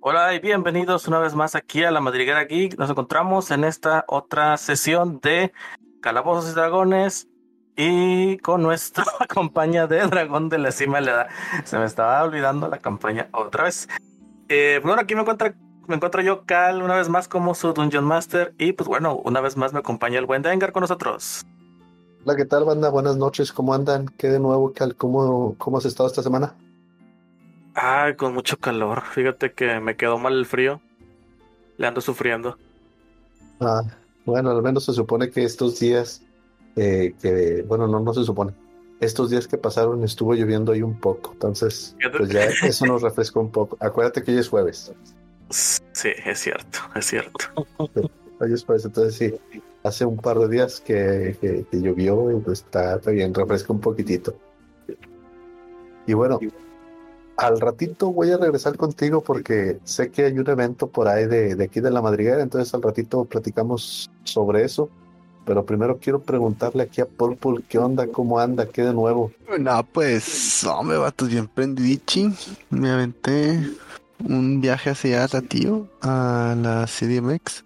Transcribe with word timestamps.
Hola 0.00 0.32
y 0.32 0.38
bienvenidos 0.38 1.08
una 1.08 1.18
vez 1.18 1.34
más 1.34 1.56
aquí 1.56 1.82
a 1.82 1.90
la 1.90 2.00
Madriguera 2.00 2.44
Geek. 2.44 2.78
Nos 2.78 2.88
encontramos 2.88 3.50
en 3.50 3.64
esta 3.64 4.04
otra 4.06 4.56
sesión 4.56 5.18
de 5.20 5.52
Calabozos 6.00 6.52
y 6.52 6.54
Dragones 6.54 7.26
y 7.76 8.38
con 8.38 8.62
nuestra 8.62 9.04
campaña 9.28 9.88
de 9.88 10.06
Dragón 10.06 10.50
de 10.50 10.58
la 10.58 10.70
Cima 10.70 11.00
de 11.00 11.06
la. 11.06 11.28
Se 11.64 11.76
me 11.80 11.84
estaba 11.84 12.22
olvidando 12.22 12.68
la 12.68 12.78
campaña 12.78 13.28
otra 13.32 13.64
vez. 13.64 13.88
Eh, 14.48 14.80
bueno, 14.84 15.00
aquí 15.00 15.16
me 15.16 15.22
encuentro, 15.22 15.52
me 15.88 15.96
encuentro 15.96 16.22
yo, 16.22 16.46
Cal, 16.46 16.80
una 16.80 16.94
vez 16.94 17.08
más 17.08 17.26
como 17.26 17.56
su 17.56 17.72
Dungeon 17.72 18.04
Master 18.04 18.54
y 18.56 18.74
pues 18.74 18.86
bueno, 18.86 19.16
una 19.16 19.40
vez 19.40 19.56
más 19.56 19.72
me 19.72 19.80
acompaña 19.80 20.20
el 20.20 20.26
buen 20.26 20.42
Dengar 20.42 20.70
con 20.70 20.82
nosotros. 20.82 21.44
Hola, 22.24 22.36
¿qué 22.36 22.44
tal, 22.44 22.64
banda? 22.64 22.88
Buenas 22.88 23.16
noches, 23.16 23.52
¿cómo 23.52 23.74
andan? 23.74 24.06
¿Qué 24.16 24.28
de 24.28 24.38
nuevo, 24.38 24.72
Cal? 24.72 24.94
¿Cómo, 24.94 25.56
cómo 25.58 25.78
has 25.78 25.86
estado 25.86 26.08
esta 26.08 26.22
semana? 26.22 26.54
Ay, 27.80 28.16
con 28.16 28.34
mucho 28.34 28.58
calor. 28.58 29.02
Fíjate 29.02 29.52
que 29.52 29.78
me 29.78 29.96
quedó 29.96 30.18
mal 30.18 30.34
el 30.34 30.46
frío. 30.46 30.80
Le 31.76 31.86
ando 31.86 32.00
sufriendo. 32.00 32.58
Ah, 33.60 33.82
bueno, 34.24 34.50
al 34.50 34.62
menos 34.62 34.84
se 34.84 34.92
supone 34.92 35.30
que 35.30 35.44
estos 35.44 35.78
días, 35.78 36.22
eh, 36.74 37.14
que, 37.20 37.64
bueno, 37.66 37.86
no, 37.86 38.00
no 38.00 38.12
se 38.12 38.24
supone. 38.24 38.52
Estos 39.00 39.30
días 39.30 39.46
que 39.46 39.56
pasaron 39.56 40.02
estuvo 40.02 40.34
lloviendo 40.34 40.72
ahí 40.72 40.82
un 40.82 40.98
poco, 40.98 41.30
entonces, 41.32 41.96
pues 42.16 42.30
ya 42.30 42.46
eso 42.66 42.84
nos 42.84 43.02
refrescó 43.02 43.40
un 43.40 43.52
poco. 43.52 43.76
Acuérdate 43.78 44.24
que 44.24 44.32
hoy 44.32 44.38
es 44.38 44.48
jueves. 44.48 44.92
Sí, 45.50 46.10
es 46.26 46.40
cierto, 46.40 46.80
es 46.96 47.06
cierto. 47.06 47.46
Hoy 48.40 48.52
es 48.52 48.64
jueves, 48.64 48.84
entonces 48.86 49.14
sí, 49.14 49.60
hace 49.84 50.04
un 50.04 50.16
par 50.16 50.36
de 50.40 50.48
días 50.48 50.80
que, 50.80 51.36
que, 51.40 51.64
que 51.70 51.80
llovió 51.80 52.36
y 52.36 52.40
pues 52.40 52.60
está, 52.60 52.96
está 52.96 53.12
bien, 53.12 53.32
refresca 53.32 53.72
un 53.72 53.80
poquitito. 53.80 54.34
Y 56.08 56.14
bueno, 56.14 56.40
al 57.38 57.60
ratito 57.60 58.12
voy 58.12 58.32
a 58.32 58.36
regresar 58.36 58.76
contigo 58.76 59.22
porque 59.22 59.78
sé 59.84 60.10
que 60.10 60.24
hay 60.24 60.32
un 60.38 60.50
evento 60.50 60.88
por 60.88 61.06
ahí 61.06 61.26
de, 61.26 61.54
de, 61.54 61.64
aquí 61.64 61.80
de 61.80 61.92
la 61.92 62.02
madriguera, 62.02 62.42
entonces 62.42 62.74
al 62.74 62.82
ratito 62.82 63.24
platicamos 63.24 64.10
sobre 64.24 64.64
eso. 64.64 64.90
Pero 65.46 65.64
primero 65.64 65.98
quiero 65.98 66.20
preguntarle 66.20 66.82
aquí 66.82 67.00
a 67.00 67.06
Purple 67.06 67.62
qué 67.68 67.78
onda, 67.78 68.06
cómo 68.08 68.38
anda, 68.38 68.66
qué 68.66 68.82
de 68.82 68.92
nuevo. 68.92 69.32
No, 69.58 69.82
pues, 69.84 70.62
hombre, 70.64 70.98
vatos 70.98 71.28
bien 71.30 71.46
prendidichi. 71.46 72.30
Me 72.68 72.90
aventé 72.90 73.58
un 74.22 74.60
viaje 74.60 74.90
hacia 74.90 75.24
allá, 75.24 75.40
tío, 75.40 75.88
a 76.02 76.54
la 76.60 76.86
CDMX. 76.86 77.64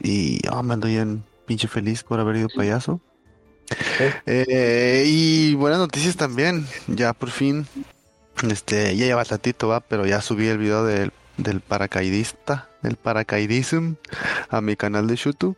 Y 0.00 0.46
oh, 0.52 0.62
me 0.62 0.74
ando 0.74 0.86
bien 0.86 1.24
pinche 1.44 1.66
feliz 1.66 2.04
por 2.04 2.20
haber 2.20 2.36
ido 2.36 2.48
payaso. 2.54 3.00
Eh, 4.26 5.04
y 5.04 5.54
buenas 5.54 5.80
noticias 5.80 6.16
también. 6.16 6.68
Ya 6.86 7.14
por 7.14 7.30
fin 7.30 7.66
este, 8.42 8.96
ya 8.96 9.06
lleva 9.06 9.24
ratito, 9.24 9.68
va, 9.68 9.80
pero 9.80 10.06
ya 10.06 10.20
subí 10.20 10.48
el 10.48 10.58
video 10.58 10.84
del, 10.84 11.12
del 11.36 11.60
paracaidista, 11.60 12.68
del 12.82 12.96
paracaidism, 12.96 13.94
a 14.50 14.60
mi 14.60 14.76
canal 14.76 15.06
de 15.06 15.16
YouTube. 15.16 15.56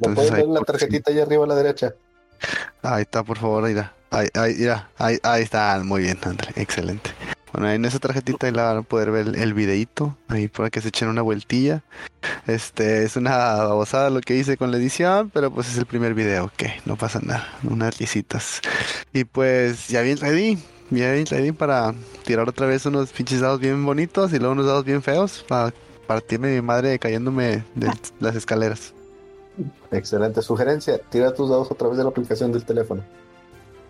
¿Lo 0.00 0.14
puedes 0.14 0.30
ver 0.30 0.42
en 0.42 0.54
la 0.54 0.60
tarjetita 0.60 1.10
ahí 1.10 1.20
arriba 1.20 1.44
a 1.44 1.48
la 1.48 1.56
derecha? 1.56 1.94
Ahí 2.82 3.02
está, 3.02 3.22
por 3.22 3.38
favor, 3.38 3.64
ahí 3.64 3.72
está. 3.72 3.92
Ahí, 4.10 4.28
ahí, 4.34 4.68
ahí, 4.98 5.18
ahí 5.22 5.42
está, 5.42 5.80
muy 5.84 6.02
bien, 6.02 6.18
André, 6.22 6.52
excelente. 6.56 7.10
Bueno, 7.52 7.70
en 7.70 7.84
esa 7.84 7.98
tarjetita 7.98 8.46
ahí 8.46 8.52
la 8.52 8.64
van 8.64 8.76
a 8.78 8.82
poder 8.82 9.10
ver 9.10 9.28
el, 9.28 9.34
el 9.34 9.54
videíto, 9.54 10.16
ahí 10.28 10.46
para 10.46 10.70
que 10.70 10.80
se 10.80 10.88
echen 10.88 11.08
una 11.08 11.22
vueltilla. 11.22 11.82
Este, 12.46 13.04
es 13.04 13.16
una 13.16 13.36
babosada 13.36 14.08
lo 14.10 14.20
que 14.20 14.36
hice 14.36 14.56
con 14.56 14.70
la 14.70 14.76
edición, 14.76 15.30
pero 15.30 15.50
pues 15.50 15.68
es 15.68 15.76
el 15.76 15.86
primer 15.86 16.14
video, 16.14 16.44
ok, 16.44 16.62
no 16.84 16.96
pasa 16.96 17.20
nada, 17.22 17.48
unas 17.64 17.98
risitas. 17.98 18.60
Y 19.12 19.24
pues 19.24 19.88
ya 19.88 20.00
bien 20.02 20.18
ready, 20.18 20.58
bien 20.90 21.24
ready 21.26 21.52
para 21.52 21.94
tirar 22.24 22.48
otra 22.48 22.66
vez 22.66 22.84
unos 22.86 23.10
pinches 23.12 23.40
dados 23.40 23.60
bien 23.60 23.84
bonitos 23.84 24.32
y 24.32 24.38
luego 24.38 24.52
unos 24.52 24.66
dados 24.66 24.84
bien 24.84 25.02
feos 25.02 25.44
para 25.48 25.72
partirme 26.06 26.54
mi 26.54 26.60
madre 26.60 26.98
cayéndome 26.98 27.64
de 27.74 27.90
las 28.18 28.36
escaleras. 28.36 28.92
Excelente 29.90 30.42
sugerencia. 30.42 30.98
Tira 31.10 31.34
tus 31.34 31.50
dados 31.50 31.70
a 31.70 31.74
través 31.74 31.98
de 31.98 32.04
la 32.04 32.10
aplicación 32.10 32.52
del 32.52 32.64
teléfono. 32.64 33.02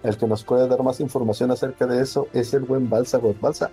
El 0.02 0.16
que 0.16 0.26
nos 0.26 0.42
puede 0.44 0.66
dar 0.66 0.82
más 0.82 1.00
información 1.00 1.50
acerca 1.50 1.86
de 1.86 2.02
eso 2.02 2.28
es 2.32 2.54
el 2.54 2.60
buen 2.60 2.88
Balsa 2.88 3.18
God 3.18 3.36
Balsa. 3.40 3.70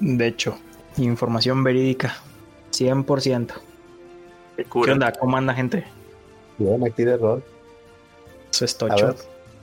De 0.00 0.26
hecho, 0.26 0.56
información 0.96 1.62
verídica. 1.62 2.16
100%. 2.72 3.52
Qué, 4.56 4.64
¿Qué 4.64 4.90
onda? 4.92 5.12
¿Cómo 5.12 5.36
anda, 5.36 5.54
gente? 5.54 5.84
Bien, 6.58 6.84
aquí 6.84 7.04
de 7.04 7.16
rol. 7.16 7.42
Eso 8.50 8.64
es 8.64 8.74
A 8.74 8.78
tocho. 8.78 9.06
ver, 9.08 9.16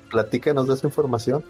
platícanos 0.09 0.67
de 0.67 0.73
esa 0.75 0.87
información. 0.87 1.43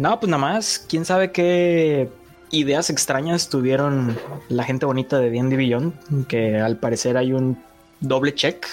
No, 0.00 0.18
pues 0.18 0.30
nada 0.30 0.40
más. 0.40 0.86
¿Quién 0.88 1.04
sabe 1.04 1.30
qué 1.30 2.10
ideas 2.50 2.88
extrañas 2.88 3.50
tuvieron 3.50 4.16
la 4.48 4.64
gente 4.64 4.86
bonita 4.86 5.18
de 5.18 5.28
D&D 5.28 5.58
Beyond? 5.58 6.26
Que 6.26 6.58
al 6.58 6.78
parecer 6.78 7.18
hay 7.18 7.34
un 7.34 7.62
doble 8.00 8.34
check 8.34 8.66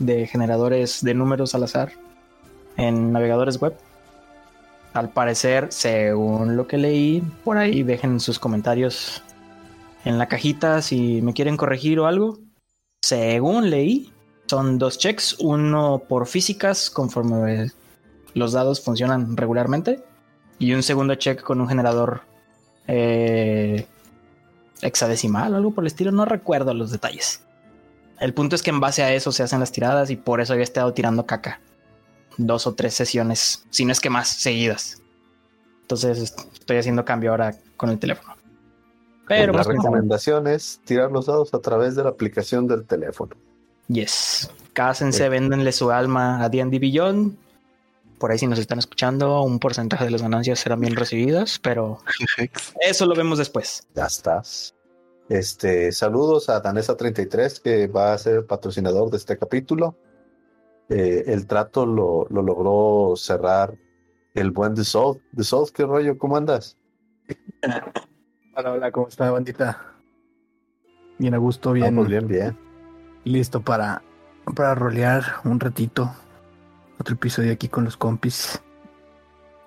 de 0.00 0.26
generadores 0.26 1.04
de 1.04 1.14
números 1.14 1.54
al 1.54 1.62
azar 1.62 1.92
en 2.76 3.12
navegadores 3.12 3.60
web. 3.60 3.76
Al 4.92 5.10
parecer, 5.10 5.68
según 5.70 6.56
lo 6.56 6.66
que 6.66 6.78
leí 6.78 7.22
por 7.44 7.58
ahí, 7.58 7.84
dejen 7.84 8.18
sus 8.18 8.40
comentarios 8.40 9.22
en 10.04 10.18
la 10.18 10.26
cajita 10.26 10.82
si 10.82 11.22
me 11.22 11.32
quieren 11.32 11.56
corregir 11.56 12.00
o 12.00 12.08
algo. 12.08 12.40
Según 13.04 13.70
leí, 13.70 14.12
son 14.48 14.78
dos 14.78 14.98
checks, 14.98 15.36
uno 15.38 16.02
por 16.08 16.26
físicas 16.26 16.90
conforme 16.90 17.70
los 18.34 18.50
dados 18.50 18.82
funcionan 18.82 19.36
regularmente 19.36 20.02
y 20.62 20.74
un 20.74 20.84
segundo 20.84 21.16
check 21.16 21.42
con 21.42 21.60
un 21.60 21.66
generador 21.66 22.20
eh, 22.86 23.84
hexadecimal 24.80 25.54
o 25.54 25.56
algo 25.56 25.72
por 25.72 25.82
el 25.82 25.88
estilo, 25.88 26.12
no 26.12 26.24
recuerdo 26.24 26.72
los 26.72 26.92
detalles. 26.92 27.42
El 28.20 28.32
punto 28.32 28.54
es 28.54 28.62
que 28.62 28.70
en 28.70 28.78
base 28.78 29.02
a 29.02 29.12
eso 29.12 29.32
se 29.32 29.42
hacen 29.42 29.58
las 29.58 29.72
tiradas 29.72 30.10
y 30.10 30.16
por 30.16 30.40
eso 30.40 30.52
había 30.52 30.62
estado 30.62 30.94
tirando 30.94 31.26
caca. 31.26 31.60
Dos 32.36 32.68
o 32.68 32.74
tres 32.74 32.94
sesiones, 32.94 33.64
si 33.70 33.84
no 33.84 33.90
es 33.90 33.98
que 33.98 34.08
más, 34.08 34.28
seguidas. 34.28 35.02
Entonces 35.80 36.32
estoy 36.52 36.76
haciendo 36.76 37.04
cambio 37.04 37.32
ahora 37.32 37.56
con 37.76 37.90
el 37.90 37.98
teléfono. 37.98 38.36
Pero 39.26 39.52
la 39.52 39.64
pues, 39.64 39.76
recomendación 39.76 40.46
es 40.46 40.80
tirar 40.84 41.10
los 41.10 41.26
dados 41.26 41.52
a 41.54 41.58
través 41.58 41.96
de 41.96 42.04
la 42.04 42.10
aplicación 42.10 42.68
del 42.68 42.84
teléfono. 42.84 43.34
yes. 43.88 44.48
Cásense, 44.74 45.28
véndenle 45.28 45.72
su 45.72 45.90
alma 45.90 46.40
a 46.40 46.48
D&D 46.48 46.78
Beyond. 46.78 47.41
Por 48.22 48.30
ahí 48.30 48.38
si 48.38 48.46
nos 48.46 48.60
están 48.60 48.78
escuchando, 48.78 49.42
un 49.42 49.58
porcentaje 49.58 50.04
de 50.04 50.12
las 50.12 50.22
ganancias 50.22 50.60
serán 50.60 50.78
bien 50.78 50.94
recibidas, 50.94 51.58
pero 51.58 51.98
eso 52.80 53.04
lo 53.04 53.16
vemos 53.16 53.36
después. 53.36 53.88
Ya 53.96 54.06
estás. 54.06 54.76
Este, 55.28 55.90
saludos 55.90 56.48
a 56.48 56.62
Danesa33, 56.62 57.60
que 57.60 57.88
va 57.88 58.12
a 58.12 58.18
ser 58.18 58.46
patrocinador 58.46 59.10
de 59.10 59.16
este 59.16 59.36
capítulo. 59.36 59.96
Eh, 60.88 61.24
el 61.26 61.48
trato 61.48 61.84
lo, 61.84 62.28
lo, 62.30 62.42
logró 62.42 63.16
cerrar 63.16 63.76
el 64.34 64.52
buen 64.52 64.76
Dissolve. 64.76 65.20
Dissolve, 65.32 65.72
¿qué 65.74 65.84
rollo? 65.84 66.16
¿Cómo 66.16 66.36
andas? 66.36 66.78
Hola, 68.56 68.70
hola, 68.72 68.92
¿cómo 68.92 69.08
está, 69.08 69.32
bandita? 69.32 69.96
Bien 71.18 71.34
a 71.34 71.38
gusto, 71.38 71.72
bien, 71.72 71.86
Vamos 71.86 72.06
bien, 72.06 72.28
bien. 72.28 72.56
listo 73.24 73.60
para, 73.62 74.00
para 74.54 74.76
rolear 74.76 75.24
un 75.42 75.58
ratito. 75.58 76.08
Otro 76.98 77.14
episodio 77.14 77.52
aquí 77.52 77.68
con 77.68 77.84
los 77.84 77.96
compis. 77.96 78.60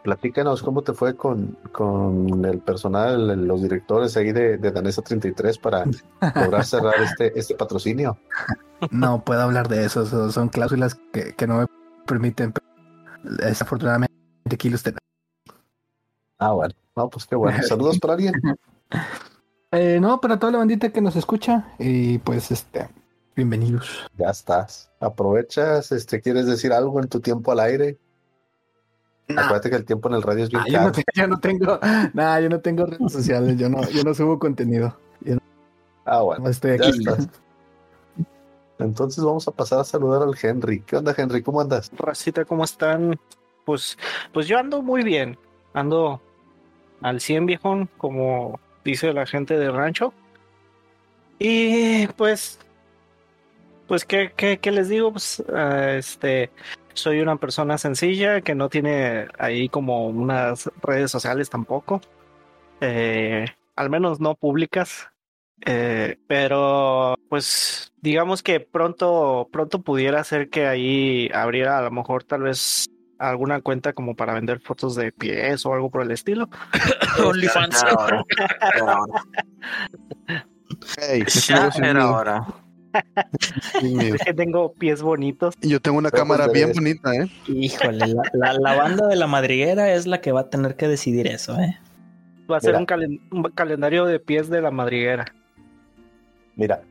Platícanos 0.04 0.62
cómo 0.62 0.84
te 0.84 0.94
fue 0.94 1.16
con, 1.16 1.58
con 1.72 2.46
el 2.46 2.60
personal, 2.60 3.48
los 3.48 3.64
directores 3.64 4.16
ahí 4.18 4.32
de, 4.32 4.58
de 4.58 4.72
Danesa 4.72 5.02
33 5.02 5.58
para 5.58 5.84
lograr 6.36 6.64
cerrar 6.66 6.94
este, 7.02 7.38
este 7.38 7.56
patrocinio. 7.56 8.18
No 8.92 9.24
puedo 9.24 9.42
hablar 9.42 9.68
de 9.68 9.84
eso, 9.84 10.06
son, 10.06 10.32
son 10.32 10.50
cláusulas 10.50 10.96
que, 11.12 11.34
que, 11.34 11.48
no 11.48 11.58
me 11.58 11.68
permiten. 12.06 12.54
Desafortunadamente 13.24 14.14
aquí 14.52 14.70
los 14.70 14.84
tenemos. 14.84 15.00
Ah, 16.38 16.52
bueno, 16.52 16.76
no, 16.96 17.10
pues 17.10 17.26
qué 17.26 17.36
bueno. 17.36 17.64
Saludos 17.64 18.00
para 18.00 18.14
alguien. 18.14 18.34
Eh, 19.72 20.00
no, 20.00 20.22
para 20.22 20.40
toda 20.40 20.54
la 20.54 20.60
bandita 20.60 20.90
que 20.90 21.02
nos 21.02 21.18
escucha 21.18 21.66
y 21.80 22.18
pues 22.20 22.50
este, 22.50 22.88
bienvenidos. 23.36 24.06
Ya 24.18 24.30
estás. 24.30 24.92
Aprovechas, 25.00 25.92
este, 25.92 26.22
¿quieres 26.22 26.46
decir 26.46 26.72
algo 26.74 27.00
en 27.02 27.08
tu 27.10 27.20
tiempo 27.20 27.52
al 27.52 27.60
aire? 27.60 27.98
Nah. 29.28 29.44
Acuérdate 29.44 29.70
que 29.72 29.76
el 29.78 29.86
tiempo 29.86 30.08
en 30.10 30.16
el 30.16 30.22
radio 30.22 30.44
es 30.44 30.50
bien 30.50 30.62
Ah, 30.62 30.66
yo, 30.68 30.74
caro. 30.74 30.86
no, 30.86 30.92
te- 30.92 31.04
yo 31.16 31.28
no 31.28 31.40
tengo, 31.40 31.80
nada, 32.14 32.42
yo 32.42 32.50
no 32.50 32.60
tengo 32.62 32.86
redes 32.86 33.12
sociales, 33.12 33.58
yo 33.58 33.70
no, 33.70 33.82
yo 33.90 34.04
no 34.04 34.14
subo 34.14 34.38
contenido. 34.40 34.96
Yo 35.22 35.38
Ah, 36.06 36.22
bueno, 36.22 36.44
no 36.44 36.50
estoy 36.50 36.78
ya 36.78 36.88
aquí. 36.88 37.00
estás. 37.00 37.28
Entonces 38.78 39.24
vamos 39.24 39.48
a 39.48 39.52
pasar 39.52 39.80
a 39.80 39.84
saludar 39.84 40.22
al 40.22 40.36
Henry. 40.40 40.82
¿Qué 40.82 40.98
onda, 40.98 41.16
Henry? 41.18 41.42
¿Cómo 41.42 41.62
andas? 41.62 41.90
Racita, 41.98 42.46
¿cómo 42.46 42.64
están? 42.66 43.18
Pues, 43.66 43.98
pues 44.34 44.48
yo 44.48 44.60
ando 44.60 44.82
muy 44.84 45.02
bien. 45.04 45.38
Ando 45.74 46.22
al 47.02 47.20
100 47.22 47.46
viejón, 47.48 47.90
como 47.98 48.60
dice 48.84 49.12
la 49.14 49.26
gente 49.26 49.58
del 49.58 49.74
rancho. 49.74 50.14
Y 51.40 52.06
pues, 52.10 52.60
pues, 53.88 54.06
¿qué, 54.06 54.34
qué, 54.36 54.60
qué 54.60 54.72
les 54.72 54.90
digo? 54.90 55.12
Pues, 55.12 55.44
ah, 55.54 55.94
este, 55.94 56.52
soy 56.94 57.20
una 57.20 57.36
persona 57.36 57.78
sencilla 57.78 58.42
que 58.42 58.56
no 58.56 58.70
tiene 58.70 59.28
ahí 59.38 59.70
como 59.70 60.08
unas 60.08 60.72
redes 60.82 61.12
sociales 61.12 61.50
tampoco. 61.50 62.02
Eh, 62.82 63.46
al 63.76 63.90
menos 63.90 64.20
no 64.20 64.36
públicas. 64.36 65.10
Eh, 65.66 66.18
pero 66.28 67.16
pues 67.30 67.94
digamos 68.02 68.44
que 68.44 68.60
pronto, 68.60 69.50
pronto 69.52 69.82
pudiera 69.82 70.24
ser 70.24 70.50
que 70.50 70.68
ahí 70.68 71.30
abriera 71.34 71.78
a 71.78 71.82
lo 71.82 71.92
mejor 71.92 72.24
tal 72.24 72.44
vez 72.44 72.88
alguna 73.18 73.62
cuenta 73.62 73.94
como 73.94 74.16
para 74.16 74.34
vender 74.34 74.60
fotos 74.60 74.96
de 74.96 75.12
pies 75.12 75.66
o 75.66 75.74
algo 75.74 75.90
por 75.90 76.02
el 76.02 76.12
estilo. 76.12 76.50
OnlyFans. 77.24 77.84
Ya 77.86 77.90
era 77.90 78.00
hora, 78.00 78.26
ya 78.72 78.80
era 78.80 79.00
hora. 79.00 79.26
Hey, 80.98 81.24
negocio 81.50 82.65
es 83.82 84.22
que 84.24 84.34
tengo 84.34 84.74
pies 84.74 85.02
bonitos. 85.02 85.54
Y 85.62 85.70
yo 85.70 85.80
tengo 85.82 85.98
una 85.98 86.10
Pero 86.10 86.24
cámara 86.24 86.46
pues 86.46 86.54
bien 86.54 86.70
debes- 86.70 86.76
bonita, 86.76 87.14
¿eh? 87.16 87.28
Híjole, 87.48 88.08
la, 88.08 88.24
la- 88.34 88.54
la 88.54 88.76
banda 88.76 89.08
de 89.08 89.16
la 89.16 89.28
madriguera 89.28 89.94
es 89.94 90.08
la 90.08 90.22
que 90.22 90.32
va 90.32 90.42
a 90.42 90.50
tener 90.50 90.76
que 90.76 90.88
decidir 90.88 91.28
eso, 91.28 91.58
¿eh? 91.60 91.78
Va 92.50 92.58
a 92.58 92.62
ser 92.62 92.76
un, 92.76 92.86
calen- 92.86 93.22
un 93.32 93.44
calendario 93.52 94.06
de 94.06 94.20
pies 94.20 94.50
de 94.50 94.62
la 94.62 94.72
madriguera. 94.72 95.26
Mira, 96.56 96.82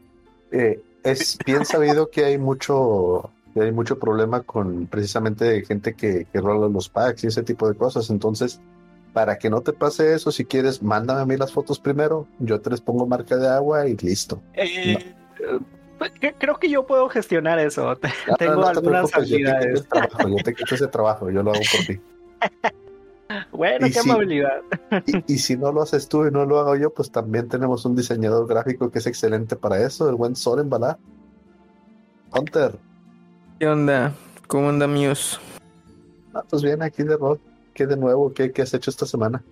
eh, 0.51 0.81
es 1.05 1.39
bien 1.47 1.65
sabido 1.65 2.11
que 2.11 2.25
hay 2.25 2.39
mucho, 2.39 3.31
que 3.55 3.61
hay 3.63 3.73
mucho 3.73 3.99
problema 3.99 4.43
con 4.43 4.87
precisamente 4.87 5.65
gente 5.65 5.95
que, 5.95 6.27
que 6.33 6.41
rola 6.41 6.69
los 6.69 6.89
packs 6.89 7.25
y 7.25 7.29
ese 7.29 7.43
tipo 7.43 7.69
de 7.69 7.77
cosas. 7.77 8.11
Entonces, 8.11 8.61
para 9.13 9.39
que 9.39 9.49
no 9.49 9.61
te 9.61 9.73
pase 9.73 10.13
eso, 10.15 10.33
si 10.33 10.45
quieres, 10.45 10.83
mándame 10.83 11.21
a 11.21 11.25
mí 11.27 11.37
las 11.37 11.53
fotos 11.53 11.79
primero. 11.79 12.27
Yo 12.41 12.61
te 12.61 12.71
les 12.71 12.81
pongo 12.81 13.07
marca 13.07 13.37
de 13.37 13.47
agua 13.49 13.87
y 13.87 13.97
listo. 13.97 14.43
Eh, 14.55 14.95
pues, 14.95 15.05
que- 15.39 15.65
creo 16.39 16.57
que 16.59 16.69
yo 16.69 16.87
puedo 16.87 17.09
gestionar 17.09 17.59
eso. 17.59 17.99
No, 18.29 18.37
Tengo 18.37 18.55
no, 18.55 18.61
no 18.61 18.73
te 18.73 18.79
algunas 18.79 19.11
preocupes, 19.11 19.29
yo 19.29 19.37
te 19.39 19.51
habilidades. 19.51 19.89
trabajo, 19.89 20.29
yo 20.29 20.37
te 20.45 20.55
quito 20.55 20.75
ese 20.75 20.87
trabajo, 20.89 21.31
yo 21.31 21.43
lo 21.43 21.53
hago 21.53 21.63
por 21.71 21.87
ti. 21.87 22.01
Bueno, 23.51 23.87
Y 23.87 23.91
qué 23.91 24.01
amabilidad. 24.01 24.61
Y, 25.07 25.35
y 25.35 25.39
si 25.39 25.57
no 25.57 25.73
lo 25.73 25.81
haces 25.83 26.09
tú 26.09 26.27
y 26.27 26.31
no 26.31 26.45
lo 26.45 26.61
hago 26.61 26.77
yo, 26.77 26.93
pues 26.93 27.11
también 27.11 27.49
tenemos 27.49 27.85
un 27.87 27.97
diseñador 27.97 28.47
gráfico 28.47 28.91
que 28.91 28.99
es 28.99 29.07
excelente 29.07 29.57
para 29.57 29.81
eso, 29.81 30.09
el 30.11 30.15
buen 30.15 30.37
Soren 30.37 30.69
Balá. 30.69 30.99
Hunter, 32.33 32.79
¿Qué 33.59 33.67
onda? 33.67 34.13
¿Cómo 34.47 34.69
anda, 34.69 34.87
míos? 34.87 35.41
ah, 36.35 36.45
pues 36.49 36.63
bien, 36.63 36.83
aquí 36.83 37.03
de 37.03 37.17
rol. 37.17 37.41
¿Qué 37.73 37.87
de 37.87 37.97
nuevo? 37.97 38.33
¿Qué, 38.35 38.53
qué 38.53 38.63
has 38.63 38.75
hecho 38.75 38.91
esta 38.91 39.07
semana? 39.07 39.43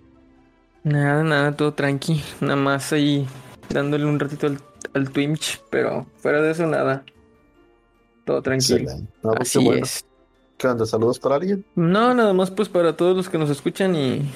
Nada, 0.83 1.23
nada, 1.23 1.51
todo 1.55 1.73
tranqui. 1.73 2.21
Nada 2.41 2.55
más 2.55 2.93
ahí 2.93 3.27
dándole 3.69 4.05
un 4.05 4.19
ratito 4.19 4.47
al, 4.47 4.59
al 4.93 5.09
Twitch, 5.09 5.61
pero 5.69 6.05
fuera 6.17 6.41
de 6.41 6.51
eso, 6.51 6.65
nada. 6.67 7.03
Todo 8.25 8.41
tranquilo. 8.41 8.91
No, 9.21 9.31
pues 9.33 9.51
qué 9.51 9.59
Así 9.59 9.65
bueno. 9.65 9.83
es. 9.85 10.05
¿Qué 10.57 10.67
onda? 10.67 10.85
¿Saludos 10.85 11.19
para 11.19 11.35
alguien? 11.35 11.65
No, 11.75 12.13
nada 12.13 12.33
más 12.33 12.51
pues 12.51 12.69
para 12.69 12.95
todos 12.95 13.15
los 13.17 13.29
que 13.29 13.37
nos 13.37 13.49
escuchan 13.49 13.95
y. 13.95 14.31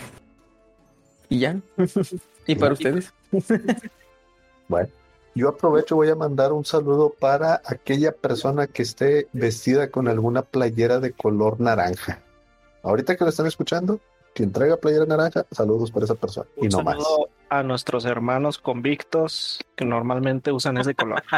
Y 1.30 1.40
ya. 1.40 1.60
y 2.48 2.56
para 2.56 2.74
ustedes. 2.74 3.14
Bueno, 4.70 4.90
yo 5.34 5.48
aprovecho, 5.48 5.96
voy 5.96 6.10
a 6.10 6.16
mandar 6.16 6.52
un 6.52 6.66
saludo 6.66 7.14
para 7.18 7.62
aquella 7.64 8.12
persona 8.12 8.68
que 8.68 8.82
esté 8.82 9.30
vestida 9.32 9.90
con 9.90 10.10
alguna 10.10 10.42
playera 10.42 11.00
de 11.00 11.14
color 11.14 11.62
naranja. 11.62 12.22
Ahorita 12.84 13.16
que 13.16 13.24
lo 13.24 13.30
están 13.30 13.46
escuchando, 13.46 14.02
quien 14.38 14.52
traiga 14.52 14.78
playera 14.78 15.08
naranja, 15.08 15.48
saludos 15.52 15.90
para 15.90 16.06
esa 16.06 16.14
persona. 16.14 16.48
Y 16.58 16.66
Un 16.66 16.70
no 16.70 16.84
más. 16.84 16.94
saludo 16.94 17.30
a 17.50 17.64
nuestros 17.64 18.06
hermanos 18.06 18.60
convictos 18.60 19.66
que 19.76 19.84
normalmente 19.84 20.52
usan 20.52 20.78
ese 20.78 20.94
color. 20.94 21.24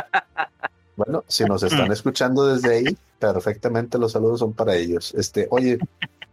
Bueno, 0.98 1.24
si 1.30 1.46
nos 1.46 1.64
están 1.64 1.90
escuchando 1.94 2.46
desde 2.46 2.76
ahí, 2.76 2.98
perfectamente 3.20 3.98
los 3.98 4.12
saludos 4.12 4.42
son 4.42 4.52
para 4.52 4.76
ellos. 4.76 5.14
Este, 5.14 5.48
oye, 5.50 5.80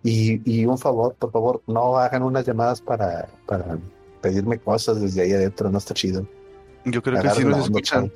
y, 0.03 0.41
y 0.45 0.67
un 0.67 0.77
favor, 0.77 1.15
por 1.15 1.31
favor, 1.31 1.63
no 1.69 1.97
hagan 1.99 2.25
unas 2.25 2.45
llamadas 2.45 2.81
para, 2.81 3.29
para 3.47 3.79
pedirme 4.21 4.59
cosas 4.59 5.01
desde 5.01 5.23
ahí 5.23 5.33
adentro, 5.35 5.71
no 5.71 5.79
está 5.79 5.95
chido. 5.95 6.27
Yo 6.85 7.01
creo 7.01 7.15
que 7.15 7.21
sí 7.21 7.29
Agarren 7.29 7.51
nos 7.51 7.67
escuchan, 7.67 8.11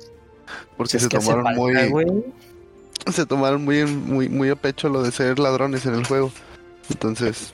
porque 0.75 0.97
Es 0.97 1.03
se 1.03 1.07
tomaron 1.07 1.55
muy, 1.55 2.25
se 3.13 3.25
tomaron 3.25 3.63
muy, 3.63 3.85
muy, 3.85 4.27
muy 4.27 4.49
a 4.49 4.57
pecho 4.57 4.89
lo 4.89 5.03
de 5.03 5.11
ser 5.11 5.39
ladrones 5.39 5.85
en 5.85 5.95
el 5.95 6.05
juego. 6.05 6.33
Entonces, 6.89 7.53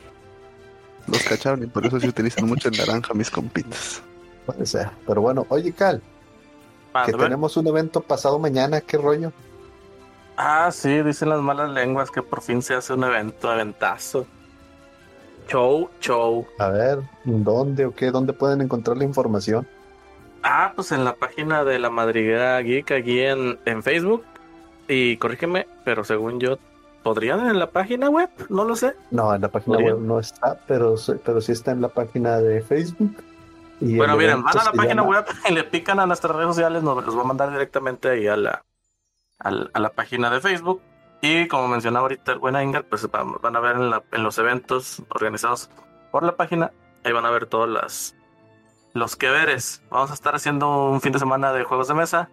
los 1.07 1.24
cacharon 1.24 1.63
y 1.63 1.68
por 1.68 1.86
eso 1.86 2.00
se 2.00 2.07
utilizan 2.07 2.45
mucho 2.45 2.69
el 2.69 2.77
naranja, 2.77 3.13
mis 3.13 3.30
compitas. 3.30 4.01
Puede 4.45 4.65
ser. 4.65 4.89
Pero 5.06 5.21
bueno, 5.21 5.45
oye, 5.50 5.74
Cal, 5.74 6.01
que 7.06 7.13
tenemos 7.13 7.57
un 7.57 7.68
evento 7.68 8.01
pasado 8.01 8.39
mañana, 8.39 8.81
¿qué 8.81 8.98
rollo? 8.98 9.31
Ah, 10.36 10.69
sí, 10.71 11.01
dicen 11.01 11.30
las 11.30 11.42
malas 11.42 11.69
lenguas 11.71 12.12
que 12.12 12.21
por 12.21 12.42
fin 12.42 12.62
se 12.62 12.75
hace 12.75 12.94
un 12.94 13.04
evento, 13.04 13.51
eventazo. 13.51 14.27
Show, 15.48 15.89
show. 16.00 16.45
A 16.59 16.69
ver, 16.69 17.00
¿dónde 17.24 17.86
o 17.86 17.95
qué? 17.95 18.12
¿Dónde 18.12 18.33
pueden 18.33 18.62
encontrar 18.62 18.98
la 18.98 19.06
información? 19.06 19.68
Ah, 20.44 20.74
pues 20.75 20.92
en 20.92 21.06
la 21.06 21.15
página 21.15 21.63
de 21.63 21.80
la 21.80 21.89
Madriguera 21.89 22.62
Geek, 22.62 22.92
aquí 22.92 23.21
en, 23.21 23.57
en 23.65 23.81
Facebook. 23.81 24.24
Y 24.88 25.18
corrígeme, 25.18 25.68
pero 25.83 26.03
según 26.03 26.39
yo, 26.39 26.60
¿podrían 27.04 27.48
en 27.48 27.60
la 27.60 27.72
página 27.72 28.10
web? 28.10 28.30
No 28.50 28.64
lo 28.66 28.76
sé. 28.76 28.96
No, 29.12 29.34
en 29.34 29.42
la 29.42 29.48
página 29.50 29.78
web 29.78 30.00
no 30.00 30.20
está, 30.20 30.60
pero, 30.68 30.96
pero 31.26 31.42
sí 31.42 31.52
está 31.52 31.72
en 31.72 31.82
la 31.82 31.90
página 31.90 32.38
de 32.38 32.62
Facebook. 32.62 33.16
Y 33.80 33.96
Bueno, 33.96 34.18
miren, 34.18 34.44
van 34.44 34.58
a 34.58 34.64
la 34.64 34.72
página 34.72 34.96
llama- 35.04 35.10
web 35.10 35.26
y 35.50 35.54
le 35.54 35.64
pican 35.64 36.00
a 36.00 36.06
nuestras 36.08 36.36
redes 36.36 36.50
sociales, 36.50 36.82
nos 36.84 37.06
los 37.06 37.16
va 37.18 37.22
a 37.22 37.26
mandar 37.26 37.52
directamente 37.52 38.10
ahí 38.10 38.28
a 38.28 38.36
la, 38.36 38.64
a 39.40 39.80
la 39.80 39.90
página 39.90 40.30
de 40.32 40.42
Facebook. 40.42 40.82
Y 41.22 41.48
como 41.48 41.68
mencionaba 41.68 42.04
ahorita 42.04 42.32
el 42.32 42.40
buen 42.40 42.56
Ingar, 42.62 42.86
pues 42.86 43.10
van, 43.10 43.34
van 43.42 43.56
a 43.56 43.60
ver 43.60 43.76
en, 43.76 43.90
la- 43.90 44.04
en 44.12 44.24
los 44.24 44.38
eventos 44.38 45.02
organizados 45.10 45.70
por 46.12 46.24
la 46.24 46.36
página, 46.36 46.72
ahí 47.04 47.12
van 47.12 47.26
a 47.26 47.32
ver 47.32 47.46
todos 47.48 47.68
las, 47.70 48.16
los 48.94 49.16
que 49.16 49.30
veres. 49.30 49.82
Vamos 49.90 50.12
a 50.12 50.14
estar 50.14 50.36
haciendo 50.36 50.90
un 50.90 51.02
fin 51.02 51.12
de 51.14 51.20
semana 51.20 51.54
de 51.54 51.64
juegos 51.64 51.88
de 51.88 51.94
mesa. 51.94 52.30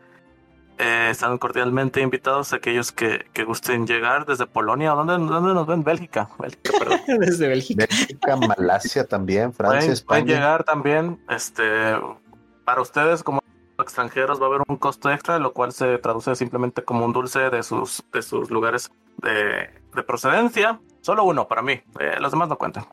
Eh, 0.79 1.09
están 1.11 1.39
cordialmente 1.39 2.01
invitados 2.01 2.53
aquellos 2.53 2.91
que, 2.91 3.27
que 3.33 3.45
gusten 3.45 3.87
llegar 3.87 4.27
desde 4.27 4.47
Polonia. 4.47 4.91
¿Dónde, 4.91 5.13
dónde 5.15 5.55
nos 5.55 5.67
ven? 5.67 5.85
Bélgica. 5.85 6.29
Bélgica, 6.39 6.73
perdón. 6.79 7.01
Desde 7.21 7.49
Bélgica. 7.49 7.87
Bélgica, 7.89 8.37
Malasia 8.37 9.07
también, 9.07 9.53
Francia, 9.53 9.81
pueden, 9.81 10.05
pueden 10.07 10.25
España. 10.25 10.25
llegar 10.25 10.65
también, 10.65 11.25
este, 11.29 11.63
para 12.65 12.81
ustedes 12.81 13.23
como 13.23 13.41
extranjeros 13.79 14.41
va 14.41 14.47
a 14.47 14.49
haber 14.49 14.63
un 14.67 14.77
costo 14.77 15.11
extra, 15.11 15.39
lo 15.39 15.53
cual 15.53 15.73
se 15.73 15.99
traduce 15.99 16.35
simplemente 16.35 16.83
como 16.83 17.05
un 17.05 17.13
dulce 17.13 17.51
de 17.51 17.63
sus, 17.63 18.03
de 18.13 18.23
sus 18.23 18.51
lugares 18.51 18.91
de, 19.19 19.71
de 19.95 20.03
procedencia. 20.03 20.81
Solo 21.03 21.25
uno 21.25 21.47
para 21.47 21.63
mí, 21.63 21.81
eh, 22.01 22.17
los 22.21 22.33
demás 22.33 22.49
no 22.49 22.57
cuentan. 22.59 22.87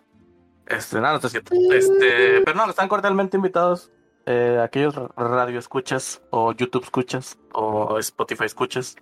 Este, 0.67 0.99
nada, 1.01 1.17
no 1.17 1.25
es 1.25 1.31
cierto. 1.31 1.53
Este, 1.71 2.41
pero 2.45 2.55
no, 2.57 2.69
están 2.69 2.87
cordialmente 2.87 3.37
invitados. 3.37 3.91
Eh, 4.25 4.59
aquellos 4.63 4.95
radio 5.15 5.59
escuchas 5.59 6.21
o 6.29 6.51
YouTube 6.53 6.83
escuchas 6.83 7.37
o 7.53 7.97
Spotify 7.99 8.45
escuchas 8.45 8.95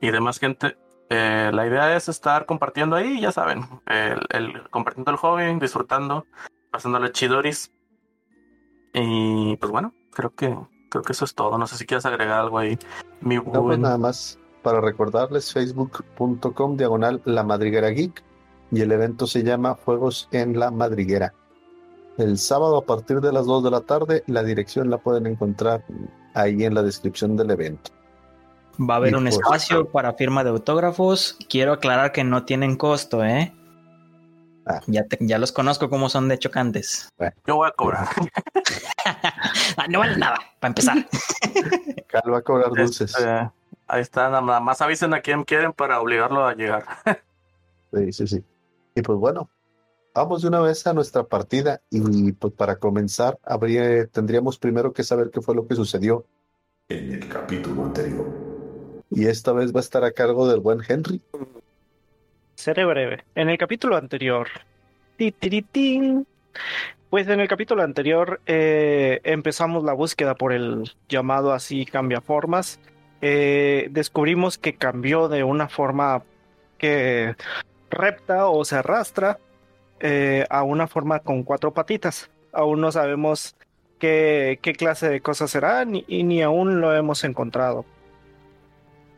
y 0.00 0.10
demás 0.10 0.38
gente. 0.38 0.76
Eh, 1.10 1.50
la 1.54 1.66
idea 1.66 1.96
es 1.96 2.08
estar 2.08 2.44
compartiendo 2.46 2.94
ahí, 2.96 3.20
ya 3.20 3.32
saben, 3.32 3.64
el, 3.86 4.20
el- 4.30 4.68
compartiendo 4.70 5.10
el 5.10 5.16
hobby, 5.16 5.58
disfrutando, 5.58 6.26
pasándole 6.70 7.12
chidoris. 7.12 7.72
Y 8.94 9.56
pues 9.56 9.70
bueno, 9.72 9.94
creo 10.12 10.34
que 10.34 10.56
creo 10.90 11.02
que 11.02 11.12
eso 11.12 11.24
es 11.24 11.34
todo. 11.34 11.56
No 11.58 11.66
sé 11.66 11.76
si 11.76 11.86
quieres 11.86 12.06
agregar 12.06 12.40
algo 12.40 12.58
ahí, 12.58 12.78
mi 13.20 13.36
No, 13.36 13.44
pues 13.44 13.60
buen- 13.62 13.80
nada 13.82 13.98
más 13.98 14.38
para 14.62 14.80
recordarles 14.80 15.52
facebook.com 15.52 16.76
diagonal 16.76 17.22
la 17.24 17.42
madriguera 17.42 17.88
geek 17.90 18.22
y 18.70 18.80
el 18.82 18.92
evento 18.92 19.26
se 19.26 19.42
llama 19.42 19.74
Juegos 19.74 20.28
en 20.32 20.58
la 20.58 20.70
Madriguera. 20.70 21.32
El 22.18 22.36
sábado 22.36 22.76
a 22.78 22.84
partir 22.84 23.20
de 23.20 23.32
las 23.32 23.46
2 23.46 23.64
de 23.64 23.70
la 23.70 23.80
tarde, 23.80 24.24
la 24.26 24.42
dirección 24.42 24.90
la 24.90 24.98
pueden 24.98 25.26
encontrar 25.26 25.84
ahí 26.34 26.64
en 26.64 26.74
la 26.74 26.82
descripción 26.82 27.36
del 27.36 27.50
evento. 27.52 27.90
Va 28.80 28.94
a 28.94 28.96
haber 28.98 29.12
Y 29.12 29.14
un 29.16 29.24
pues- 29.24 29.36
espacio 29.36 29.88
para 29.90 30.12
firma 30.14 30.44
de 30.44 30.50
autógrafos. 30.50 31.38
Quiero 31.48 31.72
aclarar 31.72 32.12
que 32.12 32.24
no 32.24 32.44
tienen 32.44 32.76
costo, 32.76 33.24
¿eh? 33.24 33.52
Ah. 34.66 34.80
Ya, 34.86 35.04
te- 35.04 35.18
ya 35.20 35.38
los 35.38 35.50
conozco 35.52 35.88
como 35.88 36.08
son 36.08 36.28
de 36.28 36.38
chocantes. 36.38 37.08
Yo 37.46 37.56
voy 37.56 37.68
a 37.68 37.72
cobrar. 37.72 38.08
Ah, 39.78 39.86
no 39.88 40.00
vale 40.00 40.18
nada, 40.18 40.36
para 40.60 40.68
empezar. 40.70 40.96
Cal 42.08 42.22
va 42.30 42.38
a 42.38 42.42
cobrar 42.42 42.68
dulces. 42.70 43.14
Este, 43.16 43.50
ahí 43.86 44.02
está, 44.02 44.28
nada 44.28 44.60
más 44.60 44.82
avisen 44.82 45.14
a 45.14 45.20
quien 45.20 45.44
quieren 45.44 45.72
para 45.72 46.00
obligarlo 46.00 46.44
a 46.46 46.52
llegar. 46.54 46.84
Sí, 47.94 48.12
sí, 48.12 48.26
sí. 48.26 48.44
Y 48.94 49.00
pues 49.00 49.18
bueno, 49.18 49.48
vamos 50.18 50.42
de 50.42 50.48
una 50.48 50.58
vez 50.58 50.84
a 50.86 50.92
nuestra 50.92 51.22
partida 51.22 51.80
y 51.90 52.32
pues 52.32 52.52
para 52.52 52.76
comenzar 52.76 53.38
habría, 53.44 54.04
tendríamos 54.06 54.58
primero 54.58 54.92
que 54.92 55.04
saber 55.04 55.30
qué 55.30 55.40
fue 55.40 55.54
lo 55.54 55.66
que 55.68 55.76
sucedió 55.76 56.24
en 56.88 57.12
el 57.12 57.28
capítulo 57.28 57.84
anterior. 57.84 58.26
Y 59.10 59.26
esta 59.26 59.52
vez 59.52 59.72
va 59.72 59.78
a 59.78 59.80
estar 59.80 60.02
a 60.04 60.10
cargo 60.10 60.48
del 60.48 60.58
buen 60.58 60.80
Henry. 60.86 61.22
Seré 62.56 62.84
breve. 62.84 63.24
En 63.36 63.48
el 63.48 63.56
capítulo 63.58 63.96
anterior. 63.96 64.48
Pues 67.10 67.28
en 67.28 67.40
el 67.40 67.48
capítulo 67.48 67.82
anterior 67.82 68.40
eh, 68.46 69.20
empezamos 69.22 69.84
la 69.84 69.92
búsqueda 69.92 70.34
por 70.34 70.52
el 70.52 70.90
llamado 71.08 71.52
así 71.52 71.86
cambiaformas. 71.86 72.80
Eh, 73.20 73.86
descubrimos 73.92 74.58
que 74.58 74.74
cambió 74.74 75.28
de 75.28 75.44
una 75.44 75.68
forma 75.68 76.24
que 76.76 77.36
repta 77.90 78.48
o 78.48 78.64
se 78.64 78.76
arrastra 78.76 79.38
eh, 80.00 80.46
a 80.50 80.62
una 80.62 80.86
forma 80.86 81.20
con 81.20 81.42
cuatro 81.42 81.72
patitas. 81.72 82.30
Aún 82.52 82.80
no 82.80 82.90
sabemos 82.92 83.56
qué, 83.98 84.58
qué 84.62 84.72
clase 84.72 85.08
de 85.08 85.20
cosas 85.20 85.50
será 85.50 85.84
ni- 85.84 86.04
y 86.08 86.22
ni 86.22 86.42
aún 86.42 86.80
lo 86.80 86.94
hemos 86.94 87.24
encontrado. 87.24 87.84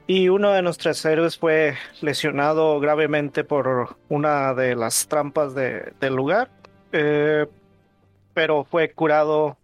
Y 0.07 0.29
uno 0.29 0.51
de 0.53 0.63
nuestros 0.63 1.05
héroes 1.05 1.39
fue 1.39 1.75
lesionado 2.01 2.81
gravemente 2.81 3.45
por 3.45 3.97
una 4.09 4.55
de 4.55 4.75
las 4.75 5.07
trampas 5.07 5.55
de- 5.55 5.93
del 6.01 6.15
lugar, 6.17 6.51
eh, 6.93 7.47
pero 8.35 8.65
fue 8.65 8.91
curado 8.93 9.57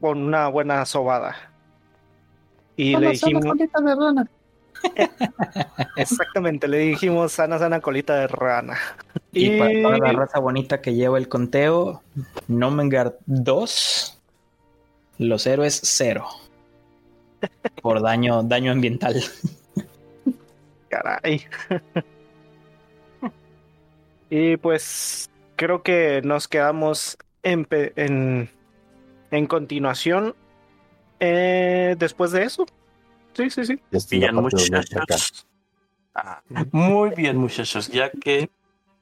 con 0.00 0.22
una 0.22 0.48
buena 0.48 0.84
sobada. 0.86 1.36
Y 2.76 2.92
le 3.00 3.08
dijimos... 3.10 3.44
Exactamente, 5.96 6.68
le 6.68 6.78
dijimos 6.78 7.32
sana, 7.32 7.58
sana 7.58 7.80
colita 7.80 8.16
de 8.16 8.26
rana. 8.26 8.78
Y 9.32 9.58
para 9.58 9.82
toda 9.82 9.98
la 9.98 10.12
raza 10.12 10.38
bonita 10.38 10.80
que 10.80 10.94
lleva 10.94 11.18
el 11.18 11.28
conteo, 11.28 12.02
Nomengard 12.48 13.14
2, 13.26 14.20
los 15.18 15.46
héroes 15.46 15.80
0. 15.82 16.26
Por 17.80 18.02
daño, 18.02 18.42
daño 18.42 18.72
ambiental. 18.72 19.22
Caray. 20.88 21.44
y 24.30 24.56
pues 24.58 25.30
creo 25.56 25.82
que 25.82 26.20
nos 26.22 26.48
quedamos 26.48 27.16
en, 27.42 27.66
en, 27.70 28.50
en 29.30 29.46
continuación 29.46 30.34
eh, 31.20 31.96
después 31.98 32.32
de 32.32 32.44
eso. 32.44 32.66
Sí, 33.34 33.50
sí, 33.50 33.64
sí. 33.64 33.80
Bien, 34.10 34.34
muchachos. 34.34 35.46
Ah, 36.14 36.42
muy 36.70 37.10
bien, 37.10 37.38
muchachos. 37.38 37.88
Ya 37.88 38.10
que 38.10 38.50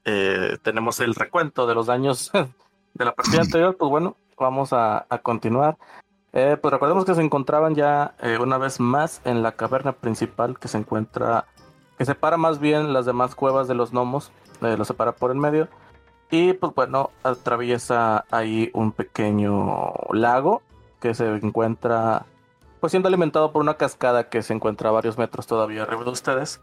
eh, 0.04 0.58
tenemos 0.62 1.00
el 1.00 1.14
recuento 1.14 1.66
de 1.66 1.75
los 1.75 1.87
daños 1.87 2.30
de 2.94 3.04
la 3.04 3.14
partida 3.14 3.42
anterior, 3.42 3.76
pues 3.76 3.90
bueno, 3.90 4.16
vamos 4.37 4.72
a, 4.72 5.06
a 5.08 5.18
continuar. 5.18 5.76
Eh, 6.32 6.56
pues 6.60 6.72
recordemos 6.72 7.04
que 7.04 7.14
se 7.14 7.22
encontraban 7.22 7.75
ya 7.75 8.14
eh, 8.22 8.38
una 8.40 8.56
vez 8.56 8.78
más 8.78 9.20
en 9.25 9.42
la 9.42 9.52
caverna 9.52 9.92
principal 9.92 10.58
que 10.58 10.68
se 10.68 10.78
encuentra, 10.78 11.46
que 11.99 12.04
separa 12.04 12.37
más 12.37 12.60
bien 12.60 12.92
las 12.92 13.04
demás 13.04 13.34
cuevas 13.34 13.66
de 13.66 13.75
los 13.75 13.90
gnomos, 13.92 14.30
eh, 14.62 14.76
lo 14.76 14.84
separa 14.84 15.12
por 15.12 15.32
el 15.32 15.38
medio. 15.38 15.68
Y 16.30 16.52
pues 16.52 16.72
bueno, 16.75 17.10
atraviesa 17.25 18.25
ahí 18.30 18.70
un 18.75 18.92
pequeño 18.92 19.92
lago 20.12 20.62
que 21.00 21.14
se 21.14 21.26
encuentra 21.26 22.26
pues 22.80 22.90
siendo 22.92 23.08
alimentado 23.08 23.52
por 23.52 23.62
una 23.62 23.75
cascada 23.75 24.28
que 24.28 24.42
se 24.42 24.52
encuentra 24.54 24.88
a 24.88 24.92
varios 24.92 25.18
metros 25.18 25.46
todavía 25.46 25.82
arriba 25.82 26.04
de 26.04 26.10
ustedes. 26.10 26.60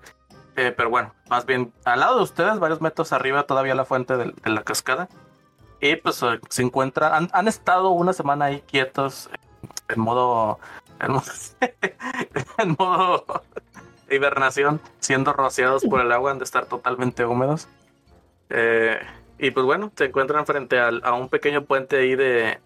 Eh, 0.55 0.73
pero 0.75 0.89
bueno, 0.89 1.13
más 1.29 1.45
bien 1.45 1.71
al 1.85 1.99
lado 1.99 2.17
de 2.17 2.23
ustedes, 2.23 2.59
varios 2.59 2.81
metros 2.81 3.13
arriba 3.13 3.43
todavía 3.43 3.75
la 3.75 3.85
fuente 3.85 4.17
del- 4.17 4.33
de, 4.33 4.49
la 4.49 4.63
cascada. 4.63 5.07
Y 5.79 5.95
pues 5.97 6.21
eh, 6.23 6.39
se 6.49 6.63
encuentran, 6.63 7.29
han, 7.31 7.47
estado 7.47 7.91
una 7.91 8.11
semana 8.13 8.45
ahí 8.45 8.61
quietos 8.61 9.29
eh, 9.31 9.37
en 9.89 10.01
modo, 10.01 10.59
en 12.57 12.75
modo, 12.79 13.25
hibernación, 14.09 14.81
siendo 14.99 15.33
rociados 15.33 15.85
por 15.85 16.01
el 16.01 16.11
agua, 16.11 16.31
han 16.31 16.39
de 16.39 16.45
estar 16.45 16.65
totalmente 16.65 17.23
húmedos. 17.25 17.67
Eh, 18.49 18.97
y 19.37 19.51
pues 19.51 19.65
bueno, 19.67 19.91
se 19.95 20.05
encuentran 20.05 20.47
frente 20.47 20.79
a 20.79 21.13
un 21.13 21.29
pequeño 21.29 21.63
puente 21.65 21.97
ahí 21.97 22.15
de, 22.15 22.59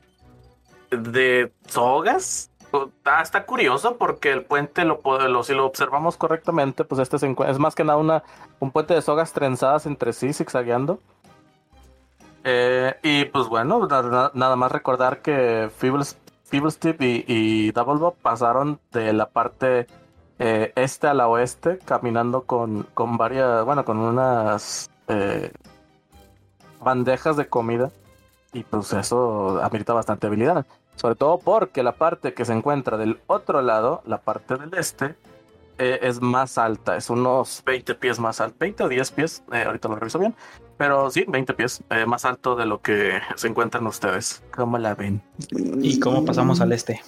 de 0.92 1.52
sogas, 1.68 2.51
Está, 2.74 3.22
está 3.22 3.46
curioso 3.46 3.98
porque 3.98 4.32
el 4.32 4.44
puente, 4.44 4.86
lo, 4.86 5.02
lo- 5.28 5.44
si 5.44 5.54
lo 5.54 5.66
observamos 5.66 6.16
correctamente, 6.18 6.84
pues 6.84 7.00
este 7.02 7.20
se 7.20 7.36
es 7.48 7.60
más 7.60 7.76
que 7.76 7.84
nada 7.84 7.98
una, 7.98 8.24
un 8.60 8.72
puente 8.72 8.94
de 8.94 9.02
sogas 9.02 9.34
trenzadas 9.34 9.86
entre 9.86 10.14
sí, 10.14 10.32
zigzagueando. 10.34 11.00
Eh, 12.44 12.96
y 13.04 13.26
pues 13.26 13.48
bueno, 13.48 13.86
na- 13.88 14.02
na- 14.02 14.32
nada 14.34 14.56
más 14.56 14.72
recordar 14.72 15.22
que 15.22 15.70
Feebles, 15.78 16.18
y, 16.52 17.24
y 17.28 17.72
Double 17.72 18.00
Bob 18.00 18.16
pasaron 18.22 18.80
de 18.92 19.14
la 19.14 19.28
parte 19.30 19.88
eh, 20.40 20.74
este 20.76 21.08
a 21.08 21.14
la 21.14 21.28
oeste, 21.28 21.80
caminando 21.86 22.42
con, 22.44 22.84
con 22.94 23.16
varias, 23.18 23.64
bueno, 23.64 23.86
con 23.86 24.00
unas 24.00 24.90
eh, 25.08 25.52
bandejas 26.82 27.38
de 27.38 27.48
comida. 27.48 27.92
Y 28.54 28.64
pues 28.64 28.92
eso 28.92 29.62
amerita 29.64 29.94
bastante 29.94 30.28
habilidad. 30.28 30.66
Sobre 31.02 31.16
todo 31.16 31.40
porque 31.40 31.82
la 31.82 31.94
parte 31.94 32.36
que 32.36 32.46
se 32.46 32.54
encuentra 32.54 32.96
del 32.96 33.20
otro 33.26 33.64
lado, 33.64 34.04
la 34.06 34.20
parte 34.20 34.56
del 34.56 34.72
este, 34.78 35.16
eh, 35.80 35.98
es 36.04 36.22
más 36.22 36.60
alta. 36.60 36.96
Es 36.96 37.10
unos 37.10 37.64
20 37.66 37.96
pies 37.96 38.20
más 38.20 38.40
alto. 38.40 38.58
20 38.60 38.84
o 38.84 38.88
10 38.88 39.12
pies, 39.14 39.44
eh, 39.52 39.64
ahorita 39.64 39.88
lo 39.88 39.96
reviso 39.96 40.20
bien. 40.20 40.36
Pero 40.78 41.10
sí, 41.10 41.26
20 41.28 41.56
pies 41.56 41.82
eh, 41.90 42.06
más 42.06 42.24
alto 42.24 42.56
de 42.56 42.68
lo 42.68 42.82
que 42.82 43.20
se 43.36 43.48
encuentran 43.48 43.88
ustedes. 43.88 44.44
¿Cómo 44.56 44.78
la 44.78 44.94
ven? 44.94 45.24
¿Y 45.82 46.00
cómo 46.00 46.24
pasamos 46.24 46.62
al 46.62 46.72
este? 46.72 47.02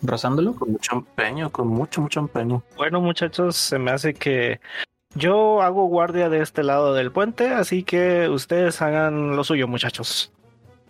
¿Rozándolo? 0.00 0.54
Con 0.54 0.72
mucho 0.72 0.94
empeño, 0.94 1.52
con 1.52 1.68
mucho, 1.68 2.00
mucho 2.00 2.20
empeño. 2.20 2.62
Bueno, 2.78 3.02
muchachos, 3.02 3.56
se 3.56 3.78
me 3.78 3.90
hace 3.90 4.14
que 4.14 4.58
yo 5.14 5.60
hago 5.60 5.84
guardia 5.84 6.30
de 6.30 6.40
este 6.40 6.62
lado 6.62 6.94
del 6.94 7.12
puente, 7.12 7.48
así 7.50 7.82
que 7.82 8.30
ustedes 8.30 8.80
hagan 8.80 9.36
lo 9.36 9.44
suyo, 9.44 9.68
muchachos. 9.68 10.32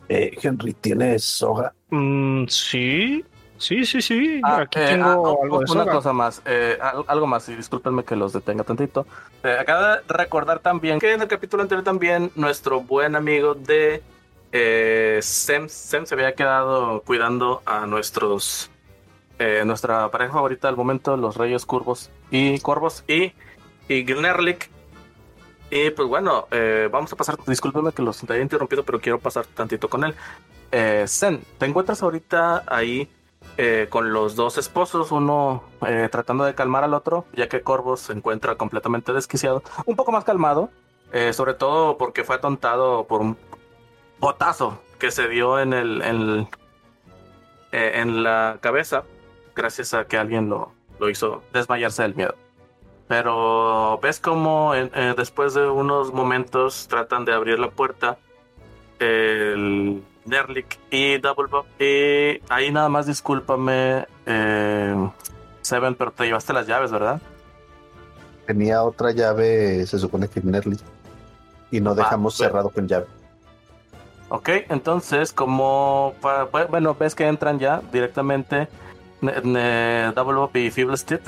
Eh, 0.08 0.36
Henry, 0.42 0.74
¿tienes 0.74 1.24
soga? 1.24 1.72
Mm, 1.90 2.46
sí, 2.48 3.24
sí, 3.56 3.84
sí, 3.86 4.02
sí. 4.02 4.40
Ah, 4.44 4.62
Aquí 4.62 4.78
eh, 4.80 4.86
tengo 4.90 5.08
ah, 5.10 5.16
oh, 5.18 5.42
algo 5.42 5.58
de 5.60 5.64
una 5.72 5.82
soga. 5.84 5.92
cosa 5.92 6.12
más, 6.12 6.42
eh, 6.44 6.76
al- 6.80 7.04
algo 7.06 7.26
más, 7.26 7.48
y 7.48 7.54
discúlpenme 7.56 8.04
que 8.04 8.16
los 8.16 8.32
detenga 8.32 8.64
tantito. 8.64 9.06
Eh, 9.42 9.56
acabo 9.58 9.82
de 9.86 10.00
recordar 10.08 10.58
también 10.58 10.98
que 10.98 11.12
en 11.12 11.22
el 11.22 11.28
capítulo 11.28 11.62
anterior 11.62 11.84
también 11.84 12.30
nuestro 12.34 12.80
buen 12.80 13.14
amigo 13.16 13.54
de 13.54 14.02
eh, 14.52 15.18
Sem, 15.22 15.68
Sem 15.68 16.04
se 16.04 16.14
había 16.14 16.34
quedado 16.34 17.00
cuidando 17.02 17.62
a 17.64 17.86
nuestros 17.86 18.70
eh, 19.38 19.62
nuestra 19.64 20.10
pareja 20.10 20.34
favorita 20.34 20.68
del 20.68 20.76
momento, 20.76 21.16
los 21.16 21.36
Reyes 21.36 21.64
Curvos 21.64 22.10
y 22.30 22.60
Corvos 22.60 23.02
y, 23.08 23.32
y 23.88 24.04
Gnerlik. 24.04 24.68
Y 25.74 25.88
pues 25.88 26.06
bueno, 26.06 26.48
eh, 26.50 26.90
vamos 26.92 27.10
a 27.14 27.16
pasar, 27.16 27.38
discúlpenme 27.46 27.92
que 27.92 28.02
los 28.02 28.22
haya 28.24 28.42
interrumpido, 28.42 28.82
pero 28.82 29.00
quiero 29.00 29.18
pasar 29.18 29.46
tantito 29.46 29.88
con 29.88 30.04
él. 30.04 30.14
Eh, 30.70 31.06
Zen, 31.08 31.42
¿te 31.56 31.64
encuentras 31.64 32.02
ahorita 32.02 32.64
ahí 32.66 33.08
eh, 33.56 33.86
con 33.88 34.12
los 34.12 34.36
dos 34.36 34.58
esposos, 34.58 35.12
uno 35.12 35.64
eh, 35.86 36.10
tratando 36.12 36.44
de 36.44 36.54
calmar 36.54 36.84
al 36.84 36.92
otro, 36.92 37.24
ya 37.32 37.48
que 37.48 37.62
Corvos 37.62 38.00
se 38.00 38.12
encuentra 38.12 38.56
completamente 38.56 39.14
desquiciado, 39.14 39.62
un 39.86 39.96
poco 39.96 40.12
más 40.12 40.24
calmado, 40.24 40.68
eh, 41.10 41.32
sobre 41.32 41.54
todo 41.54 41.96
porque 41.96 42.22
fue 42.22 42.36
atontado 42.36 43.06
por 43.06 43.22
un 43.22 43.38
botazo 44.20 44.78
que 44.98 45.10
se 45.10 45.26
dio 45.26 45.58
en 45.58 45.72
el, 45.72 46.02
en, 46.02 46.48
eh, 47.72 47.92
en 47.94 48.22
la 48.22 48.58
cabeza, 48.60 49.04
gracias 49.56 49.94
a 49.94 50.04
que 50.04 50.18
alguien 50.18 50.50
lo, 50.50 50.70
lo 51.00 51.08
hizo 51.08 51.42
desmayarse 51.54 52.02
del 52.02 52.14
miedo. 52.14 52.34
Pero 53.12 53.98
ves 54.02 54.20
como 54.20 54.74
eh, 54.74 54.88
después 55.14 55.52
de 55.52 55.68
unos 55.68 56.14
momentos 56.14 56.88
tratan 56.88 57.26
de 57.26 57.34
abrir 57.34 57.58
la 57.58 57.68
puerta 57.68 58.16
el 58.98 60.02
Nerlik 60.24 60.78
y 60.90 61.18
Double 61.18 61.46
Bob. 61.50 61.66
Y 61.78 62.40
ahí 62.48 62.72
nada 62.72 62.88
más 62.88 63.04
discúlpame, 63.04 64.06
eh, 64.24 65.10
Seven, 65.60 65.94
pero 65.94 66.10
te 66.12 66.24
llevaste 66.24 66.54
las 66.54 66.66
llaves, 66.66 66.90
¿verdad? 66.90 67.20
Tenía 68.46 68.82
otra 68.82 69.10
llave, 69.10 69.84
se 69.84 69.98
supone 69.98 70.26
que 70.26 70.40
Nerly. 70.40 70.80
Y 71.70 71.82
no 71.82 71.94
dejamos 71.94 72.38
bueno. 72.38 72.48
cerrado 72.48 72.70
con 72.70 72.88
llave. 72.88 73.04
Ok, 74.30 74.48
entonces 74.70 75.34
como, 75.34 76.14
bueno, 76.70 76.96
ves 76.98 77.14
que 77.14 77.26
entran 77.26 77.58
ya 77.58 77.82
directamente 77.92 78.68
Double 79.20 80.34
Bob 80.34 80.56
y 80.56 80.70
Feeblestip. 80.70 81.20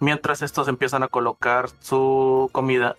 Mientras 0.00 0.42
estos 0.42 0.66
empiezan 0.68 1.02
a 1.02 1.08
colocar 1.08 1.68
su 1.80 2.48
comida, 2.52 2.96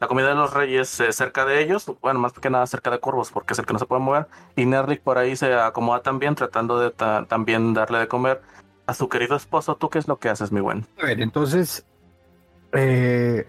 la 0.00 0.08
comida 0.08 0.28
de 0.28 0.34
los 0.34 0.52
reyes 0.52 0.98
eh, 1.00 1.12
cerca 1.12 1.44
de 1.44 1.62
ellos, 1.62 1.90
bueno, 2.00 2.18
más 2.18 2.32
que 2.32 2.50
nada 2.50 2.66
cerca 2.66 2.90
de 2.90 3.00
Corvos, 3.00 3.30
porque 3.30 3.52
es 3.52 3.58
el 3.58 3.66
que 3.66 3.72
no 3.74 3.78
se 3.78 3.86
puede 3.86 4.02
mover. 4.02 4.26
Y 4.56 4.64
Nerlik 4.66 5.02
por 5.02 5.18
ahí 5.18 5.36
se 5.36 5.54
acomoda 5.54 6.00
también, 6.02 6.34
tratando 6.34 6.78
de 6.80 6.90
ta- 6.90 7.26
también 7.26 7.74
darle 7.74 7.98
de 8.00 8.08
comer 8.08 8.40
a 8.86 8.94
su 8.94 9.08
querido 9.08 9.36
esposo. 9.36 9.76
¿Tú 9.76 9.88
qué 9.90 9.98
es 9.98 10.08
lo 10.08 10.18
que 10.18 10.28
haces, 10.30 10.50
mi 10.52 10.60
buen? 10.60 10.86
A 11.00 11.06
ver, 11.06 11.20
entonces. 11.20 11.84
eh, 12.72 13.46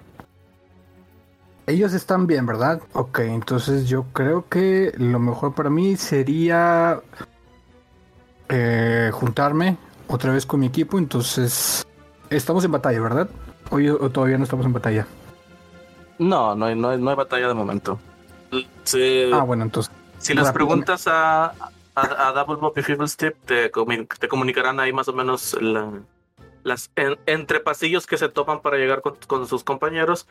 ellos 1.68 1.94
están 1.94 2.28
bien, 2.28 2.46
¿verdad? 2.46 2.82
Ok, 2.94 3.20
entonces 3.20 3.88
yo 3.90 4.04
creo 4.14 4.48
que 4.48 4.94
lo 4.98 5.20
mejor 5.20 5.54
para 5.54 5.70
mí 5.70 5.98
sería 5.98 7.02
eh, 8.50 9.10
juntarme 9.14 9.78
otra 10.08 10.32
vez 10.32 10.46
con 10.46 10.62
mi 10.62 10.68
equipo. 10.68 10.98
Entonces, 10.98 11.86
estamos 12.30 12.64
en 12.66 12.72
batalla, 12.72 13.00
¿verdad? 13.02 13.30
Hoy 13.70 13.90
o 13.90 14.10
todavía 14.10 14.38
no 14.38 14.44
estamos 14.44 14.66
en 14.66 14.74
batalla. 14.74 15.08
No, 16.20 16.56
no 16.56 16.66
hay, 16.66 16.76
no 16.76 16.90
hay, 16.90 17.00
no 17.00 17.10
hay 17.10 17.16
batalla 17.16 17.48
de 17.48 17.54
momento. 17.54 18.00
Ah, 19.34 19.44
bueno, 19.44 19.64
entonces. 19.64 19.92
Si 20.20 20.34
les 20.34 20.52
preguntas 20.52 21.08
a, 21.08 21.46
a, 21.96 22.28
a 22.28 22.32
Double 22.32 22.72
y 22.76 22.82
Feeblestip, 22.82 23.36
te, 23.46 23.72
comi- 23.72 24.08
te 24.20 24.28
comunicarán 24.28 24.80
ahí 24.80 24.92
más 24.94 25.08
o 25.08 25.14
menos 25.14 25.56
la- 25.62 25.92
las 26.64 26.90
en- 26.96 27.20
entre 27.28 27.60
pasillos 27.60 28.08
que 28.08 28.18
se 28.18 28.30
toman 28.30 28.62
para 28.62 28.78
llegar 28.78 29.02
con, 29.02 29.16
con 29.28 29.48
sus 29.48 29.64
compañeros, 29.64 30.28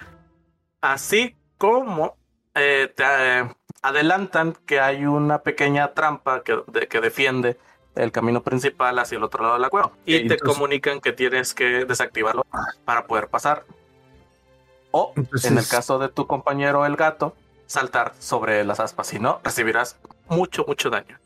así 0.80 1.36
como 1.58 2.16
eh, 2.54 2.92
te, 2.94 3.04
eh, 3.06 3.48
adelantan 3.82 4.56
que 4.66 4.80
hay 4.80 5.06
una 5.06 5.38
pequeña 5.42 5.92
trampa 5.94 6.42
que, 6.42 6.58
de- 6.66 6.88
que 6.88 7.00
defiende 7.00 7.58
el 7.96 8.12
camino 8.12 8.42
principal 8.42 8.98
hacia 8.98 9.16
el 9.18 9.24
otro 9.24 9.42
lado 9.42 9.54
de 9.54 9.60
la 9.60 9.68
cueva. 9.70 9.90
Y 10.04 10.12
te 10.14 10.34
entonces- 10.34 10.42
comunican 10.46 11.00
que 11.00 11.12
tienes 11.12 11.54
que 11.54 11.84
desactivarlo 11.84 12.44
para 12.84 13.06
poder 13.06 13.28
pasar. 13.28 13.64
O, 14.90 15.12
Entonces- 15.16 15.50
en 15.50 15.58
el 15.58 15.66
caso 15.66 15.98
de 15.98 16.08
tu 16.08 16.26
compañero 16.26 16.86
el 16.86 16.96
gato, 16.96 17.34
saltar 17.66 18.12
sobre 18.18 18.64
las 18.64 18.80
aspas. 18.80 19.08
Si 19.08 19.18
no, 19.18 19.40
recibirás 19.42 19.96
mucho, 20.28 20.64
mucho 20.66 20.88
daño. 20.90 21.18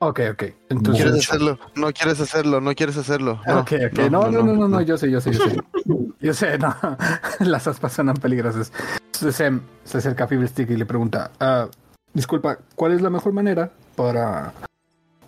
Ok, 0.00 0.20
ok. 0.30 0.36
¿Quieres 0.36 0.54
Entonces. 0.68 1.28
hacerlo? 1.28 1.58
No 1.74 1.92
quieres 1.92 2.20
hacerlo, 2.20 2.60
no 2.60 2.72
quieres 2.74 2.96
hacerlo. 2.96 3.40
No, 3.46 3.60
Ok, 3.60 3.72
ok. 3.92 3.98
No, 4.10 4.30
no, 4.30 4.42
no, 4.42 4.54
no, 4.54 4.68
no, 4.68 4.80
yo 4.82 4.96
sé, 4.96 5.10
yo 5.10 5.20
sé, 5.20 5.32
yo 5.32 5.44
sé. 5.44 5.56
Yo 6.20 6.34
sé, 6.34 6.58
no. 6.58 6.74
Las 7.38 7.68
aspas 7.68 7.92
suenan 7.92 8.16
peligrosas. 8.16 8.72
Sam 9.12 9.60
se 9.84 9.98
acerca 9.98 10.24
a 10.24 10.26
Fiddlestick 10.26 10.68
y 10.70 10.76
le 10.76 10.84
pregunta: 10.84 11.30
ah, 11.38 11.68
Disculpa, 12.12 12.58
¿cuál 12.74 12.92
es 12.92 13.00
la 13.02 13.08
mejor 13.08 13.32
manera 13.32 13.70
para 13.94 14.52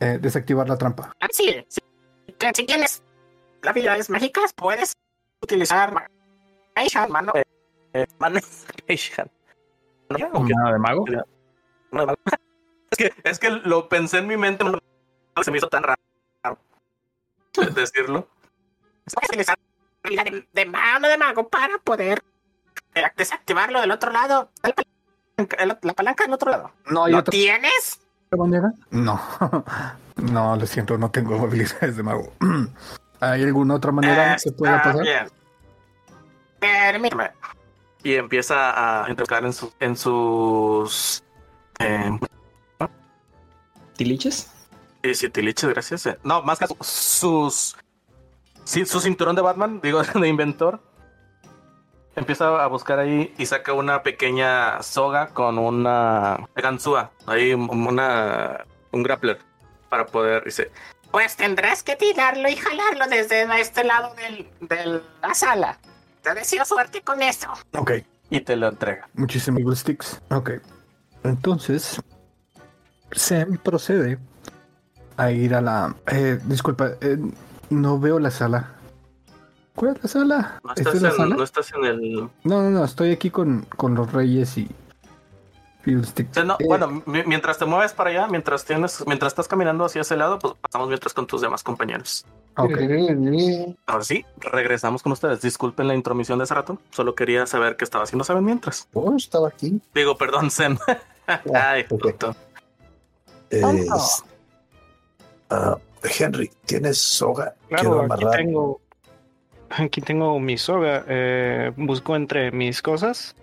eh, 0.01 0.19
desactivar 0.21 0.69
la 0.69 0.77
trampa? 0.77 1.13
Ah, 1.21 1.29
sí, 1.31 1.65
Si 1.69 2.65
tienes 2.67 3.03
habilidades 3.63 4.11
mágicas, 4.11 4.53
puedes 4.55 4.95
utilizar 5.43 5.93
mano. 7.09 7.33
Eh, 7.93 8.07
Manipulation. 8.19 9.31
No, 10.11 10.29
aunque- 10.33 10.55
¿Nada 10.59 10.73
de 10.73 10.79
mago? 10.81 11.05
Es 12.91 12.99
que, 12.99 13.13
es 13.23 13.39
que 13.39 13.51
lo 13.51 13.89
pensé 13.89 14.19
en 14.19 14.27
mi 14.27 14.37
mente, 14.37 14.65
no 14.65 14.81
se 15.45 15.51
me 15.53 15.59
hizo 15.59 15.69
tan 15.69 15.85
raro 15.85 16.01
decirlo. 17.75 18.27
Puedes 19.13 19.29
utilizar 19.29 19.59
habilidad 20.03 20.25
de, 20.25 20.49
de 20.53 20.67
mano 20.67 21.07
de 21.09 21.17
mago 21.19 21.49
para 21.49 21.79
poder 21.79 22.23
eh, 22.95 23.03
desactivarlo 23.17 23.81
del 23.81 23.91
otro 23.93 24.11
lado. 24.11 24.51
La 24.63 24.73
palanca, 24.73 25.57
el- 25.63 25.79
la 25.83 25.95
palanca 25.95 26.25
del 26.25 26.33
otro 26.33 26.51
lado. 26.51 26.73
No, 26.87 27.07
¿Lo 27.07 27.23
tienes? 27.23 28.01
Manera. 28.37 28.73
No. 28.91 29.21
No, 30.17 30.55
lo 30.55 30.67
siento, 30.67 30.99
no 30.99 31.11
tengo 31.11 31.35
habilidades 31.43 31.97
de 31.97 32.03
mago. 32.03 32.31
¿Hay 33.21 33.43
alguna 33.43 33.77
otra 33.77 33.91
manera 33.91 34.37
que 34.43 34.53
pueda 34.53 34.77
Está 34.77 34.91
pasar? 34.91 35.03
bien. 35.03 35.27
Permíteme. 36.59 37.31
Y 38.03 38.15
empieza 38.17 39.05
a 39.05 39.09
entrar 39.09 39.43
en, 39.47 39.53
su- 39.55 39.73
en 39.81 39.97
sus. 39.97 41.23
Eh, 41.79 42.19
¿Tiliches? 43.97 44.51
y 45.03 45.15
si 45.15 45.31
tiliches, 45.31 45.71
gracias. 45.71 46.05
eh. 46.05 46.19
No, 46.23 46.43
más 46.43 46.59
que 46.59 46.67
sus. 46.83 47.77
Sí, 48.65 48.85
su 48.85 49.01
cinturón 49.01 49.35
de 49.37 49.41
Batman, 49.43 49.81
digo, 49.83 50.03
de 50.21 50.29
inventor. 50.29 50.83
Empieza 52.17 52.63
a 52.63 52.67
buscar 52.67 52.99
ahí 52.99 53.33
y 53.39 53.47
saca 53.47 53.73
una 53.73 54.03
pequeña 54.03 54.83
soga 54.83 55.29
con 55.29 55.59
una 55.59 56.49
ganzúa. 56.57 57.11
Ahí 57.27 57.55
una. 57.55 58.65
Un 58.91 59.03
grappler. 59.03 59.39
Para 59.89 60.07
poder. 60.07 60.45
Dice. 60.45 60.71
Pues 61.11 61.37
tendrás 61.37 61.83
que 61.83 61.97
tirarlo 61.97 62.49
y 62.49 62.57
jalarlo 62.57 63.07
desde 63.09 63.43
este 63.61 63.85
lado 63.85 64.15
del, 64.15 64.49
de 64.61 65.03
la 65.23 65.35
sala. 65.35 65.79
Te 66.23 66.35
deseo 66.35 66.65
suerte 66.65 67.03
con 67.03 67.23
eso. 67.23 67.49
Ok. 67.77 67.93
Y 68.29 68.41
te 68.41 68.57
lo 68.57 68.69
entrega. 68.69 69.09
Muchísimos 69.15 69.79
Sticks. 69.79 70.21
Ok. 70.31 70.53
Entonces, 71.25 72.01
Sam 73.13 73.59
procede 73.63 74.19
a 75.17 75.31
ir 75.31 75.55
a 75.55 75.61
la. 75.61 75.95
Eh, 76.07 76.39
disculpa, 76.45 76.93
eh, 77.01 77.19
no 77.71 77.99
veo 77.99 78.19
la 78.19 78.31
sala. 78.31 78.75
¿Cuál 79.81 79.97
es 79.97 80.03
la 80.03 80.09
sala? 80.11 80.61
No 80.63 80.71
¿Esta 80.75 80.81
estás, 80.83 80.95
es 80.97 81.03
la 81.03 81.09
en, 81.09 81.17
sala? 81.17 81.37
no 81.37 81.43
estás 81.43 81.73
en 81.73 81.85
el. 81.87 82.13
No, 82.45 82.63
no, 82.63 82.69
no, 82.71 82.85
estoy 82.85 83.13
aquí 83.13 83.31
con, 83.31 83.63
con 83.77 83.95
los 83.95 84.13
reyes 84.13 84.59
y. 84.59 84.69
Fiddlesticks. 85.83 86.33
O 86.33 86.35
sea, 86.35 86.45
no, 86.45 86.57
Eh, 86.61 86.65
Bueno, 86.67 87.03
mi- 87.07 87.23
mientras 87.25 87.57
te 87.57 87.65
mueves 87.65 87.95
para 87.95 88.11
allá, 88.11 88.27
mientras 88.27 88.67
tienes, 88.67 89.03
mientras 89.07 89.33
estás 89.33 89.49
caminando 89.49 89.87
hacia 89.87 90.03
ese 90.03 90.15
lado, 90.19 90.39
pues 90.39 90.53
pasamos 90.61 90.89
mientras 90.89 91.15
con 91.15 91.27
tus 91.27 91.41
demás 91.41 91.63
compañeros. 91.63 92.27
Ok. 92.59 92.73
Ahora 93.87 94.05
sí, 94.05 94.27
regresamos 94.39 95.03
con 95.03 95.13
ustedes. 95.13 95.41
Disculpen 95.41 95.89
la 95.89 95.95
intromisión 95.95 96.37
de 96.39 96.45
ese 96.45 96.53
rato. 96.55 96.77
Solo 96.91 97.15
quería 97.15 97.47
saber 97.47 97.77
qué 97.79 97.85
estaba 97.85 98.05
haciendo 98.05 98.25
Saben 98.25 98.45
mientras. 98.45 98.87
Oh, 98.93 99.17
estaba 99.17 99.49
aquí. 99.49 99.81
Digo, 99.95 100.19
perdón, 100.19 100.51
Zen. 100.51 100.79
Ay, 101.55 101.85
puto. 101.85 102.37
Eh, 103.49 103.61
Tonto. 103.63 103.95
ah, 105.49 105.77
Henry, 106.03 106.51
¿tienes 106.67 106.99
soga? 106.99 107.55
Quiero 107.69 107.83
Claro, 107.83 108.03
aquí 108.13 108.25
amarrar. 108.25 108.37
tengo. 108.37 108.81
Aquí 109.71 110.01
tengo 110.01 110.39
mi 110.41 110.59
soga. 110.59 111.05
eh, 111.09 111.73
busco 111.77 112.17
entre 112.17 112.51
mis 112.51 112.83
cosas, 112.83 113.37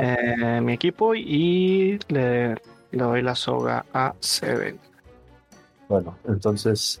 eh, 0.00 0.60
mi 0.60 0.72
equipo 0.72 1.14
y 1.14 1.98
le, 2.08 2.54
le 2.90 3.02
doy 3.02 3.22
la 3.22 3.34
soga 3.34 3.84
a 3.94 4.14
Seven. 4.20 4.78
Bueno, 5.88 6.16
entonces, 6.26 7.00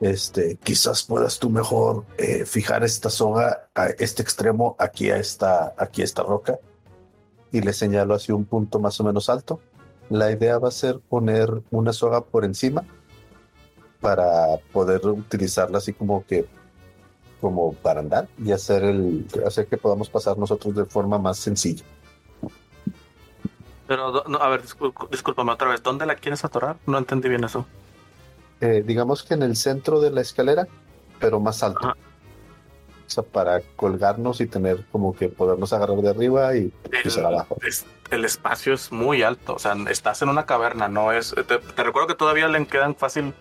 este, 0.00 0.56
quizás 0.62 1.02
puedas 1.02 1.38
tú 1.38 1.50
mejor 1.50 2.04
eh, 2.16 2.44
fijar 2.46 2.84
esta 2.84 3.10
soga 3.10 3.68
a 3.74 3.86
este 3.86 4.22
extremo 4.22 4.76
aquí 4.78 5.10
a 5.10 5.18
esta, 5.18 5.74
aquí 5.76 6.00
a 6.00 6.04
esta 6.04 6.22
roca 6.22 6.58
y 7.52 7.60
le 7.60 7.72
señalo 7.72 8.14
hacia 8.14 8.34
un 8.34 8.44
punto 8.44 8.80
más 8.80 8.98
o 9.00 9.04
menos 9.04 9.28
alto. 9.28 9.60
La 10.10 10.30
idea 10.30 10.58
va 10.58 10.68
a 10.68 10.72
ser 10.72 11.00
poner 11.00 11.50
una 11.70 11.92
soga 11.92 12.22
por 12.22 12.44
encima 12.44 12.84
para 14.00 14.58
poder 14.72 15.06
utilizarla 15.06 15.78
así 15.78 15.92
como 15.92 16.24
que 16.26 16.46
como 17.44 17.74
para 17.74 18.00
andar 18.00 18.26
y 18.42 18.52
hacer 18.52 18.82
el 18.84 19.26
hacer 19.46 19.66
que 19.66 19.76
podamos 19.76 20.08
pasar 20.08 20.38
nosotros 20.38 20.74
de 20.74 20.86
forma 20.86 21.18
más 21.18 21.36
sencilla. 21.36 21.84
Pero, 23.86 24.24
no, 24.26 24.38
a 24.38 24.48
ver, 24.48 24.62
discúlpame 25.10 25.52
otra 25.52 25.68
vez. 25.68 25.82
¿Dónde 25.82 26.06
la 26.06 26.14
quieres 26.14 26.42
atorar? 26.42 26.76
No 26.86 26.96
entendí 26.96 27.28
bien 27.28 27.44
eso. 27.44 27.66
Eh, 28.62 28.82
digamos 28.86 29.22
que 29.22 29.34
en 29.34 29.42
el 29.42 29.56
centro 29.56 30.00
de 30.00 30.10
la 30.10 30.22
escalera, 30.22 30.66
pero 31.20 31.38
más 31.38 31.62
alto. 31.62 31.80
Ajá. 31.88 31.96
O 33.06 33.10
sea, 33.10 33.22
para 33.22 33.60
colgarnos 33.76 34.40
y 34.40 34.46
tener 34.46 34.86
como 34.90 35.14
que 35.14 35.28
podernos 35.28 35.70
agarrar 35.74 35.98
de 35.98 36.08
arriba 36.08 36.56
y 36.56 36.72
pisar 37.02 37.26
abajo. 37.26 37.58
es- 37.62 37.84
el 38.10 38.24
espacio 38.24 38.72
es 38.72 38.90
muy 38.90 39.22
alto. 39.22 39.52
O 39.54 39.58
sea, 39.58 39.76
estás 39.90 40.22
en 40.22 40.30
una 40.30 40.46
caverna, 40.46 40.88
no 40.88 41.12
es. 41.12 41.34
Te, 41.34 41.58
te 41.58 41.82
recuerdo 41.84 42.08
que 42.08 42.14
todavía 42.14 42.48
le 42.48 42.66
quedan 42.66 42.94
fácil 42.96 43.34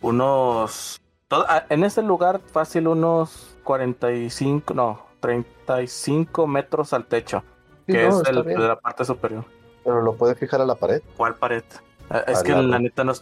unos. 0.00 1.00
Ah, 1.30 1.64
en 1.68 1.84
ese 1.84 2.02
lugar, 2.02 2.40
fácil 2.52 2.88
unos 2.88 3.56
45, 3.64 4.74
no, 4.74 5.06
35 5.20 6.46
metros 6.46 6.92
al 6.92 7.06
techo, 7.06 7.42
Sí, 7.86 7.92
que 7.92 8.08
no, 8.08 8.22
es 8.22 8.28
el- 8.28 8.42
de 8.44 8.56
la 8.58 8.78
parte 8.80 9.04
superior. 9.04 9.44
Pero 9.84 10.02
lo 10.02 10.14
puede 10.14 10.34
fijar 10.34 10.60
a 10.60 10.66
la 10.66 10.74
pared. 10.74 11.02
¿Cuál 11.16 11.34
pared? 11.36 11.64
Eh, 12.10 12.22
Es 12.28 12.42
que 12.42 12.52
la 12.54 12.78
neta 12.78 13.04
no, 13.04 13.12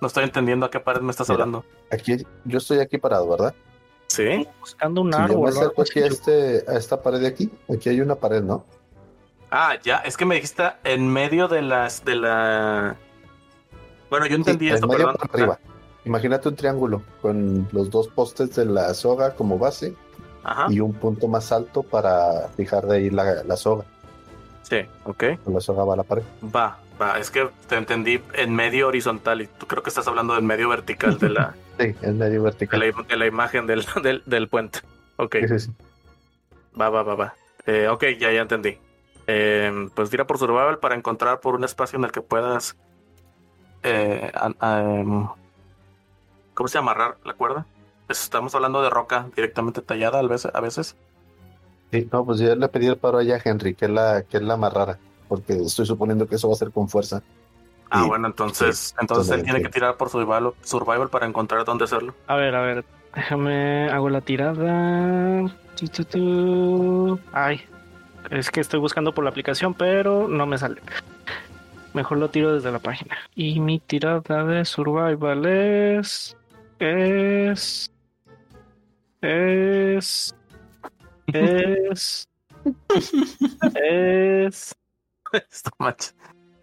no 0.00 0.06
estoy 0.06 0.24
entendiendo 0.24 0.66
a 0.66 0.70
qué 0.70 0.80
pared 0.80 1.00
me 1.00 1.10
estás 1.10 1.28
Mira. 1.28 1.42
hablando. 1.44 1.64
Aquí, 1.90 2.26
yo 2.44 2.58
estoy 2.58 2.78
aquí 2.80 2.98
parado, 2.98 3.28
¿verdad? 3.28 3.54
Sí. 4.06 4.46
Buscando 4.60 5.00
un 5.00 5.12
Si 5.12 5.18
yo 5.18 5.18
me 5.18 5.24
árbol. 5.32 5.44
o 5.44 5.48
acerco 5.48 5.68
algo 5.70 5.82
aquí 5.82 6.00
a, 6.02 6.06
así. 6.06 6.14
este, 6.14 6.64
a 6.70 6.76
esta 6.76 7.02
pared 7.02 7.20
de 7.20 7.26
aquí, 7.26 7.50
aquí 7.74 7.88
hay 7.88 8.00
una 8.00 8.14
pared, 8.14 8.42
¿no? 8.42 8.64
Ah, 9.50 9.74
ya, 9.82 9.98
es 9.98 10.16
que 10.16 10.24
me 10.24 10.34
dijiste 10.36 10.64
en 10.84 11.08
medio 11.10 11.48
de 11.48 11.62
las 11.62 12.04
de 12.04 12.16
la. 12.16 12.96
Bueno, 14.10 14.26
yo 14.26 14.36
entendí 14.36 14.68
Sí, 14.68 14.74
esto, 14.74 14.86
en 14.86 14.92
medio 14.92 15.12
perdón. 15.12 15.30
arriba. 15.32 15.58
Imagínate 16.04 16.48
un 16.48 16.56
triángulo 16.56 17.02
con 17.22 17.68
los 17.72 17.90
dos 17.90 18.08
postes 18.08 18.54
de 18.56 18.66
la 18.66 18.92
soga 18.94 19.34
como 19.34 19.58
base 19.58 19.94
Ajá. 20.42 20.66
y 20.70 20.80
un 20.80 20.92
punto 20.92 21.28
más 21.28 21.50
alto 21.52 21.82
para 21.82 22.48
fijar 22.56 22.86
de 22.86 22.96
ahí 22.96 23.10
la, 23.10 23.42
la 23.44 23.56
soga. 23.56 23.84
Sí, 24.62 24.78
ok. 25.04 25.24
La 25.46 25.60
soga 25.60 25.84
va 25.84 25.94
a 25.94 25.96
la 25.96 26.02
pared. 26.02 26.22
Va, 26.54 26.78
va. 27.00 27.18
Es 27.18 27.30
que 27.30 27.48
te 27.68 27.76
entendí 27.76 28.20
en 28.34 28.54
medio 28.54 28.88
horizontal 28.88 29.40
y 29.42 29.46
tú 29.46 29.66
creo 29.66 29.82
que 29.82 29.88
estás 29.90 30.06
hablando 30.08 30.34
del 30.34 30.42
medio 30.42 30.68
vertical 30.68 31.18
de 31.18 31.28
la, 31.30 31.54
Sí, 31.78 31.94
en 32.02 32.18
medio 32.18 32.34
de 32.34 32.38
vertical. 32.40 32.80
la, 32.80 32.86
de 33.08 33.16
la 33.16 33.26
imagen 33.26 33.66
del, 33.66 33.84
del, 34.02 34.22
del 34.26 34.48
puente. 34.48 34.80
Ok, 35.16 35.36
Sí, 35.40 35.48
sí, 35.48 35.58
sí. 35.60 35.70
va, 36.78 36.90
va, 36.90 37.02
va, 37.02 37.14
va. 37.14 37.34
Eh, 37.66 37.88
ok, 37.88 38.04
ya, 38.18 38.30
ya 38.32 38.42
entendí. 38.42 38.78
Eh, 39.26 39.88
pues 39.94 40.10
tira 40.10 40.26
por 40.26 40.36
survival 40.38 40.78
para 40.78 40.94
encontrar 40.94 41.40
por 41.40 41.54
un 41.54 41.64
espacio 41.64 41.98
en 41.98 42.04
el 42.04 42.12
que 42.12 42.20
puedas. 42.20 42.76
eh, 43.82 44.30
am- 44.34 45.28
¿Cómo 46.54 46.68
se 46.68 46.78
llama? 46.78 46.92
Amarrar 46.92 47.18
la 47.24 47.34
cuerda. 47.34 47.66
Estamos 48.08 48.54
hablando 48.54 48.82
de 48.82 48.90
roca 48.90 49.26
directamente 49.34 49.82
tallada 49.82 50.20
a 50.20 50.22
veces. 50.22 50.54
A 50.54 50.60
veces. 50.60 50.96
Sí, 51.90 52.08
no, 52.12 52.24
pues 52.24 52.38
yo 52.40 52.54
le 52.54 52.68
pedí 52.68 52.86
el 52.86 52.96
paro 52.96 53.18
allá 53.18 53.36
a 53.36 53.40
Henry, 53.44 53.74
que 53.74 53.88
la, 53.88 54.22
que 54.22 54.40
la 54.40 54.54
amarrara, 54.54 54.98
porque 55.28 55.54
estoy 55.54 55.86
suponiendo 55.86 56.26
que 56.26 56.36
eso 56.36 56.48
va 56.48 56.54
a 56.54 56.58
ser 56.58 56.70
con 56.70 56.88
fuerza. 56.88 57.22
Ah, 57.90 58.04
bueno, 58.06 58.26
entonces, 58.26 58.94
entonces 59.00 59.32
él 59.32 59.44
tiene 59.44 59.62
que 59.62 59.68
tirar 59.68 59.96
por 59.96 60.08
survival, 60.08 60.52
survival 60.62 61.08
para 61.08 61.26
encontrar 61.26 61.64
dónde 61.64 61.84
hacerlo. 61.84 62.14
A 62.26 62.34
ver, 62.34 62.54
a 62.54 62.62
ver. 62.62 62.84
Déjame. 63.14 63.88
Hago 63.90 64.10
la 64.10 64.20
tirada. 64.20 65.54
Tu, 65.76 65.86
tu, 65.88 66.04
tu. 66.04 67.20
Ay. 67.32 67.60
Es 68.30 68.50
que 68.50 68.60
estoy 68.60 68.80
buscando 68.80 69.12
por 69.12 69.22
la 69.22 69.30
aplicación, 69.30 69.74
pero 69.74 70.26
no 70.28 70.46
me 70.46 70.58
sale. 70.58 70.80
Mejor 71.92 72.18
lo 72.18 72.30
tiro 72.30 72.54
desde 72.54 72.72
la 72.72 72.80
página. 72.80 73.16
Y 73.36 73.60
mi 73.60 73.78
tirada 73.78 74.44
de 74.44 74.64
survival 74.64 75.46
es. 75.46 76.36
Es. 76.78 77.90
Es. 79.20 80.34
Es. 81.32 82.28
Es. 83.74 84.74
Esto, 85.32 85.70
macho. 85.78 86.12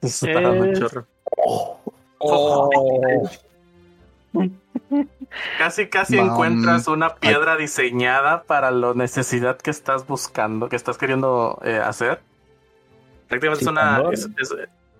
Está 0.01 0.53
Es- 0.71 0.79
chorro. 0.79 1.07
Oh. 2.19 3.29
Casi, 5.57 5.87
casi 5.89 6.17
Mam. 6.17 6.29
encuentras 6.31 6.87
una 6.87 7.15
piedra 7.15 7.55
diseñada 7.57 8.43
para 8.43 8.71
la 8.71 8.93
necesidad 8.93 9.57
que 9.57 9.71
estás 9.71 10.05
buscando, 10.07 10.69
que 10.69 10.75
estás 10.75 10.97
queriendo 10.97 11.59
eh, 11.63 11.77
hacer. 11.83 12.21
Prácticamente 13.27 13.63
es 13.63 13.67
una, 13.71 13.81
Citandor. 13.97 14.13
es, 14.13 14.29
es- 14.37 14.53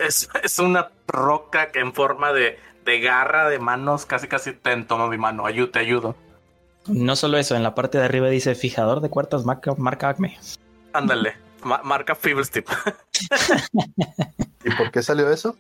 es- 0.06 0.30
es 0.44 0.60
una 0.60 0.92
roca 1.08 1.72
que 1.72 1.80
en 1.80 1.94
forma 1.94 2.32
de, 2.34 2.58
de 2.86 3.00
garra 3.00 3.48
de 3.50 3.60
manos. 3.60 4.06
Casi, 4.06 4.28
casi 4.28 4.54
te 4.54 4.76
toma 4.84 5.08
mi 5.08 5.18
mano. 5.18 5.44
Ayu- 5.46 5.72
te 5.72 5.80
ayudo. 5.80 6.16
No 6.88 7.16
solo 7.16 7.38
eso, 7.38 7.56
en 7.56 7.64
la 7.64 7.76
parte 7.76 7.98
de 8.00 8.06
arriba 8.06 8.28
dice 8.30 8.56
fijador 8.56 9.02
de 9.02 9.10
cuartas 9.10 9.46
marca, 9.46 9.74
marca 9.78 10.10
Acme. 10.10 10.38
Ándale. 10.94 11.36
ma- 11.64 11.82
marca 11.84 12.16
Feeblestip. 12.16 12.68
¿Y 14.64 14.72
por 14.76 14.92
qué 14.92 15.02
salió 15.04 15.30
eso? 15.32 15.56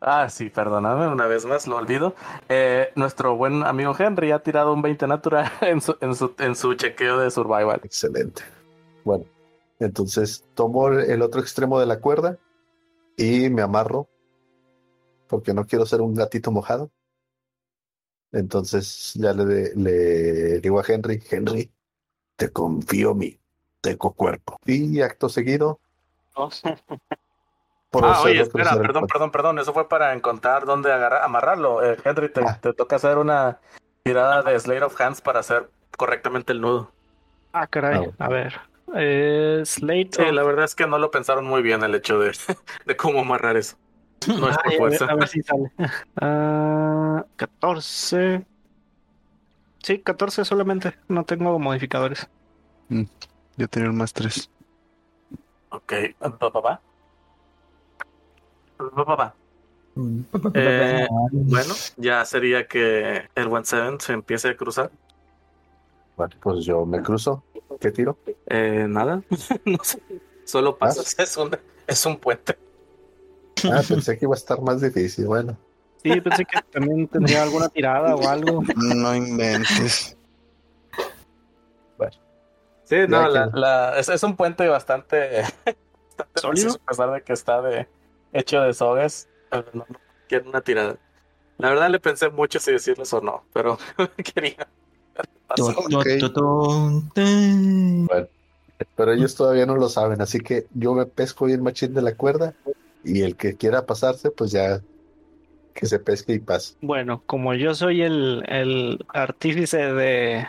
Ah, 0.00 0.28
sí, 0.30 0.48
perdóname, 0.48 1.08
una 1.08 1.26
vez 1.26 1.44
más, 1.44 1.66
lo 1.66 1.76
olvido. 1.76 2.14
Eh, 2.48 2.90
nuestro 2.94 3.36
buen 3.36 3.64
amigo 3.64 3.94
Henry 3.98 4.30
ha 4.30 4.38
tirado 4.40 4.72
un 4.72 4.80
20 4.82 5.06
natural 5.08 5.50
en 5.60 5.80
su, 5.80 5.96
en 6.00 6.14
su, 6.14 6.34
en 6.38 6.54
su 6.54 6.74
chequeo 6.74 7.18
de 7.18 7.30
survival. 7.30 7.80
Excelente. 7.82 8.42
Bueno, 9.04 9.24
entonces 9.80 10.44
tomo 10.54 10.88
el 10.88 11.22
otro 11.22 11.40
extremo 11.40 11.80
de 11.80 11.86
la 11.86 11.98
cuerda 12.00 12.36
y 13.18 13.50
me 13.50 13.60
amarro 13.62 14.08
porque 15.28 15.52
no 15.52 15.66
quiero 15.66 15.84
ser 15.84 16.00
un 16.00 16.14
gatito 16.14 16.50
mojado. 16.50 16.90
Entonces 18.32 19.12
ya 19.14 19.32
le, 19.32 19.74
le 19.74 20.60
digo 20.60 20.80
a 20.80 20.84
Henry, 20.86 21.22
Henry, 21.30 21.70
te 22.36 22.50
confío 22.50 23.14
mi 23.14 23.38
teco 23.80 24.12
cuerpo. 24.14 24.56
Y 24.64 25.00
acto 25.02 25.28
seguido. 25.28 25.80
Ah, 27.90 28.20
oye, 28.22 28.42
espera, 28.42 28.78
perdón, 28.78 29.06
perdón, 29.06 29.30
perdón. 29.30 29.58
Eso 29.58 29.72
fue 29.72 29.88
para 29.88 30.12
encontrar 30.12 30.66
dónde 30.66 30.92
agarrar, 30.92 31.22
amarrarlo. 31.22 31.82
Eh, 31.82 31.96
Henry, 32.04 32.30
te, 32.30 32.42
Ah. 32.44 32.58
te 32.60 32.74
toca 32.74 32.96
hacer 32.96 33.16
una 33.16 33.60
tirada 34.02 34.42
de 34.42 34.60
Slate 34.60 34.84
of 34.84 35.00
Hands 35.00 35.22
para 35.22 35.40
hacer 35.40 35.70
correctamente 35.96 36.52
el 36.52 36.60
nudo. 36.60 36.92
Ah, 37.54 37.66
caray. 37.66 38.10
Ah, 38.18 38.26
A 38.26 38.28
ver. 38.28 38.60
Eh, 38.94 39.62
Slate. 39.64 40.10
Sí, 40.12 40.22
of- 40.22 40.32
la 40.32 40.42
verdad 40.42 40.64
es 40.64 40.74
que 40.74 40.86
no 40.86 40.98
lo 40.98 41.10
pensaron 41.10 41.44
muy 41.46 41.62
bien 41.62 41.82
el 41.82 41.94
hecho 41.94 42.18
de, 42.18 42.32
de 42.86 42.96
cómo 42.96 43.20
amarrar 43.20 43.56
eso. 43.56 43.76
No 44.26 44.48
es 44.48 44.56
por 44.58 44.66
Ay, 44.72 44.76
a, 44.78 44.82
ver, 44.84 44.98
fuerza. 44.98 45.04
a 45.06 45.14
ver 45.14 45.28
si 45.28 45.42
sale. 45.42 45.72
Ah, 46.20 47.24
14. 47.36 48.46
Sí, 49.82 49.98
14 50.00 50.44
solamente. 50.44 50.94
No 51.08 51.24
tengo 51.24 51.58
modificadores. 51.58 52.28
Yo 53.56 53.68
tenía 53.68 53.90
un 53.90 53.96
más 53.96 54.12
tres. 54.12 54.50
Ok, 55.70 55.92
pa, 56.18 56.38
pa, 56.38 56.50
pa. 56.52 56.80
Pa, 58.76 59.04
pa, 59.04 59.16
pa. 59.16 59.34
Eh, 60.54 61.06
Bueno, 61.32 61.74
ya 61.96 62.24
sería 62.24 62.66
que 62.68 63.28
el 63.34 63.46
One 63.48 63.64
Seven 63.64 64.00
se 64.00 64.12
empiece 64.12 64.48
a 64.48 64.56
cruzar. 64.56 64.90
Bueno, 66.18 66.34
pues 66.42 66.64
yo 66.64 66.84
me 66.84 67.00
cruzo. 67.00 67.44
¿Qué 67.80 67.92
tiro? 67.92 68.18
Eh, 68.48 68.86
nada, 68.88 69.22
no 69.64 69.78
sé. 69.84 70.02
Solo 70.44 70.76
pasas, 70.76 71.14
es 71.18 71.36
un, 71.36 71.56
es 71.86 72.04
un 72.06 72.16
puente. 72.18 72.58
Ah, 73.70 73.82
pensé 73.88 74.18
que 74.18 74.24
iba 74.24 74.34
a 74.34 74.36
estar 74.36 74.60
más 74.60 74.80
difícil. 74.80 75.26
Bueno, 75.26 75.56
Sí, 76.02 76.20
pensé 76.20 76.44
que 76.44 76.60
también 76.72 77.06
tendría 77.06 77.42
alguna 77.42 77.68
tirada 77.68 78.16
o 78.16 78.26
algo. 78.28 78.64
No 78.76 79.14
inventes. 79.14 80.16
Sí, 82.84 82.96
Ya 82.96 83.06
no, 83.06 83.26
que- 83.28 83.32
la, 83.34 83.50
la- 83.52 83.98
es, 83.98 84.08
es 84.08 84.22
un 84.22 84.34
puente 84.34 84.66
bastante, 84.66 85.42
bastante 86.16 86.40
¿Sólido? 86.40 86.64
preciso, 86.64 86.80
a 86.84 86.88
pesar 86.88 87.12
de 87.12 87.22
que 87.22 87.32
está 87.34 87.60
de 87.62 87.86
hecho 88.32 88.60
de 88.62 88.72
sogas. 88.72 89.28
No, 89.52 89.64
no 89.74 89.86
quiero 90.26 90.48
una 90.48 90.62
tirada. 90.62 90.96
La 91.58 91.68
verdad 91.68 91.90
le 91.90 92.00
pensé 92.00 92.30
mucho 92.30 92.58
si 92.60 92.72
decirles 92.72 93.12
o 93.12 93.20
no, 93.20 93.44
pero 93.52 93.76
quería. 94.34 94.66
Tu. 95.54 97.08
pero 98.94 99.12
ellos 99.12 99.34
todavía 99.34 99.66
no 99.66 99.76
lo 99.76 99.88
saben, 99.88 100.20
así 100.20 100.40
que 100.40 100.66
yo 100.74 100.94
me 100.94 101.06
pesco 101.06 101.46
bien 101.46 101.62
machín 101.62 101.94
de 101.94 102.02
la 102.02 102.14
cuerda 102.14 102.54
y 103.02 103.22
el 103.22 103.36
que 103.36 103.56
quiera 103.56 103.86
pasarse, 103.86 104.30
pues 104.30 104.50
ya 104.50 104.80
que 105.74 105.86
se 105.86 105.98
pesque 105.98 106.34
y 106.34 106.38
pase. 106.38 106.74
Bueno, 106.80 107.22
como 107.26 107.54
yo 107.54 107.74
soy 107.74 108.02
el, 108.02 108.44
el 108.48 109.04
artífice 109.08 109.78
de, 109.78 110.46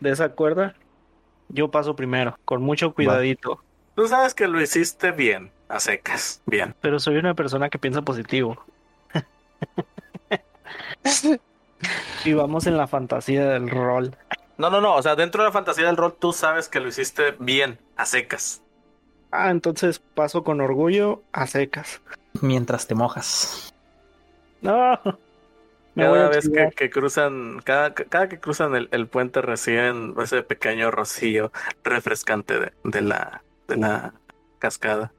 de 0.00 0.10
esa 0.10 0.30
cuerda, 0.30 0.74
yo 1.48 1.70
paso 1.70 1.94
primero, 1.96 2.38
con 2.44 2.62
mucho 2.62 2.94
cuidadito. 2.94 3.62
Tú 3.94 4.06
sabes 4.06 4.34
que 4.34 4.46
lo 4.46 4.60
hiciste 4.60 5.10
bien, 5.10 5.50
a 5.68 5.80
secas, 5.80 6.42
bien. 6.46 6.74
Pero 6.80 7.00
soy 7.00 7.16
una 7.16 7.34
persona 7.34 7.68
que 7.68 7.78
piensa 7.78 8.02
positivo. 8.02 8.56
Y 12.24 12.34
vamos 12.34 12.66
en 12.66 12.76
la 12.76 12.86
fantasía 12.86 13.46
del 13.46 13.70
rol. 13.70 14.16
No, 14.58 14.68
no, 14.68 14.80
no, 14.80 14.94
o 14.94 15.02
sea, 15.02 15.16
dentro 15.16 15.42
de 15.42 15.48
la 15.48 15.52
fantasía 15.52 15.86
del 15.86 15.96
rol 15.96 16.14
tú 16.18 16.32
sabes 16.32 16.68
que 16.68 16.80
lo 16.80 16.88
hiciste 16.88 17.34
bien, 17.38 17.78
a 17.96 18.04
secas. 18.04 18.62
Ah, 19.30 19.50
entonces 19.50 20.00
paso 20.00 20.44
con 20.44 20.60
orgullo 20.60 21.22
a 21.32 21.46
secas. 21.46 22.02
Mientras 22.42 22.86
te 22.86 22.94
mojas. 22.94 23.72
No. 24.60 25.00
Me 25.94 26.04
Cada 26.04 26.28
vez 26.28 26.48
que, 26.48 26.70
que 26.76 26.90
cruzan, 26.90 27.60
cada, 27.64 27.94
cada 27.94 28.28
que 28.28 28.38
cruzan 28.38 28.76
el, 28.76 28.88
el 28.92 29.08
puente 29.08 29.42
reciben 29.42 30.14
ese 30.22 30.42
pequeño 30.42 30.90
rocío 30.90 31.50
refrescante 31.82 32.60
de, 32.60 32.72
de 32.84 33.00
la, 33.00 33.42
de 33.66 33.76
la 33.76 34.14
cascada. 34.60 35.12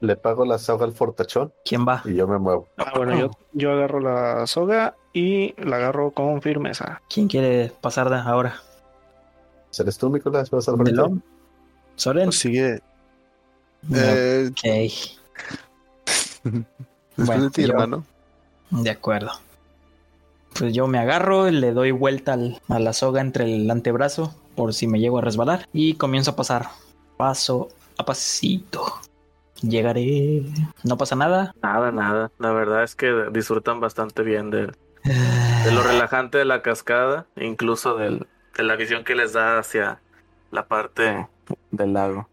Le 0.00 0.16
pago 0.16 0.44
la 0.44 0.58
soga 0.58 0.84
al 0.84 0.92
fortachón 0.92 1.52
¿Quién 1.64 1.86
va? 1.88 2.02
y 2.04 2.14
yo 2.14 2.26
me 2.28 2.38
muevo. 2.38 2.68
Ah, 2.76 2.92
bueno, 2.96 3.18
yo, 3.18 3.30
yo 3.52 3.72
agarro 3.72 4.00
la 4.00 4.46
soga 4.46 4.94
y 5.14 5.54
la 5.62 5.76
agarro 5.76 6.10
con 6.10 6.42
firmeza. 6.42 7.00
¿Quién 7.08 7.28
quiere 7.28 7.72
pasar 7.80 8.10
de 8.10 8.16
ahora? 8.16 8.60
¿Serás 9.70 9.96
tú, 9.98 10.10
Nicolás? 10.10 10.50
¿Vas 10.50 10.68
al 10.68 10.76
frente? 10.76 11.02
¿Soren? 11.96 12.26
Pues 12.26 12.38
sigue. 12.38 12.80
No. 13.88 13.96
Eh, 13.98 14.50
Ok, 14.50 14.62
Bueno, 17.16 17.44
de 17.44 17.50
ti, 17.50 17.62
yo- 17.62 17.68
hermano. 17.70 18.04
de 18.70 18.90
acuerdo. 18.90 19.30
Pues 20.58 20.72
yo 20.74 20.86
me 20.86 20.98
agarro, 20.98 21.50
le 21.50 21.72
doy 21.72 21.90
vuelta 21.90 22.34
al- 22.34 22.60
a 22.68 22.78
la 22.78 22.92
soga 22.92 23.20
entre 23.20 23.44
el 23.54 23.70
antebrazo 23.70 24.34
por 24.54 24.72
si 24.74 24.86
me 24.86 25.00
llego 25.00 25.18
a 25.18 25.22
resbalar 25.22 25.66
y 25.72 25.94
comienzo 25.94 26.32
a 26.32 26.36
pasar 26.36 26.68
paso 27.16 27.68
a 27.98 28.04
pasito. 28.04 28.84
Llegaré. 29.62 30.42
No 30.84 30.96
pasa 30.98 31.16
nada. 31.16 31.54
Nada, 31.62 31.92
nada. 31.92 32.30
La 32.38 32.52
verdad 32.52 32.82
es 32.82 32.94
que 32.94 33.12
disfrutan 33.32 33.80
bastante 33.80 34.22
bien 34.22 34.50
de, 34.50 34.72
de 35.04 35.72
lo 35.72 35.82
relajante 35.82 36.38
de 36.38 36.44
la 36.44 36.62
cascada, 36.62 37.26
incluso 37.36 37.96
del, 37.96 38.26
de 38.56 38.62
la 38.62 38.76
visión 38.76 39.04
que 39.04 39.14
les 39.14 39.32
da 39.32 39.58
hacia 39.58 40.00
la 40.50 40.66
parte 40.66 41.26
del 41.70 41.92
lago. 41.92 42.28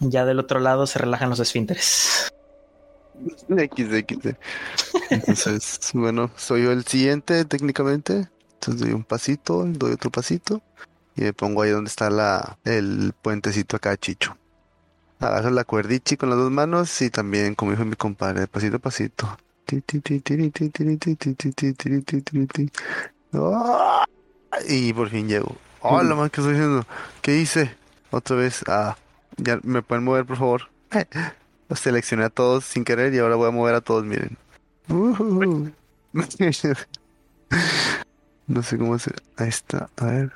Ya 0.00 0.24
del 0.24 0.40
otro 0.40 0.60
lado 0.60 0.86
se 0.86 0.98
relajan 0.98 1.30
los 1.30 1.40
esfínteres. 1.40 2.32
X, 3.48 3.92
X. 3.92 4.18
Entonces, 5.10 5.90
bueno, 5.94 6.30
soy 6.36 6.64
yo 6.64 6.72
el 6.72 6.84
siguiente 6.84 7.44
técnicamente. 7.44 8.28
Entonces 8.54 8.80
doy 8.82 8.92
un 8.92 9.04
pasito, 9.04 9.64
doy 9.66 9.92
otro 9.92 10.10
pasito 10.10 10.62
y 11.16 11.22
me 11.22 11.32
pongo 11.32 11.62
ahí 11.62 11.70
donde 11.70 11.88
está 11.88 12.10
la, 12.10 12.58
el 12.64 13.12
puentecito 13.22 13.76
acá, 13.76 13.96
chicho. 13.96 14.36
Agarro 15.20 15.50
la 15.50 15.64
cuerdichi 15.64 16.16
con 16.16 16.28
las 16.30 16.38
dos 16.38 16.50
manos 16.50 17.00
y 17.00 17.10
también, 17.10 17.54
como 17.54 17.70
dijo 17.70 17.84
mi 17.84 17.96
compadre, 17.96 18.46
pasito 18.46 18.76
a 18.76 18.78
pasito. 18.78 19.38
¡Ah! 23.32 24.04
Y 24.68 24.92
por 24.92 25.08
fin 25.08 25.28
llego. 25.28 25.56
Hola, 25.80 26.14
man, 26.14 26.30
¿qué 26.30 26.40
estoy 26.40 26.54
haciendo? 26.54 26.86
¿Qué 27.22 27.38
hice? 27.38 27.74
Otra 28.10 28.36
vez. 28.36 28.64
Ah, 28.66 28.96
ya 29.36 29.58
me 29.62 29.82
pueden 29.82 30.04
mover, 30.04 30.24
por 30.24 30.36
favor. 30.36 30.70
Los 31.68 31.80
seleccioné 31.80 32.24
a 32.24 32.30
todos 32.30 32.64
sin 32.64 32.84
querer 32.84 33.12
y 33.14 33.18
ahora 33.18 33.36
voy 33.36 33.48
a 33.48 33.50
mover 33.50 33.74
a 33.74 33.80
todos, 33.80 34.04
miren. 34.04 34.36
No 38.46 38.62
sé 38.62 38.76
cómo 38.78 38.94
hacer. 38.94 39.14
Ahí 39.36 39.48
está, 39.48 39.88
a 39.96 40.04
ver. 40.04 40.32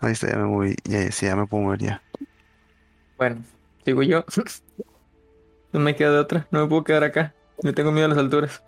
Ahí 0.00 0.12
está, 0.12 0.28
ya 0.28 0.36
me 0.36 0.44
moví. 0.44 0.74
Ya, 0.84 1.04
ya, 1.04 1.12
sí, 1.12 1.26
ya 1.26 1.36
me 1.36 1.46
puedo 1.46 1.64
mover 1.64 1.80
ya. 1.80 2.02
Bueno, 3.18 3.42
sigo 3.84 4.02
yo. 4.02 4.24
No 5.72 5.78
me 5.78 5.94
queda 5.94 6.10
de 6.10 6.18
otra. 6.18 6.48
No 6.50 6.62
me 6.62 6.66
puedo 6.66 6.82
quedar 6.82 7.04
acá. 7.04 7.32
Me 7.62 7.72
tengo 7.72 7.92
miedo 7.92 8.06
a 8.06 8.08
las 8.08 8.18
alturas. 8.18 8.60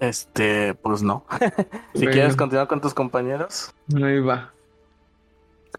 Este, 0.00 0.74
pues 0.74 1.02
no. 1.02 1.24
si 1.94 2.00
Bueno. 2.00 2.12
quieres 2.12 2.36
continuar 2.36 2.68
con 2.68 2.80
tus 2.80 2.92
compañeros. 2.92 3.74
Ahí 4.02 4.20
va. 4.20 4.52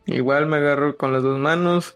Igual 0.06 0.47
me 0.47 0.58
agarro 0.58 0.97
con 0.97 1.13
las 1.13 1.21
dos 1.21 1.38
manos 1.39 1.95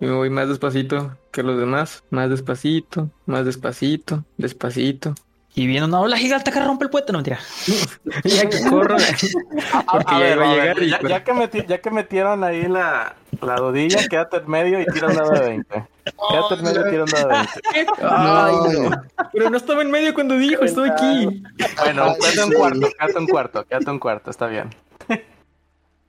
y 0.00 0.06
me 0.06 0.12
voy 0.12 0.30
más 0.30 0.48
despacito 0.48 1.16
que 1.32 1.42
los 1.42 1.58
demás. 1.58 2.04
Más 2.10 2.30
despacito, 2.30 3.10
más 3.26 3.44
despacito, 3.44 4.24
despacito. 4.36 5.14
Y 5.56 5.68
viene 5.68 5.86
una 5.86 6.00
ola 6.00 6.16
gigante 6.16 6.50
que 6.50 6.58
rompe 6.60 6.84
el 6.84 6.90
puente, 6.90 7.12
no 7.12 7.18
mentira. 7.18 7.38
Ya 8.24 8.48
que 8.48 8.60
corro. 8.68 8.96
Porque 9.92 10.12
ya 10.18 10.34
iba 10.34 10.44
a 10.50 10.52
llegar 10.54 10.80
ya, 10.82 10.98
pues- 10.98 11.10
ya 11.10 11.24
que 11.24 11.32
meti- 11.32 11.66
ya 11.66 11.78
que 11.80 11.90
metieron 11.90 12.42
ahí 12.42 12.66
la, 12.66 13.14
La 13.40 13.54
dudilla, 13.56 14.08
quédate 14.08 14.38
en 14.38 14.50
medio 14.50 14.80
y 14.80 14.86
tira 14.86 15.08
un 15.08 15.14
dado 15.14 15.30
de 15.30 15.40
20. 15.40 15.84
Quédate 16.28 16.54
en 16.54 16.62
medio 16.64 16.86
y 16.86 16.90
tira 16.90 17.04
un 17.04 17.10
dado 17.10 17.28
de 17.28 17.34
20. 17.34 17.94
Ay, 18.02 18.54
no. 18.72 19.02
Pero 19.32 19.50
no 19.50 19.56
estaba 19.56 19.82
en 19.82 19.90
medio 19.92 20.12
cuando 20.14 20.36
dijo, 20.36 20.64
estoy 20.64 20.90
aquí. 20.90 21.42
Bueno, 21.82 22.14
quédate 22.20 22.44
un 22.44 22.52
cuarto, 22.52 22.80
quédate 22.98 23.18
un 23.18 23.26
cuarto, 23.28 23.64
quédate 23.64 23.90
un 23.90 23.98
cuarto, 24.00 24.30
está 24.30 24.46
bien. 24.48 24.70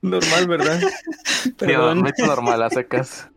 Normal, 0.02 0.46
¿verdad? 0.48 0.80
Tío, 0.80 1.54
Perdón. 1.56 2.02
me 2.02 2.10
hizo 2.16 2.26
normal 2.26 2.62
a 2.62 2.70
secas. 2.70 3.28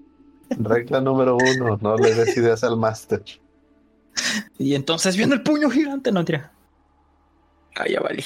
Regla 0.59 1.01
número 1.01 1.37
uno, 1.37 1.77
no 1.81 1.95
le 1.97 2.13
des 2.15 2.35
ideas 2.37 2.63
al 2.63 2.77
máster. 2.77 3.21
Y 4.57 4.75
entonces 4.75 5.15
viene 5.15 5.35
el 5.35 5.43
puño 5.43 5.69
gigante, 5.69 6.11
no 6.11 6.23
tira. 6.25 6.51
Ah, 7.75 7.85
ya 7.87 7.99
valí. 8.01 8.23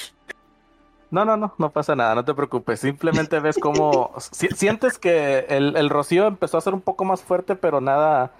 No, 1.10 1.24
no, 1.24 1.36
no, 1.36 1.54
no 1.58 1.70
pasa 1.70 1.94
nada, 1.94 2.14
no 2.16 2.24
te 2.24 2.34
preocupes. 2.34 2.80
Simplemente 2.80 3.38
ves 3.38 3.56
cómo 3.58 4.12
si- 4.32 4.48
sientes 4.48 4.98
que 4.98 5.46
el, 5.48 5.76
el 5.76 5.90
rocío 5.90 6.26
empezó 6.26 6.58
a 6.58 6.60
ser 6.62 6.74
un 6.74 6.80
poco 6.80 7.04
más 7.04 7.22
fuerte, 7.22 7.54
pero 7.54 7.80
nada, 7.80 8.32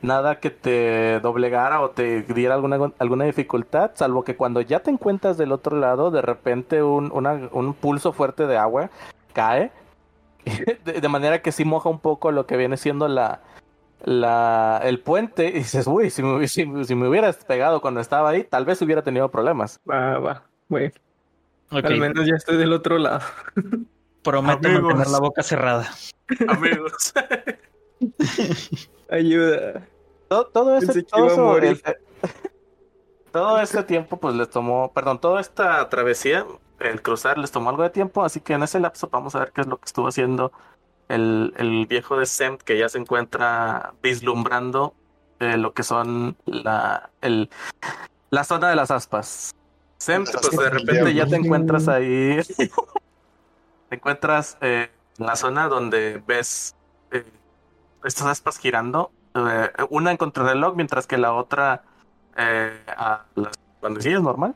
nada 0.00 0.40
que 0.40 0.48
te 0.50 1.20
doblegara 1.20 1.82
o 1.82 1.90
te 1.90 2.22
diera 2.22 2.54
alguna, 2.54 2.92
alguna 2.98 3.24
dificultad, 3.26 3.90
salvo 3.94 4.24
que 4.24 4.36
cuando 4.36 4.62
ya 4.62 4.80
te 4.80 4.90
encuentras 4.90 5.36
del 5.36 5.52
otro 5.52 5.76
lado, 5.78 6.10
de 6.10 6.22
repente 6.22 6.82
un, 6.82 7.10
una- 7.12 7.48
un 7.52 7.74
pulso 7.74 8.12
fuerte 8.12 8.46
de 8.46 8.56
agua 8.56 8.88
cae, 9.34 9.70
de, 10.86 11.00
de 11.02 11.08
manera 11.08 11.42
que 11.42 11.52
sí 11.52 11.66
moja 11.66 11.90
un 11.90 11.98
poco 11.98 12.32
lo 12.32 12.46
que 12.46 12.56
viene 12.56 12.78
siendo 12.78 13.06
la, 13.06 13.40
la, 14.04 14.80
el 14.84 15.00
puente, 15.00 15.48
y 15.48 15.52
dices, 15.52 15.86
uy, 15.86 16.10
si 16.10 16.22
me, 16.22 16.46
si, 16.48 16.66
si 16.84 16.94
me 16.94 17.08
hubieras 17.08 17.36
pegado 17.44 17.80
cuando 17.80 18.00
estaba 18.00 18.30
ahí, 18.30 18.44
tal 18.44 18.64
vez 18.64 18.80
hubiera 18.82 19.02
tenido 19.02 19.30
problemas. 19.30 19.80
Va, 19.88 20.18
va. 20.18 20.42
Bueno, 20.68 20.92
al 21.70 21.96
menos 21.98 22.26
ya 22.26 22.34
estoy 22.36 22.56
del 22.56 22.72
otro 22.72 22.98
lado. 22.98 23.20
prometo 24.22 24.68
Amigos. 24.68 24.82
mantener 24.82 25.08
la 25.08 25.18
boca 25.20 25.42
cerrada. 25.42 25.88
Amigos. 26.48 27.12
Ayuda. 29.10 29.86
todo, 30.28 30.46
todo 30.46 30.76
ese, 30.76 30.92
que 30.92 31.02
todo 31.04 31.56
el- 31.58 31.82
todo 33.32 33.60
ese 33.60 33.82
tiempo, 33.82 34.16
pues 34.18 34.34
les 34.34 34.48
tomó, 34.50 34.92
perdón, 34.92 35.20
toda 35.20 35.40
esta 35.40 35.88
travesía, 35.88 36.46
el 36.80 37.02
cruzar 37.02 37.38
les 37.38 37.50
tomó 37.50 37.70
algo 37.70 37.82
de 37.82 37.90
tiempo, 37.90 38.24
así 38.24 38.40
que 38.40 38.54
en 38.54 38.62
ese 38.62 38.80
lapso 38.80 39.08
vamos 39.10 39.34
a 39.34 39.40
ver 39.40 39.52
qué 39.52 39.60
es 39.62 39.66
lo 39.66 39.76
que 39.78 39.84
estuvo 39.86 40.08
haciendo 40.08 40.52
el, 41.08 41.54
el 41.56 41.86
viejo 41.86 42.18
de 42.18 42.26
Semt, 42.26 42.62
que 42.62 42.78
ya 42.78 42.88
se 42.88 42.98
encuentra 42.98 43.94
vislumbrando 44.02 44.94
eh, 45.40 45.56
lo 45.56 45.72
que 45.72 45.82
son 45.82 46.36
la, 46.46 47.10
el, 47.20 47.50
la 48.30 48.44
zona 48.44 48.70
de 48.70 48.76
las 48.76 48.90
aspas. 48.90 49.54
Semt, 49.98 50.28
pues 50.30 50.56
de 50.56 50.70
repente 50.70 51.14
ya 51.14 51.26
te 51.26 51.36
encuentras 51.36 51.88
ahí, 51.88 52.40
te 53.88 53.94
encuentras 53.94 54.56
eh, 54.60 54.90
en 55.18 55.26
la 55.26 55.36
zona 55.36 55.68
donde 55.68 56.22
ves 56.26 56.76
eh, 57.10 57.24
estas 58.04 58.26
aspas 58.26 58.58
girando, 58.58 59.10
una 59.90 60.10
en 60.10 60.16
contrarreloj, 60.16 60.74
mientras 60.74 61.06
que 61.06 61.16
la 61.16 61.32
otra 61.32 61.82
eh, 62.36 62.72
a 62.86 63.24
las 63.34 63.52
bandecillas 63.82 64.22
normal. 64.22 64.54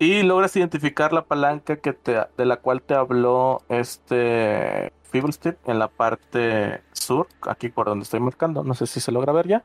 Y 0.00 0.22
logras 0.22 0.56
identificar 0.56 1.12
la 1.12 1.22
palanca 1.22 1.76
que 1.76 1.92
te, 1.92 2.26
de 2.36 2.46
la 2.46 2.56
cual 2.56 2.80
te 2.80 2.94
habló 2.94 3.60
este 3.68 4.94
Fiddlestick 5.10 5.58
en 5.66 5.78
la 5.78 5.88
parte 5.88 6.80
sur, 6.92 7.28
aquí 7.42 7.68
por 7.68 7.86
donde 7.86 8.04
estoy 8.04 8.18
marcando. 8.20 8.64
No 8.64 8.72
sé 8.72 8.86
si 8.86 8.98
se 8.98 9.12
logra 9.12 9.32
ver 9.34 9.46
ya. 9.46 9.62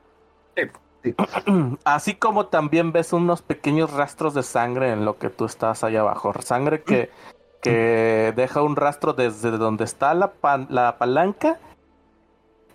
Así 1.86 2.16
como 2.16 2.48
también 2.48 2.92
ves 2.92 3.14
unos 3.14 3.42
pequeños 3.42 3.94
rastros 3.94 4.34
de 4.34 4.44
sangre 4.44 4.92
en 4.92 5.06
lo 5.06 5.18
que 5.18 5.30
tú 5.30 5.46
estás 5.46 5.86
allá 5.86 6.02
abajo. 6.02 6.34
Sangre 6.42 6.84
que, 6.84 7.10
que 7.62 8.34
deja 8.36 8.62
un 8.62 8.76
rastro 8.76 9.14
desde 9.14 9.52
donde 9.52 9.86
está 9.86 10.14
la, 10.14 10.34
pan- 10.34 10.68
la 10.70 10.98
palanca 10.98 11.60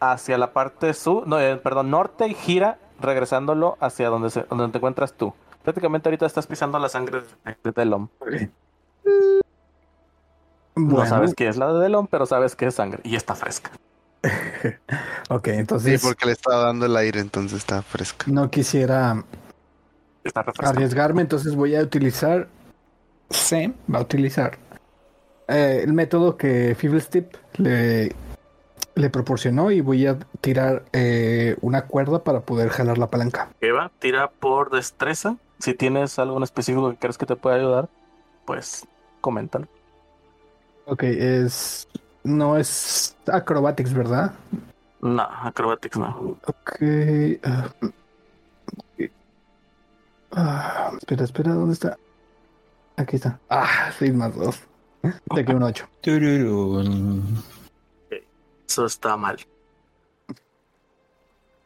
hacia 0.01 0.39
la 0.39 0.55
parte 0.55 0.95
sur, 0.95 1.27
no, 1.29 1.39
eh, 1.39 1.59
perdón, 1.59 1.91
norte 1.91 2.27
y 2.27 2.33
gira 2.33 2.79
regresándolo 3.01 3.77
hacia 3.81 4.09
donde, 4.09 4.31
se, 4.31 4.45
donde 4.45 4.69
te 4.69 4.79
encuentras 4.79 5.13
tú. 5.13 5.35
Prácticamente 5.63 6.09
ahorita 6.09 6.27
estás 6.27 6.47
pisando 6.47 6.79
la 6.79 6.89
sangre 6.89 7.21
de, 7.21 7.57
de 7.63 7.73
Delon. 7.73 8.11
No 10.77 11.07
sabes 11.07 11.35
qué 11.35 11.49
es 11.49 11.57
la 11.57 11.73
de 11.73 11.81
Delon, 11.81 12.07
pero 12.07 12.27
sabes 12.27 12.57
que 12.57 12.67
es 12.67 12.75
sangre 12.75 13.01
y 13.05 13.17
está 13.17 13.35
fresca. 13.35 13.71
ok, 15.31 15.45
Sí, 15.45 15.51
entonces 15.53 16.03
porque 16.03 16.27
le 16.27 16.33
estaba 16.33 16.65
dando 16.65 16.87
el 16.87 16.97
aire, 16.97 17.21
entonces 17.21 17.59
está 17.59 17.83
fresca. 17.83 18.27
no 18.29 18.51
quisiera 18.51 19.25
Está 20.25 20.45
arriesgarme, 20.59 21.23
entonces 21.23 21.55
voy 21.55 21.75
a 21.75 21.83
utilizar. 21.83 22.49
Sam 23.31 23.75
va 23.93 24.01
a 24.01 24.03
utilizar 24.03 24.59
eh, 25.49 25.83
el 25.85 25.93
método 25.93 26.37
que 26.37 26.75
Fiddlestick 26.77 27.39
le, 27.59 28.13
le 28.95 29.11
proporcionó 29.11 29.71
y 29.71 29.81
voy 29.81 30.07
a 30.07 30.19
tirar 30.41 30.85
eh, 30.93 31.57
una 31.61 31.87
cuerda 31.87 32.25
para 32.25 32.41
poder 32.41 32.71
jalar 32.71 32.99
la 32.99 33.09
palanca. 33.09 33.49
Eva, 33.61 33.91
tira 34.01 34.31
por 34.31 34.71
destreza. 34.71 35.37
Si 35.61 35.75
tienes 35.75 36.19
algo 36.19 36.37
en 36.39 36.43
específico 36.43 36.91
que 36.91 36.97
crees 36.97 37.19
que 37.19 37.27
te 37.27 37.37
pueda 37.37 37.57
ayudar, 37.57 37.89
pues 38.47 38.87
coméntalo. 39.21 39.69
Ok, 40.87 41.03
es. 41.05 41.87
No 42.25 42.57
es 42.57 43.17
acrobatics, 43.27 43.93
¿verdad? 43.93 44.33
No, 45.01 45.23
acrobatics 45.23 45.97
no. 45.97 46.37
Ok. 46.47 46.83
ah. 47.45 47.69
Ah, 50.33 50.93
espera, 50.99 51.25
espera, 51.25 51.53
¿dónde 51.53 51.75
está? 51.75 51.99
Aquí 52.97 53.17
está. 53.17 53.41
Ah, 53.49 53.91
6 53.99 54.15
más 54.15 54.35
2. 54.37 54.61
De 55.35 55.45
que 55.45 55.53
un 55.53 55.63
8. 55.63 55.89
Tururún. 56.01 57.43
Eso 58.69 58.87
está 58.87 59.17
mal. 59.17 59.39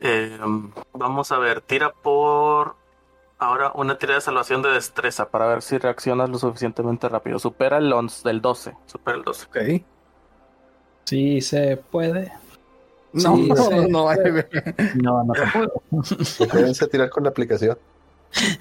Eh, 0.01 0.39
vamos 0.93 1.33
a 1.33 1.39
ver, 1.39 1.61
tira 1.61 1.93
por 1.93 2.77
ahora 3.45 3.73
una 3.75 3.99
tirada 3.99 4.17
de 4.19 4.23
salvación 4.23 4.63
de 4.63 4.71
destreza 4.71 5.29
para 5.31 5.47
ver 5.47 5.63
si 5.63 5.79
reaccionas 5.79 6.31
lo 6.31 6.39
suficientemente 6.39 7.09
rápido. 7.09 7.39
Supera 7.39 7.79
el 7.79 7.93
11, 7.93 8.29
del 8.29 8.41
12. 8.41 8.75
Supera 8.87 9.17
el 9.19 9.25
12. 9.25 9.47
Ok. 9.47 9.85
Sí, 11.05 11.41
se 11.41 11.77
puede. 11.77 12.33
No, 13.13 13.37
Sí, 13.37 13.49
no, 13.49 13.89
no, 13.89 14.13
eh, 14.13 14.49
No, 14.97 15.25
no 15.25 15.35
se 16.03 16.47
puede. 16.47 16.75
Tirar 16.91 17.11
con 17.11 17.25
la 17.25 17.31
aplicación. 17.31 17.79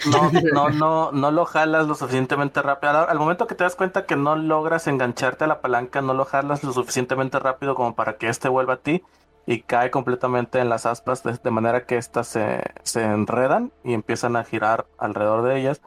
No, 0.05 0.31
no, 0.53 0.69
no, 0.69 1.11
no 1.11 1.31
lo 1.31 1.45
jalas 1.45 1.87
lo 1.87 1.95
suficientemente 1.95 2.61
rápido. 2.61 2.91
Al, 2.91 3.09
al 3.09 3.19
momento 3.19 3.47
que 3.47 3.55
te 3.55 3.63
das 3.63 3.75
cuenta 3.75 4.05
que 4.05 4.15
no 4.15 4.35
logras 4.35 4.85
engancharte 4.87 5.45
a 5.45 5.47
la 5.47 5.61
palanca, 5.61 6.01
no 6.01 6.13
lo 6.13 6.25
jalas 6.25 6.63
lo 6.63 6.73
suficientemente 6.73 7.39
rápido 7.39 7.73
como 7.73 7.95
para 7.95 8.17
que 8.17 8.29
este 8.29 8.49
vuelva 8.49 8.75
a 8.75 8.77
ti 8.77 9.03
y 9.45 9.61
cae 9.61 9.91
completamente 9.91 10.59
en 10.59 10.69
las 10.69 10.85
aspas 10.85 11.23
de, 11.23 11.51
manera 11.51 11.85
que 11.85 11.97
estas 11.97 12.27
se, 12.27 12.61
se 12.83 13.03
enredan 13.03 13.71
y 13.83 13.93
empiezan 13.93 14.35
a 14.35 14.43
girar 14.43 14.85
alrededor 14.97 15.43
de 15.43 15.59
ellas. 15.59 15.81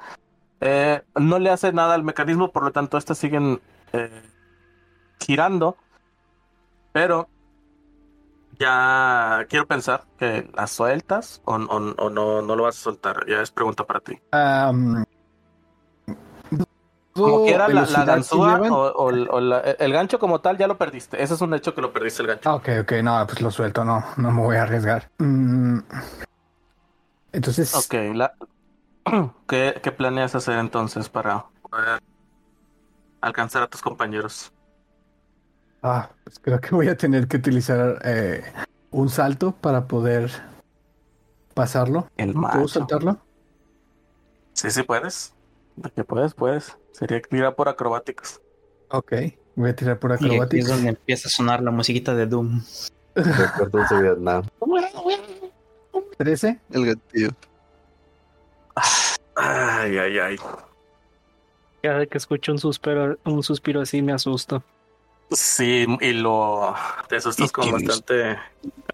Eh, 0.61 1.03
no 1.15 1.39
le 1.39 1.51
hace 1.51 1.73
nada 1.73 1.95
al 1.95 2.03
mecanismo, 2.05 2.51
por 2.51 2.65
lo 2.65 2.73
tanto, 2.73 2.99
estas 2.99 3.19
siguen 3.19 3.61
eh, 3.93 4.23
girando, 5.21 5.77
pero 6.93 7.29
ya 8.59 9.45
quiero 9.49 9.67
pensar 9.67 10.05
que 10.19 10.49
las 10.55 10.71
sueltas 10.71 11.43
o, 11.45 11.57
o- 11.57 11.95
o 12.05 12.11
no, 12.11 12.43
no 12.43 12.57
lo 12.57 12.63
vas 12.65 12.79
a 12.79 12.81
soltar. 12.81 13.27
Ya 13.27 13.41
es 13.43 13.51
pregunta 13.51 13.85
para 13.85 14.01
ti. 14.01 14.19
Como 17.21 17.43
quiera, 17.43 17.69
la, 17.69 17.87
la 17.87 18.19
llevan. 18.19 18.73
o, 18.73 18.79
o 18.87 19.11
el- 19.11 19.29
o 19.31 19.41
la- 19.41 19.61
el 19.61 19.93
gancho 19.93 20.19
como 20.19 20.41
tal 20.41 20.59
ya 20.59 20.67
lo 20.67 20.79
perdiste. 20.79 21.23
Ese 21.23 21.35
es 21.35 21.41
un 21.41 21.55
hecho 21.55 21.75
que 21.75 21.81
lo 21.81 21.93
perdiste 21.93 22.23
el 22.23 22.29
gancho. 22.29 22.51
Ah, 22.51 22.55
ok, 22.57 22.69
ok, 22.83 22.93
no, 23.03 23.27
pues 23.27 23.41
lo 23.41 23.51
suelto, 23.51 23.85
no, 23.85 24.05
no 24.17 24.31
me 24.31 24.43
voy 24.43 24.57
a 24.57 24.63
arriesgar. 24.63 25.09
Mm, 25.19 25.79
entonces, 27.33 27.89
Ok, 27.89 27.95
la... 28.15 28.35
¿Qué, 29.49 29.81
¿qué 29.83 29.93
planeas 29.93 30.35
hacer 30.35 30.59
entonces 30.59 31.09
para 31.09 31.47
poder 31.63 32.01
alcanzar 33.21 33.63
a 33.63 33.69
tus 33.69 33.83
compañeros? 33.83 34.53
ah, 35.83 36.11
pues 36.25 36.39
creo 36.41 36.61
que 36.61 36.75
voy 36.75 36.89
a 36.89 36.97
tener 36.97 37.29
que 37.29 37.37
utilizar 37.39 38.01
eh, 38.05 38.43
un 38.91 39.09
salto 39.09 39.53
para 39.57 39.87
poder 39.87 40.31
pasarlo. 41.55 42.07
El 42.17 42.35
¿Puedo 42.35 42.69
saltarlo? 42.69 43.27
Sí, 44.55 44.71
sí 44.71 44.83
puedes. 44.83 45.35
De 45.77 45.91
que 45.91 46.05
puedes, 46.05 46.35
puedes. 46.35 46.77
Sería 46.97 47.21
tirar 47.21 47.55
por 47.55 47.69
acrobáticos. 47.69 48.41
Ok, 48.89 49.13
voy 49.55 49.69
a 49.69 49.77
tirar 49.77 49.99
por 49.99 50.17
Y 50.19 50.41
aquí 50.41 50.61
es 50.61 50.69
donde 50.69 50.89
empieza 50.89 51.29
a 51.29 51.31
sonar 51.31 51.61
la 51.61 51.71
musiquita 51.71 52.15
de 52.15 52.25
Doom. 52.25 52.63
Recuerdos 53.15 53.91
de 53.91 54.03
Vietnam. 54.03 54.45
13. 56.17 56.59
El 56.71 56.87
gatillo. 56.87 57.31
Ay, 59.35 59.99
ay, 59.99 60.19
ay. 60.19 60.37
Cada 61.83 62.07
que 62.07 62.17
escucho 62.17 62.53
un 62.53 62.59
suspiro, 62.59 63.19
un 63.25 63.43
suspiro 63.43 63.83
así 63.83 64.01
me 64.01 64.15
asusto. 64.15 64.63
Sí, 65.31 65.87
y 66.01 66.13
lo 66.15 66.75
te 67.09 67.17
asustas 67.17 67.51
Y 67.51 67.53
con 67.53 67.73
bastante, 67.73 68.39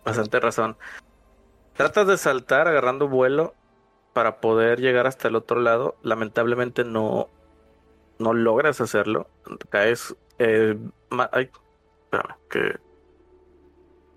bastante 0.04 0.40
razón. 0.40 0.76
Tratas 1.76 2.08
de 2.08 2.18
saltar 2.18 2.66
agarrando 2.66 3.06
vuelo 3.06 3.54
para 4.12 4.40
poder 4.40 4.80
llegar 4.80 5.06
hasta 5.06 5.28
el 5.28 5.36
otro 5.36 5.60
lado. 5.60 5.94
Lamentablemente 6.02 6.82
no, 6.82 7.28
no 8.18 8.32
logras 8.34 8.80
hacerlo. 8.80 9.28
Caes. 9.70 10.14
eh, 10.38 10.76
ay, 11.32 11.50
espérame, 12.04 12.36
que 12.50 12.78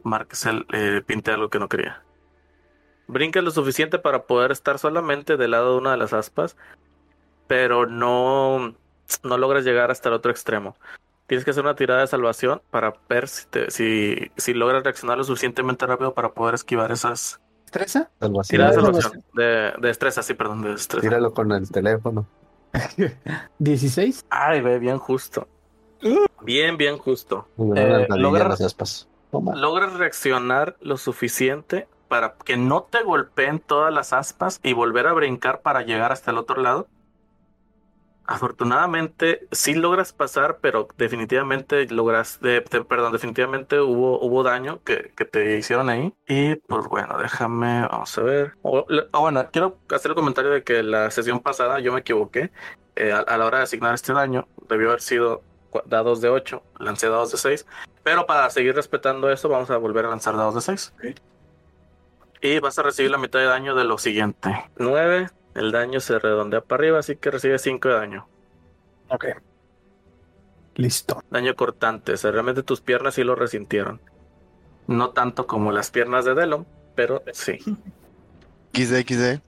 marques 0.03 0.45
el, 0.45 0.65
eh, 0.73 1.01
pinte 1.05 1.31
algo 1.31 1.49
que 1.49 1.59
no 1.59 1.67
quería. 1.69 2.03
Brincas 3.07 3.43
lo 3.43 3.51
suficiente 3.51 3.99
para 3.99 4.23
poder 4.23 4.51
estar 4.51 4.79
solamente 4.79 5.37
del 5.37 5.51
lado 5.51 5.73
de 5.73 5.77
una 5.79 5.91
de 5.91 5.97
las 5.97 6.13
aspas, 6.13 6.57
pero 7.47 7.85
no, 7.85 8.75
no 9.23 9.37
logras 9.37 9.63
llegar 9.63 9.91
hasta 9.91 10.09
el 10.09 10.15
otro 10.15 10.31
extremo. 10.31 10.75
Tienes 11.27 11.43
que 11.45 11.51
hacer 11.51 11.63
una 11.63 11.75
tirada 11.75 12.01
de 12.01 12.07
salvación 12.07 12.61
para 12.69 12.93
ver 13.09 13.27
si, 13.27 13.47
te- 13.47 13.71
si, 13.71 14.31
si 14.37 14.53
logras 14.53 14.83
reaccionar 14.83 15.17
lo 15.17 15.23
suficientemente 15.23 15.85
rápido 15.85 16.13
para 16.13 16.29
poder 16.33 16.55
esquivar 16.55 16.91
esas 16.91 17.39
¿Estresa? 17.65 18.11
Algo 18.19 18.41
así. 18.41 18.51
tiradas 18.51 18.75
de 18.75 18.81
salvación. 18.81 19.23
De, 19.33 19.43
de 19.43 19.87
destreza, 19.87 20.23
sí, 20.23 20.33
perdón, 20.33 20.61
de 20.61 20.69
destreza. 20.69 21.07
Tíralo 21.07 21.33
con 21.33 21.51
el 21.51 21.69
teléfono. 21.69 22.27
16. 23.59 24.25
Ay, 24.29 24.61
ve, 24.61 24.79
bien 24.79 24.97
justo. 24.97 25.47
Bien, 26.41 26.77
bien 26.77 26.97
justo. 26.97 27.47
Eh, 27.57 27.63
la 27.75 27.99
ladilla 27.99 28.15
logra- 28.17 28.43
en 28.43 28.49
las 28.49 28.61
aspas. 28.61 29.07
Toma. 29.31 29.55
Logras 29.55 29.93
reaccionar 29.93 30.75
lo 30.81 30.97
suficiente 30.97 31.87
para 32.07 32.35
que 32.45 32.57
no 32.57 32.83
te 32.83 33.01
golpeen 33.03 33.59
todas 33.59 33.93
las 33.93 34.13
aspas 34.13 34.59
y 34.63 34.73
volver 34.73 35.07
a 35.07 35.13
brincar 35.13 35.61
para 35.61 35.81
llegar 35.81 36.11
hasta 36.11 36.31
el 36.31 36.37
otro 36.37 36.61
lado. 36.61 36.87
Afortunadamente, 38.27 39.47
sí 39.51 39.75
logras 39.75 40.13
pasar, 40.13 40.57
pero 40.61 40.87
definitivamente 40.97 41.85
logras, 41.87 42.39
de- 42.41 42.61
de- 42.61 42.83
perdón, 42.83 43.11
definitivamente 43.11 43.79
hubo, 43.79 44.19
hubo 44.19 44.43
daño 44.43 44.81
que, 44.83 45.11
que 45.15 45.25
te 45.25 45.57
hicieron 45.57 45.89
ahí. 45.89 46.13
Y 46.27 46.55
pues 46.55 46.87
bueno, 46.87 47.17
déjame, 47.17 47.81
vamos 47.81 48.17
a 48.17 48.21
ver. 48.23 48.53
O- 48.63 48.85
o 49.11 49.19
bueno, 49.21 49.45
quiero 49.51 49.77
hacer 49.93 50.11
el 50.11 50.15
comentario 50.15 50.51
de 50.51 50.63
que 50.63 50.81
la 50.83 51.11
sesión 51.11 51.39
pasada 51.39 51.79
yo 51.79 51.93
me 51.93 51.99
equivoqué. 51.99 52.51
Eh, 52.95 53.11
a, 53.11 53.19
a 53.19 53.37
la 53.37 53.45
hora 53.45 53.57
de 53.59 53.63
asignar 53.65 53.93
este 53.93 54.13
daño, 54.13 54.47
debió 54.69 54.87
haber 54.89 55.01
sido 55.01 55.43
dados 55.85 56.21
de 56.21 56.29
8, 56.29 56.63
lancé 56.79 57.09
dados 57.09 57.31
de 57.31 57.37
6. 57.37 57.65
Pero 58.03 58.25
para 58.25 58.49
seguir 58.49 58.73
respetando 58.75 59.29
eso, 59.29 59.49
vamos 59.49 59.69
a 59.69 59.77
volver 59.77 60.05
a 60.05 60.09
lanzar 60.09 60.37
dados 60.37 60.55
de 60.55 60.61
6. 60.61 60.93
Y 62.41 62.59
vas 62.59 62.77
a 62.79 62.83
recibir 62.83 63.11
la 63.11 63.17
mitad 63.17 63.39
de 63.39 63.45
daño 63.45 63.75
de 63.75 63.83
lo 63.83 63.97
siguiente. 63.97 64.49
9. 64.77 65.27
El 65.55 65.71
daño 65.71 65.99
se 65.99 66.19
redondea 66.19 66.61
para 66.61 66.81
arriba, 66.81 66.99
así 66.99 67.15
que 67.15 67.31
recibe 67.31 67.57
5 67.57 67.87
de 67.87 67.93
daño. 67.95 68.27
Ok. 69.09 69.25
Listo. 70.75 71.23
Daño 71.29 71.55
cortante. 71.55 72.13
O 72.13 72.17
sea, 72.17 72.31
realmente 72.31 72.61
tus 72.61 72.81
piernas 72.81 73.15
sí 73.15 73.23
lo 73.23 73.35
resintieron. 73.35 74.01
No 74.87 75.11
tanto 75.11 75.47
como 75.47 75.71
las 75.71 75.89
piernas 75.89 76.25
de 76.25 76.35
Delon, 76.35 76.67
pero 76.93 77.23
sí. 77.31 77.57
XD, 78.73 79.07
XD. 79.07 79.41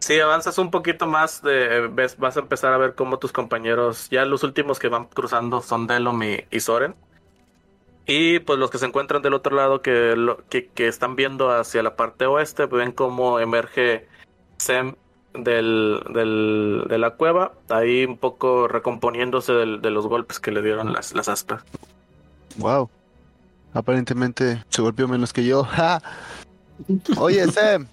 Si 0.00 0.20
avanzas 0.20 0.58
un 0.58 0.70
poquito 0.70 1.06
más, 1.06 1.40
de, 1.40 1.88
ves, 1.88 2.18
vas 2.18 2.36
a 2.36 2.40
empezar 2.40 2.74
a 2.74 2.78
ver 2.78 2.94
cómo 2.94 3.18
tus 3.18 3.32
compañeros, 3.32 4.08
ya 4.10 4.26
los 4.26 4.42
últimos 4.42 4.78
que 4.78 4.88
van 4.88 5.06
cruzando 5.06 5.62
son 5.62 5.86
Delom 5.86 6.22
y, 6.22 6.44
y 6.50 6.60
Soren. 6.60 6.94
Y 8.06 8.38
pues 8.40 8.58
los 8.58 8.70
que 8.70 8.78
se 8.78 8.86
encuentran 8.86 9.22
del 9.22 9.34
otro 9.34 9.56
lado, 9.56 9.80
que, 9.80 10.14
lo- 10.16 10.38
que, 10.48 10.66
que 10.68 10.88
están 10.88 11.16
viendo 11.16 11.50
hacia 11.50 11.82
la 11.82 11.96
parte 11.96 12.26
oeste, 12.26 12.66
ven 12.66 12.92
cómo 12.92 13.40
emerge 13.40 14.06
Sem 14.58 14.94
del, 15.32 16.02
del- 16.12 16.84
de 16.88 16.98
la 16.98 17.10
cueva, 17.12 17.52
ahí 17.70 18.04
un 18.04 18.18
poco 18.18 18.68
recomponiéndose 18.68 19.52
del- 19.52 19.80
de 19.80 19.90
los 19.90 20.06
golpes 20.06 20.38
que 20.38 20.50
le 20.52 20.60
dieron 20.62 20.92
las, 20.92 21.14
las 21.14 21.28
aspas. 21.28 21.62
Wow. 22.56 22.88
Aparentemente 23.72 24.62
se 24.68 24.82
golpeó 24.82 25.08
menos 25.08 25.32
que 25.32 25.44
yo. 25.44 25.64
¡Ja! 25.70 26.00
Oye, 27.18 27.46
Sam. 27.50 27.86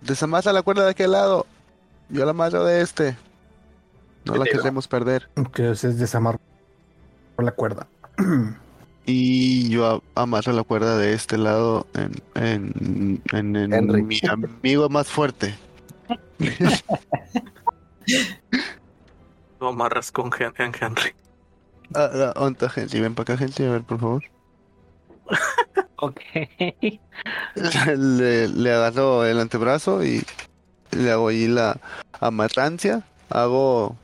Desamasa 0.00 0.52
la 0.52 0.62
cuerda 0.62 0.84
de 0.84 0.90
aquel 0.92 1.12
lado. 1.12 1.44
Yo 2.08 2.24
la 2.24 2.30
amarro 2.30 2.64
de 2.64 2.80
este. 2.82 3.16
No 4.24 4.36
la 4.36 4.44
queremos 4.44 4.86
perder. 4.88 5.28
Entonces 5.36 5.98
desamarro 5.98 6.38
la 7.38 7.50
cuerda. 7.52 7.86
Y 9.10 9.70
yo 9.70 10.02
amarro 10.14 10.52
la 10.52 10.62
cuerda 10.64 10.98
de 10.98 11.14
este 11.14 11.38
lado 11.38 11.86
en, 11.94 12.12
en, 12.34 13.22
en, 13.32 13.56
en 13.56 13.72
Henry. 13.72 14.02
mi 14.02 14.20
amigo 14.28 14.90
más 14.90 15.08
fuerte. 15.08 15.54
Lo 19.60 19.68
amarras 19.68 20.12
con 20.12 20.30
Hen- 20.30 20.52
en 20.58 20.72
Henry. 20.78 21.12
Ah, 21.94 22.10
ah, 22.12 22.32
¿dónde 22.36 22.66
está 22.66 22.80
Henry? 22.80 23.00
Ven 23.00 23.14
para 23.14 23.34
acá, 23.34 23.42
Henry, 23.44 23.64
a 23.64 23.70
ver, 23.72 23.82
por 23.82 23.98
favor. 23.98 24.22
Ok. 26.00 26.20
le, 27.96 28.46
le 28.48 28.72
agarro 28.72 29.24
el 29.26 29.40
antebrazo 29.40 30.04
y 30.04 30.22
le 30.92 31.10
hago 31.10 31.26
ahí 31.26 31.48
la 31.48 31.80
amarrancia. 32.20 33.02
Hago. 33.30 33.96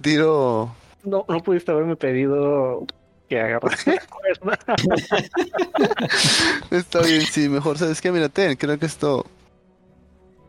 Tiro. 0.00 0.72
No, 1.02 1.24
no 1.28 1.42
pudiste 1.42 1.72
haberme 1.72 1.96
pedido 1.96 2.86
que 3.28 3.40
agarras 3.40 3.86
la 3.86 4.00
cuerda. 4.06 4.58
Está 6.70 7.00
bien, 7.02 7.22
sí, 7.22 7.48
mejor. 7.48 7.78
¿Sabes 7.78 8.00
qué? 8.00 8.12
Mira, 8.12 8.28
ten, 8.28 8.56
creo 8.56 8.78
que 8.78 8.86
esto. 8.86 9.24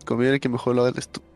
Conviene 0.06 0.40
que 0.40 0.50
mejor 0.50 0.76
lo 0.76 0.86
hagas 0.86 1.10
tú. 1.10 1.22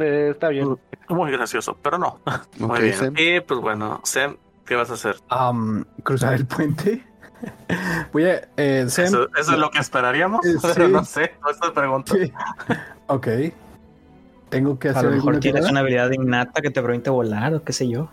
Eh, 0.00 0.30
está 0.32 0.48
bien. 0.48 0.78
Muy 1.08 1.30
gracioso, 1.32 1.76
pero 1.82 1.98
no. 1.98 2.20
Muy 2.58 2.80
bien. 2.80 2.94
Sam. 2.94 3.14
Y 3.18 3.40
pues 3.40 3.60
bueno, 3.60 4.00
Sem, 4.04 4.36
¿qué 4.64 4.76
vas 4.76 4.88
a 4.90 4.94
hacer? 4.94 5.16
Am, 5.28 5.84
cruzar 6.04 6.34
el 6.34 6.46
puente. 6.46 7.04
Voy 8.12 8.24
a. 8.24 8.48
Eh, 8.56 8.84
Sam- 8.88 9.04
Eso, 9.06 9.28
eso 9.36 9.52
es 9.52 9.58
lo 9.58 9.70
que 9.70 9.78
esperaríamos, 9.80 10.46
Eh, 10.46 10.54
pero 10.62 10.86
sí. 10.86 10.92
no 10.92 11.04
sé, 11.04 11.32
no 11.42 11.50
esta 11.50 11.74
pregunta. 11.74 12.14
Sí. 12.14 12.32
Ok. 13.08 13.28
Tengo 14.48 14.78
que 14.78 14.88
A 14.88 14.92
hacer 14.92 15.04
lo 15.10 15.16
mejor 15.16 15.40
tienes 15.40 15.60
tirada? 15.62 15.70
una 15.70 15.80
habilidad 15.80 16.10
innata 16.12 16.62
que 16.62 16.70
te 16.70 16.80
permite 16.80 17.10
volar 17.10 17.52
o 17.54 17.62
qué 17.62 17.72
sé 17.74 17.88
yo. 17.88 18.08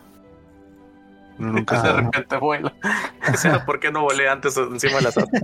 Uno 1.39 1.53
nunca 1.53 1.75
de 1.81 1.87
sabe. 1.87 2.01
repente 2.01 2.37
vuela. 2.37 2.73
O 3.33 3.35
sea, 3.35 3.65
¿por 3.65 3.79
qué 3.81 3.91
no 3.91 4.03
volé 4.03 4.29
antes 4.29 4.55
encima 4.55 4.97
de 4.97 5.01
las 5.01 5.17
aspas? 5.17 5.41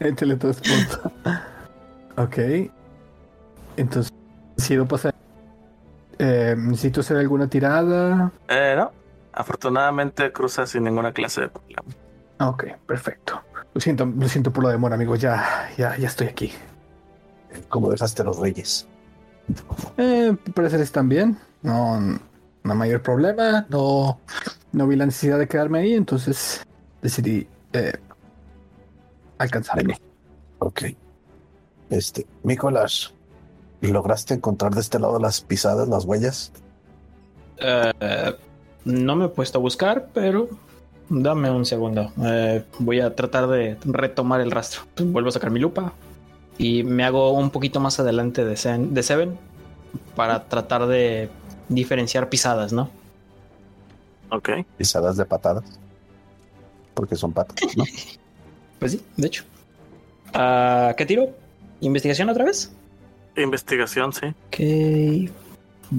El 0.00 0.16
teletransporte. 0.16 0.96
ok. 2.16 2.38
Entonces, 3.76 4.12
decido 4.56 4.86
pasar. 4.86 5.14
Eh, 6.18 6.54
necesito 6.56 7.00
hacer 7.00 7.18
alguna 7.18 7.46
tirada. 7.48 8.32
Eh, 8.48 8.74
no. 8.76 8.90
Afortunadamente 9.34 10.32
cruza 10.32 10.66
sin 10.66 10.84
ninguna 10.84 11.12
clase 11.12 11.42
de 11.42 11.48
problema. 11.48 11.82
Ok, 12.40 12.64
perfecto. 12.86 13.42
Lo 13.74 13.80
siento, 13.80 14.04
lo 14.06 14.28
siento 14.28 14.52
por 14.52 14.64
la 14.64 14.70
demora, 14.70 14.94
amigos. 14.94 15.20
Ya, 15.20 15.68
ya, 15.76 15.96
ya 15.96 16.08
estoy 16.08 16.28
aquí. 16.28 16.52
Como 17.68 17.90
dejaste 17.90 18.22
a 18.22 18.24
los 18.24 18.38
reyes. 18.38 18.88
Eh, 19.96 20.34
parece 20.54 20.76
que 20.76 20.82
están 20.82 21.08
bien. 21.08 21.38
No, 21.62 22.18
no 22.64 22.74
mayor 22.74 23.02
problema. 23.02 23.66
No, 23.68 24.20
no 24.72 24.86
vi 24.86 24.96
la 24.96 25.06
necesidad 25.06 25.38
de 25.38 25.48
quedarme 25.48 25.80
ahí, 25.80 25.94
entonces 25.94 26.64
decidí 27.00 27.46
eh, 27.72 27.92
alcanzarlo. 29.38 29.94
Ok. 30.58 30.82
Este, 31.90 32.26
Nicolás, 32.42 33.12
¿lograste 33.80 34.34
encontrar 34.34 34.74
de 34.74 34.80
este 34.80 34.98
lado 34.98 35.18
las 35.18 35.40
pisadas, 35.40 35.88
las 35.88 36.04
huellas? 36.04 36.52
Eh, 37.58 38.34
no 38.84 39.16
me 39.16 39.26
he 39.26 39.28
puesto 39.28 39.58
a 39.58 39.60
buscar, 39.60 40.08
pero 40.14 40.48
dame 41.08 41.50
un 41.50 41.66
segundo. 41.66 42.12
Eh, 42.24 42.64
voy 42.78 43.00
a 43.00 43.14
tratar 43.14 43.48
de 43.48 43.76
retomar 43.84 44.40
el 44.40 44.50
rastro. 44.50 44.82
Vuelvo 44.96 45.28
a 45.28 45.32
sacar 45.32 45.50
mi 45.50 45.60
lupa 45.60 45.92
y 46.58 46.82
me 46.82 47.04
hago 47.04 47.32
un 47.32 47.50
poquito 47.50 47.80
más 47.80 47.98
adelante 48.00 48.44
de, 48.44 48.54
Sen- 48.54 48.90
de 48.90 49.02
Seven 49.02 49.38
para 50.16 50.44
tratar 50.44 50.86
de 50.86 51.28
diferenciar 51.74 52.28
pisadas, 52.28 52.72
¿no? 52.72 52.90
Ok. 54.30 54.50
Pisadas 54.78 55.16
de 55.16 55.24
patadas. 55.24 55.64
Porque 56.94 57.16
son 57.16 57.32
patas, 57.32 57.76
¿no? 57.76 57.84
Pues 58.78 58.92
sí, 58.92 59.02
de 59.16 59.26
hecho. 59.28 59.44
Ah, 60.34 60.92
¿Qué 60.96 61.06
tiro? 61.06 61.28
¿Investigación 61.80 62.28
otra 62.30 62.44
vez? 62.44 62.72
Investigación, 63.36 64.12
sí. 64.12 64.26
Ok. 64.48 65.30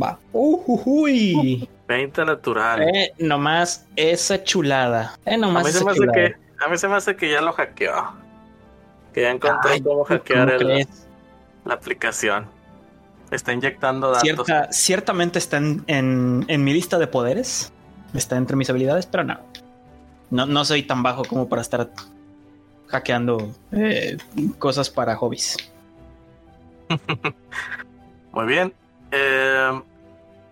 Va. 0.01 0.19
Ujujuy. 0.33 1.69
20 1.87 2.25
natural. 2.25 2.81
Eh, 2.81 3.13
nomás 3.19 3.85
esa 3.95 4.43
chulada. 4.43 5.17
Eh, 5.25 5.35
a, 5.35 5.37
nomás 5.37 5.63
mí 5.65 5.71
se 5.71 5.77
esa 5.77 5.85
me 5.85 5.91
hace 5.91 5.99
chulada. 6.01 6.13
que, 6.17 6.35
a 6.59 6.67
mí 6.67 6.77
se 6.77 6.87
me 6.89 6.95
hace 6.95 7.15
que 7.15 7.31
ya 7.31 7.39
lo 7.41 7.53
hackeó. 7.53 8.13
Que 9.13 9.21
ya 9.21 9.31
encontró 9.31 9.69
Ay, 9.71 9.81
cómo 9.81 10.03
hackear 10.03 10.47
¿cómo 10.57 10.59
el- 10.59 10.65
crees? 10.67 10.87
la 11.63 11.75
aplicación. 11.75 12.47
Está 13.33 13.51
inyectando 13.53 14.07
datos. 14.11 14.21
Cierta- 14.21 14.71
ciertamente 14.71 15.39
está 15.39 15.57
en, 15.57 15.83
en- 15.87 16.45
en 16.47 16.63
mi 16.63 16.71
lista 16.73 16.97
de 16.99 17.07
poderes. 17.07 17.71
Está 18.13 18.37
entre 18.37 18.55
mis 18.55 18.69
habilidades, 18.69 19.05
pero 19.07 19.23
no. 19.23 19.39
No, 20.29 20.45
no 20.45 20.63
soy 20.65 20.83
tan 20.83 21.03
bajo 21.03 21.23
como 21.25 21.49
para 21.49 21.61
estar 21.61 21.89
hackeando 22.87 23.51
eh, 23.71 24.17
cosas 24.59 24.89
para 24.89 25.15
hobbies. 25.15 25.57
Muy 28.31 28.45
bien. 28.45 28.73
Eh, 29.11 29.81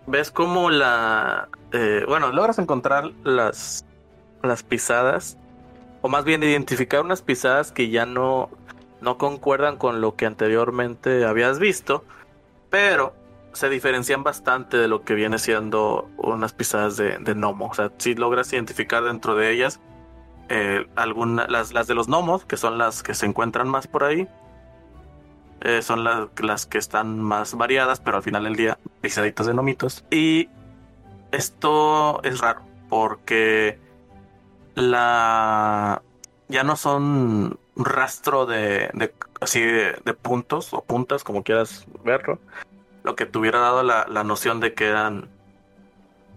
¿Ves 0.06 0.30
cómo 0.30 0.70
la... 0.70 1.48
eh, 1.72 2.04
bueno, 2.08 2.32
logras 2.32 2.58
encontrar 2.58 3.12
las, 3.24 3.84
las 4.42 4.62
pisadas? 4.62 5.36
O 6.00 6.08
más 6.08 6.24
bien 6.24 6.42
identificar 6.42 7.00
unas 7.00 7.22
pisadas 7.22 7.70
que 7.70 7.88
ya 7.90 8.06
no, 8.06 8.50
no 9.00 9.18
concuerdan 9.18 9.76
con 9.76 10.00
lo 10.00 10.16
que 10.16 10.26
anteriormente 10.26 11.24
habías 11.24 11.58
visto. 11.60 12.04
Pero 12.72 13.14
se 13.52 13.68
diferencian 13.68 14.24
bastante 14.24 14.78
de 14.78 14.88
lo 14.88 15.02
que 15.04 15.14
viene 15.14 15.38
siendo 15.38 16.08
unas 16.16 16.54
pisadas 16.54 16.96
de, 16.96 17.18
de 17.18 17.34
gnomo. 17.34 17.68
O 17.68 17.74
sea, 17.74 17.92
si 17.98 18.14
logras 18.14 18.50
identificar 18.54 19.04
dentro 19.04 19.36
de 19.36 19.52
ellas 19.52 19.78
eh, 20.48 20.86
las, 20.96 21.86
de 21.86 21.94
los 21.94 22.08
gnomos, 22.08 22.46
que 22.46 22.56
son 22.56 22.78
las 22.78 23.02
que 23.02 23.12
se 23.12 23.26
encuentran 23.26 23.68
más 23.68 23.86
por 23.86 24.04
ahí, 24.04 24.26
eh, 25.60 25.82
son 25.82 26.02
las, 26.02 26.64
que 26.64 26.78
están 26.78 27.20
más 27.20 27.54
variadas, 27.54 28.00
pero 28.00 28.16
al 28.16 28.22
final 28.22 28.44
del 28.44 28.56
día, 28.56 28.78
pisaditas 29.02 29.46
de 29.46 29.52
nomitos. 29.52 30.06
Y 30.10 30.48
esto 31.30 32.22
es 32.22 32.40
raro, 32.40 32.62
porque 32.88 33.78
la 34.74 36.00
ya 36.48 36.64
no 36.64 36.76
son 36.76 37.58
rastro 37.76 38.46
de 38.46 38.90
así 39.42 39.60
de, 39.60 39.96
de 40.04 40.14
puntos 40.14 40.72
o 40.72 40.82
puntas, 40.82 41.24
como 41.24 41.42
quieras 41.42 41.84
verlo, 42.04 42.38
lo 43.04 43.16
que 43.16 43.26
te 43.26 43.38
hubiera 43.38 43.58
dado 43.58 43.82
la, 43.82 44.06
la 44.08 44.24
noción 44.24 44.60
de 44.60 44.74
que 44.74 44.86
eran 44.86 45.28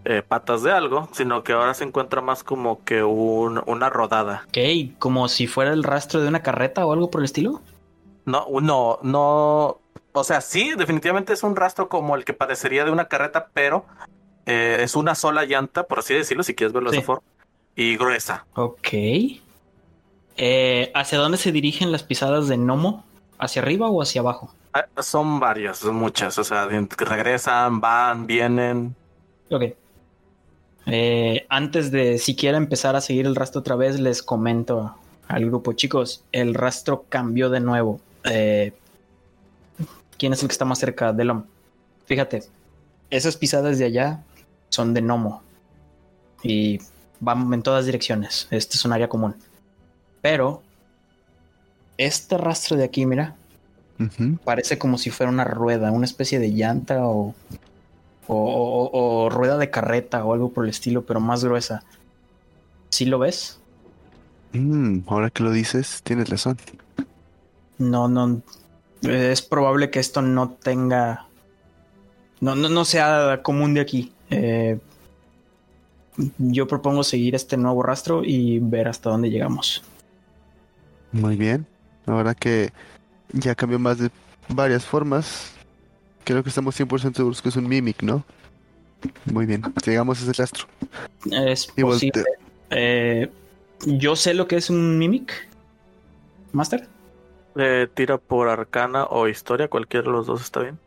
eh, 0.04 0.22
patas 0.26 0.62
de 0.62 0.70
algo, 0.72 1.08
sino 1.12 1.42
que 1.42 1.52
ahora 1.52 1.74
se 1.74 1.84
encuentra 1.84 2.20
más 2.20 2.44
como 2.44 2.84
que 2.84 3.02
un- 3.02 3.62
una 3.66 3.90
rodada. 3.90 4.44
Ok, 4.48 4.98
como 4.98 5.28
si 5.28 5.46
fuera 5.46 5.72
el 5.72 5.82
rastro 5.82 6.20
de 6.20 6.28
una 6.28 6.42
carreta 6.42 6.84
o 6.86 6.92
algo 6.92 7.10
por 7.10 7.20
el 7.20 7.24
estilo. 7.24 7.60
No, 8.24 8.46
no, 8.60 8.98
no. 9.02 9.80
O 10.12 10.24
sea, 10.24 10.40
sí, 10.40 10.72
definitivamente 10.76 11.32
es 11.32 11.42
un 11.42 11.56
rastro 11.56 11.88
como 11.88 12.16
el 12.16 12.24
que 12.24 12.32
padecería 12.32 12.84
de 12.84 12.90
una 12.90 13.06
carreta, 13.08 13.48
pero 13.52 13.84
eh, 14.46 14.78
es 14.80 14.94
una 14.96 15.14
sola 15.14 15.44
llanta, 15.44 15.84
por 15.84 15.98
así 16.00 16.14
decirlo, 16.14 16.42
si 16.42 16.54
quieres 16.54 16.72
verlo 16.72 16.90
de 16.90 16.98
esa 16.98 17.06
forma, 17.06 17.22
y 17.74 17.96
gruesa. 17.96 18.46
Ok. 18.54 18.88
Eh, 20.36 20.90
¿Hacia 20.94 21.18
dónde 21.18 21.38
se 21.38 21.52
dirigen 21.52 21.92
las 21.92 22.02
pisadas 22.02 22.48
de 22.48 22.56
Nomo? 22.56 23.04
¿Hacia 23.38 23.62
arriba 23.62 23.88
o 23.88 24.02
hacia 24.02 24.20
abajo? 24.20 24.54
Ah, 24.72 24.86
Son 25.02 25.40
varias, 25.40 25.78
son 25.78 25.96
muchas. 25.96 26.38
O 26.38 26.44
sea, 26.44 26.66
regresan, 26.66 27.80
van, 27.80 28.26
vienen. 28.26 28.94
Ok. 29.50 29.62
Eh, 30.86 31.46
antes 31.48 31.90
de 31.90 32.18
siquiera 32.18 32.56
empezar 32.58 32.94
a 32.96 33.00
seguir 33.00 33.26
el 33.26 33.34
rastro 33.34 33.60
otra 33.60 33.76
vez, 33.76 33.98
les 33.98 34.22
comento 34.22 34.94
al 35.28 35.44
grupo, 35.46 35.72
chicos, 35.72 36.22
el 36.30 36.54
rastro 36.54 37.04
cambió 37.08 37.50
de 37.50 37.60
nuevo. 37.60 38.00
Eh, 38.24 38.72
¿Quién 40.18 40.32
es 40.32 40.42
el 40.42 40.48
que 40.48 40.52
está 40.52 40.64
más 40.64 40.78
cerca 40.78 41.12
del 41.12 41.30
Om? 41.30 41.44
Fíjate, 42.06 42.44
esas 43.10 43.36
pisadas 43.36 43.78
de 43.78 43.86
allá 43.86 44.22
son 44.68 44.94
de 44.94 45.02
Nomo 45.02 45.42
y 46.42 46.78
van 47.18 47.52
en 47.52 47.62
todas 47.62 47.86
direcciones. 47.86 48.46
Este 48.50 48.76
es 48.76 48.84
un 48.84 48.92
área 48.92 49.08
común. 49.08 49.34
Pero 50.26 50.60
este 51.98 52.36
rastro 52.36 52.76
de 52.76 52.82
aquí, 52.82 53.06
mira, 53.06 53.36
parece 54.44 54.76
como 54.76 54.98
si 54.98 55.10
fuera 55.10 55.30
una 55.30 55.44
rueda, 55.44 55.92
una 55.92 56.04
especie 56.04 56.40
de 56.40 56.48
llanta 56.50 57.06
o, 57.06 57.32
o, 58.26 58.36
o- 58.36 58.90
o 59.24 59.30
rueda 59.30 59.56
de 59.56 59.70
carreta 59.70 60.24
o 60.24 60.34
algo 60.34 60.48
por 60.50 60.64
el 60.64 60.70
estilo, 60.70 61.02
pero 61.06 61.20
más 61.20 61.44
gruesa. 61.44 61.84
¿Sí 62.90 63.04
lo 63.04 63.20
ves? 63.20 63.60
Mm, 64.52 65.02
ahora 65.06 65.30
que 65.30 65.44
lo 65.44 65.52
dices, 65.52 66.00
tienes 66.02 66.28
razón. 66.28 66.56
No, 67.78 68.08
no. 68.08 68.42
Es 69.02 69.42
probable 69.42 69.90
que 69.90 70.00
esto 70.00 70.22
no 70.22 70.50
tenga. 70.50 71.26
No, 72.40 72.56
no, 72.56 72.68
no 72.68 72.84
sea 72.84 73.42
común 73.44 73.74
de 73.74 73.80
aquí. 73.80 74.12
Eh, 74.30 74.80
yo 76.38 76.66
propongo 76.66 77.04
seguir 77.04 77.34
este 77.36 77.56
nuevo 77.56 77.82
rastro 77.82 78.24
y 78.24 78.58
ver 78.58 78.88
hasta 78.88 79.10
dónde 79.10 79.30
llegamos. 79.30 79.84
Muy 81.12 81.36
bien. 81.36 81.66
Ahora 82.06 82.34
que 82.34 82.72
ya 83.32 83.54
cambió 83.54 83.78
más 83.78 83.98
de 83.98 84.10
varias 84.48 84.84
formas, 84.84 85.52
creo 86.24 86.42
que 86.42 86.48
estamos 86.50 86.78
100% 86.78 87.16
seguros 87.16 87.42
que 87.42 87.48
es 87.48 87.56
un 87.56 87.68
mimic, 87.68 88.02
¿no? 88.02 88.24
Muy 89.32 89.46
bien. 89.46 89.62
Llegamos 89.84 90.20
a 90.20 90.22
ese 90.30 90.32
rastro. 90.42 90.66
Es 91.30 91.68
Y 91.76 91.82
posible. 91.82 92.24
Eh, 92.70 93.30
yo 93.86 94.16
sé 94.16 94.34
lo 94.34 94.46
que 94.48 94.56
es 94.56 94.70
un 94.70 94.98
mimic. 94.98 95.32
Master. 96.52 96.88
Eh, 97.56 97.88
tira 97.94 98.18
por 98.18 98.48
arcana 98.48 99.04
o 99.04 99.28
historia, 99.28 99.68
cualquiera 99.68 100.06
de 100.06 100.12
los 100.12 100.26
dos 100.26 100.42
está 100.42 100.60
bien. 100.60 100.78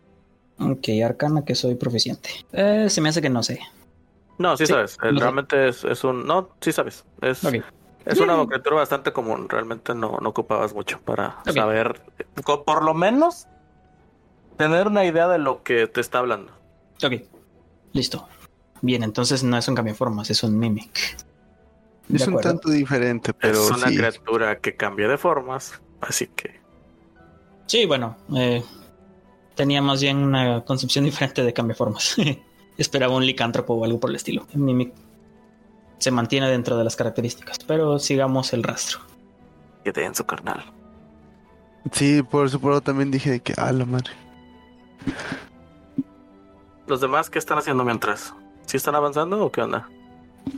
Ok, 0.60 0.90
arcana 1.06 1.44
que 1.46 1.56
soy 1.56 1.76
proficiente. 1.76 2.30
Eh, 2.52 2.88
se 2.90 3.02
me 3.02 3.10
hace 3.10 3.22
que 3.22 3.30
no 3.30 3.44
sé. 3.44 3.60
No, 4.38 4.56
sí, 4.58 4.66
Sí, 4.66 4.74
sabes. 4.74 4.98
eh, 5.04 5.12
no 5.12 5.20
realmente 5.20 5.68
es, 5.70 5.84
es 5.84 6.04
un. 6.04 6.26
No, 6.26 6.50
sí 6.62 6.72
sabes. 6.72 7.06
Es, 7.22 7.44
Ok. 7.44 7.56
Es 8.10 8.20
una 8.20 8.46
criatura 8.46 8.78
bastante 8.78 9.14
común. 9.14 9.48
Realmente 9.50 9.94
no, 9.94 10.18
no 10.22 10.30
ocupabas 10.30 10.74
mucho 10.74 11.00
para 11.02 11.42
saber. 11.46 12.02
Por 12.66 12.84
lo 12.84 12.94
menos 12.94 13.48
tener 14.58 14.88
una 14.88 15.06
idea 15.06 15.28
de 15.28 15.38
lo 15.38 15.64
que 15.64 15.88
te 15.88 16.02
está 16.02 16.20
hablando. 16.20 16.52
Ok. 17.04 17.14
Listo. 17.94 18.28
Bien, 18.82 19.04
entonces 19.04 19.44
no 19.44 19.58
es 19.58 19.68
un 19.68 19.76
cambio 19.76 19.94
de 19.94 19.98
formas, 19.98 20.30
es 20.30 20.44
un 20.44 20.58
mimic. 20.58 21.18
De 22.08 22.18
Es 22.18 22.28
un 22.28 22.40
tanto 22.40 22.70
diferente, 22.70 23.34
pero 23.34 23.64
es 23.64 23.72
una 23.72 23.88
sí. 23.90 23.98
criatura 23.98 24.60
que 24.60 24.76
cambia 24.76 25.08
de 25.08 25.18
formas. 25.18 25.80
Así 26.02 26.28
que. 26.28 26.60
Sí, 27.68 27.86
bueno, 27.86 28.18
eh, 28.36 28.64
tenía 29.56 29.82
más 29.82 30.02
bien 30.02 30.18
una 30.18 30.64
concepción 30.66 31.06
diferente 31.06 31.44
de 31.44 31.54
cambio 31.54 31.74
de 31.74 31.78
formas. 31.78 32.16
Esperaba 32.78 33.16
un 33.16 33.26
licántropo 33.26 33.74
o 33.74 33.86
algo 33.86 34.00
por 34.00 34.10
el 34.10 34.16
estilo. 34.16 34.48
Mimic 34.54 34.94
se 36.00 36.12
mantiene 36.12 36.50
dentro 36.50 36.78
de 36.78 36.84
las 36.84 36.96
características, 36.96 37.60
pero 37.60 38.00
sigamos 38.00 38.54
el 38.54 38.64
rastro. 38.64 39.02
Que 39.84 39.92
en 40.04 40.16
su 40.16 40.26
carnal. 40.26 40.64
Sí, 41.92 42.22
por 42.24 42.46
eso 42.46 42.82
también 42.82 43.12
dije 43.12 43.32
de 43.32 43.40
que, 43.40 43.54
ah, 43.58 43.72
la 43.72 43.86
madre. 43.86 44.12
¿Los 46.88 47.02
demás 47.02 47.30
qué 47.30 47.40
están 47.40 47.58
haciendo 47.58 47.84
mientras? 47.84 48.34
¿Sí 48.66 48.78
están 48.78 48.96
avanzando 48.96 49.44
o 49.44 49.52
qué 49.52 49.62
onda? 49.62 49.88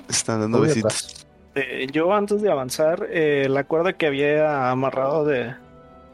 Están 0.09 0.41
dando 0.41 0.61
besitos. 0.61 1.25
Eh, 1.55 1.87
yo 1.91 2.13
antes 2.13 2.41
de 2.41 2.51
avanzar, 2.51 3.07
eh, 3.09 3.47
la 3.49 3.65
cuerda 3.65 3.93
que 3.93 4.07
había 4.07 4.71
amarrado 4.71 5.25
de, 5.25 5.53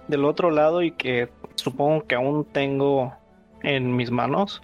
del 0.08 0.26
otro 0.26 0.52
lado 0.52 0.82
y 0.82 0.92
que 0.92 1.30
supongo 1.56 2.06
que 2.06 2.16
aún 2.16 2.46
tengo 2.46 3.14
en 3.62 3.96
mis 3.96 4.12
manos, 4.12 4.62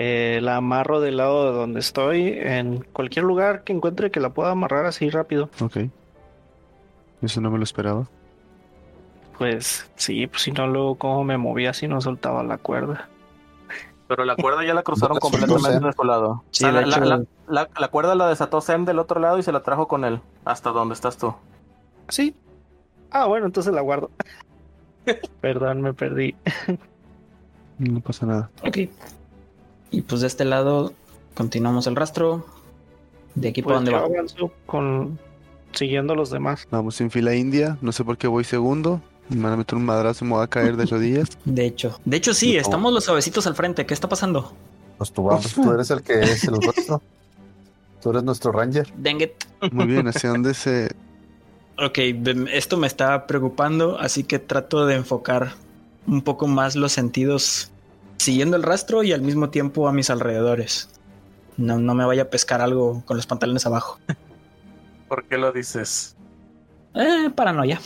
eh, 0.00 0.38
la 0.42 0.56
amarro 0.56 1.00
del 1.00 1.16
lado 1.16 1.50
de 1.50 1.58
donde 1.58 1.80
estoy, 1.80 2.28
en 2.38 2.84
cualquier 2.92 3.24
lugar 3.24 3.64
que 3.64 3.72
encuentre 3.72 4.10
que 4.12 4.20
la 4.20 4.30
pueda 4.30 4.52
amarrar 4.52 4.86
así 4.86 5.10
rápido. 5.10 5.50
Ok. 5.60 5.78
Eso 7.20 7.40
no 7.40 7.50
me 7.50 7.58
lo 7.58 7.64
esperaba. 7.64 8.06
Pues 9.38 9.90
sí, 9.96 10.26
pues 10.28 10.42
si 10.42 10.52
no, 10.52 10.66
luego 10.68 10.94
cómo 10.96 11.24
me 11.24 11.36
movía 11.36 11.72
si 11.72 11.88
no 11.88 12.00
soltaba 12.00 12.42
la 12.44 12.58
cuerda. 12.58 13.08
Pero 14.06 14.24
la 14.24 14.36
cuerda 14.36 14.64
ya 14.64 14.72
la 14.72 14.82
cruzaron 14.82 15.18
completamente 15.18 15.84
de 15.86 15.92
su 15.92 16.04
lado. 16.04 16.44
Sí, 16.50 16.64
O 16.64 16.70
sea, 16.70 16.80
de 16.80 16.86
la, 16.86 16.96
hecho- 16.96 17.04
la- 17.04 17.24
la- 17.48 17.68
la 17.78 17.88
cuerda 17.88 18.14
la 18.14 18.28
desató 18.28 18.60
Sem 18.60 18.84
del 18.84 18.98
otro 19.00 19.20
lado 19.20 19.38
y 19.38 19.42
se 19.42 19.52
la 19.52 19.62
trajo 19.62 19.86
con 19.88 20.04
él. 20.04 20.20
Hasta 20.44 20.70
donde 20.70 20.94
estás 20.94 21.16
tú. 21.18 21.34
Sí. 22.08 22.34
Ah, 23.10 23.26
bueno, 23.26 23.46
entonces 23.46 23.72
la 23.74 23.80
guardo. 23.80 24.10
Perdón, 25.40 25.82
me 25.82 25.92
perdí. 25.92 26.34
No 27.78 28.00
pasa 28.00 28.26
nada. 28.26 28.50
Ok. 28.66 28.78
Y 29.90 30.02
pues 30.02 30.20
de 30.20 30.26
este 30.26 30.44
lado 30.44 30.92
continuamos 31.34 31.86
el 31.86 31.96
rastro. 31.96 32.44
De 33.34 33.48
aquí 33.48 33.62
para 33.62 33.76
Pues 33.80 33.84
dónde 33.86 33.90
yo 33.92 33.98
va. 33.98 34.04
avanzo 34.06 34.52
con 34.66 35.18
siguiendo 35.72 36.12
a 36.14 36.16
los 36.16 36.30
demás. 36.30 36.66
Vamos 36.70 37.00
en 37.00 37.10
fila 37.10 37.34
india. 37.34 37.78
No 37.80 37.92
sé 37.92 38.04
por 38.04 38.18
qué 38.18 38.26
voy 38.26 38.44
segundo. 38.44 39.00
Me 39.28 39.42
van 39.42 39.52
a 39.52 39.56
meter 39.58 39.76
un 39.76 39.84
madrazo 39.84 40.24
y 40.24 40.28
me 40.28 40.34
voy 40.34 40.44
a 40.44 40.48
caer 40.48 40.76
de 40.76 40.86
rodillas. 40.86 41.28
De 41.44 41.66
hecho. 41.66 42.00
De 42.04 42.16
hecho, 42.16 42.32
sí, 42.34 42.54
No. 42.54 42.60
estamos 42.60 42.92
los 42.92 43.04
suavecitos 43.04 43.46
al 43.46 43.54
frente. 43.54 43.84
¿Qué 43.86 43.94
está 43.94 44.08
pasando? 44.08 44.52
Nos 44.98 45.12
tubamos. 45.12 45.52
Tú 45.52 45.70
eres 45.72 45.90
el 45.90 46.02
que 46.02 46.20
es 46.20 46.44
el 46.44 46.60
rostro. 46.60 47.02
Tú 48.02 48.10
eres 48.10 48.22
nuestro 48.22 48.52
ranger. 48.52 48.88
Dang 48.96 49.20
it. 49.22 49.32
Muy 49.72 49.86
bien, 49.86 50.06
¿hacia 50.08 50.30
dónde 50.30 50.54
se...? 50.54 50.88
Ok, 51.80 51.98
esto 52.52 52.76
me 52.76 52.86
está 52.88 53.26
preocupando, 53.28 53.98
así 54.00 54.24
que 54.24 54.38
trato 54.40 54.84
de 54.86 54.96
enfocar 54.96 55.52
un 56.08 56.22
poco 56.22 56.48
más 56.48 56.74
los 56.74 56.90
sentidos 56.92 57.70
siguiendo 58.18 58.56
el 58.56 58.62
rastro 58.62 59.02
y 59.02 59.12
al 59.12 59.22
mismo 59.22 59.50
tiempo 59.50 59.88
a 59.88 59.92
mis 59.92 60.10
alrededores. 60.10 60.90
No, 61.56 61.78
no 61.78 61.94
me 61.94 62.04
vaya 62.04 62.22
a 62.22 62.30
pescar 62.30 62.60
algo 62.60 63.02
con 63.06 63.16
los 63.16 63.26
pantalones 63.26 63.66
abajo. 63.66 63.98
¿Por 65.08 65.24
qué 65.24 65.38
lo 65.38 65.50
dices? 65.52 66.16
Eh, 66.94 67.30
paranoia. 67.34 67.80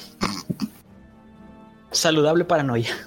Saludable 1.91 2.45
paranoia. 2.45 2.91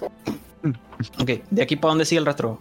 Ok, 1.20 1.30
de 1.50 1.62
aquí 1.62 1.76
para 1.76 1.90
dónde 1.90 2.06
sigue 2.06 2.20
el 2.20 2.24
rastro. 2.26 2.58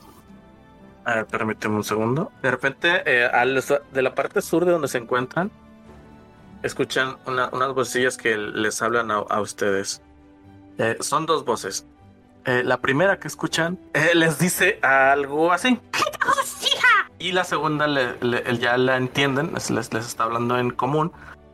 A 1.06 1.16
ver, 1.16 1.26
permíteme 1.26 1.76
un 1.76 1.86
segundo. 1.86 2.32
De 2.44 2.52
repente, 2.52 3.02
eh, 3.06 3.26
al- 3.26 3.64
de 3.94 4.02
la 4.02 4.14
parte 4.14 4.42
sur 4.42 4.66
de 4.66 4.74
donde 4.74 4.90
se 4.90 4.98
encuentran, 4.98 5.50
escuchan 6.62 7.16
una- 7.26 7.50
unas 7.54 7.74
vocecillas 7.74 8.18
que 8.18 8.36
les 8.38 8.82
hablan 8.82 9.10
a, 9.10 9.16
a 9.20 9.40
ustedes. 9.40 10.02
Eh, 10.78 10.98
son 11.00 11.26
dos 11.26 11.46
voces. 11.46 11.86
Eh, 12.46 12.62
la 12.64 12.78
primera 12.78 13.18
que 13.20 13.28
escuchan 13.28 13.78
eh, 13.94 14.12
les 14.14 14.38
dice 14.40 14.80
algo 14.84 15.52
así. 15.52 15.80
Y 17.18 17.32
la 17.32 17.44
segunda 17.44 17.88
le- 17.88 18.18
le- 18.22 18.58
ya 18.60 18.78
la 18.78 18.98
entienden, 18.98 19.52
les, 19.54 19.70
les- 19.72 19.92
les 19.94 20.06
está 20.06 20.26
hablando 20.26 20.58
en 20.60 20.70
común. 20.70 21.12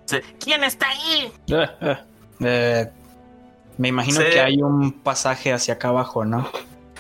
Dice, 0.08 0.24
¿Quién 0.40 0.64
está 0.64 0.90
ahí? 0.90 1.32
Eh, 1.48 1.68
eh, 1.82 1.98
eh, 2.42 2.90
me 3.78 3.88
imagino 3.88 4.20
Sí. 4.20 4.28
que 4.32 4.42
hay 4.42 4.62
un 4.62 4.92
pasaje 4.92 5.54
hacia 5.54 5.76
acá 5.76 5.90
abajo, 5.90 6.26
¿no? 6.26 6.50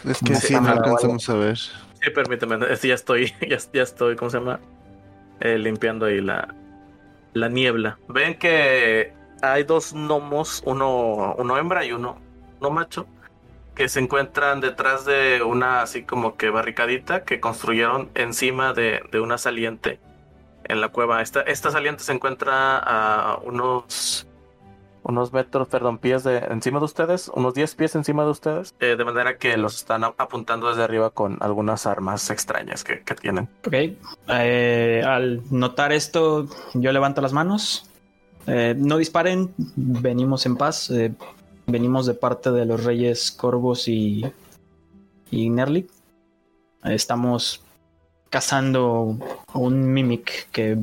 Es 0.07 0.19
que 0.19 0.35
sí, 0.35 0.53
no 0.55 0.69
alcanzamos 0.69 1.27
a 1.29 1.33
ver. 1.35 1.57
Sí, 1.57 2.09
permíteme, 2.15 2.57
es- 2.71 2.81
ya 2.81 2.93
estoy, 2.93 3.33
ya, 3.49 3.57
ya 3.73 3.81
estoy, 3.83 4.15
¿cómo 4.15 4.31
se 4.31 4.37
llama? 4.37 4.59
Eh, 5.41 5.57
limpiando 5.57 6.05
ahí 6.05 6.21
la, 6.21 6.53
la 7.33 7.49
niebla. 7.49 7.97
Ven 8.07 8.37
que 8.37 9.11
hay 9.41 9.63
dos 9.63 9.91
gnomos, 9.93 10.61
uno, 10.65 11.35
uno 11.37 11.57
hembra 11.57 11.83
y 11.83 11.91
uno, 11.91 12.17
uno 12.59 12.69
macho, 12.69 13.05
que 13.75 13.89
se 13.89 13.99
encuentran 13.99 14.61
detrás 14.61 15.05
de 15.05 15.41
una 15.43 15.81
así 15.81 16.03
como 16.03 16.35
que 16.35 16.49
barricadita 16.49 17.23
que 17.23 17.39
construyeron 17.39 18.09
encima 18.15 18.73
de, 18.73 19.01
de 19.11 19.19
una 19.19 19.37
saliente 19.37 19.99
en 20.65 20.81
la 20.81 20.89
cueva. 20.89 21.21
Esta, 21.21 21.41
esta 21.41 21.71
saliente 21.71 22.03
se 22.03 22.13
encuentra 22.13 22.77
a 22.77 23.37
unos 23.43 24.27
unos 25.03 25.33
metros, 25.33 25.67
perdón, 25.67 25.97
pies 25.97 26.23
de 26.23 26.37
encima 26.37 26.79
de 26.79 26.85
ustedes, 26.85 27.31
unos 27.33 27.53
10 27.53 27.75
pies 27.75 27.95
encima 27.95 28.23
de 28.23 28.29
ustedes, 28.29 28.75
eh, 28.79 28.95
de 28.95 29.03
manera 29.03 29.37
que 29.37 29.57
los 29.57 29.75
están 29.77 30.03
apuntando 30.03 30.69
desde 30.69 30.83
arriba 30.83 31.09
con 31.09 31.37
algunas 31.41 31.85
armas 31.85 32.29
extrañas 32.29 32.83
que, 32.83 33.01
que 33.01 33.15
tienen. 33.15 33.49
Ok. 33.65 33.73
Eh, 34.27 35.03
al 35.05 35.41
notar 35.49 35.91
esto, 35.91 36.47
yo 36.73 36.91
levanto 36.91 37.21
las 37.21 37.33
manos. 37.33 37.87
Eh, 38.47 38.75
no 38.77 38.97
disparen, 38.97 39.53
venimos 39.75 40.45
en 40.45 40.55
paz. 40.55 40.91
Venimos 41.67 42.05
de 42.05 42.13
parte 42.13 42.51
de 42.51 42.65
los 42.65 42.83
reyes 42.83 43.31
Corvos 43.31 43.87
y, 43.87 44.25
y 45.29 45.49
Nerlik. 45.49 45.89
Estamos 46.83 47.63
cazando 48.29 49.17
a 49.47 49.57
un 49.57 49.93
Mimic 49.93 50.49
que 50.51 50.77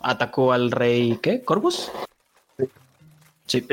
atacó 0.00 0.52
al 0.52 0.70
rey. 0.70 1.18
¿Qué? 1.22 1.42
¿Corvus? 1.42 1.90
Sí. 3.46 3.66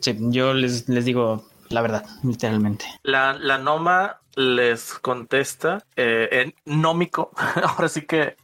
Sí, 0.00 0.16
yo 0.18 0.54
les, 0.54 0.88
les 0.88 1.04
digo 1.04 1.44
la 1.70 1.82
verdad, 1.82 2.04
literalmente. 2.22 2.86
La, 3.02 3.34
la 3.34 3.58
Noma 3.58 4.20
les 4.36 4.94
contesta 4.94 5.84
eh, 5.96 6.28
en 6.30 6.54
nómico. 6.64 7.32
Ahora 7.62 7.88
sí 7.88 8.02
que 8.02 8.36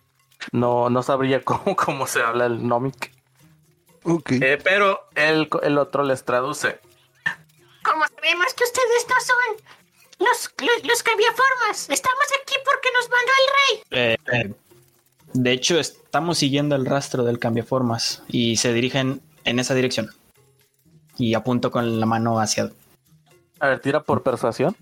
no, 0.53 0.91
no 0.91 1.03
sabría 1.03 1.43
cómo, 1.43 1.77
cómo 1.77 2.07
se 2.07 2.23
habla 2.23 2.47
el 2.47 2.67
nómic. 2.67 3.14
Ok. 4.05 4.33
Eh, 4.33 4.59
pero 4.63 5.09
el, 5.15 5.49
el 5.63 5.79
otro 5.79 6.03
les 6.03 6.25
traduce. 6.25 6.79
Como 7.83 8.05
sabemos 8.07 8.55
que 8.55 8.65
ustedes 8.65 9.07
no 9.09 9.15
son 9.21 9.65
los, 10.21 10.51
los, 10.59 10.85
los 10.87 11.03
cambiaformas, 11.03 11.91
estamos 11.91 12.25
aquí 12.43 12.55
porque 12.65 12.89
nos 12.95 13.11
mandó 13.11 13.33
el 13.41 13.51
rey. 13.59 13.83
Eh, 13.91 14.17
eh, 14.33 14.55
de 15.35 15.53
hecho, 15.53 15.79
estamos 15.81 16.39
siguiendo 16.39 16.77
el 16.77 16.87
rastro 16.87 17.25
del 17.25 17.39
cambiaformas 17.39 18.23
y 18.29 18.57
se 18.57 18.73
dirigen 18.73 19.21
en 19.45 19.59
esa 19.59 19.75
dirección. 19.75 20.11
Y 21.19 21.35
apunto 21.35 21.71
con 21.71 22.01
la 22.01 22.07
mano 22.07 22.41
hacia. 22.41 22.71
A 23.61 23.69
ver, 23.69 23.81
tira 23.81 24.03
por 24.03 24.23
persuasión. 24.23 24.77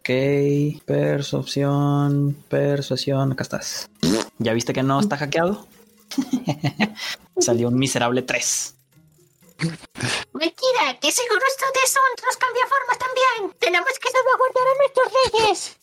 Ok, 0.00 0.82
persuasión, 0.84 2.34
persuasión, 2.48 3.32
acá 3.32 3.42
estás. 3.42 3.90
¿Ya 4.38 4.52
viste 4.52 4.72
que 4.72 4.82
no 4.82 4.98
está 4.98 5.16
hackeado? 5.16 5.66
Salió 7.38 7.68
un 7.68 7.74
miserable 7.78 8.22
3. 8.22 8.74
Mentira, 10.32 10.98
que 11.00 11.12
seguro 11.12 11.40
ustedes 11.50 11.90
son 11.90 12.02
los 12.26 12.36
cambiaformas 12.36 12.98
también. 12.98 13.56
Tenemos 13.58 13.88
que 14.00 14.08
salvaguardar 14.10 14.64
a 14.66 14.78
nuestros 14.78 15.12
reyes. 15.44 15.76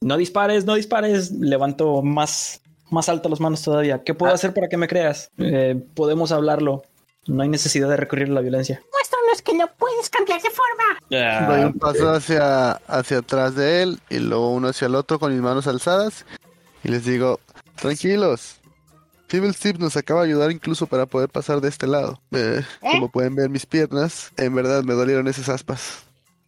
No 0.00 0.16
dispares, 0.16 0.64
no 0.64 0.74
dispares. 0.74 1.30
Levanto 1.32 2.02
más, 2.02 2.60
más 2.90 3.08
alto 3.08 3.28
las 3.28 3.40
manos 3.40 3.62
todavía. 3.62 4.02
¿Qué 4.04 4.14
puedo 4.14 4.32
Ah. 4.32 4.34
hacer 4.34 4.52
para 4.52 4.68
que 4.68 4.76
me 4.76 4.88
creas? 4.88 5.30
Eh, 5.38 5.82
podemos 5.94 6.32
hablarlo. 6.32 6.82
No 7.26 7.42
hay 7.42 7.48
necesidad 7.48 7.88
de 7.88 7.96
recurrir 7.96 8.28
a 8.28 8.32
la 8.32 8.40
violencia. 8.40 8.82
Muéstranos 8.92 9.42
que 9.42 9.54
no 9.54 9.66
puedes 9.78 10.08
cambiar 10.10 10.40
de 10.42 10.50
forma. 10.50 11.46
Doy 11.48 11.64
un 11.64 11.78
paso 11.78 12.10
hacia, 12.10 12.72
hacia 12.72 13.18
atrás 13.18 13.54
de 13.54 13.82
él 13.82 14.00
y 14.08 14.18
luego 14.18 14.50
uno 14.52 14.68
hacia 14.68 14.86
el 14.86 14.94
otro 14.94 15.18
con 15.18 15.32
mis 15.32 15.40
manos 15.42 15.66
alzadas 15.66 16.24
y 16.82 16.88
les 16.88 17.04
digo, 17.04 17.38
tranquilos. 17.76 18.56
Feeble 19.30 19.52
Steve 19.52 19.78
nos 19.78 19.96
acaba 19.96 20.22
de 20.22 20.30
ayudar 20.30 20.50
incluso 20.50 20.88
para 20.88 21.06
poder 21.06 21.28
pasar 21.28 21.60
de 21.60 21.68
este 21.68 21.86
lado. 21.86 22.20
Eh, 22.32 22.64
como 22.80 23.12
pueden 23.12 23.36
ver 23.36 23.48
mis 23.48 23.64
piernas, 23.64 24.32
en 24.36 24.52
verdad 24.56 24.82
me 24.82 24.92
dolieron 24.94 25.28
esas 25.28 25.48
aspas. 25.48 26.02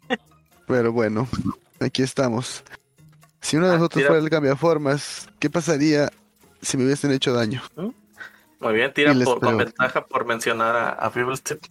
Pero 0.66 0.91
bueno, 0.93 1.28
aquí 1.78 2.03
estamos. 2.03 2.64
Si 3.41 3.57
uno 3.57 3.68
de 3.68 3.74
Ah, 3.74 3.76
nosotros 3.76 4.05
fuera 4.05 4.20
el 4.20 4.28
cambiaformas, 4.28 5.28
¿qué 5.39 5.49
pasaría 5.49 6.11
si 6.61 6.76
me 6.76 6.85
hubiesen 6.85 7.12
hecho 7.12 7.33
daño? 7.33 7.62
Muy 8.59 8.74
bien, 8.74 8.93
tira 8.93 9.14
por, 9.14 9.39
con 9.39 9.59
ventaja 9.59 10.05
por 10.05 10.24
mencionar 10.24 10.74
a, 10.74 10.89
a 10.91 11.09
Feeblestep. 11.11 11.62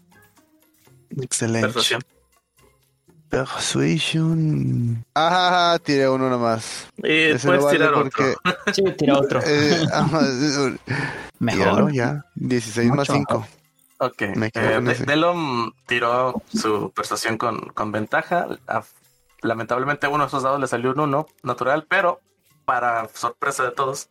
Excelente. 1.22 1.68
Persuasión. 1.68 2.01
Persuasion. 3.32 5.05
Ajá, 5.13 5.79
tiré 5.79 6.07
uno 6.09 6.29
nomás. 6.29 6.88
Y 6.97 7.34
puedes 7.34 7.45
vale 7.63 7.69
tirar 7.77 7.93
porque 7.93 8.36
otro. 8.36 8.57
Sí, 8.73 8.84
tira 8.97 9.17
otro. 9.17 9.39
Eh, 9.45 9.84
ajá, 9.91 10.19
tíralo 10.19 10.77
Mejor. 11.39 11.93
ya. 11.93 12.25
16 12.36 12.89
más 12.89 12.97
Mucho 13.09 13.13
5. 13.13 13.47
Ok. 13.99 14.21
Me 14.36 14.47
Eh, 14.47 14.51
en 14.75 14.86
De- 14.86 14.93
tiró 15.88 16.41
su 16.53 16.91
persuasión 16.93 17.38
con, 17.38 17.59
con 17.69 17.91
ventaja. 17.91 18.47
A- 18.67 18.84
lamentablemente 19.41 20.07
uno 20.07 20.23
de 20.23 20.27
esos 20.27 20.43
dados 20.43 20.59
le 20.59 20.67
salió 20.67 20.91
un 20.91 20.99
1 20.99 21.25
natural, 21.43 21.86
pero 21.89 22.19
para 22.65 23.07
sorpresa 23.13 23.63
de 23.63 23.71
todos. 23.71 24.09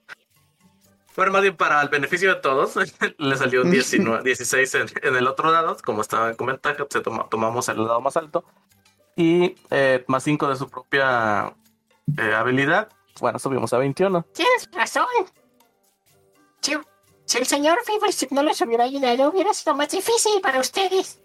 Bueno, 1.17 1.33
más 1.33 1.43
bien 1.43 1.57
para 1.57 1.83
el 1.83 1.89
beneficio 1.89 2.35
de 2.35 2.41
todos, 2.41 2.75
le 3.19 3.37
salió 3.37 3.63
un 3.63 3.71
19, 3.71 4.23
16 4.25 4.75
en, 4.77 4.87
en 5.03 5.17
el 5.17 5.27
otro 5.27 5.53
dado. 5.53 5.77
Como 5.85 6.01
estaba 6.01 6.33
con 6.35 6.47
ventaja, 6.47 6.85
se 6.89 7.01
toma- 7.01 7.27
tomamos 7.31 7.69
el 7.69 7.77
dado 7.77 8.01
más 8.01 8.17
alto. 8.17 8.45
Y 9.21 9.55
eh, 9.71 10.03
más 10.09 10.25
5 10.25 10.49
de 10.49 10.57
su 10.57 10.71
propia 10.71 11.55
eh, 12.17 12.35
habilidad. 12.35 12.89
Bueno, 13.21 13.39
subimos 13.39 13.71
a 13.75 13.77
21. 13.77 14.23
Tienes 14.33 14.71
razón. 14.73 15.05
Si, 16.63 16.73
si 17.27 17.37
el 17.37 17.47
señor 17.47 17.81
Fiverstep 17.85 18.31
no 18.31 18.43
les 18.43 18.59
hubiera 18.63 18.85
ayudado, 18.85 19.29
hubiera 19.29 19.53
sido 19.53 19.77
más 19.77 19.91
difícil 19.91 20.41
para 20.41 20.59
ustedes. 20.59 21.21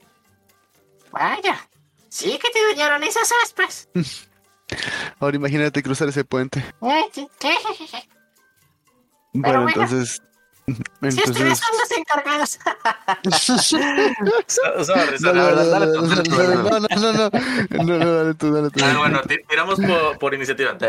Vaya, 1.09 1.69
sí 2.09 2.37
que 2.37 2.49
te 2.49 2.67
dañaron 2.73 3.01
esas 3.03 3.31
aspas. 3.45 3.87
Ahora 5.19 5.37
imagínate 5.37 5.81
cruzar 5.81 6.09
ese 6.09 6.25
puente. 6.25 6.59
Eh, 6.81 7.09
bueno. 9.31 9.69
entonces. 9.69 10.21
Si 10.68 10.72
ustedes 10.72 11.18
Entonces. 11.28 11.59
son 11.59 11.78
los 11.80 11.91
encargados. 11.97 12.59
Sorry, 14.82 15.18
sorry, 15.20 15.39
Dale. 15.39 15.86
No, 15.86 16.80
no, 16.80 16.88
no, 16.89 17.13
no. 17.13 17.30
No, 17.84 17.97
no, 17.99 18.13
dale 18.16 18.34
tú, 18.34 18.51
dale 18.51 18.70
tú. 18.72 18.84
Ah, 18.84 18.95
bueno, 18.97 19.22
ti- 19.28 19.38
tiramos 19.47 19.80
por, 19.80 20.18
por 20.18 20.34
iniciativa. 20.34 20.76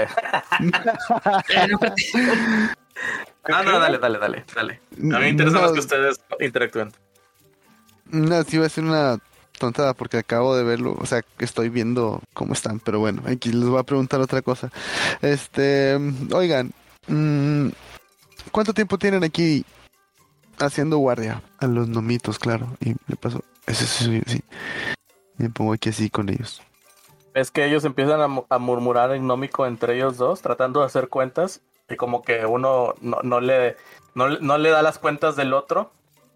No, 3.48 3.62
no, 3.62 3.78
dale, 3.78 3.98
dale, 3.98 4.18
dale, 4.18 4.44
dale. 4.54 4.80
A 4.94 5.00
mí 5.00 5.08
me 5.20 5.28
interesa 5.28 5.56
No. 5.56 5.62
más 5.62 5.72
que 5.72 5.78
ustedes 5.80 6.16
interactúen. 6.40 6.92
No, 8.10 8.42
sí 8.42 8.56
iba 8.56 8.66
a 8.66 8.70
ser 8.70 8.82
una 8.84 9.18
tontada 9.58 9.94
porque 9.94 10.18
acabo 10.18 10.56
de 10.56 10.64
verlo, 10.64 10.96
o 10.98 11.06
sea, 11.06 11.22
que 11.22 11.44
estoy 11.44 11.68
viendo 11.68 12.20
cómo 12.34 12.54
están, 12.54 12.80
pero 12.80 12.98
bueno, 12.98 13.22
aquí 13.26 13.52
les 13.52 13.68
voy 13.68 13.78
a 13.78 13.84
preguntar 13.84 14.20
otra 14.20 14.42
cosa. 14.42 14.70
Este, 15.22 15.96
oigan, 16.32 16.72
mm, 17.06 17.68
¿cuánto 18.50 18.72
tiempo 18.74 18.98
tienen 18.98 19.24
aquí 19.24 19.64
haciendo 20.58 20.98
guardia? 20.98 21.42
A 21.58 21.66
los 21.66 21.88
nomitos, 21.88 22.38
claro, 22.38 22.68
y 22.80 22.94
le 23.06 23.16
paso, 23.16 23.42
ese 23.66 23.86
sí, 23.86 24.22
sí, 24.26 24.42
me 25.38 25.50
pongo 25.50 25.72
aquí 25.72 25.88
así 25.90 26.10
con 26.10 26.28
ellos. 26.28 26.62
Es 27.34 27.50
que 27.50 27.66
ellos 27.66 27.84
empiezan 27.84 28.20
a, 28.22 28.28
mu- 28.28 28.44
a 28.48 28.58
murmurar 28.58 29.12
económico 29.14 29.66
entre 29.66 29.96
ellos 29.96 30.16
dos, 30.16 30.40
tratando 30.40 30.80
de 30.80 30.86
hacer 30.86 31.08
cuentas, 31.08 31.60
y 31.88 31.96
como 31.96 32.22
que 32.22 32.46
uno 32.46 32.94
no, 33.00 33.20
no 33.22 33.40
le, 33.40 33.76
no, 34.14 34.28
le- 34.28 34.40
no 34.40 34.56
le 34.58 34.70
da 34.70 34.82
las 34.82 34.98
cuentas 34.98 35.36
del 35.36 35.52
otro, 35.52 35.92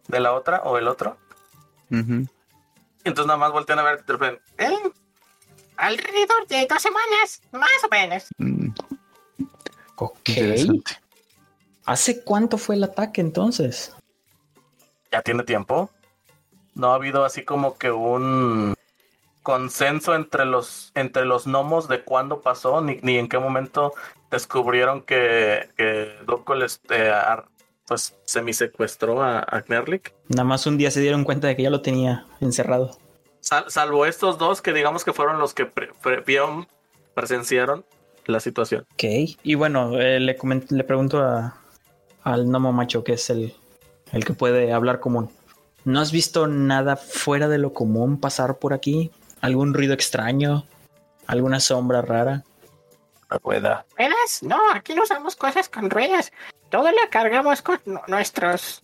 de 0.08 0.20
la 0.20 0.32
otra 0.32 0.58
o 0.64 0.76
el 0.78 0.88
otro. 0.88 1.16
Entonces 1.90 3.26
nada 3.26 3.38
más 3.38 3.50
voltean 3.52 3.78
a 3.78 3.82
ver 3.82 4.04
Eh, 4.58 4.70
Alrededor 5.76 6.46
de 6.46 6.66
dos 6.68 6.82
semanas, 6.82 7.40
más 7.52 7.70
o 7.84 7.88
menos. 7.90 8.26
Mm, 8.36 8.68
Ok. 9.96 10.28
interesante. 10.28 10.99
¿Hace 11.90 12.22
cuánto 12.22 12.56
fue 12.56 12.76
el 12.76 12.84
ataque 12.84 13.20
entonces? 13.20 13.94
ya 15.12 15.22
tiene 15.22 15.42
tiempo. 15.42 15.90
No 16.76 16.92
ha 16.92 16.94
habido 16.94 17.24
así 17.24 17.42
como 17.44 17.76
que 17.76 17.90
un 17.90 18.74
consenso 19.42 20.14
entre 20.14 20.44
los 20.44 20.92
entre 20.94 21.24
los 21.24 21.46
gnomos 21.46 21.88
de 21.88 22.02
cuándo 22.04 22.42
pasó 22.42 22.80
ni, 22.80 22.98
ni 23.02 23.18
en 23.18 23.28
qué 23.28 23.38
momento 23.40 23.92
descubrieron 24.30 25.02
que, 25.02 25.68
que 25.76 26.14
Doko 26.26 26.54
les 26.54 26.80
eh, 26.90 27.12
pues 27.88 28.14
semisecuestró 28.24 29.20
a, 29.20 29.40
a 29.40 29.62
Knerlik. 29.62 30.14
Nada 30.28 30.44
más 30.44 30.64
un 30.68 30.78
día 30.78 30.92
se 30.92 31.00
dieron 31.00 31.24
cuenta 31.24 31.48
de 31.48 31.56
que 31.56 31.64
ya 31.64 31.70
lo 31.70 31.82
tenía 31.82 32.24
encerrado. 32.40 32.96
Sal- 33.40 33.64
salvo 33.68 34.06
estos 34.06 34.38
dos 34.38 34.62
que 34.62 34.72
digamos 34.72 35.04
que 35.04 35.12
fueron 35.12 35.40
los 35.40 35.54
que 35.54 35.66
pre- 35.66 35.90
pre- 36.00 36.20
vieron, 36.20 36.68
presenciaron 37.14 37.84
la 38.26 38.38
situación. 38.38 38.86
Ok. 38.92 39.02
Y 39.42 39.54
bueno, 39.56 39.98
eh, 39.98 40.20
le, 40.20 40.36
le 40.68 40.84
pregunto 40.84 41.18
a- 41.18 41.56
al 42.24 42.44
gnomo 42.46 42.72
macho, 42.72 43.04
que 43.04 43.14
es 43.14 43.30
el, 43.30 43.54
el 44.12 44.24
que 44.24 44.32
puede 44.34 44.72
hablar 44.72 45.00
común. 45.00 45.30
¿No 45.84 46.00
has 46.00 46.12
visto 46.12 46.46
nada 46.46 46.96
fuera 46.96 47.48
de 47.48 47.58
lo 47.58 47.72
común 47.72 48.18
pasar 48.20 48.58
por 48.58 48.72
aquí? 48.74 49.10
¿Algún 49.40 49.72
ruido 49.74 49.94
extraño? 49.94 50.66
¿Alguna 51.26 51.60
sombra 51.60 52.02
rara? 52.02 52.44
Rueda. 53.42 53.86
¿Ruedas? 53.96 54.42
No, 54.42 54.58
aquí 54.74 54.94
no 54.94 55.02
usamos 55.04 55.36
cosas 55.36 55.68
con 55.68 55.88
ruedas. 55.88 56.32
Todo 56.68 56.90
lo 56.90 56.98
cargamos 57.10 57.62
con 57.62 57.78
nu- 57.86 58.00
nuestros. 58.08 58.82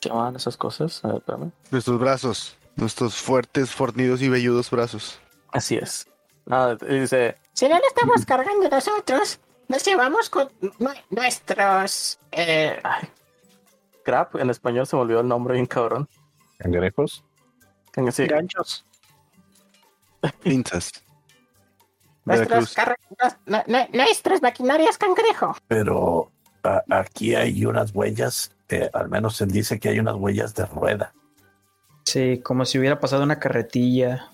¿Se 0.00 0.08
llaman 0.10 0.36
esas 0.36 0.56
cosas? 0.56 1.02
A 1.04 1.08
ver, 1.08 1.16
espérame. 1.18 1.50
Nuestros 1.70 1.98
brazos. 1.98 2.56
Nuestros 2.76 3.14
fuertes, 3.16 3.70
fornidos 3.70 4.20
y 4.20 4.28
velludos 4.28 4.70
brazos. 4.70 5.18
Así 5.50 5.76
es. 5.76 6.06
Nada, 6.44 6.76
y 6.88 7.00
dice, 7.00 7.36
Si 7.54 7.66
no 7.68 7.78
lo 7.78 7.86
estamos 7.88 8.24
cargando 8.26 8.68
nosotros, 8.68 9.40
nos 9.68 9.84
llevamos 9.84 10.30
con 10.30 10.50
nu- 10.78 10.90
nuestros. 11.10 12.18
Eh, 12.32 12.80
crap, 14.04 14.36
en 14.36 14.50
español 14.50 14.86
se 14.86 14.96
me 14.96 15.02
olvidó 15.02 15.20
el 15.20 15.28
nombre 15.28 15.54
bien 15.54 15.66
cabrón. 15.66 16.08
¿Cangrejos? 16.58 17.24
Sí, 18.12 18.26
Ganchos. 18.26 18.84
Pinzas. 20.42 20.90
nuestros, 22.24 22.74
nuestras 23.92 24.42
maquinarias 24.42 24.98
cangrejo. 24.98 25.56
Pero 25.68 26.30
a- 26.62 26.82
aquí 26.90 27.34
hay 27.34 27.64
unas 27.64 27.94
huellas, 27.94 28.50
eh, 28.68 28.90
al 28.92 29.08
menos 29.08 29.40
él 29.40 29.50
dice 29.50 29.78
que 29.78 29.88
hay 29.90 29.98
unas 30.00 30.16
huellas 30.16 30.54
de 30.54 30.66
rueda. 30.66 31.14
Sí, 32.04 32.40
como 32.42 32.64
si 32.64 32.78
hubiera 32.78 32.98
pasado 33.00 33.22
una 33.22 33.38
carretilla 33.38 34.28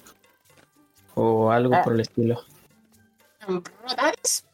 o 1.15 1.51
algo 1.51 1.75
Ah. 1.75 1.83
por 1.83 1.93
el 1.95 2.01
estilo. 2.01 2.41
Rodales. 3.47 4.45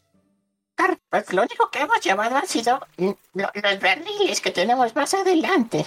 Car- 0.78 0.98
Pues 1.10 1.32
lo 1.32 1.42
único 1.42 1.70
que 1.70 1.80
hemos 1.80 2.00
llevado 2.00 2.36
han 2.36 2.46
sido 2.46 2.78
mm, 2.98 3.10
lo- 3.34 3.50
los 3.54 3.80
barriles 3.80 4.40
que 4.40 4.50
tenemos 4.52 4.94
más 4.94 5.12
adelante. 5.14 5.84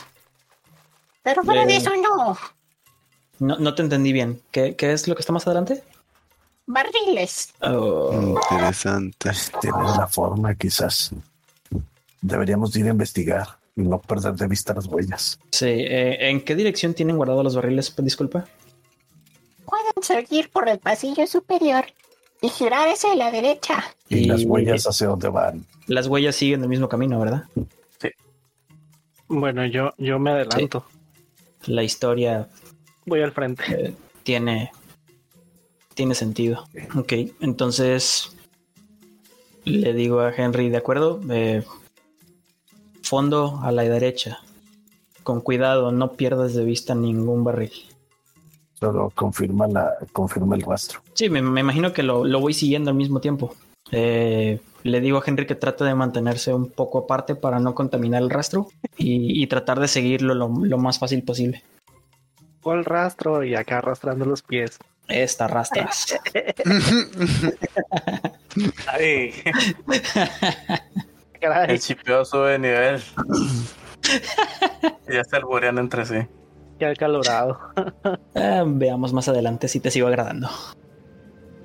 Pero 1.23 1.43
fuera 1.43 1.65
de 1.65 1.73
Eh. 1.73 1.77
eso, 1.77 1.91
no. 1.95 2.37
No, 3.39 3.57
no 3.57 3.73
te 3.73 3.81
entendí 3.83 4.11
bien. 4.11 4.41
¿Qué, 4.51 4.75
qué 4.75 4.91
es 4.91 5.07
lo 5.07 5.15
que 5.15 5.21
está 5.21 5.31
más 5.33 5.47
adelante? 5.47 5.81
Barriles. 6.67 7.53
Oh, 7.61 8.37
Interesante. 8.51 9.31
Tiene 9.61 9.77
una 9.77 10.07
forma, 10.07 10.53
quizás. 10.55 11.11
Deberíamos 12.21 12.75
ir 12.75 12.85
a 12.87 12.89
investigar 12.89 13.47
y 13.75 13.81
no 13.81 13.99
perder 13.99 14.33
de 14.33 14.47
vista 14.47 14.73
las 14.73 14.85
huellas. 14.87 15.39
sí, 15.51 15.65
eh, 15.65 16.29
¿en 16.29 16.43
qué 16.43 16.55
dirección 16.55 16.93
tienen 16.93 17.17
guardados 17.17 17.43
los 17.43 17.55
barriles? 17.55 17.93
Disculpa. 17.97 18.45
Pueden 19.65 20.03
seguir 20.03 20.51
por 20.51 20.67
el 20.69 20.79
pasillo 20.79 21.25
superior 21.27 21.85
y 22.41 22.49
girar 22.49 22.89
hacia 22.89 23.15
la 23.15 23.31
derecha. 23.31 23.83
Y, 24.09 24.17
Y- 24.19 24.25
las 24.25 24.43
huellas 24.43 24.85
hacia 24.87 25.07
dónde 25.07 25.29
van. 25.29 25.65
Las 25.87 26.07
huellas 26.07 26.35
siguen 26.35 26.61
el 26.63 26.69
mismo 26.69 26.89
camino, 26.89 27.19
¿verdad? 27.19 27.43
Bueno, 29.27 29.65
yo, 29.65 29.93
yo 29.97 30.19
me 30.19 30.31
adelanto. 30.31 30.85
La 31.65 31.83
historia 31.83 32.49
Voy 33.05 33.21
al 33.21 33.31
frente. 33.31 33.63
eh, 33.69 33.95
tiene, 34.23 34.71
tiene 35.93 36.15
sentido. 36.15 36.65
Ok, 36.95 37.13
entonces 37.39 38.35
le 39.63 39.93
digo 39.93 40.19
a 40.19 40.33
Henry, 40.35 40.69
¿de 40.69 40.77
acuerdo? 40.77 41.21
Eh, 41.29 41.63
fondo 43.03 43.59
a 43.63 43.71
la 43.71 43.83
derecha. 43.83 44.39
Con 45.23 45.39
cuidado, 45.39 45.91
no 45.91 46.13
pierdas 46.13 46.53
de 46.53 46.65
vista 46.65 46.93
ningún 46.95 47.43
barril. 47.43 47.71
Solo 48.81 49.11
confirma, 49.13 49.67
la, 49.67 49.93
confirma 50.11 50.55
el 50.55 50.63
rastro. 50.63 51.01
Sí, 51.13 51.29
me, 51.29 51.39
me 51.43 51.61
imagino 51.61 51.93
que 51.93 52.01
lo, 52.01 52.25
lo 52.25 52.39
voy 52.39 52.55
siguiendo 52.55 52.89
al 52.89 52.95
mismo 52.95 53.21
tiempo. 53.21 53.55
Eh, 53.91 54.59
le 54.81 55.01
digo 55.01 55.19
a 55.19 55.23
Henry 55.23 55.45
que 55.45 55.53
trate 55.53 55.83
de 55.83 55.93
mantenerse 55.93 56.51
un 56.51 56.71
poco 56.71 56.97
aparte 56.97 57.35
para 57.35 57.59
no 57.59 57.75
contaminar 57.75 58.23
el 58.23 58.31
rastro 58.31 58.69
y, 58.97 59.39
y 59.39 59.45
tratar 59.45 59.79
de 59.79 59.87
seguirlo 59.87 60.33
lo, 60.33 60.49
lo 60.49 60.77
más 60.79 60.97
fácil 60.97 61.23
posible. 61.23 61.63
El 62.65 62.83
rastro 62.83 63.43
y 63.43 63.53
acá 63.53 63.77
arrastrando 63.77 64.25
los 64.25 64.41
pies. 64.41 64.79
Esta 65.07 65.47
rastras. 65.47 66.19
ay, 68.87 69.33
Caray, 71.39 71.71
el 71.71 71.79
chipeo 71.79 72.25
sube 72.25 72.53
de 72.53 72.59
nivel. 72.59 73.03
ya 75.07 75.23
se 75.23 75.35
alborean 75.35 75.77
entre 75.77 76.05
sí. 76.05 76.27
Qué 76.81 76.87
acalorado. 76.87 77.59
Ah, 78.33 78.63
veamos 78.65 79.13
más 79.13 79.27
adelante 79.27 79.67
si 79.67 79.79
te 79.79 79.91
sigo 79.91 80.07
agradando. 80.07 80.49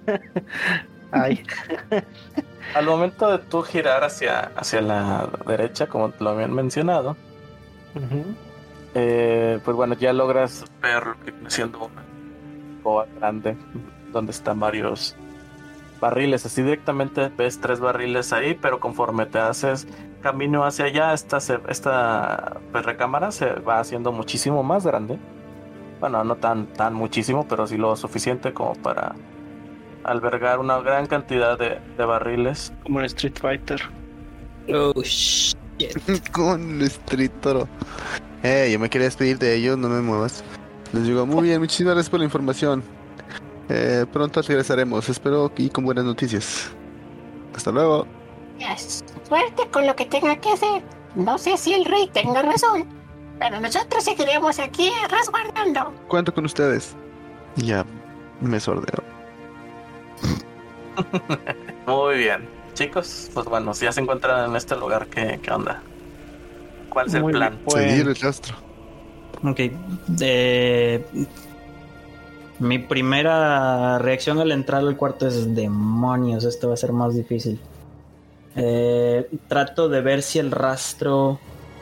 Ay, 1.11 1.43
Al 2.75 2.85
momento 2.85 3.31
de 3.31 3.39
tú 3.39 3.63
girar 3.63 4.05
hacia, 4.05 4.53
hacia 4.57 4.83
la 4.83 5.31
derecha, 5.47 5.87
como 5.87 6.11
te 6.11 6.23
lo 6.23 6.31
habían 6.31 6.53
mencionado, 6.53 7.17
eh, 8.95 9.59
pues 9.65 9.75
bueno, 9.75 9.95
ya 9.95 10.13
logras 10.13 10.65
ver 10.83 11.07
lo 11.07 11.21
que 11.25 11.31
viene 11.31 11.49
siendo 11.51 11.79
una 11.79 12.05
boa 12.83 13.07
grande 13.19 13.57
donde 14.13 14.33
están 14.33 14.61
varios 14.61 15.17
barriles. 16.01 16.45
Así 16.47 16.63
directamente 16.63 17.31
ves 17.37 17.61
tres 17.61 17.81
barriles 17.81 18.33
ahí, 18.33 18.55
pero 18.61 18.81
conforme 18.81 19.27
te 19.27 19.39
haces 19.39 19.87
camino 20.23 20.65
hacia 20.65 20.87
allá, 20.87 21.13
esta, 21.15 21.41
se- 21.41 21.61
esta 21.69 22.59
pues, 22.73 22.85
recámara 22.85 23.31
se 23.33 23.47
va 23.61 23.79
haciendo 23.81 24.13
muchísimo 24.13 24.63
más 24.63 24.87
grande. 24.87 25.19
Bueno, 26.01 26.23
no 26.25 26.37
tan, 26.37 26.67
tan 26.67 26.95
muchísimo, 26.95 27.47
pero 27.49 27.67
sí 27.67 27.77
lo 27.79 27.97
suficiente 27.97 28.53
como 28.53 28.75
para 28.75 29.15
albergar 30.05 30.59
una 30.59 30.79
gran 30.81 31.07
cantidad 31.07 31.59
de, 31.59 31.79
de 31.97 32.05
barriles. 32.05 32.73
como 32.83 33.01
en 33.01 33.07
Street 33.07 33.37
Fighter. 33.41 33.81
Oh, 34.73 34.93
shit. 35.03 35.57
Con 36.33 36.81
Street 36.83 37.31
Toro. 37.41 37.69
Eh, 38.43 38.69
yo 38.73 38.79
me 38.79 38.89
quería 38.91 39.07
despedir 39.07 39.39
de 39.39 39.55
ellos, 39.55 39.77
no 39.79 39.89
me 39.89 40.01
muevas. 40.01 40.45
Les 40.93 41.05
digo, 41.05 41.27
muy 41.27 41.45
bien, 41.45 41.59
muchísimas 41.61 41.95
gracias 41.95 42.11
por 42.11 42.21
la 42.21 42.25
información. 42.27 42.83
Eh, 43.69 44.05
pronto 44.13 44.43
regresaremos, 44.43 45.09
espero 45.09 45.51
y 45.57 45.69
con 45.71 45.85
buenas 45.85 46.05
noticias. 46.05 46.71
Hasta 47.55 47.71
luego. 47.73 48.07
Yes. 48.59 49.05
Suerte 49.29 49.69
con 49.73 49.87
lo 49.87 49.97
que 49.97 50.07
tenga 50.07 50.37
que 50.37 50.51
hacer. 50.51 50.83
No 51.15 51.37
sé 51.39 51.57
si 51.57 51.73
el 51.75 51.85
rey 51.85 52.09
tenga 52.13 52.43
razón, 52.43 52.87
pero 53.39 53.59
nosotros 53.61 54.05
seguiremos 54.05 54.59
aquí 54.59 54.91
resguardando. 55.11 55.93
Cuento 56.09 56.33
con 56.33 56.45
ustedes. 56.45 56.95
Ya 57.57 57.85
me 58.41 58.61
sordeo. 58.61 59.03
Muy 61.87 62.19
bien. 62.19 62.49
Chicos, 62.75 63.31
pues 63.33 63.47
bueno, 63.47 63.73
si 63.75 63.85
ya 63.87 63.93
se 63.93 64.01
encuentran 64.01 64.51
en 64.51 64.57
este 64.57 64.77
lugar, 64.77 65.07
¿qué, 65.07 65.41
qué 65.43 65.51
onda? 65.51 65.83
¿Cuál 66.91 67.07
es 67.07 67.15
el 67.15 67.23
Muy 67.23 67.33
plan? 67.33 67.53
bien, 67.55 67.65
pues, 67.65 67.85
Seguir 67.91 68.09
el 68.09 68.17
rastro. 68.17 68.57
Ok. 69.43 69.61
eh, 70.21 71.05
mi 72.59 72.79
primera 72.79 73.99
reacción 73.99 74.39
al 74.39 74.53
entrar 74.53 74.83
al 74.83 74.97
cuarto 74.97 75.27
es 75.27 75.55
demonios, 75.55 76.45
esto 76.45 76.69
va 76.69 76.75
a 76.75 76.77
ser 76.77 76.93
más 76.93 77.15
difícil. 77.15 77.61
Eh, 78.55 79.29
trato 79.49 79.89
de 79.89 80.01
ver 80.01 80.23
si 80.23 80.39
el 80.39 80.51
rastro 80.51 81.39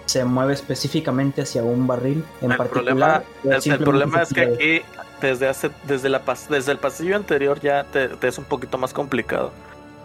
se 0.07 0.25
mueve 0.25 0.55
específicamente 0.55 1.43
hacia 1.43 1.63
un 1.63 1.87
barril 1.87 2.25
en 2.41 2.53
el 2.53 2.57
particular. 2.57 3.25
problema, 3.43 3.77
el, 3.77 3.79
problema 3.79 4.23
es 4.23 4.33
que 4.33 4.43
aquí, 4.43 4.83
desde 5.21 5.49
hace, 5.49 5.71
desde 5.87 6.09
la 6.09 6.23
desde 6.51 6.73
el 6.73 6.79
pasillo 6.79 7.17
anterior, 7.17 7.61
ya 7.61 7.85
te, 7.85 8.09
te 8.09 8.29
es 8.29 8.39
un 8.39 8.45
poquito 8.45 8.77
más 8.77 8.93
complicado 8.93 9.53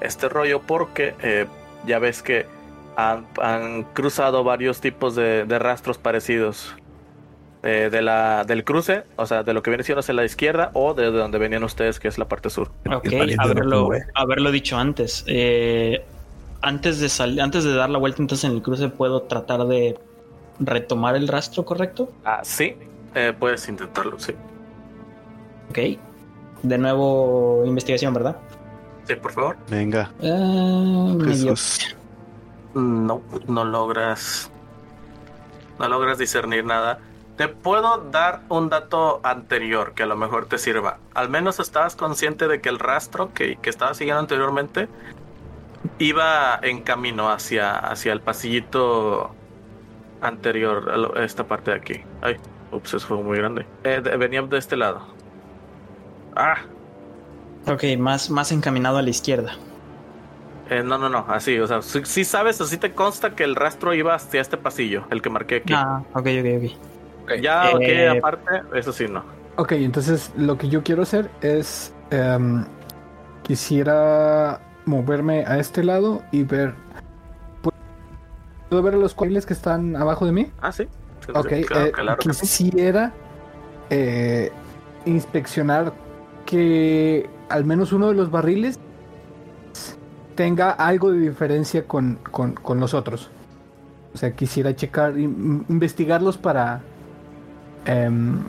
este 0.01 0.29
rollo 0.29 0.61
porque 0.61 1.15
eh, 1.21 1.45
ya 1.85 1.99
ves 1.99 2.21
que 2.21 2.45
han, 2.95 3.25
han 3.41 3.83
cruzado 3.93 4.43
varios 4.43 4.81
tipos 4.81 5.15
de, 5.15 5.45
de 5.45 5.59
rastros 5.59 5.97
parecidos. 5.97 6.75
Eh, 7.61 7.89
de 7.91 8.01
la, 8.01 8.45
del 8.45 8.63
cruce, 8.63 9.03
o 9.17 9.25
sea, 9.25 9.43
de 9.43 9.53
lo 9.53 9.61
que 9.61 9.69
viene 9.69 9.83
siendo 9.83 9.99
hacia 9.99 10.13
la 10.13 10.23
izquierda 10.23 10.71
o 10.73 10.93
de 10.93 11.11
donde 11.11 11.37
venían 11.39 11.61
ustedes, 11.65 11.99
que 11.99 12.07
es 12.07 12.17
la 12.17 12.25
parte 12.25 12.49
sur. 12.49 12.71
Ok, 12.89 13.07
haberlo, 14.15 14.51
dicho 14.51 14.77
antes. 14.77 15.25
Eh, 15.27 16.05
antes 16.61 17.01
de 17.01 17.09
sal- 17.09 17.37
antes 17.41 17.65
de 17.65 17.73
dar 17.73 17.89
la 17.89 17.97
vuelta 17.97 18.21
entonces 18.21 18.49
en 18.49 18.55
el 18.55 18.61
cruce 18.61 18.87
puedo 18.87 19.23
tratar 19.23 19.65
de 19.65 19.99
retomar 20.61 21.17
el 21.17 21.27
rastro, 21.27 21.65
¿correcto? 21.65 22.09
Ah, 22.23 22.39
sí, 22.43 22.77
eh, 23.13 23.33
puedes 23.37 23.67
intentarlo, 23.67 24.17
sí. 24.19 24.33
Ok. 25.69 25.79
De 26.63 26.77
nuevo 26.77 27.63
investigación, 27.65 28.13
¿verdad? 28.13 28.37
Sí, 29.05 29.15
por 29.15 29.33
favor. 29.33 29.57
Venga. 29.69 30.11
Jesús. 31.25 31.95
No, 32.73 33.21
no 33.47 33.65
logras. 33.65 34.49
No 35.77 35.89
logras 35.89 36.17
discernir 36.17 36.63
nada. 36.63 36.99
Te 37.39 37.47
puedo 37.47 37.99
dar 38.11 38.41
un 38.49 38.67
dato 38.67 39.21
anterior 39.23 39.93
que 39.93 40.03
a 40.03 40.05
lo 40.05 40.17
mejor 40.17 40.47
te 40.47 40.57
sirva. 40.57 40.97
Al 41.13 41.29
menos 41.29 41.61
estabas 41.61 41.95
consciente 41.95 42.49
de 42.49 42.59
que 42.59 42.67
el 42.67 42.79
rastro 42.79 43.33
que, 43.33 43.55
que 43.55 43.69
estaba 43.69 43.93
siguiendo 43.93 44.19
anteriormente 44.19 44.89
iba 45.99 46.59
en 46.61 46.81
camino 46.81 47.31
hacia, 47.31 47.77
hacia 47.77 48.11
el 48.11 48.19
pasillito 48.19 49.33
anterior, 50.19 51.13
a 51.15 51.23
esta 51.23 51.45
parte 51.45 51.71
de 51.71 51.77
aquí. 51.77 52.01
Ay, 52.21 52.35
ups, 52.73 52.95
eso 52.95 53.07
fue 53.07 53.23
muy 53.23 53.37
grande. 53.37 53.65
Eh, 53.85 54.01
venía 54.17 54.41
de 54.41 54.57
este 54.57 54.75
lado. 54.75 55.07
Ah, 56.35 56.57
Ok, 57.67 57.85
más, 57.97 58.29
más 58.29 58.51
encaminado 58.51 58.97
a 58.97 59.01
la 59.01 59.11
izquierda. 59.11 59.53
eh, 60.69 60.83
no, 60.83 60.97
no, 60.97 61.07
no, 61.07 61.25
así, 61.29 61.57
o 61.57 61.67
sea, 61.67 61.81
sí, 61.83 62.01
sí 62.03 62.25
sabes, 62.25 62.59
así 62.59 62.77
te 62.77 62.93
consta 62.93 63.33
que 63.33 63.45
el 63.45 63.55
rastro 63.55 63.93
iba 63.93 64.13
hacia 64.13 64.41
este 64.41 64.57
pasillo, 64.57 65.05
el 65.09 65.21
que 65.21 65.29
marqué 65.29 65.55
aquí. 65.55 65.73
Ah, 65.73 66.01
ok, 66.13 66.27
ok, 66.41 66.63
ok. 66.65 66.88
Ya, 67.41 67.71
ok, 67.75 67.81
Eh, 67.81 68.09
aparte, 68.09 68.61
eso 68.75 68.91
sí, 68.93 69.05
no. 69.07 69.23
Ok, 69.57 69.73
entonces 69.73 70.31
lo 70.37 70.57
que 70.57 70.69
yo 70.69 70.83
quiero 70.83 71.01
hacer 71.03 71.29
es. 71.41 71.93
em, 72.11 72.65
quisiera 73.43 74.59
moverme 74.85 75.43
a 75.45 75.57
este 75.59 75.83
lado 75.83 76.21
y 76.31 76.43
ver. 76.43 76.73
¿Puedo 78.69 78.83
ver 78.83 78.93
los 78.93 79.15
barriles 79.15 79.45
que 79.45 79.53
están 79.53 79.95
abajo 79.95 80.25
de 80.25 80.31
mí? 80.31 80.51
Ah, 80.61 80.71
sí. 80.71 80.87
Ok, 81.33 81.47
claro, 81.67 81.85
eh, 81.87 81.91
claro 81.91 82.17
quisiera 82.17 83.11
eh, 83.89 84.51
inspeccionar 85.05 85.93
que 86.45 87.29
al 87.49 87.65
menos 87.65 87.91
uno 87.91 88.07
de 88.09 88.13
los 88.15 88.29
barriles 88.31 88.79
tenga 90.35 90.71
algo 90.71 91.11
de 91.11 91.19
diferencia 91.19 91.85
con, 91.85 92.19
con- 92.31 92.53
con 92.53 92.79
los 92.79 92.93
otros. 92.93 93.29
O 94.13 94.17
sea, 94.17 94.31
quisiera 94.35 94.75
checar, 94.75 95.17
in- 95.19 95.65
investigarlos 95.69 96.37
para, 96.37 96.81
em, 97.89 98.39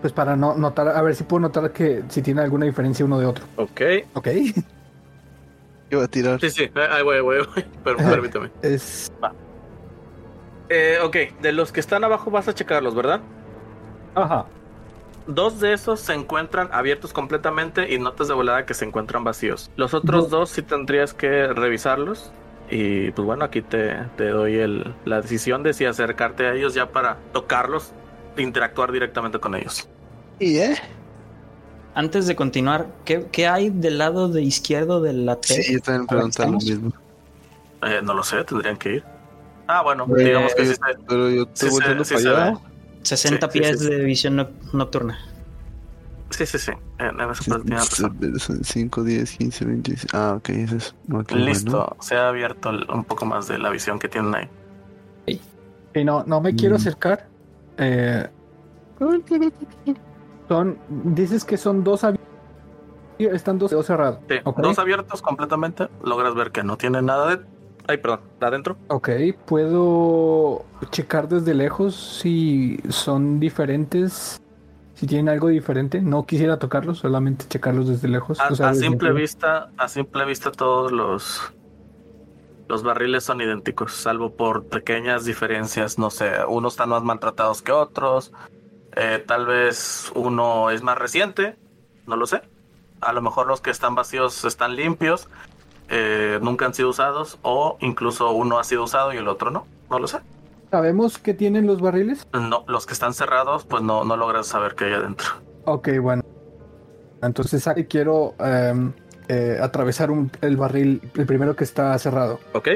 pues 0.00 0.12
para 0.12 0.36
no 0.36 0.54
notar, 0.56 0.88
a 0.88 1.02
ver 1.02 1.14
si 1.14 1.24
puedo 1.24 1.40
notar 1.40 1.72
que 1.72 2.02
si 2.08 2.22
tiene 2.22 2.42
alguna 2.42 2.66
diferencia 2.66 3.04
uno 3.04 3.18
de 3.18 3.26
otro. 3.26 3.44
Ok. 3.56 3.80
Ok, 4.14 4.28
Yo 5.90 5.98
voy 5.98 6.04
a 6.04 6.08
tirar. 6.08 6.40
Sí, 6.40 6.50
sí. 6.50 6.70
Ahí 6.90 7.02
voy, 7.02 7.20
voy. 7.20 7.38
Pero 7.84 7.96
permítame. 7.98 8.50
es 8.62 9.10
Eh, 10.68 10.98
ok, 11.02 11.16
de 11.40 11.52
los 11.52 11.72
que 11.72 11.80
están 11.80 12.04
abajo 12.04 12.30
vas 12.30 12.48
a 12.48 12.54
checarlos, 12.54 12.94
¿verdad? 12.94 13.20
ajá. 14.14 14.46
Dos 15.26 15.58
de 15.58 15.72
esos 15.72 16.00
se 16.00 16.12
encuentran 16.12 16.68
abiertos 16.70 17.14
completamente 17.14 17.90
y 17.92 17.98
notas 17.98 18.28
de 18.28 18.34
volada 18.34 18.66
que 18.66 18.74
se 18.74 18.84
encuentran 18.84 19.24
vacíos. 19.24 19.70
Los 19.76 19.94
otros 19.94 20.24
No. 20.24 20.28
dos 20.38 20.50
sí 20.50 20.60
tendrías 20.60 21.14
que 21.14 21.46
revisarlos. 21.46 22.30
Y 22.70 23.10
pues 23.12 23.24
bueno, 23.24 23.44
aquí 23.44 23.62
te, 23.62 23.96
te 24.16 24.28
doy 24.28 24.56
el, 24.58 24.94
la 25.06 25.22
decisión 25.22 25.62
de 25.62 25.72
si 25.72 25.86
acercarte 25.86 26.46
a 26.46 26.52
ellos 26.52 26.74
ya 26.74 26.90
para 26.90 27.16
tocarlos, 27.32 27.92
interactuar 28.36 28.92
directamente 28.92 29.38
con 29.38 29.54
ellos. 29.54 29.88
¿Y 30.38 30.58
eh? 30.58 30.76
Antes 31.94 32.26
de 32.26 32.34
continuar, 32.34 32.88
¿qué, 33.04 33.26
qué 33.30 33.46
hay 33.46 33.70
del 33.70 33.98
lado 33.98 34.28
de 34.28 34.42
izquierdo 34.42 35.00
de 35.00 35.12
la 35.12 35.36
T? 35.40 35.62
Sí, 35.62 35.74
yo 35.74 35.80
también 35.80 36.06
lo 36.38 36.52
mismo. 36.58 36.92
Eh, 37.82 38.00
no 38.02 38.14
lo 38.14 38.22
sé, 38.24 38.42
tendrían 38.44 38.76
que 38.76 38.94
ir. 38.94 39.04
Ah, 39.66 39.82
bueno, 39.82 40.06
Eh, 40.18 40.24
digamos 40.24 40.54
que 40.54 40.66
sí. 40.66 40.74
se- 40.74 40.80
Pero 41.06 41.30
yo 41.30 41.44
Sí 41.54 41.66
estoy 41.66 41.70
se- 41.70 42.04
sí 42.04 42.14
para 42.14 42.20
se 42.20 42.28
allá. 42.28 42.50
ve. 42.50 42.58
60 43.02 43.46
Sí, 43.50 43.52
sí, 43.52 43.58
pies 43.60 43.78
sí, 43.78 43.84
sí. 43.84 43.90
de 43.90 44.04
visión 44.04 44.36
noc- 44.38 44.72
nocturna. 44.72 45.18
Sí, 46.30 46.46
sí, 46.46 46.58
sí. 46.58 46.72
En, 46.98 47.20
en 47.20 47.30
esa 47.30 47.44
parte 47.44 47.64
tienes 47.66 47.90
razón. 47.90 48.60
5, 48.64 49.04
10, 49.04 49.30
15, 49.36 49.64
20. 49.64 49.94
Ah, 50.12 50.34
ok, 50.38 50.48
eso 50.48 50.76
es. 50.76 50.94
ok, 51.12 51.30
Listo, 51.32 51.70
bueno. 51.70 51.96
se 52.00 52.16
ha 52.16 52.28
abierto 52.28 52.70
un 52.92 53.04
poco 53.04 53.24
más 53.26 53.46
de 53.46 53.58
la 53.58 53.70
visión 53.70 53.98
que 53.98 54.08
tienen 54.08 54.34
ahí. 54.34 54.48
Y 55.96 56.02
no, 56.04 56.24
no 56.26 56.40
me 56.40 56.56
quiero 56.56 56.74
Mm. 56.74 56.78
acercar. 56.78 57.28
Eh, 57.78 58.28
son, 60.48 60.78
dices 60.88 61.44
que 61.44 61.56
son 61.56 61.84
dos 61.84 62.04
abiertos. 62.04 62.24
Están 63.18 63.58
dos, 63.58 63.70
dos 63.70 63.86
cerrados. 63.86 64.18
Sí, 64.28 64.36
dos 64.56 64.78
abiertos 64.78 65.22
completamente. 65.22 65.88
Logras 66.02 66.34
ver 66.34 66.50
que 66.50 66.62
no 66.62 66.76
tiene 66.76 67.00
nada 67.00 67.36
de. 67.36 67.44
Ay, 67.86 67.98
perdón, 67.98 68.20
de 68.40 68.46
adentro. 68.46 68.76
Ok, 68.88 69.10
puedo 69.46 70.64
checar 70.90 71.28
desde 71.28 71.54
lejos 71.54 71.94
si 71.94 72.80
son 72.88 73.40
diferentes, 73.40 74.40
si 74.94 75.06
tienen 75.06 75.28
algo 75.28 75.48
diferente. 75.48 76.00
No 76.00 76.24
quisiera 76.24 76.58
tocarlos, 76.58 76.98
solamente 76.98 77.44
checarlos 77.48 77.88
desde 77.88 78.08
lejos. 78.08 78.40
A, 78.40 78.48
o 78.48 78.54
sea, 78.54 78.68
a 78.68 78.72
desde 78.72 78.86
simple 78.86 79.12
vista, 79.12 79.70
a 79.76 79.88
simple 79.88 80.24
vista 80.24 80.50
todos 80.50 80.90
los 80.92 81.52
los 82.68 82.82
barriles 82.82 83.24
son 83.24 83.40
idénticos, 83.40 83.92
salvo 83.92 84.30
por 84.34 84.64
pequeñas 84.66 85.24
diferencias. 85.24 85.98
No 85.98 86.10
sé, 86.10 86.30
unos 86.48 86.74
están 86.74 86.88
más 86.90 87.02
maltratados 87.02 87.62
que 87.62 87.72
otros. 87.72 88.32
eh, 88.96 89.22
tal 89.26 89.46
vez 89.46 90.12
uno 90.14 90.70
es 90.70 90.82
más 90.82 90.96
reciente, 90.96 91.56
no 92.06 92.16
lo 92.16 92.26
sé. 92.26 92.42
A 93.00 93.12
lo 93.12 93.20
mejor 93.22 93.46
los 93.48 93.60
que 93.60 93.70
están 93.70 93.94
vacíos 93.94 94.44
están 94.44 94.76
limpios, 94.76 95.28
eh, 95.88 96.38
nunca 96.40 96.64
han 96.66 96.74
sido 96.74 96.90
usados, 96.90 97.38
o 97.42 97.76
incluso 97.80 98.30
uno 98.30 98.58
ha 98.58 98.64
sido 98.64 98.84
usado 98.84 99.12
y 99.12 99.16
el 99.16 99.28
otro 99.28 99.50
no. 99.50 99.66
No 99.90 99.98
lo 99.98 100.06
sé. 100.06 100.18
¿Sabemos 100.70 101.18
qué 101.18 101.34
tienen 101.34 101.66
los 101.66 101.80
barriles? 101.80 102.26
No, 102.32 102.64
los 102.66 102.86
que 102.86 102.94
están 102.94 103.14
cerrados, 103.14 103.64
pues 103.64 103.82
no, 103.82 104.04
no 104.04 104.16
logras 104.16 104.46
saber 104.46 104.74
qué 104.74 104.86
hay 104.86 104.92
adentro. 104.94 105.26
Ok, 105.66 105.88
bueno. 106.00 106.22
Entonces 107.22 107.68
quiero 107.88 108.34
em, 108.38 108.92
eh, 109.28 109.58
atravesar 109.60 110.10
un- 110.10 110.30
el 110.40 110.56
barril, 110.56 111.00
el 111.14 111.26
primero 111.26 111.54
que 111.56 111.64
está 111.64 111.96
cerrado. 111.98 112.40
Ok. 112.52 112.68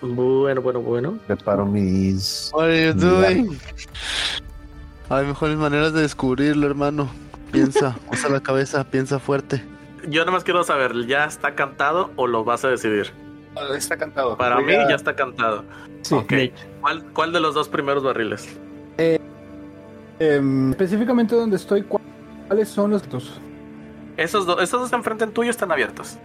Bueno, 0.00 0.60
bueno, 0.62 0.80
bueno. 0.80 1.18
Preparo 1.26 1.66
mis. 1.66 2.50
What 2.54 2.64
are 2.66 2.86
you 2.86 2.92
doing? 2.94 3.58
Hay 5.10 5.26
mejores 5.26 5.56
maneras 5.56 5.92
de 5.92 6.02
descubrirlo, 6.02 6.66
hermano. 6.66 7.08
Piensa, 7.50 7.96
usa 8.12 8.28
la 8.28 8.40
cabeza, 8.40 8.84
piensa 8.84 9.18
fuerte. 9.18 9.62
Yo 10.08 10.24
nomás 10.24 10.44
quiero 10.44 10.62
saber, 10.64 11.06
¿ya 11.06 11.24
está 11.24 11.54
cantado 11.54 12.10
o 12.16 12.26
lo 12.26 12.44
vas 12.44 12.64
a 12.64 12.68
decidir? 12.68 13.10
Está 13.76 13.96
cantado. 13.96 14.36
Para 14.36 14.56
Voy 14.56 14.66
mí 14.66 14.74
a- 14.74 14.88
ya 14.88 14.94
está 14.94 15.16
cantado. 15.16 15.64
Sí. 16.02 16.14
Ok. 16.14 16.32
¿Cuál, 16.80 17.04
¿Cuál 17.12 17.32
de 17.32 17.40
los 17.40 17.54
dos 17.54 17.68
primeros 17.68 18.04
barriles? 18.04 18.48
Em, 20.20 20.70
específicamente 20.70 21.34
donde 21.34 21.56
estoy, 21.56 21.82
¿cu- 21.82 22.00
¿cuáles 22.46 22.68
son 22.68 22.90
los 22.90 23.08
dos? 23.08 23.40
Esos 24.18 24.44
dos, 24.44 24.60
esos 24.62 24.80
dos 24.82 24.92
enfrente 24.92 25.24
en 25.24 25.32
tuyo 25.32 25.50
están 25.50 25.72
abiertos. 25.72 26.18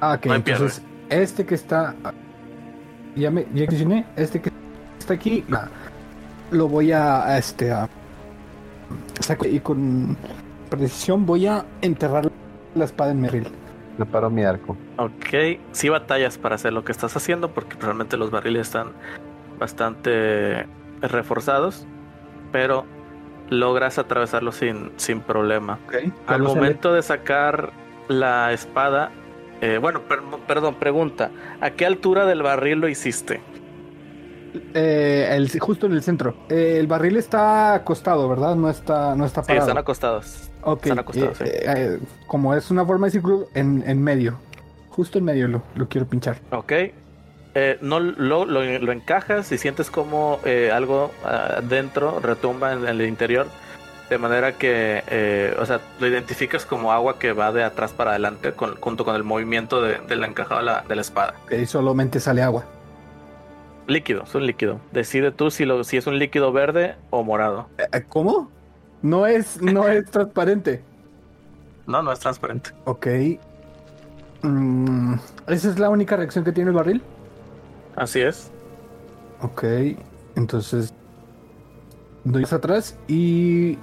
Ah, 0.00 0.14
ok, 0.14 0.26
No 0.26 0.34
entonces 0.36 0.82
este 1.08 1.44
que 1.44 1.56
está. 1.56 1.96
Ya 3.16 3.30
me 3.32 3.46
ya 3.52 3.66
mencioné, 3.66 4.06
este 4.14 4.40
que 4.40 4.52
está 5.00 5.14
aquí, 5.14 5.44
lo 6.52 6.68
voy 6.68 6.92
a, 6.92 7.24
a 7.26 7.38
este 7.38 7.72
a 7.72 7.88
saco- 9.20 9.46
y 9.48 9.58
con 9.58 10.16
precisión 10.70 11.26
voy 11.26 11.46
a 11.46 11.64
enterrar 11.80 12.30
la 12.74 12.84
espada 12.84 13.10
en 13.10 13.20
Merril. 13.22 13.48
Preparo 13.96 14.30
mi 14.30 14.44
arco. 14.44 14.76
Ok. 14.98 15.58
Sí 15.72 15.88
batallas 15.88 16.38
para 16.38 16.54
hacer 16.54 16.72
lo 16.72 16.84
que 16.84 16.92
estás 16.92 17.16
haciendo 17.16 17.50
porque 17.52 17.76
realmente 17.80 18.16
los 18.16 18.30
barriles 18.30 18.68
están 18.68 18.92
bastante 19.58 20.66
reforzados, 21.00 21.84
pero 22.52 22.84
logras 23.50 23.98
atravesarlos 23.98 24.56
sin, 24.56 24.92
sin 24.96 25.20
problema. 25.20 25.78
Al 26.26 26.42
momento 26.42 26.92
de 26.92 27.02
sacar 27.02 27.72
la 28.08 28.52
espada, 28.52 29.10
eh, 29.60 29.78
bueno, 29.80 30.02
per- 30.02 30.20
perdón, 30.46 30.74
pregunta, 30.76 31.30
¿a 31.60 31.70
qué 31.70 31.86
altura 31.86 32.26
del 32.26 32.42
barril 32.42 32.78
lo 32.80 32.88
hiciste? 32.88 33.40
Eh, 34.74 35.28
el, 35.32 35.50
justo 35.60 35.86
en 35.86 35.92
el 35.92 36.02
centro. 36.02 36.34
Eh, 36.48 36.76
el 36.80 36.86
barril 36.86 37.16
está 37.16 37.74
acostado, 37.74 38.28
¿verdad? 38.28 38.54
No 38.56 38.70
está, 38.70 39.14
no 39.14 39.24
está 39.26 39.42
Sí, 39.42 39.48
parado. 39.48 39.66
están 39.66 39.78
acostados. 39.78 40.50
Ok, 40.62 40.84
están 40.86 40.98
acostados, 40.98 41.40
eh, 41.42 41.44
sí. 41.44 41.50
eh, 41.76 41.98
como 42.26 42.54
es 42.54 42.70
una 42.70 42.84
forma 42.84 43.06
de 43.06 43.10
círculo, 43.12 43.46
en, 43.54 43.84
en 43.86 44.02
medio. 44.02 44.38
Justo 44.90 45.18
en 45.18 45.24
medio 45.24 45.48
lo, 45.48 45.62
lo 45.76 45.88
quiero 45.88 46.06
pinchar. 46.06 46.38
Ok. 46.50 46.72
Eh, 47.60 47.76
no 47.80 47.98
lo, 47.98 48.44
lo, 48.44 48.62
lo 48.62 48.92
encajas 48.92 49.50
y 49.50 49.58
sientes 49.58 49.90
como 49.90 50.38
eh, 50.44 50.70
algo 50.72 51.10
ah, 51.24 51.60
dentro 51.60 52.20
retumba 52.20 52.72
en, 52.72 52.86
el 52.86 53.02
interior. 53.02 53.48
De 54.08 54.16
manera 54.16 54.52
que, 54.52 55.02
eh, 55.08 55.56
o 55.58 55.66
sea, 55.66 55.80
lo 55.98 56.06
identificas 56.06 56.64
como 56.64 56.92
agua 56.92 57.18
que 57.18 57.32
va 57.32 57.50
de 57.50 57.64
atrás 57.64 57.92
para 57.92 58.10
adelante 58.12 58.52
con- 58.52 58.76
junto 58.76 59.04
con 59.04 59.16
el 59.16 59.24
movimiento 59.24 59.82
de, 59.82 59.98
del 60.06 60.22
encajado 60.22 60.60
de 60.60 60.66
la, 60.66 60.84
de 60.88 60.94
la 60.94 61.00
espada. 61.00 61.34
Ok, 61.46 61.64
solamente 61.66 62.20
sale 62.20 62.42
agua. 62.42 62.64
Líquido, 63.88 64.22
es 64.22 64.34
un 64.36 64.46
líquido. 64.46 64.80
Decide 64.92 65.32
tú 65.32 65.50
si, 65.50 65.64
lo, 65.64 65.82
si 65.82 65.96
es 65.96 66.06
un 66.06 66.16
líquido 66.16 66.52
verde 66.52 66.94
o 67.10 67.24
morado. 67.24 67.68
¿Cómo? 68.08 68.52
No 69.02 69.26
es, 69.26 69.60
no 69.60 69.88
es 69.88 70.04
transparente. 70.12 70.80
No, 71.88 72.02
no 72.04 72.12
es 72.12 72.20
transparente. 72.20 72.70
Ok. 72.84 73.06
Mm, 74.42 75.14
¿Esa 75.48 75.70
es 75.70 75.78
la 75.80 75.90
única 75.90 76.16
reacción 76.16 76.44
que 76.44 76.52
tiene 76.52 76.70
el 76.70 76.76
barril? 76.76 77.02
Así 77.98 78.20
es. 78.20 78.50
Ok. 79.42 79.64
Entonces. 80.36 80.92
Doy 82.24 82.44
hacia 82.44 82.56
atrás 82.58 82.96
y. 83.08 83.76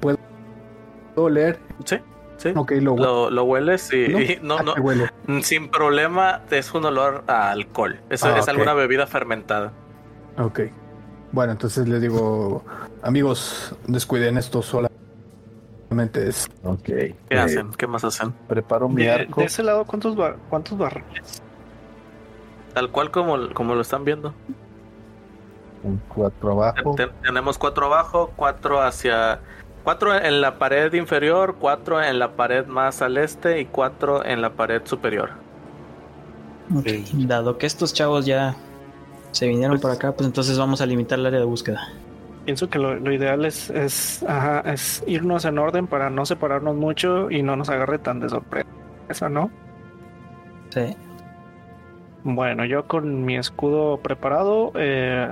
Puedo 0.00 1.28
leer. 1.30 1.58
Sí, 1.84 1.96
sí. 2.38 2.52
Ok, 2.56 2.72
lo 2.80 2.96
Lo, 2.96 3.30
lo 3.30 3.44
hueles 3.44 3.92
y 3.92 4.08
¿No? 4.08 4.20
y 4.20 4.38
no, 4.42 4.56
Ah, 4.58 4.62
no, 4.64 4.74
huele. 4.74 5.08
sin 5.42 5.68
problema 5.70 6.42
es 6.50 6.74
un 6.74 6.84
olor 6.84 7.22
a 7.28 7.50
alcohol. 7.52 8.00
Es, 8.10 8.24
Ah, 8.24 8.36
es 8.38 8.48
alguna 8.48 8.74
bebida 8.74 9.06
fermentada. 9.06 9.72
Ok. 10.38 10.60
Bueno, 11.30 11.52
entonces 11.52 11.88
les 11.88 12.00
digo, 12.02 12.64
amigos, 13.02 13.74
descuiden 13.86 14.38
esto 14.38 14.60
solamente 14.62 16.28
es. 16.28 16.48
Ok. 16.64 16.82
¿Qué 16.84 17.14
Eh, 17.30 17.38
hacen? 17.38 17.70
¿Qué 17.72 17.86
más 17.86 18.04
hacen? 18.04 18.32
Preparo 18.48 18.88
mi 18.88 19.04
De, 19.04 19.10
arco. 19.12 19.40
de 19.40 19.46
ese 19.46 19.62
lado, 19.62 19.84
¿cuántos, 19.84 20.16
bar- 20.16 20.36
cuántos 20.50 20.76
barriles? 20.76 21.42
Tal 22.74 22.90
cual 22.90 23.10
como, 23.10 23.50
como 23.54 23.74
lo 23.74 23.80
están 23.80 24.04
viendo. 24.04 24.34
Un 25.82 26.00
cuatro 26.08 26.52
abajo. 26.52 26.94
Ten- 26.96 27.10
tenemos 27.22 27.58
cuatro 27.58 27.86
abajo, 27.86 28.32
cuatro 28.36 28.80
hacia. 28.80 29.40
Cuatro 29.84 30.14
en 30.14 30.40
la 30.40 30.58
pared 30.58 30.92
inferior, 30.94 31.56
cuatro 31.60 32.02
en 32.02 32.18
la 32.18 32.32
pared 32.32 32.66
más 32.66 33.02
al 33.02 33.18
este 33.18 33.60
y 33.60 33.66
cuatro 33.66 34.24
en 34.24 34.40
la 34.40 34.50
pared 34.54 34.80
superior. 34.84 35.30
Ok, 36.74 36.86
Dado 37.12 37.58
que 37.58 37.66
estos 37.66 37.92
chavos 37.92 38.24
ya 38.24 38.56
se 39.32 39.46
vinieron 39.46 39.78
por 39.78 39.90
acá, 39.90 40.12
pues 40.12 40.26
entonces 40.26 40.58
vamos 40.58 40.80
a 40.80 40.86
limitar 40.86 41.18
el 41.18 41.26
área 41.26 41.40
de 41.40 41.44
búsqueda. 41.44 41.88
Pienso 42.46 42.70
que 42.70 42.78
lo, 42.78 42.94
lo 42.94 43.12
ideal 43.12 43.44
es, 43.44 43.68
es, 43.68 44.22
ajá, 44.26 44.60
es 44.72 45.02
irnos 45.06 45.44
en 45.44 45.58
orden 45.58 45.86
para 45.86 46.08
no 46.08 46.24
separarnos 46.24 46.74
mucho 46.76 47.30
y 47.30 47.42
no 47.42 47.54
nos 47.56 47.68
agarre 47.68 47.98
tan 47.98 48.20
de 48.20 48.30
sorpresa, 48.30 49.28
¿no? 49.30 49.50
Sí. 50.70 50.96
Bueno, 52.24 52.64
yo 52.64 52.86
con 52.86 53.24
mi 53.24 53.36
escudo 53.36 53.98
preparado, 53.98 54.72
eh, 54.76 55.28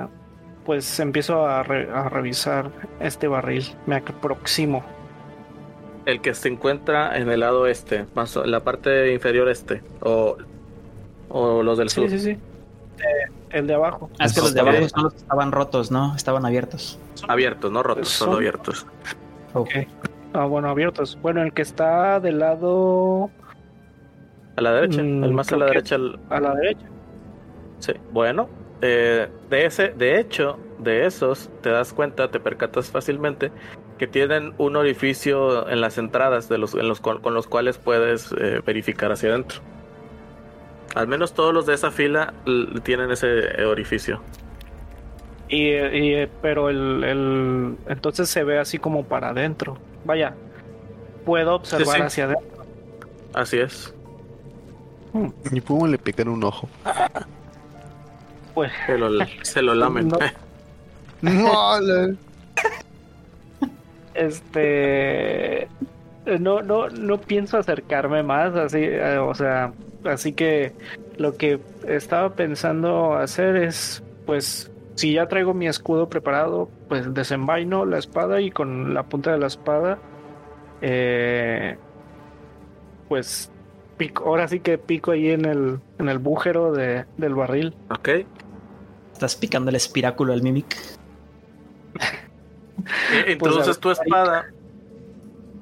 pues 0.67 1.01
empiezo 1.01 1.47
a, 1.47 1.63
re- 1.63 1.91
a 1.91 2.09
revisar 2.09 2.71
este 3.01 3.27
barril. 3.29 3.65
Me 3.87 3.97
aproximo. 3.97 4.85
El 6.05 6.21
que 6.21 6.35
se 6.35 6.49
encuentra 6.49 7.17
en 7.17 7.31
el 7.31 7.41
lado 7.41 7.67
este, 7.67 8.05
más 8.15 8.37
o- 8.37 8.45
la 8.45 8.61
parte 8.61 9.13
inferior 9.15 9.49
este, 9.49 9.83
o, 10.03 10.37
o 11.31 11.63
los 11.63 11.79
del 11.79 11.89
Sí, 11.89 11.95
sur. 12.01 12.11
sí, 12.11 12.19
sí. 12.19 12.31
Eh, 12.31 13.31
el 13.51 13.67
de 13.67 13.75
abajo. 13.75 14.11
Ah, 14.19 14.27
es 14.27 14.35
que 14.35 14.41
los 14.41 14.53
de 14.53 14.61
abajo 14.61 14.89
son 14.89 15.05
los 15.05 15.13
que 15.15 15.19
estaban 15.21 15.51
rotos, 15.53 15.91
¿no? 15.91 16.15
Estaban 16.15 16.45
abiertos. 16.45 16.99
Abiertos, 17.27 17.73
no 17.73 17.83
rotos, 17.83 18.09
Son- 18.09 18.27
solo 18.27 18.37
abiertos. 18.39 18.87
Ok. 19.55 19.71
Ah, 20.35 20.45
bueno, 20.45 20.69
abiertos. 20.69 21.19
Bueno, 21.23 21.43
el 21.43 21.53
que 21.53 21.63
está 21.63 22.21
del 22.21 22.39
lado 22.39 23.31
A 24.67 24.71
la 24.71 24.81
derecha, 24.81 25.03
Mm, 25.03 25.25
el 25.25 25.33
más 25.33 25.53
a 25.53 25.57
la 25.57 25.67
derecha. 25.67 25.97
el- 25.97 26.19
a 26.31 26.41
la 26.41 26.55
derecha. 26.55 26.87
Sí, 27.81 27.93
bueno, 28.13 28.49
eh, 28.81 29.29
de 29.51 29.67
ese, 29.67 29.89
de 29.89 30.21
hecho, 30.21 30.59
de 30.79 31.05
esos, 31.07 31.51
te 31.63 31.71
das 31.71 31.93
cuenta, 31.93 32.31
te 32.31 32.39
percatas 32.39 32.91
fácilmente 32.91 33.51
que 33.99 34.07
tienen 34.07 34.55
un 34.59 34.77
orificio 34.77 35.69
en 35.69 35.81
las 35.81 35.99
entradas 35.99 36.49
de 36.49 36.59
los, 36.59 36.75
en 36.75 36.89
los 36.89 37.01
con, 37.01 37.21
los 37.35 37.47
cuales 37.47 37.79
puedes 37.79 38.33
eh, 38.39 38.61
verificar 38.65 39.11
hacia 39.13 39.31
adentro. 39.31 39.61
Al 40.95 41.09
menos 41.09 41.33
todos 41.35 41.53
los 41.53 41.67
de 41.67 41.75
esa 41.75 41.91
fila 41.91 42.35
tienen 42.85 43.11
ese 43.11 43.63
eh, 43.63 43.65
orificio. 43.65 44.21
Y, 45.49 45.75
y, 45.75 46.29
pero 46.41 46.69
el, 46.71 47.05
el 47.05 47.77
entonces 47.89 48.29
se 48.29 48.45
ve 48.45 48.59
así 48.59 48.79
como 48.79 49.05
para 49.05 49.31
adentro. 49.31 49.77
Vaya, 50.05 50.35
puedo 51.25 51.55
observar 51.57 51.97
sí. 51.97 52.03
hacia 52.03 52.25
adentro. 52.25 52.65
Así 53.35 53.59
es. 53.59 53.95
Y 55.51 55.61
pum, 55.61 55.91
le 55.91 55.99
pican 55.99 56.29
un 56.29 56.45
ojo. 56.45 56.69
Pues 58.55 58.73
Se 58.87 58.99
lo, 58.99 59.11
se 59.43 59.63
lo 59.63 59.75
lamen. 59.75 60.09
No. 60.09 60.19
Este 64.15 65.69
no 66.27 66.63
no 66.63 66.89
no 66.89 67.19
pienso 67.19 67.59
acercarme 67.59 68.23
más 68.23 68.55
así 68.55 68.79
eh, 68.81 69.19
o 69.19 69.35
sea 69.35 69.73
así 70.05 70.33
que 70.33 70.73
lo 71.17 71.37
que 71.37 71.61
estaba 71.87 72.35
pensando 72.35 73.15
hacer 73.15 73.57
es 73.57 74.03
pues 74.27 74.71
si 74.95 75.15
ya 75.15 75.27
traigo 75.27 75.55
mi 75.55 75.67
escudo 75.67 76.09
preparado 76.09 76.69
pues 76.89 77.13
desenvaino 77.13 77.85
la 77.85 77.99
espada 77.99 78.41
y 78.41 78.51
con 78.51 78.95
la 78.95 79.03
punta 79.05 79.33
de 79.33 79.39
la 79.39 79.47
espada 79.47 79.99
eh, 80.81 81.77
pues 83.09 83.51
pico 83.97 84.25
ahora 84.27 84.49
sí 84.49 84.61
que 84.61 84.79
pico 84.79 85.11
ahí 85.13 85.31
en 85.31 85.45
el 85.45 85.81
en 85.99 86.09
el 86.09 86.19
bújero 86.19 86.73
de, 86.73 87.05
del 87.17 87.35
barril 87.35 87.75
ok. 87.91 88.09
Estás 89.13 89.37
picando 89.37 89.71
el 89.71 89.77
espiráculo 89.77 90.33
al 90.33 90.43
Mimic. 90.43 90.77
Eh, 93.13 93.33
Introduces 93.33 93.79
Pues, 93.79 93.81
tu 93.81 93.91
espada. 93.91 94.47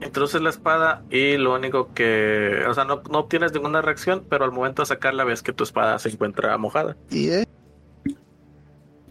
Introduces 0.01 0.41
la 0.41 0.49
espada 0.49 1.03
y 1.11 1.37
lo 1.37 1.55
único 1.55 1.93
que. 1.93 2.65
O 2.67 2.73
sea, 2.73 2.85
no, 2.85 3.03
no 3.11 3.19
obtienes 3.19 3.53
ninguna 3.53 3.83
reacción, 3.83 4.25
pero 4.31 4.45
al 4.47 4.53
momento 4.53 4.81
de 4.83 4.87
sacarla 4.87 5.25
ves 5.25 5.43
que 5.43 5.53
tu 5.53 5.65
espada 5.65 5.99
se 5.99 6.09
encuentra 6.09 6.57
mojada. 6.57 6.97
y 7.11 7.29
eh, 7.29 7.45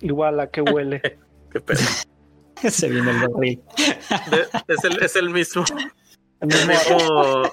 igual 0.01 0.39
a 0.39 0.47
que 0.47 0.61
huele 0.61 1.01
Qué 1.51 1.59
pedo. 1.61 1.79
Se 2.69 2.89
viene 2.89 3.11
el 3.11 3.27
barril. 3.29 3.61
Es, 4.67 4.83
el, 4.83 5.03
es 5.03 5.15
el 5.15 5.29
mismo. 5.29 5.63
El 6.41 6.49
El 6.51 6.57
mismo 6.57 6.73
mismo, 6.73 7.43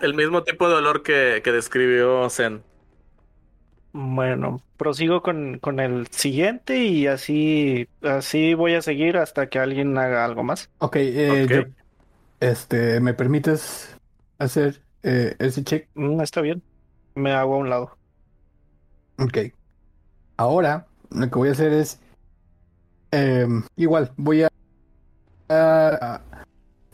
el 0.00 0.14
mismo 0.14 0.42
tipo 0.42 0.68
de 0.68 0.76
olor 0.76 1.02
que, 1.02 1.40
que 1.44 1.52
describió 1.52 2.28
Zen. 2.30 2.62
Bueno, 3.94 4.62
prosigo 4.78 5.22
con, 5.22 5.58
con 5.58 5.78
el 5.78 6.06
siguiente 6.08 6.78
y 6.78 7.06
así, 7.06 7.86
así 8.00 8.54
voy 8.54 8.74
a 8.74 8.82
seguir 8.82 9.18
hasta 9.18 9.48
que 9.48 9.58
alguien 9.58 9.96
haga 9.98 10.24
algo 10.24 10.42
más. 10.42 10.70
Ok, 10.78 10.96
eh, 10.96 11.44
Ok. 11.44 11.50
yo- 11.52 11.64
este, 12.40 13.00
¿me 13.00 13.14
permites 13.14 13.94
hacer 14.38 14.82
eh, 15.02 15.36
ese 15.38 15.62
check? 15.62 15.88
Mm, 15.94 16.20
está 16.22 16.40
bien. 16.40 16.62
Me 17.14 17.32
hago 17.32 17.54
a 17.54 17.58
un 17.58 17.68
lado. 17.68 17.98
Ok. 19.18 19.38
Ahora, 20.38 20.86
lo 21.10 21.28
que 21.28 21.38
voy 21.38 21.48
a 21.50 21.52
hacer 21.52 21.72
es. 21.72 22.00
em, 23.10 23.62
igual, 23.76 24.12
voy 24.16 24.42
a, 24.44 24.48
a. 25.48 26.20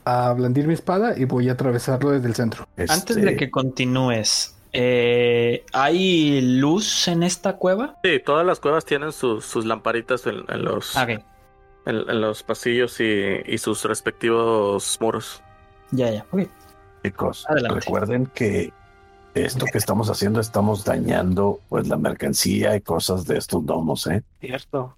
a 0.05 0.33
blandir 0.33 0.67
mi 0.67 0.73
espada 0.73 1.17
y 1.17 1.25
voy 1.25 1.49
a 1.49 1.53
atravesarlo 1.53 2.11
desde 2.11 2.27
el 2.27 2.35
centro. 2.35 2.67
Antes 2.87 3.17
Este, 3.17 3.21
de 3.21 3.35
que 3.35 3.49
continúes, 3.51 4.61
eh, 4.73 5.65
¿hay 5.73 6.41
luz 6.41 7.07
en 7.07 7.23
esta 7.23 7.57
cueva? 7.57 7.99
Sí, 8.03 8.19
todas 8.25 8.45
las 8.45 8.59
cuevas 8.59 8.85
tienen 8.85 9.11
sus, 9.11 9.45
sus 9.45 9.65
lamparitas 9.65 10.25
en, 10.27 10.43
en 10.47 10.63
los, 10.63 10.95
ok. 10.95 11.09
en, 11.09 11.23
en 11.85 12.21
los 12.21 12.43
pasillos 12.43 12.99
y, 12.99 13.41
y 13.45 13.57
sus 13.57 13.83
respectivos 13.85 14.97
muros. 15.01 15.43
Ya, 15.91 16.11
ya. 16.11 16.27
Ok. 16.31 16.41
Chicos, 17.03 17.49
Adelante. 17.49 17.79
recuerden 17.79 18.27
que 18.27 18.73
esto 19.33 19.65
que 19.71 19.77
estamos 19.77 20.09
haciendo 20.09 20.39
estamos 20.39 20.83
dañando 20.85 21.63
pues 21.69 21.87
la 21.87 21.97
mercancía 21.97 22.75
y 22.75 22.81
cosas 22.81 23.25
de 23.25 23.37
estos 23.37 23.65
domos, 23.65 24.07
¿eh? 24.07 24.23
Cierto. 24.39 24.97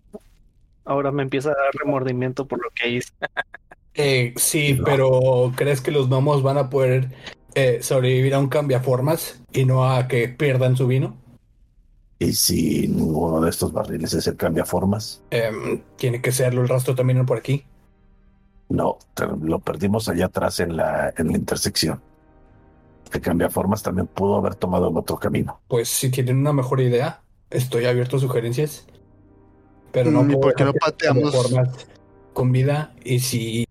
Ahora 0.85 1.11
me 1.11 1.23
empieza 1.23 1.49
a 1.51 1.53
dar 1.55 1.71
remordimiento 1.83 2.47
por 2.47 2.59
lo 2.63 2.69
que 2.71 2.89
hice. 2.89 3.11
Eh, 3.93 4.33
sí, 4.37 4.79
pero 4.85 5.51
¿crees 5.55 5.81
que 5.81 5.91
los 5.91 6.07
gnomos 6.07 6.43
van 6.43 6.57
a 6.57 6.69
poder 6.69 7.09
eh, 7.55 7.79
sobrevivir 7.81 8.33
a 8.33 8.39
un 8.39 8.47
cambiaformas 8.49 9.41
y 9.51 9.65
no 9.65 9.89
a 9.89 10.07
que 10.07 10.29
pierdan 10.29 10.77
su 10.77 10.87
vino? 10.87 11.17
Y 12.19 12.33
si 12.33 12.87
ninguno 12.87 13.41
de 13.41 13.49
estos 13.49 13.73
barriles 13.73 14.13
es 14.13 14.27
el 14.27 14.37
cambiaformas, 14.37 15.21
Em, 15.31 15.81
tiene 15.97 16.21
que 16.21 16.31
serlo 16.31 16.61
el 16.61 16.69
rastro 16.69 16.93
también 16.95 17.25
por 17.25 17.37
aquí. 17.37 17.65
no, 18.69 18.97
te- 19.13 19.27
lo 19.41 19.59
perdimos 19.59 20.07
allá 20.09 20.25
atrás 20.27 20.59
en 20.59 20.77
la, 20.77 21.13
en 21.17 21.27
la 21.27 21.37
intersección. 21.37 22.01
El 23.13 23.21
cambiaformas 23.21 23.83
también 23.83 24.07
pudo 24.07 24.35
haber 24.37 24.55
tomado 24.55 24.89
el 24.89 24.97
otro 24.97 25.17
camino. 25.17 25.59
Pues 25.67 25.89
si 25.89 26.09
tienen 26.09 26.37
una 26.37 26.53
mejor 26.53 26.79
idea, 26.79 27.21
estoy 27.49 27.85
abierto 27.85 28.17
a 28.17 28.19
sugerencias. 28.19 28.85
Pero 29.91 30.11
no 30.11 30.21
Mm, 30.21 30.31
¿y 30.31 30.35
puedo 30.35 30.41
por 30.41 30.55
qué 30.55 30.63
no 30.63 30.73
pateamos? 30.73 31.33
con 32.33 32.51
vida 32.53 32.93
y 33.03 33.19
si 33.19 33.65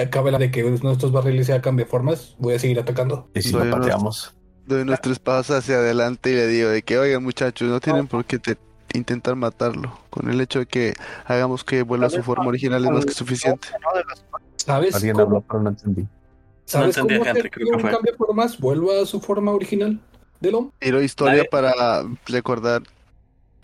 acabe 0.00 0.30
la 0.30 0.38
de 0.38 0.50
que 0.50 0.64
uno 0.64 0.76
de 0.88 0.92
estos 0.92 1.12
barriles 1.12 1.46
sea 1.46 1.60
cambiaformas, 1.60 2.34
voy 2.38 2.54
a 2.54 2.58
seguir 2.58 2.78
atacando. 2.80 3.28
Y 3.34 3.42
si 3.42 3.52
lo 3.52 3.68
pateamos, 3.70 4.34
doy 4.66 4.82
unos 4.82 5.00
tres 5.00 5.18
pasos 5.18 5.56
hacia 5.56 5.76
adelante 5.76 6.30
y 6.30 6.34
le 6.34 6.46
digo 6.46 6.68
de 6.70 6.82
que, 6.82 6.98
oigan 6.98 7.22
muchachos, 7.22 7.68
no 7.68 7.80
tienen 7.80 8.06
por 8.06 8.24
qué 8.24 8.38
te- 8.38 8.58
intentar 8.94 9.36
matarlo. 9.36 9.98
Con 10.10 10.30
el 10.30 10.40
hecho 10.40 10.60
de 10.60 10.66
que 10.66 10.94
hagamos 11.26 11.62
que 11.64 11.82
vuelva 11.82 12.06
a 12.06 12.10
su 12.10 12.22
forma 12.22 12.46
original 12.46 12.84
es 12.84 12.90
más 12.90 13.04
que 13.06 13.12
suficiente. 13.12 13.68
¿no? 13.82 13.96
De 13.98 14.04
las- 14.08 14.24
¿Sabes 14.56 14.94
alguien 14.94 15.14
cómo, 15.14 15.24
habló, 15.26 15.40
pero 15.42 15.62
no 15.62 15.68
entendí. 15.70 16.06
¿sabes 16.64 16.96
entendí, 16.96 17.18
cómo 17.18 17.30
hacer 17.30 17.50
que 17.50 17.64
un 17.64 17.80
fue. 17.80 17.90
cambiaformas 17.90 18.58
vuelva 18.58 19.00
a 19.02 19.06
su 19.06 19.20
forma 19.20 19.52
original 19.52 19.98
del 20.40 20.54
hombre? 20.54 20.72
Tiro 20.78 21.02
historia 21.02 21.44
para 21.50 22.02
recordar. 22.26 22.82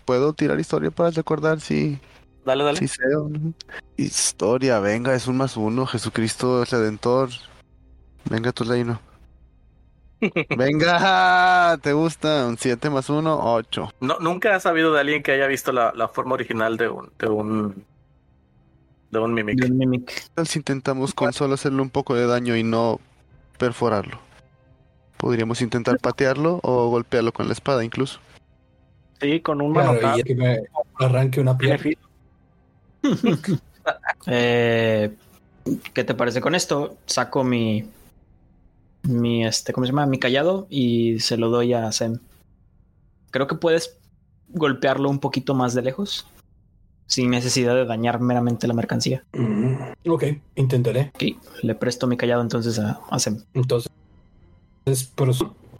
¿Puedo 0.05 0.33
tirar 0.33 0.59
historia 0.59 0.91
para 0.91 1.09
recordar 1.11 1.59
si, 1.61 1.99
Dale, 2.45 2.63
dale. 2.63 2.77
si 2.77 2.87
sé 2.87 3.03
o 3.15 3.27
no? 3.27 3.53
Historia, 3.97 4.79
venga, 4.79 5.15
es 5.15 5.27
un 5.27 5.37
más 5.37 5.57
uno. 5.57 5.85
Jesucristo 5.85 6.63
es 6.63 6.69
redentor. 6.71 7.29
Venga, 8.29 8.51
tu 8.51 8.63
reino. 8.63 8.99
Venga, 10.57 11.77
¿te 11.81 11.93
gusta? 11.93 12.47
Un 12.47 12.57
7 12.57 12.89
más 12.89 13.09
1, 13.09 13.53
8. 13.53 13.89
No, 13.99 14.17
nunca 14.19 14.55
has 14.55 14.63
sabido 14.63 14.93
de 14.93 14.99
alguien 15.01 15.21
que 15.21 15.33
haya 15.33 15.45
visto 15.45 15.71
la, 15.71 15.91
la 15.95 16.07
forma 16.07 16.33
original 16.35 16.77
de 16.77 16.87
un, 16.89 17.11
de 17.19 17.27
un, 17.27 17.85
de 19.11 19.19
un 19.19 19.33
mimic. 19.33 19.59
Y 19.61 19.69
un 19.69 19.77
Mimic. 19.77 20.05
¿Qué 20.05 20.21
tal 20.33 20.47
si 20.47 20.59
intentamos 20.59 21.13
con 21.13 21.33
solo 21.33 21.53
hacerle 21.55 21.81
un 21.81 21.89
poco 21.89 22.15
de 22.15 22.25
daño 22.27 22.55
y 22.55 22.63
no 22.63 22.99
perforarlo? 23.59 24.19
Podríamos 25.17 25.61
intentar 25.61 25.99
patearlo 25.99 26.59
o 26.63 26.89
golpearlo 26.89 27.31
con 27.31 27.47
la 27.47 27.53
espada 27.53 27.83
incluso. 27.83 28.19
Sí, 29.21 29.41
con 29.41 29.61
un 29.61 29.73
Claro, 29.73 29.89
manotazo. 29.93 30.23
que 30.23 30.35
me 30.35 30.59
arranque 30.97 31.39
una 31.41 31.57
pierna. 31.57 31.91
Eh, 34.27 35.15
¿Qué 35.93 36.03
te 36.03 36.15
parece 36.15 36.41
con 36.41 36.55
esto? 36.55 36.97
Saco 37.05 37.43
mi. 37.43 37.87
Mi, 39.03 39.45
este, 39.45 39.73
¿cómo 39.73 39.85
se 39.85 39.91
llama? 39.91 40.07
Mi 40.07 40.17
callado 40.17 40.65
y 40.71 41.19
se 41.19 41.37
lo 41.37 41.49
doy 41.49 41.73
a 41.73 41.91
Sem. 41.91 42.17
Creo 43.29 43.45
que 43.45 43.53
puedes 43.53 43.99
golpearlo 44.49 45.09
un 45.09 45.19
poquito 45.19 45.53
más 45.53 45.75
de 45.75 45.83
lejos. 45.83 46.25
Sin 47.05 47.29
necesidad 47.29 47.75
de 47.75 47.85
dañar 47.85 48.19
meramente 48.19 48.67
la 48.67 48.73
mercancía. 48.73 49.23
Mm, 49.33 49.75
ok, 50.09 50.23
intentaré. 50.55 51.11
Le 51.61 51.75
presto 51.75 52.07
mi 52.07 52.17
callado 52.17 52.41
entonces 52.41 52.79
a, 52.79 53.01
a 53.11 53.19
Sem. 53.19 53.43
Entonces, 53.53 53.91
pero 55.15 55.33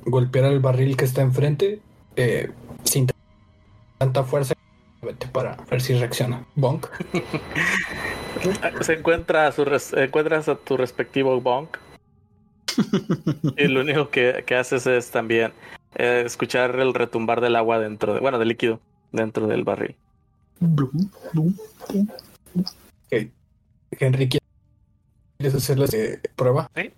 golpear 0.05 0.45
al 0.45 0.59
barril 0.59 0.95
que 0.95 1.05
está 1.05 1.21
enfrente 1.21 1.81
eh, 2.15 2.51
sin 2.83 3.07
tanta 3.97 4.23
fuerza 4.23 4.54
para 5.31 5.55
ver 5.69 5.81
si 5.81 5.93
reacciona. 5.97 6.45
Bonk. 6.55 6.87
Se 8.81 8.93
encuentra 8.93 9.47
a 9.47 9.51
su 9.51 9.65
res- 9.65 9.93
encuentras 9.93 10.47
a 10.49 10.55
tu 10.55 10.77
respectivo 10.77 11.39
bonk. 11.41 11.77
y 13.57 13.67
lo 13.67 13.81
único 13.81 14.09
que, 14.09 14.43
que 14.45 14.55
haces 14.55 14.85
es 14.87 15.09
también 15.11 15.53
eh, 15.95 16.23
escuchar 16.25 16.77
el 16.79 16.93
retumbar 16.93 17.39
del 17.41 17.55
agua 17.55 17.79
dentro 17.79 18.13
de, 18.13 18.19
bueno, 18.19 18.37
del 18.39 18.49
líquido 18.49 18.81
dentro 19.11 19.47
del 19.47 19.63
barril. 19.63 19.95
Henry, 23.97 24.29
¿quieres 25.39 25.55
hacer 25.55 25.79
la 25.79 25.85
eh, 25.93 26.19
prueba? 26.35 26.69
Eh, 26.75 26.91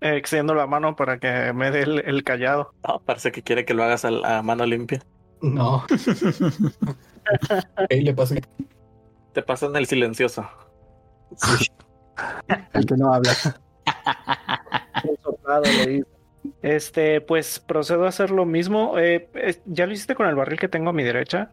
extiendo 0.00 0.54
la 0.54 0.66
mano 0.66 0.96
para 0.96 1.18
que 1.18 1.52
me 1.52 1.70
dé 1.70 1.82
el, 1.82 1.98
el 2.00 2.24
callado. 2.24 2.72
No, 2.86 3.00
parece 3.00 3.32
que 3.32 3.42
quiere 3.42 3.64
que 3.64 3.74
lo 3.74 3.84
hagas 3.84 4.04
a, 4.04 4.10
la- 4.10 4.38
a 4.38 4.42
mano 4.42 4.64
limpia. 4.66 5.02
No. 5.42 5.84
Ahí 7.90 8.02
le 8.02 8.14
pasa 8.14 8.36
Te 9.32 9.42
pasan 9.42 9.74
el 9.76 9.86
silencioso. 9.86 10.46
el 12.72 12.86
que 12.86 12.96
no 12.96 13.12
habla. 13.12 13.32
Hice. 15.64 16.04
Este, 16.62 17.20
pues 17.20 17.60
procedo 17.60 18.04
a 18.04 18.08
hacer 18.08 18.30
lo 18.30 18.44
mismo. 18.44 18.98
Eh, 18.98 19.28
eh, 19.34 19.60
¿Ya 19.66 19.86
lo 19.86 19.92
hiciste 19.92 20.14
con 20.14 20.26
el 20.28 20.34
barril 20.34 20.58
que 20.58 20.68
tengo 20.68 20.90
a 20.90 20.92
mi 20.92 21.02
derecha? 21.04 21.50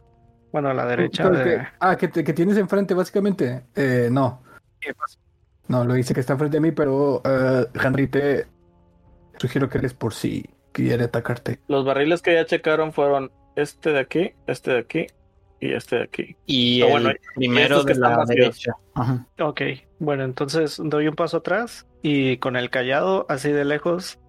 Bueno, 0.51 0.69
a 0.69 0.73
la 0.73 0.85
derecha 0.85 1.29
de... 1.29 1.43
que- 1.43 1.67
ah, 1.79 1.95
que, 1.95 2.07
te- 2.07 2.23
que 2.23 2.33
tienes 2.33 2.57
enfrente, 2.57 2.93
básicamente. 2.93 3.65
Eh, 3.75 4.09
no. 4.11 4.41
¿Qué 4.79 4.93
pasa? 4.93 5.19
No, 5.67 5.85
lo 5.85 5.93
dice 5.93 6.13
que 6.13 6.21
está 6.21 6.33
enfrente 6.33 6.57
de 6.57 6.61
mí, 6.61 6.71
pero 6.71 7.21
eh, 7.23 7.67
Henry 7.75 8.07
te 8.07 8.47
sugiero 9.37 9.69
que 9.69 9.77
eres 9.77 9.93
por 9.93 10.13
si 10.13 10.49
quiere 10.71 11.03
atacarte. 11.05 11.59
Los 11.67 11.85
barriles 11.85 12.21
que 12.23 12.33
ya 12.33 12.45
checaron 12.45 12.91
fueron 12.93 13.31
este 13.61 13.91
de 13.91 13.99
aquí, 13.99 14.31
este 14.47 14.71
de 14.71 14.79
aquí 14.79 15.07
y 15.61 15.73
este 15.73 15.97
de 15.97 16.03
aquí. 16.03 16.35
Y 16.45 16.81
Ah, 16.81 16.85
el 16.85 16.91
bueno, 16.91 17.11
y 17.11 17.15
primero 17.35 17.83
de 17.83 17.95
la 17.95 18.23
derecha. 18.25 18.73
Ajá. 18.95 19.27
Ok, 19.41 19.61
bueno, 19.99 20.23
entonces 20.23 20.79
doy 20.83 21.07
un 21.07 21.15
paso 21.15 21.37
atrás 21.37 21.85
y 22.01 22.37
con 22.37 22.55
el 22.55 22.69
callado, 22.69 23.25
así 23.29 23.51
de 23.51 23.65
lejos, 23.65 24.19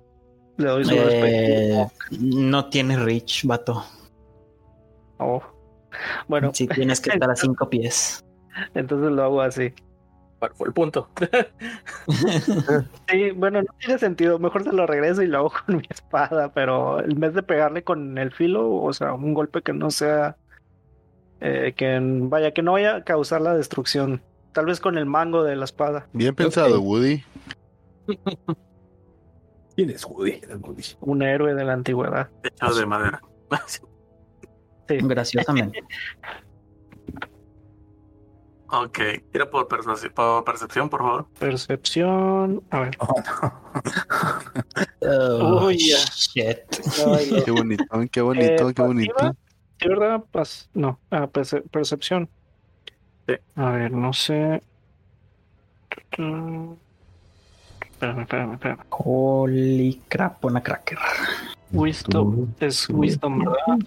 le 0.56 0.68
doy 0.68 0.84
su 0.84 0.94
Eh, 0.94 1.86
no 2.20 2.68
tiene 2.68 2.96
reach, 2.96 3.44
vato. 3.44 3.84
Oh. 5.18 5.42
Bueno, 6.28 6.50
Si 6.54 6.66
tienes 6.66 7.00
que 7.00 7.10
estar 7.10 7.30
a 7.30 7.36
cinco 7.36 7.68
pies. 7.68 8.24
entonces 8.74 9.10
lo 9.12 9.22
hago 9.22 9.40
así. 9.42 9.72
¿Cuál 10.40 10.52
fue 10.54 10.66
el 10.68 10.74
punto? 10.74 11.08
Sí, 13.08 13.30
bueno, 13.32 13.62
no 13.62 13.68
tiene 13.78 13.98
sentido. 13.98 14.38
Mejor 14.38 14.64
se 14.64 14.72
lo 14.72 14.86
regreso 14.86 15.22
y 15.22 15.26
lo 15.26 15.38
hago 15.38 15.52
con 15.66 15.76
mi 15.76 15.84
espada, 15.88 16.52
pero 16.52 17.04
en 17.04 17.20
vez 17.20 17.34
de 17.34 17.42
pegarle 17.42 17.84
con 17.84 18.16
el 18.18 18.32
filo, 18.32 18.72
o 18.72 18.92
sea, 18.92 19.12
un 19.14 19.34
golpe 19.34 19.62
que 19.62 19.72
no 19.72 19.90
sea. 19.90 20.36
eh, 21.40 21.74
que 21.76 21.98
vaya, 22.02 22.52
que 22.52 22.62
no 22.62 22.72
vaya 22.72 22.96
a 22.96 23.04
causar 23.04 23.40
la 23.42 23.54
destrucción. 23.54 24.22
Tal 24.52 24.66
vez 24.66 24.80
con 24.80 24.96
el 24.98 25.06
mango 25.06 25.44
de 25.44 25.56
la 25.56 25.64
espada. 25.64 26.08
Bien 26.12 26.34
pensado, 26.34 26.80
Woody. 26.80 27.22
¿Quién 29.76 29.90
es 29.90 30.04
Woody? 30.04 30.40
Un 31.00 31.22
héroe 31.22 31.54
de 31.54 31.64
la 31.64 31.74
antigüedad. 31.74 32.28
Hecho 32.42 32.74
de 32.74 32.86
madera. 32.86 33.20
Sí. 33.66 33.82
Graciosamente. 35.02 35.84
ok, 38.72 38.98
tira 39.32 39.50
por, 39.50 39.66
percepción, 39.68 40.88
por 40.88 41.00
favor. 41.00 41.26
Percepción. 41.38 42.62
A 42.70 42.80
ver. 42.80 42.96
Oh, 43.00 43.14
no. 43.14 43.60
Oh, 45.02 45.70
shit. 45.70 46.58
Qué 47.44 47.50
bonito, 47.50 47.84
qué 48.10 48.20
bonito, 48.20 48.68
Eh, 48.68 48.74
qué 48.74 48.82
bonito. 48.82 49.14
pasiva, 49.14 49.34
¿Sí, 49.80 49.88
verdad? 49.88 50.22
Pas- 50.32 50.68
no, 50.74 50.98
ah, 51.10 51.26
perce- 51.26 51.62
percepción. 51.70 52.28
Sí. 53.26 53.34
A 53.56 53.70
ver, 53.70 53.92
no 53.92 54.12
sé. 54.12 54.62
Espérame, 56.10 56.76
espérame, 58.22 58.52
espérame. 58.54 58.78
Holy 58.90 60.02
crap, 60.08 60.44
una 60.44 60.62
cracker. 60.62 60.98
Wisdom. 61.72 62.48
Es 62.60 62.88
wisdom, 62.88 63.38
¿verdad? 63.38 63.86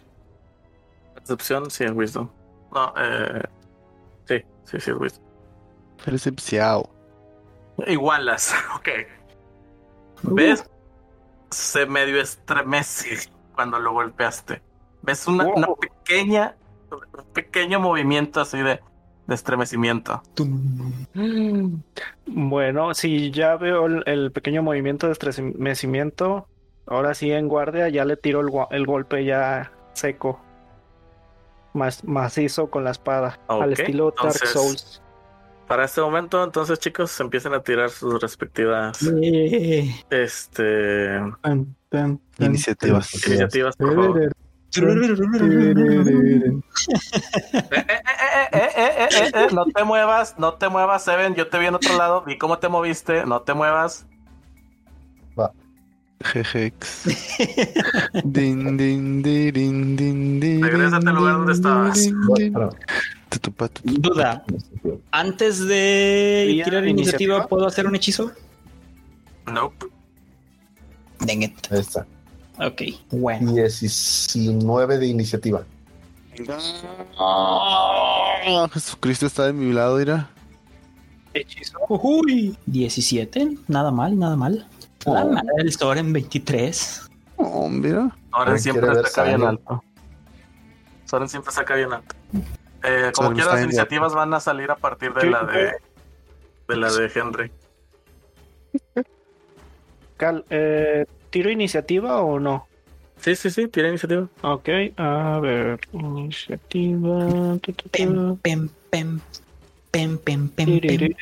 Percepción, 1.15 1.69
sí, 1.71 1.83
es 1.83 1.91
wisdom. 1.91 2.29
No, 2.73 2.93
eh. 2.97 3.43
Sí, 4.27 4.35
sí, 4.65 4.79
sí, 4.79 4.91
es 4.91 4.97
wisdom. 4.97 5.23
Percepciao. 6.03 6.89
Igualas, 7.87 8.53
ok. 8.75 8.89
¿Ves? 10.23 10.69
Se 11.51 11.85
medio 11.85 12.19
estremece 12.21 13.29
cuando 13.55 13.79
lo 13.79 13.93
golpeaste. 13.93 14.61
¿Ves 15.01 15.27
una, 15.27 15.45
Wow. 15.45 15.53
una 15.57 15.67
pequeña, 15.75 16.55
un 16.91 17.25
pequeño 17.33 17.79
movimiento 17.79 18.41
así 18.41 18.57
de, 18.57 18.79
de 19.27 19.35
estremecimiento? 19.35 20.21
Bueno, 22.25 22.93
si 22.93 23.31
ya 23.31 23.55
veo 23.57 23.85
el, 23.85 24.03
el 24.05 24.31
pequeño 24.31 24.63
movimiento 24.63 25.07
de 25.07 25.13
estremecimiento, 25.13 26.47
ahora 26.87 27.13
sí 27.13 27.31
en 27.31 27.47
guardia 27.47 27.89
ya 27.89 28.05
le 28.05 28.17
tiro 28.17 28.41
el 28.71 28.85
golpe 28.85 29.25
ya 29.25 29.71
seco. 29.93 30.39
Más 31.73 32.03
macizo 32.03 32.69
con 32.69 32.83
la 32.83 32.91
espada. 32.91 33.39
al 33.47 33.73
estilo 33.73 34.13
Dark 34.21 34.47
Souls. 34.47 35.01
Para 35.67 35.85
este 35.85 36.01
momento, 36.01 36.43
entonces, 36.43 36.77
chicos, 36.77 37.17
empiezan 37.19 37.53
a 37.53 37.61
tirar 37.61 37.89
sus 37.89 38.21
respectivas 38.21 38.99
este, 40.09 41.19
Tan, 41.41 41.75
tan, 41.89 42.19
tan. 42.37 42.45
Iniciativas. 42.47 43.25
iniciativas. 43.27 43.75
Por 43.77 43.95
favor. 43.95 44.33
No 49.51 49.65
te 49.65 49.83
muevas, 49.83 50.35
no 50.39 50.53
te 50.55 50.69
muevas, 50.69 51.03
Seven. 51.03 51.35
Yo 51.35 51.47
te 51.47 51.59
vi 51.59 51.67
en 51.67 51.75
otro 51.75 51.95
lado, 51.97 52.23
vi 52.23 52.37
cómo 52.37 52.57
te 52.57 52.69
moviste, 52.69 53.25
no 53.25 53.41
te 53.41 53.53
muevas. 53.53 54.05
Jejex. 56.23 57.03
Din, 58.23 58.77
din, 58.77 59.21
di, 59.21 59.51
din, 59.51 59.95
din, 59.95 60.39
di, 60.39 60.61
Regrésate 60.61 60.95
al 60.95 61.01
din, 61.03 61.15
lugar 61.15 61.33
donde 61.37 61.51
din, 61.53 61.61
estabas. 61.61 61.99
din, 61.99 62.15
din. 62.35 62.53
Duda. 64.01 64.43
Antes 65.11 65.59
de 65.59 66.45
¿Sería 66.47 66.63
tirar 66.63 66.87
iniciativa? 66.87 66.89
iniciativa, 66.89 67.47
¿puedo 67.47 67.65
hacer 67.67 67.85
un 67.87 67.95
hechizo? 67.95 68.31
Nope. 69.51 69.85
Dang 71.19 71.43
it. 71.43 71.53
Ahí 71.71 71.79
está. 71.79 72.05
Ok, 72.59 72.81
bueno. 73.11 73.51
19 73.53 74.97
de 74.97 75.07
iniciativa. 75.07 75.63
Ah, 77.19 78.67
Jesucristo 78.71 79.25
está 79.25 79.45
de 79.47 79.53
mi 79.53 79.73
lado, 79.73 79.97
mira. 79.97 80.29
Hechizo. 81.33 81.77
Ujuy. 81.89 82.55
17, 82.67 83.57
nada 83.67 83.91
mal, 83.91 84.17
nada 84.17 84.35
mal. 84.35 84.67
La 85.05 85.25
madre 85.25 85.51
del 85.57 85.71
Soren 85.71 86.13
23. 86.13 87.09
Oh, 87.37 87.67
mira. 87.69 88.15
Soren 88.31 88.59
siempre 88.59 88.95
saca 89.03 89.23
bien 89.23 89.43
alto. 89.43 89.83
Soren 91.05 91.29
siempre 91.29 91.51
saca 91.51 91.75
bien 91.75 91.93
alto. 91.93 92.15
Eh, 92.83 93.11
como 93.13 93.31
quiera, 93.33 93.47
las 93.47 93.55
bien 93.55 93.69
iniciativas 93.69 94.13
van 94.13 94.33
a 94.33 94.39
salir 94.39 94.71
a 94.71 94.75
partir 94.75 95.13
de 95.13 95.25
la 95.29 95.43
de, 95.43 95.73
de 96.67 96.75
la 96.75 96.91
de 96.91 97.11
Henry. 97.13 97.51
Cal, 100.17 100.45
eh, 100.49 101.05
¿Tiro 101.29 101.49
iniciativa 101.49 102.21
o 102.21 102.39
no? 102.39 102.67
Sí, 103.17 103.35
sí, 103.35 103.49
sí, 103.49 103.67
tiene 103.67 103.89
iniciativa. 103.89 104.27
Ok, 104.41 104.69
a 104.97 105.39
ver. 105.41 105.79
Iniciativa. 105.93 107.57
Pem, 107.91 108.35
pem, 108.37 108.69
pem. 108.89 109.21
Pem, 109.91 110.17
pem, 110.17 110.47
pem, 110.47 110.79
pem, 110.79 110.79
pem, 110.79 111.13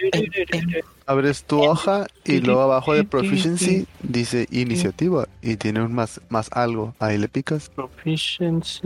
pem. 0.50 0.84
Abres 1.12 1.44
tu 1.44 1.62
hoja 1.62 2.08
y 2.24 2.40
luego 2.40 2.62
abajo 2.62 2.94
de 2.94 3.04
proficiency 3.04 3.86
dice 4.02 4.48
iniciativa 4.50 5.28
y 5.42 5.58
tiene 5.58 5.82
un 5.82 5.94
más, 5.94 6.22
más 6.30 6.50
algo. 6.54 6.96
Ahí 7.00 7.18
le 7.18 7.28
picas. 7.28 7.70
Proficiency. 7.70 8.86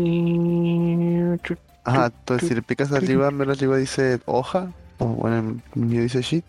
Ajá, 1.84 2.07
entonces 2.07 2.49
si 2.49 2.55
le 2.55 2.63
picas 2.63 2.91
arriba, 2.91 3.30
mero 3.30 3.51
arriba 3.51 3.78
dice 3.78 4.19
hoja, 4.26 4.71
o 4.97 5.05
bueno, 5.05 5.61
mío 5.76 6.01
dice 6.01 6.23
sheet. 6.23 6.45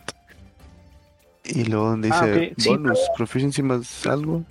Y 1.45 1.65
luego 1.65 1.91
donde 1.91 2.09
Ah, 2.11 2.25
dice 2.25 2.55
sí, 2.57 2.69
bonus, 2.71 2.99
proficiency 3.15 3.63
más 3.63 4.07
algo, 4.07 4.43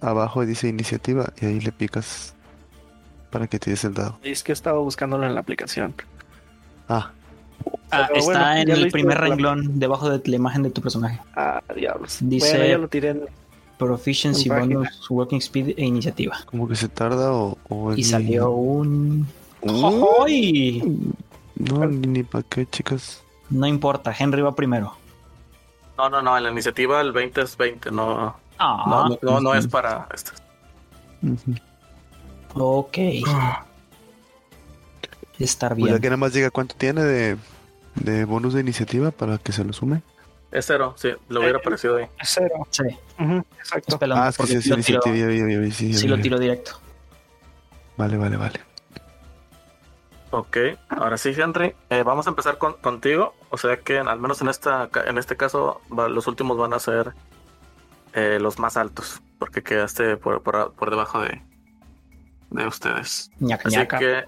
abajo 0.00 0.46
dice 0.46 0.68
iniciativa 0.68 1.32
y 1.38 1.44
ahí 1.46 1.60
le 1.60 1.70
picas 1.70 2.34
para 3.30 3.46
que 3.46 3.58
te 3.58 3.70
des 3.70 3.84
el 3.84 3.92
dado. 3.92 4.18
Es 4.22 4.42
que 4.42 4.52
he 4.52 4.54
estado 4.54 4.82
buscándolo 4.82 5.26
en 5.26 5.34
la 5.34 5.40
aplicación. 5.40 5.94
Ah, 6.88 7.12
Ah, 7.90 8.08
está 8.14 8.24
bueno, 8.24 8.52
en 8.60 8.70
el 8.70 8.90
primer 8.90 9.18
la- 9.18 9.26
renglón 9.28 9.78
debajo 9.78 10.10
de 10.10 10.28
la 10.28 10.36
imagen 10.36 10.62
de 10.62 10.70
tu 10.70 10.80
personaje. 10.82 11.20
Ah, 11.34 11.62
diablos. 11.74 12.18
Dice- 12.20 12.50
Bueno, 12.58 12.66
ya 12.66 12.78
lo 12.78 12.88
tiré 12.88 13.08
en. 13.10 13.22
Proficiency, 13.78 14.48
bonus, 14.48 15.08
working 15.08 15.38
speed 15.38 15.74
e 15.78 15.84
iniciativa. 15.84 16.36
como 16.46 16.66
que 16.66 16.74
se 16.74 16.88
tarda 16.88 17.32
o... 17.32 17.56
o 17.68 17.94
Y 17.94 18.02
salió 18.02 18.50
un... 18.50 19.24
Uh, 19.60 20.04
¡Ay! 20.26 20.82
No, 21.54 21.86
ni, 21.86 22.24
para 22.24 22.42
qué, 22.42 22.66
chicas. 22.66 23.22
No 23.50 23.68
importa, 23.68 24.12
Henry 24.18 24.42
va 24.42 24.52
primero. 24.56 24.94
No, 25.96 26.10
no, 26.10 26.20
no, 26.22 26.36
en 26.36 26.42
la 26.44 26.50
iniciativa 26.50 27.00
el 27.00 27.12
20 27.12 27.40
es 27.42 27.56
20, 27.56 27.92
no, 27.92 28.34
Ah, 28.58 28.84
no, 28.88 29.08
no, 29.10 29.18
no, 29.22 29.40
no 29.40 29.54
es 29.54 29.68
para 29.68 30.08
este. 30.12 30.32
Ujú. 31.22 31.54
ok. 32.54 32.98
Estar 35.38 35.74
Pues 35.74 35.84
ya 35.86 35.90
bien. 35.92 36.00
que 36.02 36.08
nada 36.08 36.16
más 36.16 36.32
diga 36.32 36.50
cuánto 36.50 36.74
tiene 36.76 37.02
de, 37.04 37.36
de 37.96 38.24
bonus 38.24 38.54
de 38.54 38.60
iniciativa 38.60 39.10
para 39.10 39.38
que 39.38 39.52
se 39.52 39.64
lo 39.64 39.72
sume. 39.72 40.02
Es 40.50 40.66
cero, 40.66 40.94
sí, 40.96 41.10
lo 41.28 41.40
hubiera 41.40 41.58
parecido 41.60 41.96
ahí. 41.96 42.06
Cero. 42.22 42.66
Sí, 42.70 42.82
Ujú, 43.18 43.44
exacto. 43.58 43.94
es 43.94 43.98
pelón, 43.98 44.18
Ah, 44.18 44.28
es 44.28 44.36
que 44.38 44.46
sí, 44.46 44.62
sí, 44.62 44.68
lo 44.70 44.76
sí, 44.76 44.82
tiro- 44.82 45.02
sí, 45.02 45.10
vi, 45.12 45.22
vi, 45.26 45.42
vi, 45.42 45.56
vi, 45.58 45.70
sí, 45.70 45.92
sí 45.94 46.02
vi, 46.04 46.08
lo 46.08 46.16
vi. 46.16 46.22
tiro 46.22 46.38
directo. 46.38 46.72
Vale, 47.96 48.16
vale, 48.16 48.36
vale. 48.36 48.60
Ok, 50.30 50.56
ahora 50.90 51.16
sí, 51.16 51.32
Henry. 51.36 51.74
eh, 51.90 52.02
vamos 52.02 52.26
a 52.26 52.30
empezar 52.30 52.58
con, 52.58 52.74
contigo. 52.74 53.34
O 53.50 53.56
sea 53.56 53.78
que 53.78 53.98
al 53.98 54.18
menos 54.20 54.40
en 54.42 54.48
esta 54.48 54.88
ca- 54.88 55.04
en 55.04 55.16
este 55.18 55.36
caso 55.36 55.80
va- 55.96 56.08
los 56.08 56.26
últimos 56.26 56.58
van 56.58 56.72
a 56.74 56.78
ser 56.78 57.14
eh, 58.14 58.38
los 58.40 58.58
más 58.58 58.76
altos, 58.76 59.22
porque 59.38 59.62
quedaste 59.62 60.16
por, 60.16 60.42
por, 60.42 60.72
por 60.74 60.90
debajo 60.90 61.20
de, 61.20 61.42
de 62.50 62.66
ustedes. 62.66 63.30
Ñaca, 63.40 63.68
Así 63.68 63.76
ñaca. 63.76 63.98
que 63.98 64.24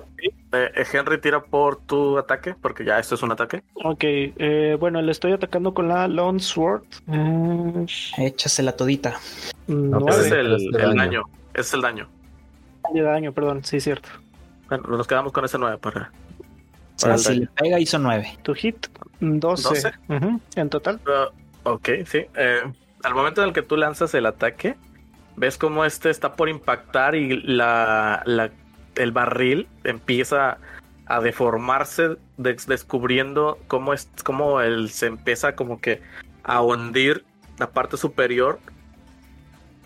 eh, 0.52 0.84
Henry 0.92 1.18
tira 1.20 1.40
por 1.42 1.76
tu 1.80 2.18
ataque, 2.18 2.54
porque 2.60 2.84
ya 2.84 2.98
esto 2.98 3.14
es 3.14 3.22
un 3.22 3.32
ataque. 3.32 3.62
Ok, 3.74 4.00
eh, 4.02 4.76
bueno, 4.78 5.00
le 5.00 5.12
estoy 5.12 5.32
atacando 5.32 5.72
con 5.72 5.88
la 5.88 6.06
Lone 6.08 6.40
Sword. 6.40 6.82
Eh, 7.08 7.86
Échasela 8.18 8.72
todita. 8.76 9.14
No, 9.66 10.06
Ese 10.08 10.20
es 10.20 10.32
el, 10.32 10.52
el 10.52 10.70
daño. 10.72 10.94
daño. 10.96 11.22
Es 11.54 11.72
el 11.74 11.80
daño. 11.80 12.08
de 12.92 13.00
daño, 13.02 13.32
perdón, 13.32 13.64
sí, 13.64 13.80
cierto. 13.80 14.08
Bueno, 14.68 14.84
nos 14.88 15.06
quedamos 15.06 15.32
con 15.32 15.44
ese 15.44 15.58
9 15.58 15.78
para. 15.78 16.10
O 16.10 16.98
sea, 16.98 17.08
Para 17.08 17.14
el 17.14 17.20
si 17.20 17.28
daño. 17.28 17.40
le 17.40 17.46
pega 17.62 17.80
hizo 17.80 17.98
9. 17.98 18.38
Tu 18.42 18.54
hit, 18.54 18.86
12. 19.20 19.68
¿Doce? 19.68 19.92
Ujú, 20.08 20.40
En 20.56 20.68
total. 20.68 21.00
Uh, 21.06 21.70
ok, 21.70 21.88
sí. 22.04 22.26
Eh, 22.36 22.60
al 23.02 23.14
momento 23.14 23.42
en 23.42 23.48
el 23.48 23.54
que 23.54 23.62
tú 23.62 23.76
lanzas 23.76 24.12
el 24.14 24.26
ataque, 24.26 24.76
ves 25.36 25.56
como 25.58 25.84
este 25.84 26.10
está 26.10 26.34
por 26.34 26.48
impactar 26.48 27.14
y 27.14 27.40
la, 27.42 28.22
la- 28.26 28.50
el 28.96 29.12
barril 29.12 29.68
empieza 29.84 30.58
a 31.06 31.20
deformarse, 31.20 32.16
des- 32.36 32.66
descubriendo 32.66 33.58
cómo, 33.66 33.92
es, 33.94 34.08
cómo 34.24 34.60
él 34.60 34.90
se 34.90 35.06
empieza 35.06 35.54
como 35.56 35.80
que 35.80 36.00
a 36.44 36.60
hundir 36.62 37.24
la 37.58 37.70
parte 37.70 37.96
superior. 37.96 38.58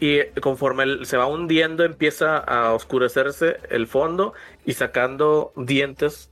Y 0.00 0.24
conforme 0.40 0.82
él 0.82 1.06
se 1.06 1.16
va 1.16 1.26
hundiendo, 1.26 1.84
empieza 1.84 2.36
a 2.38 2.72
oscurecerse 2.72 3.58
el 3.70 3.86
fondo 3.86 4.34
y 4.66 4.72
sacando 4.72 5.52
dientes 5.56 6.30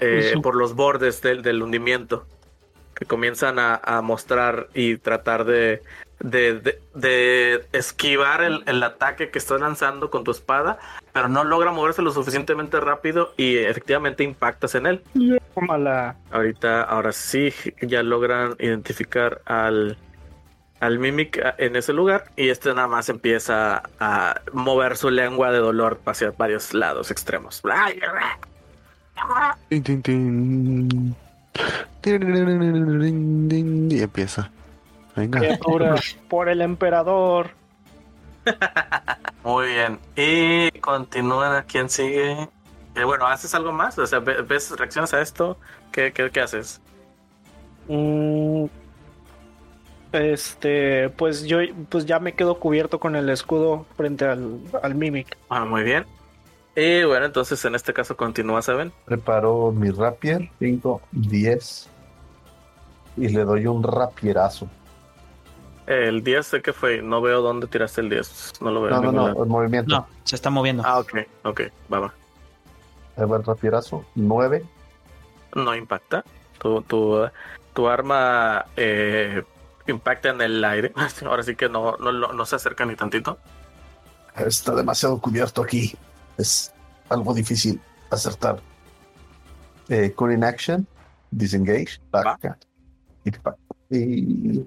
eh, 0.00 0.32
por 0.42 0.54
los 0.54 0.74
bordes 0.74 1.20
del, 1.20 1.42
del 1.42 1.62
hundimiento 1.62 2.26
que 2.94 3.04
comienzan 3.06 3.58
a, 3.58 3.74
a 3.82 4.00
mostrar 4.02 4.68
y 4.74 4.96
tratar 4.98 5.44
de, 5.44 5.82
de, 6.22 6.60
de- 6.60 6.80
de 6.94 7.66
esquivar 7.72 8.42
el, 8.42 8.62
el 8.66 8.82
ataque 8.82 9.30
que 9.30 9.38
estás 9.38 9.60
lanzando 9.60 10.10
con 10.10 10.24
tu 10.24 10.30
espada, 10.30 10.78
pero 11.12 11.28
no 11.28 11.44
logra 11.44 11.72
moverse 11.72 12.00
lo 12.02 12.12
suficientemente 12.12 12.80
rápido 12.80 13.34
y 13.36 13.56
efectivamente 13.58 14.22
impactas 14.24 14.74
en 14.74 14.86
él. 14.86 15.02
Ahorita, 16.30 16.82
ahora 16.82 17.12
sí, 17.12 17.52
ya 17.82 18.02
logran 18.02 18.54
identificar 18.58 19.42
al, 19.46 19.96
al 20.80 20.98
Mimic 20.98 21.38
en 21.58 21.76
ese 21.76 21.92
lugar 21.92 22.24
y 22.36 22.48
este 22.48 22.72
nada 22.74 22.88
más 22.88 23.08
empieza 23.08 23.82
a 24.00 24.40
mover 24.52 24.96
su 24.96 25.10
lengua 25.10 25.50
de 25.52 25.58
dolor 25.58 26.00
hacia 26.06 26.30
varios 26.30 26.72
lados 26.72 27.10
extremos. 27.10 27.60
Y 33.90 34.00
empieza. 34.00 34.50
Venga. 35.16 35.40
Por 36.28 36.48
el 36.48 36.60
emperador. 36.60 37.50
Muy 39.44 39.66
bien. 39.68 39.98
Y 40.16 40.70
continúa. 40.80 41.62
¿Quién 41.66 41.88
sigue? 41.88 42.48
Eh, 42.94 43.04
bueno, 43.04 43.26
¿haces 43.26 43.54
algo 43.54 43.72
más? 43.72 43.98
O 43.98 44.06
sea, 44.06 44.18
ve- 44.18 44.42
¿ves 44.42 44.70
reacciones 44.76 45.12
a 45.14 45.20
esto? 45.20 45.56
¿Qué, 45.90 46.12
qué, 46.12 46.30
qué 46.30 46.40
haces? 46.40 46.80
Mm, 47.88 48.66
Este, 50.12 51.08
pues 51.10 51.44
yo 51.44 51.58
pues 51.88 52.04
ya 52.04 52.18
me 52.18 52.34
quedo 52.34 52.58
cubierto 52.58 53.00
con 53.00 53.16
el 53.16 53.28
escudo 53.30 53.86
frente 53.96 54.26
al, 54.26 54.58
al 54.82 54.94
Mimic. 54.94 55.36
Ah, 55.48 55.64
muy 55.64 55.82
bien. 55.82 56.04
Y 56.76 57.04
bueno, 57.04 57.26
entonces 57.26 57.62
en 57.64 57.74
este 57.74 57.92
caso 57.92 58.16
continúa, 58.16 58.60
¿saben? 58.62 58.92
Preparo 59.06 59.72
mi 59.72 59.90
rapier, 59.90 60.50
5, 60.58 61.00
10. 61.12 61.88
Y 63.16 63.28
le 63.28 63.44
doy 63.44 63.66
un 63.66 63.82
rapierazo. 63.82 64.68
El 65.86 66.22
10 66.22 66.46
sé 66.46 66.62
que 66.62 66.72
fue. 66.72 67.02
No 67.02 67.20
veo 67.20 67.42
dónde 67.42 67.66
tiraste 67.66 68.00
el 68.00 68.08
10. 68.10 68.52
No 68.60 68.70
lo 68.70 68.82
veo. 68.82 68.90
No, 68.92 68.96
en 68.98 69.04
no, 69.04 69.12
no, 69.12 69.28
lado. 69.28 69.42
el 69.44 69.48
movimiento. 69.50 69.94
No, 69.94 70.06
se 70.24 70.36
está 70.36 70.48
moviendo. 70.50 70.82
Ah, 70.86 70.98
ok, 71.00 71.14
ok, 71.44 71.60
va, 71.92 72.00
va. 72.00 72.14
El 73.16 73.44
rapierazo, 73.44 74.04
9. 74.14 74.64
No 75.54 75.74
impacta. 75.74 76.24
Tu, 76.58 76.80
tu, 76.82 77.26
tu 77.74 77.88
arma 77.88 78.64
eh, 78.76 79.42
impacta 79.86 80.30
en 80.30 80.40
el 80.40 80.64
aire. 80.64 80.92
Ahora 81.26 81.42
sí 81.42 81.56
que 81.56 81.68
no, 81.68 81.96
no, 81.96 82.12
no 82.12 82.46
se 82.46 82.56
acerca 82.56 82.86
ni 82.86 82.94
tantito. 82.96 83.38
Está 84.36 84.74
demasiado 84.74 85.20
cubierto 85.20 85.62
aquí. 85.62 85.94
Es 86.38 86.72
algo 87.08 87.34
difícil 87.34 87.80
acertar. 88.10 88.60
Eh, 89.88 90.12
Cunning 90.12 90.44
Action, 90.44 90.86
Disengage. 91.30 92.00
Y, 93.24 93.30
pa- 93.32 93.56
y 93.90 94.60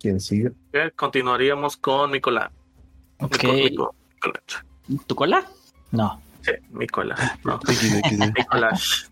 ¿Quién 0.00 0.18
sigue? 0.20 0.52
Eh, 0.72 0.90
Continuaríamos 0.96 1.76
con 1.76 2.10
Nicolás. 2.12 2.50
Ok. 3.20 3.44
Nico- 3.44 3.54
Nico- 3.54 3.94
Nicolás. 4.14 4.64
¿Tu 5.06 5.14
cola? 5.14 5.46
No. 5.92 6.20
Sí, 6.42 6.52
Nicolás. 6.72 7.20
No, 7.44 7.60
XD, 7.60 8.00
XD. 8.08 8.32
Nicolás. 8.38 9.10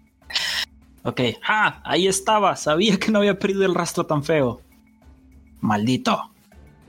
Ok. 1.05 1.21
¡Ah! 1.47 1.81
Ahí 1.85 2.07
estaba. 2.09 2.57
Sabía 2.57 2.97
que 2.99 3.11
no 3.11 3.19
había 3.19 3.39
perdido 3.39 3.67
el 3.67 3.75
rastro 3.75 4.05
tan 4.07 4.25
feo. 4.25 4.63
Maldito. 5.61 6.31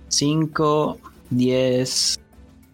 5, 0.08 0.98
10, 1.30 2.20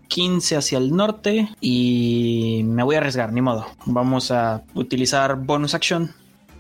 15 0.08 0.56
hacia 0.58 0.78
el 0.78 0.96
norte. 0.96 1.50
Y 1.60 2.62
me 2.66 2.84
voy 2.84 2.96
a 2.96 3.00
arriesgar, 3.00 3.34
ni 3.34 3.42
modo. 3.42 3.66
Vamos 3.86 4.30
a 4.32 4.64
utilizar 4.76 5.36
bonus 5.36 5.74
action. 5.74 6.14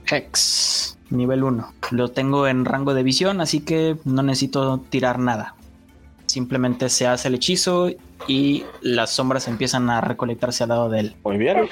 Hex. 0.09 0.94
Nivel 1.09 1.43
1. 1.43 1.73
Lo 1.91 2.09
tengo 2.09 2.47
en 2.47 2.65
rango 2.65 2.93
de 2.93 3.03
visión, 3.03 3.41
así 3.41 3.61
que 3.61 3.97
no 4.05 4.23
necesito 4.23 4.79
tirar 4.89 5.19
nada. 5.19 5.55
Simplemente 6.25 6.89
se 6.89 7.07
hace 7.07 7.27
el 7.27 7.35
hechizo 7.35 7.89
y 8.27 8.65
las 8.81 9.11
sombras 9.11 9.47
empiezan 9.47 9.89
a 9.89 10.01
recolectarse 10.01 10.63
al 10.63 10.69
lado 10.69 10.89
de 10.89 10.99
él. 11.01 11.15
Muy 11.23 11.37
bien. 11.37 11.69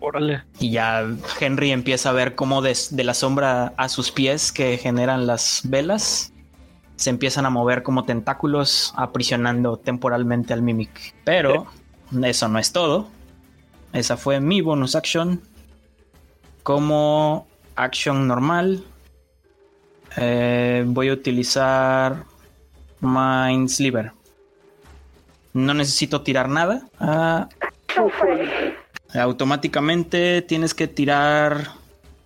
Órale. 0.00 0.42
Y 0.58 0.72
ya 0.72 1.06
Henry 1.38 1.72
empieza 1.72 2.10
a 2.10 2.12
ver 2.12 2.34
cómo 2.34 2.62
de, 2.62 2.74
la 3.04 3.14
sombra 3.14 3.74
a 3.76 3.88
sus 3.88 4.10
pies 4.10 4.50
que 4.50 4.78
generan 4.78 5.26
las 5.26 5.62
velas 5.64 6.32
se 6.96 7.10
empiezan 7.10 7.46
a 7.46 7.50
mover 7.50 7.82
como 7.82 8.04
tentáculos 8.04 8.92
aprisionando 8.96 9.78
temporalmente 9.78 10.52
al 10.52 10.62
Mimic. 10.62 11.14
Pero 11.24 11.66
eso 12.24 12.48
no 12.48 12.58
es 12.58 12.72
todo. 12.72 13.08
Esa 13.92 14.16
fue 14.16 14.40
mi 14.40 14.60
bonus 14.60 14.96
action. 14.96 15.40
Como 16.62 17.46
action 17.84 18.26
normal, 18.26 18.84
eh, 20.16 20.84
voy 20.86 21.08
a 21.08 21.12
utilizar 21.12 22.24
Mind 23.00 23.68
Sliver. 23.68 24.12
No 25.52 25.74
necesito 25.74 26.22
tirar 26.22 26.48
nada. 26.48 26.88
Ah, 26.98 27.48
Automáticamente 29.14 30.42
tienes 30.42 30.74
que 30.74 30.86
tirar 30.86 31.68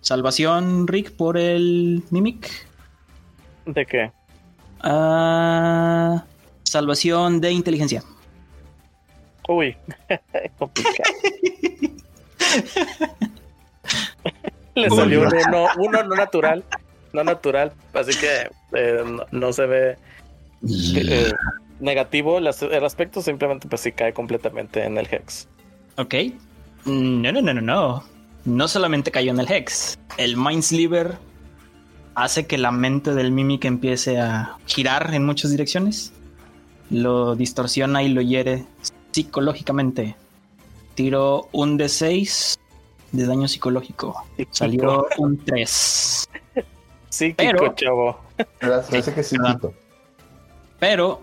salvación, 0.01 0.87
Rick, 0.87 1.11
por 1.11 1.37
el 1.37 2.03
Mimic. 2.11 2.67
¿De 3.65 3.85
qué? 3.85 4.11
Ah, 4.81 6.23
salvación 6.63 7.41
de 7.41 7.51
inteligencia. 7.51 8.03
Uy. 9.47 9.75
Complicado. 10.59 11.11
Le 14.81 14.89
salió 14.89 15.21
un 15.21 15.27
uno, 15.27 15.67
uno 15.77 16.03
no 16.03 16.15
natural. 16.15 16.63
No 17.13 17.23
natural. 17.23 17.71
Así 17.93 18.17
que 18.19 18.49
eh, 18.73 19.03
no, 19.05 19.25
no 19.31 19.53
se 19.53 19.65
ve 19.65 19.97
eh, 20.95 21.31
negativo. 21.79 22.39
El 22.39 22.47
aspecto 22.83 23.21
simplemente 23.21 23.67
pues 23.67 23.81
sí 23.81 23.91
cae 23.91 24.13
completamente 24.13 24.83
en 24.83 24.97
el 24.97 25.07
Hex. 25.09 25.47
Ok. 25.97 26.15
No, 26.85 27.31
no, 27.31 27.41
no, 27.41 27.53
no, 27.53 27.61
no. 27.61 28.03
No 28.43 28.67
solamente 28.67 29.11
cayó 29.11 29.31
en 29.31 29.39
el 29.39 29.51
Hex. 29.51 29.97
El 30.17 30.37
Mind 30.37 30.61
Sliver 30.61 31.15
hace 32.15 32.45
que 32.45 32.57
la 32.57 32.71
mente 32.71 33.13
del 33.13 33.31
Mimic 33.31 33.65
empiece 33.65 34.19
a 34.19 34.57
girar 34.65 35.13
en 35.13 35.25
muchas 35.25 35.51
direcciones. 35.51 36.13
Lo 36.89 37.35
distorsiona 37.35 38.03
y 38.03 38.09
lo 38.09 38.21
hiere 38.21 38.65
psicológicamente. 39.11 40.15
Tiro 40.93 41.49
un 41.51 41.79
D6 41.79 42.57
de 43.15 43.25
daño 43.25 43.47
psicológico. 43.47 44.25
Salió 44.51 45.07
un 45.17 45.43
3. 45.43 46.29
Sí, 47.09 47.33
Pero- 47.37 47.73
chavo. 47.75 48.19
Parece 48.59 49.13
que 49.13 49.23
sí. 49.23 49.35
Pero, 50.79 51.21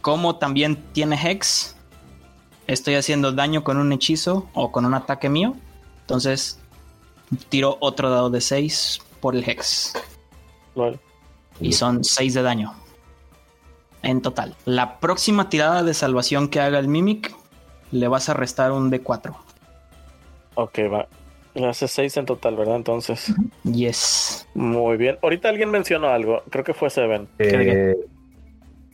como 0.00 0.36
también 0.36 0.76
tiene 0.92 1.16
Hex, 1.22 1.76
estoy 2.66 2.94
haciendo 2.94 3.32
daño 3.32 3.62
con 3.64 3.76
un 3.76 3.92
hechizo 3.92 4.48
o 4.54 4.72
con 4.72 4.84
un 4.86 4.94
ataque 4.94 5.28
mío. 5.28 5.54
Entonces, 6.00 6.58
tiro 7.50 7.76
otro 7.80 8.08
dado 8.10 8.30
de 8.30 8.40
6 8.40 9.00
por 9.20 9.36
el 9.36 9.48
Hex. 9.48 9.92
Lol. 10.74 10.98
y 11.60 11.72
son 11.72 12.04
6 12.04 12.34
de 12.34 12.42
daño. 12.42 12.74
En 14.02 14.22
total. 14.22 14.54
La 14.64 15.00
próxima 15.00 15.48
tirada 15.50 15.82
de 15.82 15.92
salvación 15.92 16.48
que 16.48 16.60
haga 16.60 16.78
el 16.78 16.86
Mimic, 16.88 17.34
le 17.90 18.06
vas 18.08 18.28
a 18.28 18.34
restar 18.34 18.70
un 18.72 18.90
D4. 18.92 19.34
Ok, 20.54 20.78
va. 20.92 21.06
Le 21.58 21.66
hace 21.68 21.88
6 21.88 22.16
en 22.18 22.26
total, 22.26 22.56
¿verdad? 22.56 22.76
Entonces, 22.76 23.34
Yes. 23.64 24.46
muy 24.54 24.96
bien. 24.96 25.18
Ahorita 25.22 25.48
alguien 25.48 25.70
mencionó 25.70 26.08
algo, 26.08 26.42
creo 26.50 26.62
que 26.64 26.72
fue 26.74 26.88
Seven. 26.88 27.28
Eh, 27.38 27.96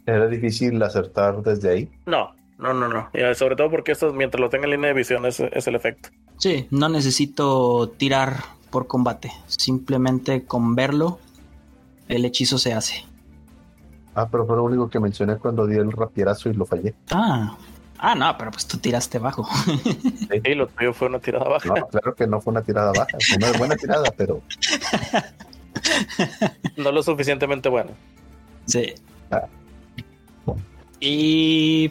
era 0.06 0.26
difícil 0.28 0.82
acertar 0.82 1.42
desde 1.42 1.70
ahí. 1.70 1.88
No, 2.06 2.34
no, 2.58 2.72
no, 2.72 2.88
no. 2.88 3.10
Y 3.12 3.34
sobre 3.34 3.56
todo 3.56 3.70
porque 3.70 3.92
esto, 3.92 4.12
mientras 4.12 4.40
lo 4.40 4.48
tenga 4.48 4.64
en 4.64 4.70
línea 4.72 4.88
de 4.88 4.94
visión, 4.94 5.26
es, 5.26 5.40
es 5.40 5.66
el 5.66 5.74
efecto. 5.74 6.08
Sí, 6.38 6.66
no 6.70 6.88
necesito 6.88 7.90
tirar 7.90 8.36
por 8.70 8.86
combate. 8.86 9.30
Simplemente 9.46 10.44
con 10.44 10.74
verlo, 10.74 11.18
el 12.08 12.24
hechizo 12.24 12.56
se 12.58 12.72
hace. 12.72 13.04
Ah, 14.14 14.28
pero 14.30 14.46
fue 14.46 14.56
lo 14.56 14.64
único 14.64 14.88
que 14.88 15.00
mencioné 15.00 15.36
cuando 15.36 15.66
di 15.66 15.76
el 15.76 15.90
rapierazo 15.92 16.48
y 16.48 16.54
lo 16.54 16.64
fallé. 16.64 16.94
Ah, 17.10 17.56
ah, 17.98 18.14
no, 18.14 18.36
pero 18.38 18.50
pues 18.50 18.66
tú 18.66 18.78
tiraste 18.78 19.18
bajo. 19.18 19.48
Y 20.44 20.54
lo 20.54 20.66
tuyo 20.68 20.92
fue 20.92 21.08
una 21.08 21.18
tirada 21.18 21.48
baja. 21.48 21.68
No, 21.68 21.86
claro 21.88 22.14
que 22.14 22.26
no 22.26 22.40
fue 22.40 22.52
una 22.52 22.62
tirada 22.62 22.92
baja, 22.92 23.16
fue 23.20 23.36
una 23.36 23.58
buena 23.58 23.76
tirada, 23.76 24.10
pero 24.16 24.42
No 26.76 26.92
lo 26.92 27.02
suficientemente 27.02 27.68
bueno. 27.68 27.90
sí. 28.66 28.94
Ah. 29.30 29.46
Y 31.00 31.90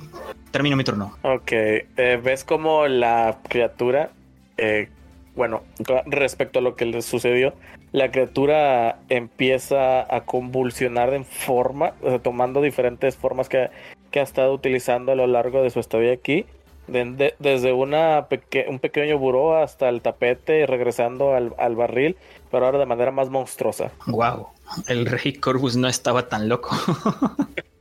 termino 0.51 0.75
mi 0.75 0.83
turno. 0.83 1.15
Ok, 1.21 1.51
eh, 1.51 2.19
ves 2.23 2.43
como 2.43 2.87
la 2.87 3.39
criatura, 3.47 4.11
eh, 4.57 4.89
bueno, 5.35 5.63
respecto 6.05 6.59
a 6.59 6.61
lo 6.61 6.75
que 6.75 6.85
le 6.85 7.01
sucedió, 7.01 7.53
la 7.91 8.09
criatura 8.09 8.99
empieza 9.09 10.01
a 10.15 10.25
convulsionar 10.25 11.13
en 11.13 11.25
forma, 11.25 11.93
o 12.01 12.09
sea, 12.09 12.19
tomando 12.19 12.61
diferentes 12.61 13.15
formas 13.15 13.49
que, 13.49 13.69
que 14.13 14.19
ha 14.19 14.23
estado 14.23 14.53
utilizando 14.53 15.11
a 15.11 15.15
lo 15.15 15.25
largo 15.25 15.63
de 15.63 15.71
su 15.71 15.79
estadía 15.79 16.13
aquí. 16.13 16.45
De- 16.87 17.05
de- 17.05 17.33
desde 17.39 17.73
una 17.73 18.27
peque- 18.29 18.65
un 18.69 18.77
pequeño 18.77 19.17
buró 19.17 19.57
hasta 19.57 19.89
el 19.89 20.01
tapete 20.01 20.59
y 20.59 20.65
regresando 20.65 21.33
al, 21.33 21.53
al 21.57 21.75
barril, 21.75 22.15
pero 22.51 22.65
ahora 22.65 22.77
de 22.77 22.85
manera 22.85 23.09
más 23.11 23.29
monstruosa. 23.29 23.89
Wow, 24.05 24.49
el 24.87 25.05
rey 25.07 25.33
Corvus 25.33 25.75
no 25.77 25.87
estaba 25.87 26.27
tan 26.29 26.47
loco. 26.49 26.75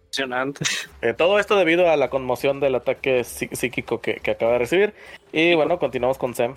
Impresionante. 0.05 0.65
Eh, 1.03 1.15
todo 1.15 1.39
esto 1.39 1.57
debido 1.57 1.91
a 1.91 1.97
la 1.97 2.09
conmoción 2.11 2.61
del 2.61 2.77
ataque 2.77 3.21
psí- 3.23 3.53
psíquico 3.55 4.01
que, 4.01 4.15
que 4.15 4.31
acaba 4.31 4.53
de 4.53 4.59
recibir. 4.61 4.95
Y 5.33 5.55
bueno, 5.55 5.79
continuamos 5.79 6.17
con 6.17 6.35
Sam, 6.35 6.55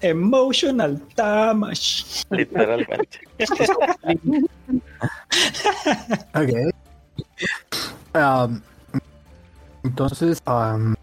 Emotional 0.00 1.02
damage. 1.16 2.24
literalmente. 2.30 3.20
Ok. 6.34 6.50
Um, 8.14 8.60
entonces, 9.84 10.42
um, 10.46 10.94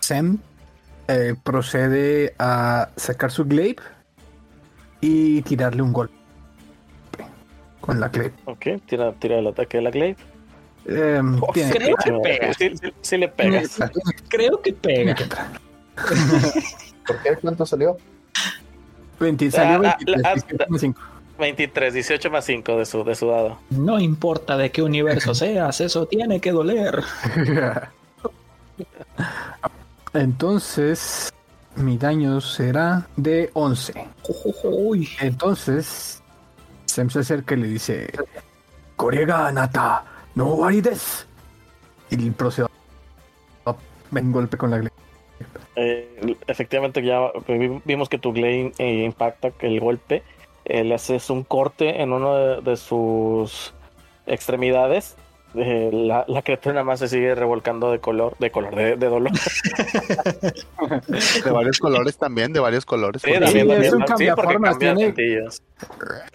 Sam 0.00 0.38
eh, 1.08 1.34
procede 1.42 2.34
a 2.38 2.88
sacar 2.96 3.30
su 3.30 3.44
glaive 3.44 3.82
y 5.00 5.42
tirarle 5.42 5.82
un 5.82 5.92
golpe 5.92 6.14
con 7.80 8.00
la 8.00 8.08
glaive. 8.08 8.34
Ok, 8.46 8.66
tira, 8.86 9.12
tira 9.12 9.38
el 9.38 9.46
ataque 9.46 9.78
de 9.78 9.82
la 9.82 9.90
glaive. 9.90 10.16
Em, 10.86 11.38
Oh, 11.42 11.50
tiene 11.52 11.70
creo 11.72 11.96
que- 11.96 12.10
que 12.10 12.18
pega. 12.18 12.54
Sí, 12.54 12.76
sí- 12.76 12.92
sí 13.00 13.16
le 13.16 13.28
pegas. 13.28 13.78
Creo 14.28 14.60
que 14.60 14.72
pega. 14.72 15.14
¿por 17.06 17.22
qué? 17.22 17.36
¿Cuánto 17.40 17.64
salió? 17.66 17.96
20, 19.20 19.50
salió 19.50 19.86
Ah, 19.88 19.90
ah, 19.92 19.96
23, 19.98 20.22
ah, 20.26 20.34
17,5. 20.34 21.00
23, 21.38 21.92
18 21.94 22.30
más 22.30 22.44
5 22.44 22.76
de 22.78 22.86
su, 22.86 23.04
de 23.04 23.14
su 23.14 23.28
dado. 23.28 23.58
No 23.70 23.98
importa 24.00 24.56
de 24.56 24.70
qué 24.70 24.82
universo 24.82 25.34
seas, 25.34 25.80
eso 25.80 26.06
tiene 26.06 26.40
que 26.40 26.52
doler. 26.52 27.02
Entonces, 30.12 31.32
mi 31.76 31.98
daño 31.98 32.40
será 32.40 33.06
de 33.16 33.50
11. 33.54 33.92
Uy, 34.64 35.08
Entonces, 35.20 36.22
Sam 36.86 37.10
se 37.10 37.20
acerca 37.20 37.54
y 37.54 37.58
le 37.58 37.68
dice: 37.68 38.10
Korega 38.96 39.50
Nata, 39.52 40.04
no 40.34 40.54
warides. 40.54 41.26
Y 42.10 42.30
procede 42.30 42.68
a 43.64 43.74
un 44.12 44.32
golpe 44.32 44.56
con 44.56 44.70
la 44.70 44.76
glaive. 44.78 44.94
Eh, 45.76 46.36
efectivamente, 46.46 47.04
ya 47.04 47.32
vi- 47.48 47.80
vimos 47.84 48.08
que 48.08 48.18
tu 48.18 48.32
glaive 48.32 48.72
eh, 48.78 49.02
impacta 49.04 49.50
el 49.60 49.80
golpe. 49.80 50.22
Eh, 50.64 50.84
le 50.84 50.94
haces 50.94 51.30
un 51.30 51.44
corte 51.44 52.00
en 52.02 52.12
uno 52.12 52.34
de, 52.36 52.60
de 52.62 52.76
sus 52.76 53.74
extremidades. 54.26 55.16
Eh, 55.56 55.90
la, 55.92 56.24
la 56.26 56.42
criatura 56.42 56.72
nada 56.74 56.84
más 56.84 56.98
se 56.98 57.06
sigue 57.06 57.32
revolcando 57.36 57.92
de 57.92 58.00
color, 58.00 58.36
de 58.40 58.50
color, 58.50 58.74
de, 58.74 58.96
de 58.96 59.06
dolor. 59.08 59.30
De 61.44 61.50
varios 61.50 61.78
colores 61.78 62.16
también, 62.18 62.52
de 62.52 62.58
varios 62.60 62.84
colores. 62.84 63.22
Sí, 63.22 63.30
porque- 63.30 63.44
también, 63.44 63.70
es 63.82 63.92
un 63.92 64.04
Sí, 64.16 64.26
porque 64.34 64.54
cambia 64.54 64.78
tiene-. 64.78 65.14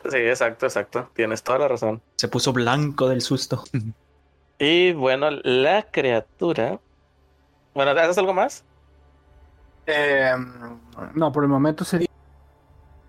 Sí, 0.10 0.18
exacto, 0.18 0.66
exacto. 0.68 1.10
Tienes 1.14 1.44
toda 1.44 1.60
la 1.60 1.68
razón. 1.68 2.02
se 2.16 2.28
puso 2.30 2.54
blanco 2.54 3.10
del 3.10 3.22
susto. 3.22 3.64
Y 4.58 4.94
bueno, 4.94 5.30
la 5.44 5.84
criatura. 5.84 6.80
Bueno, 7.74 7.92
¿haces 7.92 8.18
algo 8.18 8.34
más? 8.34 8.64
Em, 9.86 10.80
no, 11.16 11.32
por 11.32 11.44
el 11.44 11.50
momento 11.50 11.84
sería. 11.84 12.08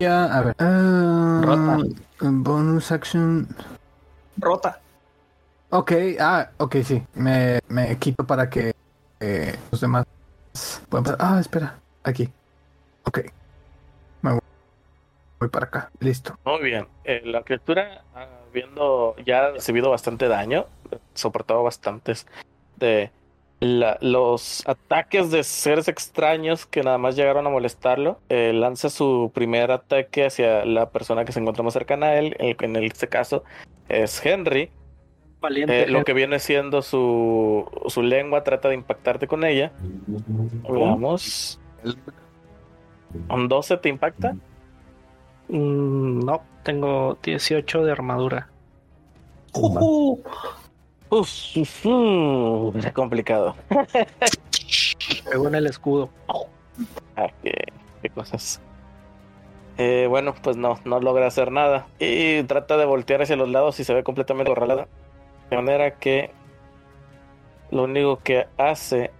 A 0.06 0.40
ver. 0.42 0.56
ah, 0.58 1.42
Rota. 1.44 1.78
bonus 2.20 2.90
action. 2.90 3.46
Rota. 4.38 4.80
Ok, 5.68 5.92
ah, 6.18 6.50
ok, 6.56 6.76
sí. 6.82 7.02
Me, 7.14 7.60
me 7.68 7.96
quito 7.98 8.24
para 8.24 8.48
que 8.48 8.72
eh, 9.20 9.54
los 9.70 9.80
demás 9.80 10.06
puedan 10.88 11.04
pasar. 11.04 11.18
Ah, 11.20 11.38
espera, 11.38 11.78
aquí. 12.02 12.30
Ok. 13.04 13.20
Me 14.22 14.32
voy, 14.32 14.40
voy 15.38 15.48
para 15.50 15.66
acá. 15.66 15.90
Listo. 16.00 16.38
Muy 16.44 16.62
bien. 16.62 16.88
Eh, 17.04 17.20
la 17.24 17.42
criatura, 17.42 18.02
ah, 18.14 18.26
habiendo 18.48 19.14
ya 19.24 19.50
recibido 19.50 19.90
bastante 19.90 20.28
daño, 20.28 20.66
soportado 21.14 21.62
bastantes 21.62 22.26
de 22.76 23.10
la- 23.60 23.98
los 24.00 24.66
ataques 24.66 25.30
de 25.30 25.44
seres 25.44 25.86
extraños 25.88 26.64
que 26.66 26.82
nada 26.82 26.96
más 26.98 27.14
llegaron 27.14 27.46
a 27.46 27.50
molestarlo, 27.50 28.18
eh, 28.30 28.52
lanza 28.54 28.88
su 28.88 29.30
primer 29.34 29.70
ataque 29.70 30.24
hacia 30.26 30.64
la 30.64 30.88
persona 30.90 31.24
que 31.24 31.32
se 31.32 31.40
encuentra 31.40 31.62
más 31.62 31.74
cercana 31.74 32.06
a 32.06 32.18
él. 32.18 32.34
el- 32.38 32.56
en 32.58 32.76
este 32.76 33.08
caso 33.08 33.44
es 33.88 34.24
Henry. 34.24 34.70
Valiente. 35.40 35.82
Eh, 35.84 35.86
lo 35.88 36.04
que 36.04 36.12
viene 36.12 36.38
siendo 36.38 36.82
su, 36.82 37.66
su 37.88 38.02
lengua 38.02 38.44
trata 38.44 38.68
de 38.68 38.74
impactarte 38.74 39.26
con 39.26 39.44
ella. 39.44 39.72
Veamos. 40.68 41.58
¿Un 43.28 43.48
12 43.48 43.76
te 43.78 43.88
impacta? 43.88 44.36
Mm, 45.48 46.20
no, 46.24 46.42
tengo 46.62 47.18
18 47.22 47.84
de 47.84 47.92
armadura. 47.92 48.48
Ujú. 49.54 50.22
Uf, 51.10 51.28
uf, 51.56 51.86
uf, 51.86 52.76
es 52.76 52.92
complicado. 52.92 53.56
Pegó 55.28 55.48
en 55.48 55.54
el 55.56 55.66
escudo. 55.66 56.08
Ah, 57.16 57.26
qué, 57.42 57.52
qué 58.00 58.10
cosas. 58.10 58.60
Eh, 59.76 60.06
bueno, 60.08 60.34
pues 60.42 60.56
no, 60.56 60.78
no 60.84 61.00
logra 61.00 61.26
hacer 61.26 61.50
nada. 61.50 61.86
Y 61.98 62.42
trata 62.44 62.76
de 62.76 62.84
voltear 62.84 63.22
hacia 63.22 63.36
los 63.36 63.48
lados 63.48 63.80
y 63.80 63.84
se 63.84 63.92
ve 63.94 64.04
completamente 64.04 64.50
acorralada. 64.52 64.86
De 65.50 65.56
manera 65.56 65.94
que 65.98 66.30
lo 67.70 67.84
único 67.84 68.18
que 68.18 68.46
hace 68.56 69.10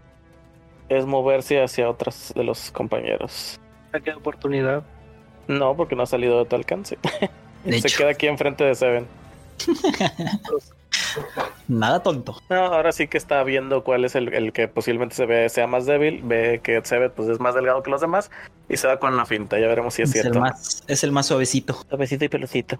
es 0.88 1.06
moverse 1.06 1.62
hacia 1.62 1.88
otros 1.90 2.32
de 2.36 2.44
los 2.44 2.70
compañeros. 2.70 3.58
Qué 4.04 4.12
oportunidad. 4.12 4.84
No, 5.48 5.76
porque 5.76 5.96
no 5.96 6.04
ha 6.04 6.06
salido 6.06 6.38
de 6.38 6.44
tu 6.44 6.54
alcance. 6.56 6.98
De 7.64 7.72
se 7.80 7.88
hecho. 7.88 7.98
queda 7.98 8.10
aquí 8.10 8.26
enfrente 8.28 8.62
de 8.64 8.74
Seven. 8.74 9.06
Nada 11.68 12.02
tonto. 12.02 12.40
No, 12.48 12.56
ahora 12.66 12.92
sí 12.92 13.08
que 13.08 13.18
está 13.18 13.42
viendo 13.44 13.84
cuál 13.84 14.04
es 14.04 14.14
el, 14.14 14.32
el 14.34 14.52
que 14.52 14.68
posiblemente 14.68 15.14
se 15.14 15.26
ve 15.26 15.48
sea 15.48 15.66
más 15.66 15.86
débil. 15.86 16.20
Ve 16.24 16.60
que 16.62 16.80
Seven 16.84 17.12
pues, 17.14 17.28
es 17.28 17.40
más 17.40 17.54
delgado 17.54 17.82
que 17.82 17.90
los 17.90 18.00
demás 18.00 18.30
y 18.68 18.76
se 18.76 18.86
va 18.86 18.98
con 18.98 19.16
la 19.16 19.26
finta. 19.26 19.58
Ya 19.58 19.66
veremos 19.68 19.94
si 19.94 20.02
es, 20.02 20.10
Es 20.10 20.16
el, 20.16 20.22
cierto. 20.22 20.40
más, 20.40 20.82
es 20.86 21.04
el 21.04 21.12
más 21.12 21.26
suavecito. 21.26 21.74
Suavecito 21.88 22.24
y 22.24 22.28
pelocito. 22.28 22.78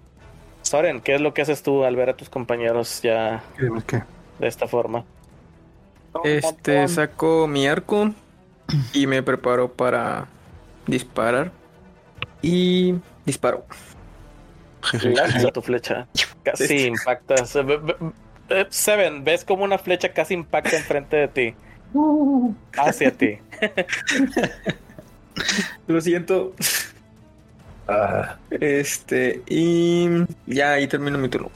Soren, 0.61 1.01
¿qué 1.01 1.15
es 1.15 1.21
lo 1.21 1.33
que 1.33 1.41
haces 1.41 1.63
tú 1.63 1.83
al 1.83 1.95
ver 1.95 2.09
a 2.09 2.13
tus 2.15 2.29
compañeros 2.29 3.01
ya 3.01 3.43
¿Qué? 3.87 4.03
de 4.39 4.47
esta 4.47 4.67
forma? 4.67 5.03
Este, 6.23 6.87
saco 6.87 7.47
mi 7.47 7.67
arco 7.67 8.11
y 8.93 9.07
me 9.07 9.23
preparo 9.23 9.71
para 9.71 10.27
disparar. 10.87 11.51
Y 12.41 12.95
disparo. 13.25 13.65
Lanza 15.03 15.51
tu 15.51 15.61
flecha. 15.61 16.07
Casi 16.43 16.87
impactas. 16.87 17.55
Eh, 18.49 18.65
Seven, 18.69 19.23
ves 19.23 19.45
como 19.45 19.63
una 19.63 19.77
flecha 19.77 20.13
casi 20.13 20.33
impacta 20.33 20.77
enfrente 20.77 21.17
de 21.17 21.27
ti. 21.27 21.55
Hacia 22.77 23.11
ti. 23.11 23.37
Lo 25.87 26.01
siento. 26.01 26.53
Ah, 27.87 28.37
Este, 28.49 29.41
y 29.47 30.07
ya 30.45 30.73
ahí 30.73 30.87
termino 30.87 31.17
mi 31.17 31.29
turno. 31.29 31.49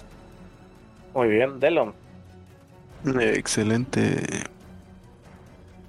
Muy 1.14 1.30
bien, 1.30 1.60
Delon. 1.60 1.94
Excelente. 3.06 4.24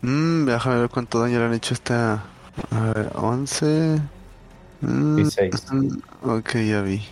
Mm, 0.03 0.45
déjame 0.47 0.81
ver 0.81 0.89
cuánto 0.91 1.21
daño 1.21 1.39
le 1.39 1.45
han 1.47 1.55
hecho 1.55 1.75
esta. 1.75 2.25
A 2.71 2.81
ver, 2.95 3.11
11. 3.15 4.01
Mm, 4.81 5.17
16. 5.17 5.73
mm, 5.73 5.99
ok, 6.23 6.55
ya 6.57 6.83
vi. 6.83 7.03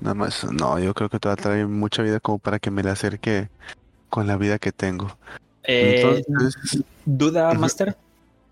Nada 0.00 0.14
más. 0.14 0.44
No, 0.44 0.78
yo 0.78 0.94
creo 0.94 1.08
que 1.08 1.18
te 1.18 1.28
va 1.28 1.34
a 1.34 1.36
traer 1.36 1.66
mucha 1.66 2.02
vida 2.02 2.20
como 2.20 2.38
para 2.38 2.58
que 2.58 2.70
me 2.70 2.82
le 2.82 2.90
acerque 2.90 3.48
con 4.08 4.26
la 4.26 4.36
vida 4.36 4.58
que 4.58 4.72
tengo. 4.72 5.16
Eh, 5.64 6.22
Entonces, 6.26 6.84
Duda. 7.04 7.52
Master. 7.54 7.96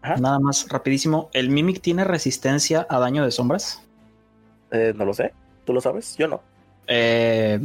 Ajá. 0.02 0.16
Nada 0.16 0.38
más 0.38 0.68
rapidísimo. 0.68 1.28
¿El 1.32 1.50
Mimic 1.50 1.80
tiene 1.80 2.04
resistencia 2.04 2.86
a 2.88 2.98
daño 2.98 3.24
de 3.24 3.30
sombras? 3.30 3.82
Eh, 4.70 4.92
no 4.96 5.04
lo 5.04 5.14
sé. 5.14 5.32
¿Tú 5.64 5.72
lo 5.72 5.80
sabes? 5.80 6.16
Yo 6.16 6.28
no. 6.28 6.40
Eh, 6.86 7.60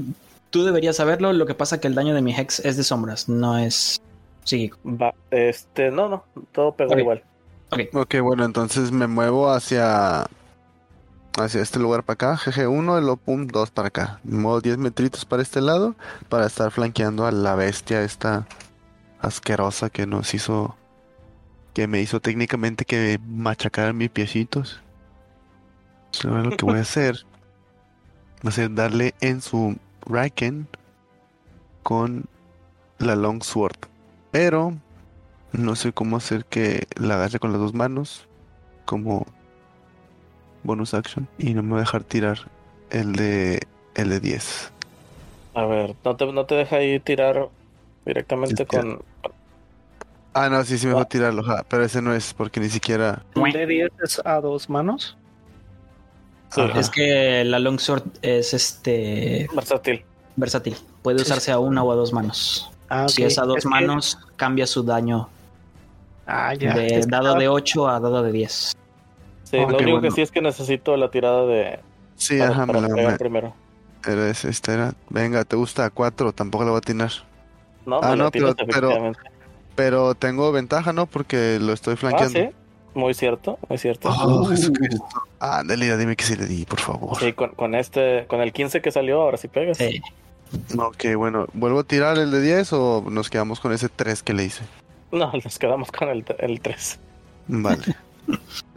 tú 0.49 0.64
deberías 0.64 0.95
saberlo. 0.95 1.34
Lo 1.34 1.45
que 1.45 1.55
pasa 1.55 1.80
que 1.80 1.88
el 1.88 1.95
daño 1.95 2.14
de 2.15 2.22
mi 2.22 2.35
Hex 2.35 2.60
es 2.60 2.77
de 2.77 2.84
sombras, 2.84 3.30
no 3.30 3.57
es 3.57 4.01
psíquico. 4.43 4.77
Va, 4.85 5.14
este, 5.31 5.91
no, 5.91 6.10
no. 6.10 6.23
Todo 6.51 6.73
pegó 6.73 6.97
igual. 6.97 7.23
ok, 7.93 8.15
bueno, 8.22 8.45
entonces 8.45 8.91
me 8.91 9.07
muevo 9.07 9.49
hacia. 9.49 10.26
Hacia 11.35 11.61
este 11.61 11.80
lugar 11.80 12.03
para 12.03 12.14
acá, 12.14 12.38
GG1, 12.38 12.99
el 12.99 13.10
Opum 13.10 13.47
2 13.47 13.72
para 13.72 13.88
acá. 13.88 14.19
Me 14.23 14.38
muevo 14.38 14.61
10 14.61 14.77
metritos 14.77 15.26
para 15.26 15.41
este 15.41 15.61
lado 15.61 15.95
para 16.30 16.45
estar 16.45 16.69
flanqueando 16.69 17.26
a 17.26 17.31
la 17.31 17.55
bestia 17.55 18.03
esta 18.03 18.45
asquerosa 19.19 19.89
que 19.89 20.05
nos 20.05 20.34
hizo. 20.34 20.76
Que 21.73 21.88
me 21.88 22.01
hizo 22.01 22.19
técnicamente 22.19 22.85
que 22.85 23.19
machacar 23.26 23.93
mis 23.93 24.11
piecitos. 24.11 24.80
Ahora 26.23 26.43
lo 26.43 26.55
que 26.55 26.65
voy 26.65 26.77
a 26.77 26.81
hacer 26.81 27.26
va 28.45 28.49
a 28.49 28.53
ser 28.53 28.72
darle 28.76 29.15
en 29.19 29.41
su 29.41 29.77
Raken 30.05 30.68
con 31.81 32.26
la 32.99 33.15
Longsword. 33.15 33.77
Pero 34.30 34.77
no 35.51 35.76
sé 35.76 35.93
cómo 35.93 36.18
hacer 36.18 36.45
que 36.45 36.88
la 36.95 37.15
agarre 37.15 37.39
con 37.39 37.51
las 37.51 37.60
dos 37.60 37.73
manos 37.73 38.27
como 38.85 39.26
bonus 40.64 40.94
action 40.94 41.27
y 41.38 41.53
no 41.53 41.64
me 41.64 41.72
va 41.72 41.77
a 41.77 41.80
dejar 41.81 42.03
tirar 42.03 42.40
el 42.90 43.14
de 43.15 43.60
el 43.95 44.10
de 44.10 44.19
10. 44.19 44.72
A 45.56 45.65
ver, 45.65 45.95
no 46.03 46.15
te, 46.15 46.26
no 46.31 46.45
te 46.45 46.56
deja 46.56 46.77
ahí 46.77 46.99
tirar 46.99 47.49
directamente 48.06 48.64
Es 48.64 48.69
que- 48.69 48.77
con. 48.77 49.02
Ah, 50.35 50.49
no, 50.49 50.64
sí, 50.64 50.80
sí 50.80 50.88
me 50.88 50.94
va 50.94 51.02
Ah. 51.02 51.03
a 51.03 51.07
tirarlo, 51.10 51.41
ajá, 51.41 51.64
pero 51.69 51.84
ese 51.85 52.02
no 52.02 52.14
es 52.14 52.34
porque 52.34 52.60
ni 52.60 52.69
siquiera 52.69 53.22
¿Un 53.35 53.52
de 53.52 53.68
10 53.68 53.91
es 54.03 54.19
a 54.26 54.41
dos 54.41 54.68
manos? 54.69 55.15
Sí, 56.49 56.61
Ajá. 56.61 56.80
Es 56.80 56.90
que 56.90 57.44
la 57.45 57.60
Longsword 57.60 58.03
es 58.23 58.53
este 58.53 59.48
versátil. 59.53 60.03
versátil. 60.35 60.76
Puede 61.03 61.22
usarse 61.22 61.52
a 61.52 61.60
una 61.60 61.84
o 61.84 61.91
a 61.91 61.95
dos 61.95 62.14
manos. 62.14 62.72
Ah, 62.90 63.07
Si 63.10 63.23
es 63.23 63.38
a 63.38 63.44
dos 63.44 63.65
manos, 63.65 64.18
cambia 64.35 64.65
su 64.68 64.81
daño 64.84 65.30
Ah, 66.26 66.53
ya. 66.56 66.73
de 66.73 67.03
dado 67.07 67.35
de 67.35 67.48
8 67.48 67.88
a 67.88 67.99
dado 67.99 68.23
de 68.23 68.31
10. 68.31 68.76
Sí, 69.53 69.59
Ah, 69.59 69.71
lo 69.71 69.77
único 69.77 70.01
que 70.01 70.09
sí 70.09 70.21
es 70.21 70.31
que 70.31 70.41
necesito 70.41 70.97
la 70.97 71.11
tirada 71.11 71.45
de. 71.45 71.80
Sí, 72.15 72.39
para, 72.39 72.49
ajá, 72.51 72.65
me 72.65 72.73
para 72.73 72.88
la 72.88 72.95
pegar 72.95 73.11
me- 73.11 73.17
primero. 73.19 73.53
era 74.07 74.27
ese, 74.30 74.49
esta 74.49 74.73
era. 74.73 74.93
Venga, 75.09 75.43
te 75.45 75.55
gusta 75.55 75.85
a 75.85 75.89
4, 75.91 76.34
tampoco 76.34 76.63
le 76.63 76.71
voy 76.71 76.77
a 76.77 76.80
atinar. 76.80 77.11
No, 77.85 77.99
Ah, 78.01 78.15
la 78.15 78.15
no, 78.15 78.31
pero- 78.31 78.55
pero- 79.75 80.15
tengo 80.15 80.51
ventaja, 80.51 80.91
¿no? 80.91 81.05
Porque 81.05 81.59
lo 81.61 81.71
estoy 81.73 81.93
Ah, 81.93 81.97
flanqueando. 81.97 82.39
sí. 82.39 82.49
Muy 82.95 83.13
cierto, 83.13 83.59
muy 83.69 83.77
cierto. 83.77 84.09
Oh, 84.09 84.45
Jesucristo. 84.45 85.05
Ándale, 85.39 85.85
ya 85.88 85.97
dime 85.97 86.15
que 86.15 86.23
sí 86.23 86.35
le 86.35 86.45
di, 86.47 86.65
por 86.65 86.80
favor. 86.80 87.17
Sí, 87.19 87.34
con, 87.34 87.49
con 87.51 87.75
este, 87.75 88.25
con 88.27 88.41
el 88.41 88.53
15 88.53 88.81
que 88.81 88.91
salió, 88.91 89.21
ahora 89.21 89.38
sí 89.38 89.47
pegas. 89.47 89.80
Eh, 89.81 90.01
Ok, 90.77 91.15
bueno, 91.15 91.47
¿vuelvo 91.53 91.80
a 91.80 91.84
tirar 91.84 92.17
el 92.19 92.30
de 92.31 92.41
10 92.41 92.73
o 92.73 93.03
nos 93.09 93.30
quedamos 93.31 93.59
con 93.59 93.71
ese 93.71 93.88
3 93.89 94.23
que 94.23 94.34
le 94.34 94.45
hice? 94.45 94.63
No, 95.11 95.31
nos 95.43 95.59
quedamos 95.59 95.91
con 95.91 96.09
el, 96.09 96.23
el 96.39 96.59
3. 96.59 96.99
Vale. 97.47 97.84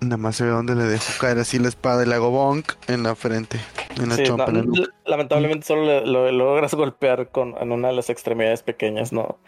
Nada 0.01 0.17
más 0.17 0.37
se 0.37 0.45
ve 0.45 0.51
dónde 0.51 0.75
le 0.75 0.85
dejo 0.85 1.05
caer 1.21 1.39
así 1.39 1.59
la 1.59 1.69
espada 1.69 2.05
y 2.05 2.07
le 2.09 2.15
hago 2.15 2.31
bonk 2.31 2.73
en 2.89 3.03
la 3.03 3.15
frente, 3.15 3.59
en 4.01 4.09
la 4.11 4.17
Sí, 4.17 4.25
chompa. 4.25 4.51
no, 4.53 4.63
la 4.63 4.89
lamentablemente 5.05 5.67
solo 5.67 5.85
le- 5.85 6.07
lo, 6.07 6.31
logras 6.33 6.75
golpear 6.75 7.31
con, 7.31 7.55
en 7.61 7.73
una 7.73 7.89
de 7.89 7.95
las 7.95 8.11
extremidades 8.11 8.63
pequeñas, 8.63 9.13
no, 9.13 9.39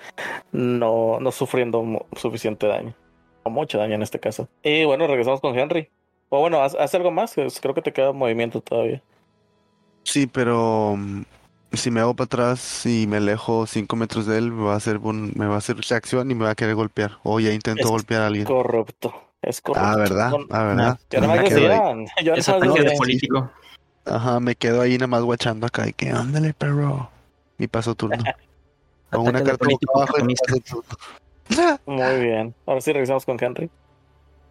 no, 0.52 1.18
no 1.20 1.32
sufriendo 1.32 2.06
suficiente 2.16 2.66
daño. 2.66 2.94
O 3.44 3.50
mucho 3.50 3.78
daño 3.78 3.94
en 3.94 4.02
este 4.02 4.18
caso. 4.20 4.48
Y 4.62 4.84
bueno, 4.84 5.06
regresamos 5.06 5.40
con 5.40 5.58
Henry. 5.58 5.90
O 6.30 6.40
bueno, 6.40 6.62
haz, 6.62 6.74
haz 6.74 6.94
algo 6.94 7.10
más, 7.10 7.34
creo 7.34 7.74
que 7.74 7.82
te 7.82 7.92
queda 7.92 8.12
movimiento 8.12 8.60
todavía. 8.60 9.02
Sí, 10.04 10.26
pero 10.26 10.94
mm, 10.96 11.22
si 11.72 11.90
me 11.90 12.00
hago 12.00 12.14
para 12.14 12.26
atrás 12.26 12.84
y 12.86 13.06
me 13.06 13.18
alejo 13.18 13.66
5 13.66 13.96
metros 13.96 14.26
de 14.26 14.38
él, 14.38 14.50
me 14.52 14.64
va 14.64 14.74
a 14.74 14.76
hacer 14.76 14.98
un- 14.98 15.32
me 15.36 15.46
va 15.46 15.54
a 15.54 15.58
hacer 15.58 15.76
reacción 15.76 16.30
y 16.30 16.34
me 16.34 16.44
va 16.44 16.50
a 16.50 16.54
querer 16.54 16.74
golpear. 16.74 17.18
O 17.22 17.40
ya 17.40 17.52
intento 17.52 17.82
Es 17.84 17.90
golpear 17.90 18.22
a 18.22 18.26
alguien. 18.26 18.44
Corrupto, 18.46 19.14
es 19.42 19.60
corrupto. 19.60 19.86
Ah, 19.86 19.96
¿verdad? 19.96 20.30
No, 20.30 20.38
Ah, 20.50 20.64
¿verdad? 20.64 20.98
yo 21.10 21.20
nada 21.20 21.34
me 21.34 21.48
yo 22.24 22.34
de 22.74 22.82
decía. 22.82 22.98
político. 22.98 23.50
Ajá, 24.04 24.40
me 24.40 24.56
quedo 24.56 24.80
ahí 24.80 24.94
nada 24.94 25.06
más 25.06 25.22
guachando 25.22 25.66
acá 25.66 25.86
y 25.88 25.92
que 25.92 26.10
ándale, 26.10 26.54
perro. 26.54 27.10
Y 27.58 27.66
paso 27.66 27.94
turno. 27.94 28.22
Con 29.10 29.28
una 29.28 29.42
carta 29.42 29.66
abajo 29.94 30.18
y 30.18 30.34
paso 30.34 30.60
turno. 30.60 31.78
Muy 31.86 32.20
bien. 32.20 32.54
Ahora 32.66 32.80
sí 32.82 32.92
regresamos 32.92 33.24
con 33.24 33.42
Henry. 33.42 33.70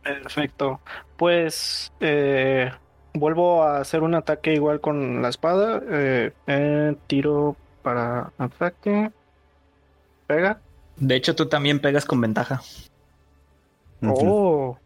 Perfecto. 0.02 0.80
Pues 1.16 1.92
eh, 2.00 2.72
vuelvo 3.14 3.62
a 3.64 3.80
hacer 3.80 4.02
un 4.02 4.16
ataque 4.16 4.54
igual 4.56 4.82
con 4.82 5.22
la 5.22 5.30
espada. 5.30 5.80
Eh, 5.88 6.32
eh, 6.48 6.96
tiro 7.06 7.56
para 7.84 8.32
ataque. 8.40 9.12
Pega. 10.26 10.60
De 10.96 11.16
hecho, 11.16 11.36
tú 11.36 11.48
también 11.48 11.80
pegas 11.80 12.06
con 12.06 12.20
ventaja. 12.20 12.62
Oh, 14.04 14.78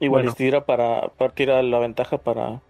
Igual 0.00 0.22
Bueno. 0.24 0.34
tira 0.34 0.64
para, 0.66 1.08
para 1.08 1.32
tirar 1.32 1.62
la 1.62 1.78
ventaja 1.78 2.18
para, 2.18 2.60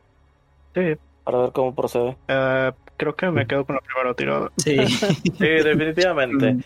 sí. 0.75 0.95
para 1.25 1.39
ver 1.39 1.53
cómo 1.53 1.75
procede. 1.75 2.17
Eh, 2.29 2.73
creo 2.99 3.17
que 3.17 3.31
me 3.31 3.47
quedo 3.47 3.65
con 3.65 3.77
la 3.77 3.81
primera 3.81 4.15
tirada. 4.15 4.51
Sí. 4.59 4.77
Sí, 5.39 5.47
definitivamente. 5.47 6.59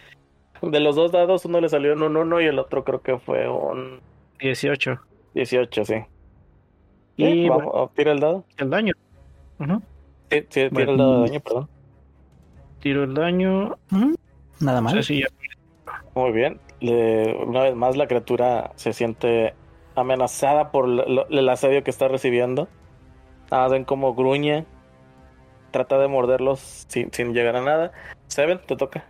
De 0.63 0.81
los 0.81 0.97
dos 0.97 1.13
dados, 1.13 1.45
uno 1.45 1.61
le 1.61 1.69
salió 1.69 1.93
en 1.93 2.03
un 2.03 2.17
1 2.17 2.41
y 2.41 2.47
el 2.47 2.59
otro 2.59 2.83
creo 2.83 3.01
que 3.03 3.19
fue 3.19 3.49
un 3.49 4.01
18. 4.41 4.99
18, 5.35 5.85
sí. 5.85 5.95
Y 7.17 7.25
Sí, 7.27 7.49
bueno, 7.49 7.71
vamos, 7.73 7.95
tira 7.95 8.13
el 8.13 8.21
dado. 8.21 8.45
el 8.57 8.71
daño. 8.71 8.95
Sí, 9.59 9.67
sí, 10.31 10.45
tira 10.49 10.69
Bueno. 10.73 10.91
el 10.93 10.99
dado 10.99 11.23
de 11.23 11.29
daño, 11.29 11.41
perdón. 11.41 11.69
Tiro 12.81 13.05
el 13.05 13.15
daño. 13.15 13.77
Nada 14.61 15.03
si 15.03 15.21
ya- 15.21 15.29
Muy 16.15 16.33
bien. 16.33 16.59
Una 16.81 17.62
vez 17.62 17.74
más 17.74 17.97
la 17.97 18.07
criatura 18.07 18.73
se 18.77 18.93
siente 18.93 19.55
amenazada 19.94 20.70
por 20.70 20.86
el 20.89 21.48
asedio 21.48 21.82
que 21.82 21.90
está 21.90 22.09
recibiendo. 22.09 22.69
Ven 23.70 23.85
como 23.85 24.15
gruñe. 24.15 24.66
Trata 25.70 25.98
de 25.98 26.09
morderlos 26.09 26.86
sin, 26.89 27.12
sin 27.12 27.32
llegar 27.32 27.57
a 27.57 27.62
nada. 27.62 27.93
Seven, 28.28 28.61
te 28.66 28.77
toca. 28.77 29.05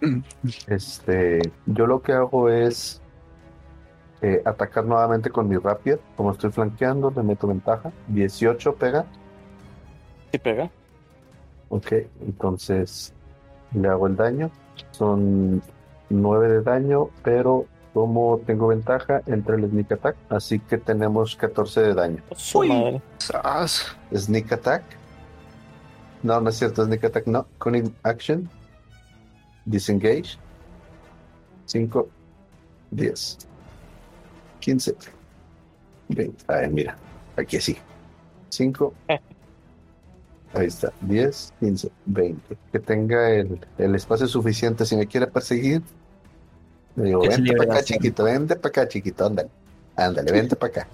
Este, 0.66 1.40
yo 1.66 1.86
lo 1.86 2.00
que 2.02 2.12
hago 2.12 2.48
es 2.48 3.00
eh, 4.22 4.42
atacar 4.44 4.84
nuevamente 4.84 5.30
con 5.30 5.48
mi 5.48 5.56
Rapier. 5.56 6.00
Como 6.16 6.32
estoy 6.32 6.50
flanqueando, 6.50 7.12
le 7.14 7.22
meto 7.22 7.46
ventaja. 7.46 7.90
18 8.08 8.74
pega. 8.74 9.04
Sí 10.32 10.38
pega. 10.38 10.70
Ok, 11.68 11.92
entonces 12.20 13.14
le 13.72 13.88
hago 13.88 14.06
el 14.06 14.16
daño. 14.16 14.50
Son 14.90 15.62
9 16.10 16.48
de 16.48 16.62
daño, 16.62 17.08
pero 17.22 17.66
como 17.94 18.38
tengo 18.46 18.68
ventaja 18.68 19.22
entre 19.26 19.56
el 19.56 19.68
sneak 19.68 19.92
attack, 19.92 20.16
así 20.28 20.60
que 20.60 20.78
tenemos 20.78 21.34
14 21.36 21.80
de 21.80 21.94
daño. 21.94 22.22
Sas. 23.18 23.96
Sneak 24.14 24.52
attack. 24.52 24.82
No, 26.22 26.40
no 26.40 26.50
es 26.50 26.56
cierto, 26.56 26.84
sneak 26.84 27.04
attack 27.04 27.26
no. 27.26 27.46
Cunning 27.58 27.94
action. 28.02 28.48
Disengage. 29.64 30.38
5, 31.66 32.08
10, 32.90 33.38
15, 34.58 34.96
20. 36.08 36.44
Ay, 36.48 36.68
mira, 36.68 36.96
aquí 37.36 37.60
sí. 37.60 37.76
5. 38.48 38.92
Ahí 40.52 40.66
está, 40.66 40.92
10, 41.02 41.54
15, 41.60 41.92
20. 42.06 42.58
Que 42.72 42.78
tenga 42.80 43.30
el, 43.30 43.60
el 43.78 43.94
espacio 43.94 44.26
suficiente. 44.26 44.84
Si 44.84 44.96
me 44.96 45.06
quiere 45.06 45.28
perseguir, 45.28 45.80
le 46.96 47.04
digo, 47.04 47.22
Es 47.24 47.36
vente 47.36 47.56
para 47.56 47.72
acá, 47.74 47.84
chiquito, 47.84 48.24
vente 48.24 48.56
para 48.56 48.68
acá, 48.68 48.88
chiquito, 48.88 49.26
ándale. 49.26 49.48
Ándale, 49.96 50.32
vente 50.32 50.56
para 50.56 50.72
acá. 50.72 50.88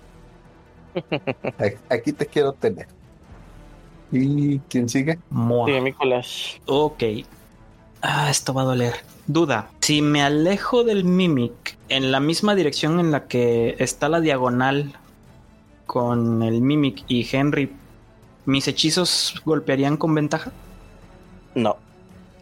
Aquí 1.88 2.12
te 2.12 2.26
quiero 2.26 2.52
tener. 2.52 2.86
¿Y 4.12 4.58
quién 4.60 4.88
sigue? 4.88 5.18
Sí, 5.66 5.80
Nicolás. 5.80 6.60
Ok. 6.66 7.02
Ah, 8.02 8.30
esto 8.30 8.54
va 8.54 8.62
a 8.62 8.66
doler. 8.66 8.94
Duda. 9.26 9.70
Si 9.80 10.02
me 10.02 10.22
alejo 10.22 10.84
del 10.84 11.04
Mimic 11.04 11.76
en 11.88 12.12
la 12.12 12.20
misma 12.20 12.54
dirección 12.54 13.00
en 13.00 13.10
la 13.10 13.26
que 13.26 13.74
está 13.78 14.08
la 14.08 14.20
diagonal 14.20 14.92
con 15.86 16.42
el 16.42 16.60
Mimic 16.62 17.04
y 17.08 17.26
Henry, 17.30 17.72
¿mis 18.44 18.68
hechizos 18.68 19.40
golpearían 19.44 19.96
con 19.96 20.14
ventaja? 20.14 20.52
No. 21.54 21.76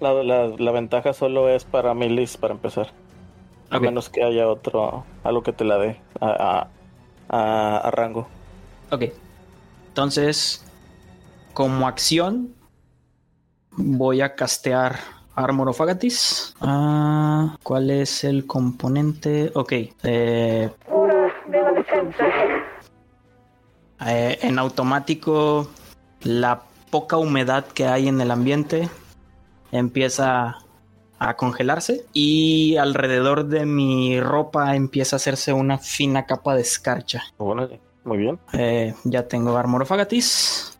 La, 0.00 0.12
la, 0.22 0.48
la 0.48 0.70
ventaja 0.72 1.12
solo 1.14 1.48
es 1.48 1.64
para 1.64 1.94
Milis 1.94 2.36
para 2.36 2.54
empezar. 2.54 2.92
A 3.74 3.80
menos 3.80 4.08
que 4.08 4.22
haya 4.22 4.48
otro, 4.48 5.04
algo 5.24 5.42
que 5.42 5.52
te 5.52 5.64
la 5.64 5.78
dé 5.78 6.00
a, 6.20 6.26
a, 6.28 6.68
a- 7.28 7.78
a 7.78 7.90
rango. 7.90 8.28
Ok. 8.90 9.04
Entonces, 9.88 10.64
como 11.52 11.86
acción, 11.86 12.54
voy 13.72 14.20
a 14.20 14.34
castear 14.34 14.98
Armor 15.34 15.68
of 15.68 15.80
Agathis. 15.80 16.54
Ah, 16.60 17.56
¿Cuál 17.62 17.90
es 17.90 18.22
el 18.24 18.46
componente? 18.46 19.50
Ok. 19.54 19.72
eh, 19.72 20.70
eh, 24.06 24.38
en 24.42 24.58
automático, 24.58 25.68
la 26.22 26.62
poca 26.90 27.16
humedad 27.16 27.64
que 27.66 27.86
hay 27.86 28.08
en 28.08 28.20
el 28.20 28.30
ambiente 28.30 28.88
empieza 29.72 30.58
a 31.24 31.36
congelarse 31.36 32.04
y 32.12 32.76
alrededor 32.76 33.46
de 33.46 33.64
mi 33.64 34.20
ropa 34.20 34.76
empieza 34.76 35.16
a 35.16 35.18
hacerse 35.18 35.52
una 35.52 35.78
fina 35.78 36.26
capa 36.26 36.54
de 36.54 36.60
escarcha. 36.60 37.22
Bueno, 37.38 37.68
muy 38.04 38.18
bien. 38.18 38.38
Eh, 38.52 38.94
ya 39.04 39.26
tengo 39.26 39.56
Armor 39.56 39.82
of 39.82 39.92
Agathis. 39.92 40.78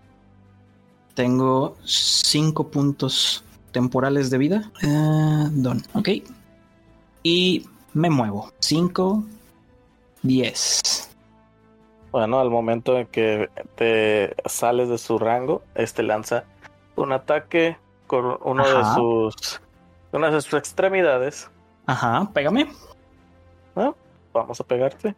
Tengo 1.15 1.77
5 1.85 2.69
puntos 2.69 3.45
temporales 3.73 4.29
de 4.31 4.39
vida. 4.39 4.71
Eh, 4.83 5.49
don, 5.53 5.83
ok. 5.95 6.09
Y 7.23 7.67
me 7.95 8.11
muevo. 8.11 8.53
5, 8.59 9.25
10. 10.23 11.11
Bueno, 12.13 12.39
al 12.39 12.51
momento 12.51 12.99
en 12.99 13.07
que 13.07 13.49
te 13.77 14.35
sales 14.45 14.91
de 14.91 14.99
su 14.99 15.19
rango, 15.19 15.63
este 15.75 16.03
lanza 16.03 16.45
un 16.97 17.13
ataque 17.13 17.79
con 18.07 18.37
uno 18.43 18.63
de 18.69 18.85
sus 18.95 19.61
una 20.17 20.31
de 20.31 20.41
sus 20.41 20.55
extremidades. 20.55 21.51
Ajá, 21.87 22.29
pégame. 22.33 22.69
Vamos 24.33 24.61
a 24.61 24.65
pegarte. 24.65 25.15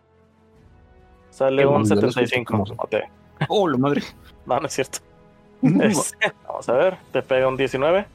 Sale 1.31 1.62
Qué 1.62 1.66
un 1.66 1.82
bueno, 1.82 1.89
ya 1.89 1.94
lo 1.94 2.12
75. 2.12 2.64
escuché. 2.64 2.98
Ok. 2.98 3.48
Oh, 3.48 3.68
la 3.68 3.78
madre. 3.78 4.02
No, 4.44 4.60
no 4.60 4.66
es 4.66 4.73
cierto. 4.73 4.98
Este, 5.62 6.32
vamos 6.47 6.68
a 6.68 6.73
ver. 6.73 6.98
Te 7.12 7.23
pega 7.23 7.48
un 7.48 7.56
19. 7.56 8.06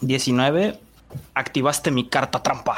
19. 0.00 0.80
Activaste 1.34 1.90
mi 1.90 2.08
carta 2.08 2.42
trampa. 2.42 2.76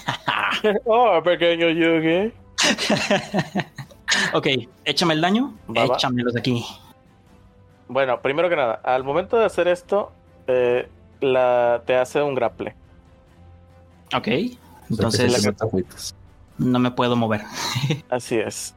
oh, 0.84 1.20
pequeño 1.22 1.68
Yugi. 1.68 2.32
ok, 4.32 4.46
échame 4.84 5.14
el 5.14 5.20
daño. 5.20 5.54
Va, 5.68 5.86
va. 5.86 5.94
Échamelos 5.96 6.34
de 6.34 6.40
aquí. 6.40 6.64
Bueno, 7.88 8.20
primero 8.22 8.48
que 8.48 8.56
nada, 8.56 8.80
al 8.84 9.04
momento 9.04 9.36
de 9.38 9.44
hacer 9.44 9.68
esto, 9.68 10.12
eh, 10.46 10.88
la, 11.22 11.82
te 11.86 11.96
hace 11.96 12.22
un 12.22 12.34
grapple. 12.34 12.74
Ok. 14.14 14.28
Entonces, 14.90 15.44
Entonces 15.44 16.14
no 16.58 16.78
me 16.78 16.90
puedo 16.90 17.16
mover. 17.16 17.42
Así 18.10 18.36
es. 18.38 18.74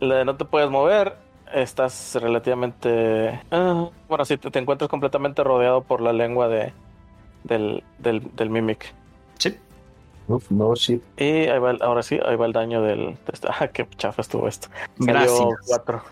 La 0.00 0.16
de 0.16 0.24
no 0.24 0.36
te 0.36 0.44
puedes 0.44 0.70
mover, 0.70 1.16
estás 1.52 2.14
relativamente... 2.20 3.40
ah, 3.50 3.88
bueno, 4.08 4.24
sí, 4.24 4.36
te, 4.38 4.50
te 4.50 4.58
encuentras 4.58 4.88
completamente 4.88 5.42
rodeado 5.44 5.82
por 5.82 6.00
la 6.00 6.12
lengua 6.12 6.48
de, 6.48 6.72
del, 7.44 7.82
del, 7.98 8.22
del 8.34 8.48
Mimic. 8.50 8.94
Sí. 9.38 9.58
Uf, 10.28 10.50
no, 10.50 10.74
shit. 10.76 11.02
Y 11.18 11.24
ahí 11.48 11.58
va 11.58 11.72
el- 11.72 11.82
ahora 11.82 12.02
sí, 12.02 12.18
ahí 12.24 12.36
va 12.36 12.46
el 12.46 12.52
daño 12.52 12.80
del... 12.82 13.06
de 13.06 13.18
este- 13.32 13.48
Ah, 13.60 13.68
qué 13.68 13.86
chafa 13.96 14.22
estuvo 14.22 14.46
esto. 14.48 14.68
Salió 14.98 15.12
Gracias. 15.14 15.48
4. 15.66 16.02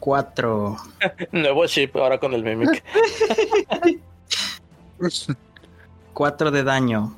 4. 0.00 0.76
Nuevo 1.32 1.66
chip 1.66 1.94
ahora 1.96 2.18
con 2.18 2.32
el 2.32 2.42
Mimic. 2.42 2.82
4 6.14 6.50
de 6.50 6.64
daño. 6.64 7.16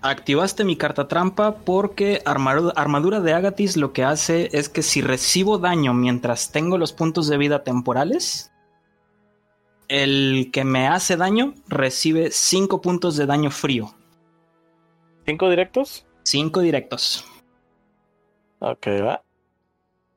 Activaste 0.00 0.64
mi 0.64 0.76
carta 0.76 1.06
trampa 1.06 1.56
porque 1.58 2.22
armadu- 2.24 2.72
armadura 2.74 3.20
de 3.20 3.34
Agatis 3.34 3.76
lo 3.76 3.92
que 3.92 4.02
hace 4.02 4.48
es 4.52 4.68
que 4.68 4.82
si 4.82 5.00
recibo 5.00 5.58
daño 5.58 5.94
mientras 5.94 6.50
tengo 6.50 6.76
los 6.76 6.92
puntos 6.92 7.28
de 7.28 7.38
vida 7.38 7.62
temporales, 7.62 8.52
el 9.88 10.50
que 10.52 10.64
me 10.64 10.88
hace 10.88 11.16
daño 11.16 11.54
recibe 11.68 12.30
5 12.32 12.80
puntos 12.80 13.16
de 13.16 13.26
daño 13.26 13.50
frío. 13.50 13.94
¿Cinco 15.24 15.48
directos? 15.48 16.04
5 16.24 16.60
directos. 16.60 17.24
Ok, 18.58 18.86
va. 19.04 19.22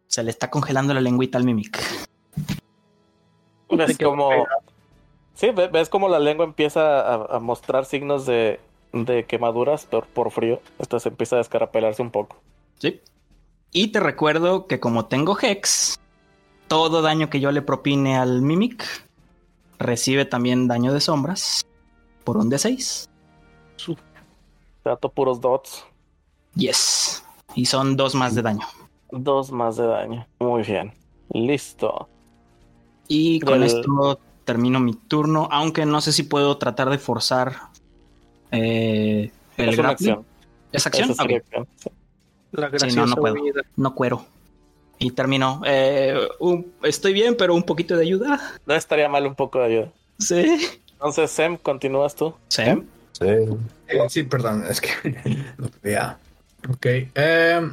Se 0.08 0.24
le 0.24 0.32
está 0.32 0.50
congelando 0.50 0.94
la 0.96 1.02
lengüita 1.02 1.38
al 1.38 1.44
Mimic. 1.44 1.80
Ves 3.70 3.98
como... 3.98 4.30
Sí, 5.36 5.52
ve- 5.52 5.68
ves 5.68 5.90
como 5.90 6.10
la 6.10 6.20
lengua 6.20 6.46
empieza 6.46 7.02
a, 7.02 7.36
a 7.36 7.40
mostrar 7.40 7.86
signos 7.86 8.26
de, 8.26 8.60
de 8.94 9.26
quemaduras 9.26 9.86
por, 9.86 10.08
por 10.08 10.32
frío. 10.32 10.62
Esto 10.80 11.00
se 11.00 11.10
empieza 11.10 11.36
a 11.36 11.40
descarapelarse 11.40 12.02
un 12.02 12.10
poco. 12.12 12.38
¿Sí? 12.80 13.02
Y 13.72 13.90
te 13.90 14.00
recuerdo 14.00 14.68
que 14.68 14.80
como 14.80 15.06
tengo 15.06 15.38
Hex, 15.40 16.00
todo 16.68 17.02
daño 17.02 17.30
que 17.30 17.40
yo 17.42 17.52
le 17.52 17.62
propine 17.62 18.18
al 18.18 18.42
Mimic 18.42 18.86
recibe 19.78 20.24
también 20.26 20.68
daño 20.68 20.94
de 20.94 21.02
sombras 21.02 21.66
por 22.24 22.38
un 22.38 22.50
D6. 22.50 23.08
Trato 24.84 25.10
puros 25.10 25.42
dots. 25.42 25.84
Yes. 26.56 27.26
Y 27.56 27.66
son 27.66 27.98
dos 27.98 28.16
más 28.16 28.36
de 28.36 28.42
daño. 28.42 28.66
Dos 29.12 29.52
más 29.52 29.76
de 29.78 29.86
daño. 29.88 30.28
Muy 30.40 30.64
bien. 30.64 30.94
Listo. 31.30 32.08
Y 33.08 33.40
con 33.42 33.64
esto 33.64 34.20
termino 34.46 34.80
mi 34.80 34.94
turno, 34.94 35.50
aunque 35.52 35.86
no 35.86 36.00
sé 36.02 36.12
si 36.14 36.24
puedo 36.24 36.58
tratar 36.58 36.90
de 36.90 36.98
forzar 36.98 37.56
eh, 38.52 39.32
el 39.58 39.70
es 39.70 39.80
acción. 39.80 40.26
¿Es 40.72 40.86
acción? 40.88 41.10
La 42.52 42.70
Sí, 42.80 42.96
no, 42.96 43.06
no 43.06 43.16
puedo. 43.16 43.36
no 43.76 43.96
cuero. 43.96 44.26
Y 44.98 45.12
termino. 45.12 45.62
Eh, 45.66 46.16
un- 46.40 46.72
estoy 46.84 47.12
bien, 47.12 47.36
pero 47.38 47.54
un 47.54 47.64
poquito 47.64 47.98
de 47.98 48.04
ayuda. 48.04 48.40
No 48.66 48.74
estaría 48.76 49.10
mal 49.10 49.26
un 49.28 49.36
poco 49.36 49.60
de 49.60 49.66
ayuda. 49.66 49.92
Sí. 50.20 50.46
Entonces, 50.94 51.32
Sem, 51.32 51.58
continúas 51.58 52.16
tú. 52.16 52.34
Sí. 52.48 52.64
Sí. 53.12 53.26
Eh, 53.26 53.50
sí, 54.08 54.24
perdón, 54.24 54.64
es 54.70 54.80
que 54.80 54.90
no. 55.58 55.68
Ok. 56.74 56.86
eh, 56.86 57.72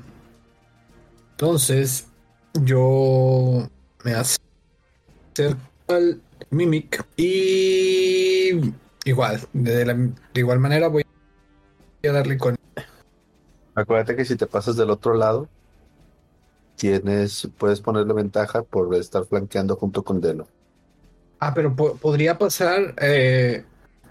entonces, 1.32 2.06
yo 2.54 3.68
me 4.04 4.12
acerco 4.14 5.56
al 5.88 6.20
Mimic 6.52 7.04
y 7.16 8.50
igual, 9.04 9.40
de, 9.52 9.84
la- 9.86 9.94
de 9.94 10.12
igual 10.40 10.58
manera 10.58 10.88
voy 10.88 11.02
a 12.08 12.12
darle 12.12 12.36
con... 12.38 12.54
Acuérdate 13.74 14.14
que 14.16 14.24
si 14.26 14.36
te 14.36 14.46
pasas 14.46 14.76
del 14.76 14.90
otro 14.90 15.14
lado, 15.14 15.48
tienes, 16.76 17.48
puedes 17.58 17.80
ponerle 17.80 18.12
ventaja 18.12 18.62
por 18.62 18.94
estar 18.94 19.24
flanqueando 19.24 19.76
junto 19.76 20.02
con 20.02 20.20
Delo. 20.20 20.46
Ah, 21.40 21.54
pero 21.54 21.74
po- 21.74 21.96
podría 21.96 22.38
pasar... 22.38 22.94
eh, 23.00 23.64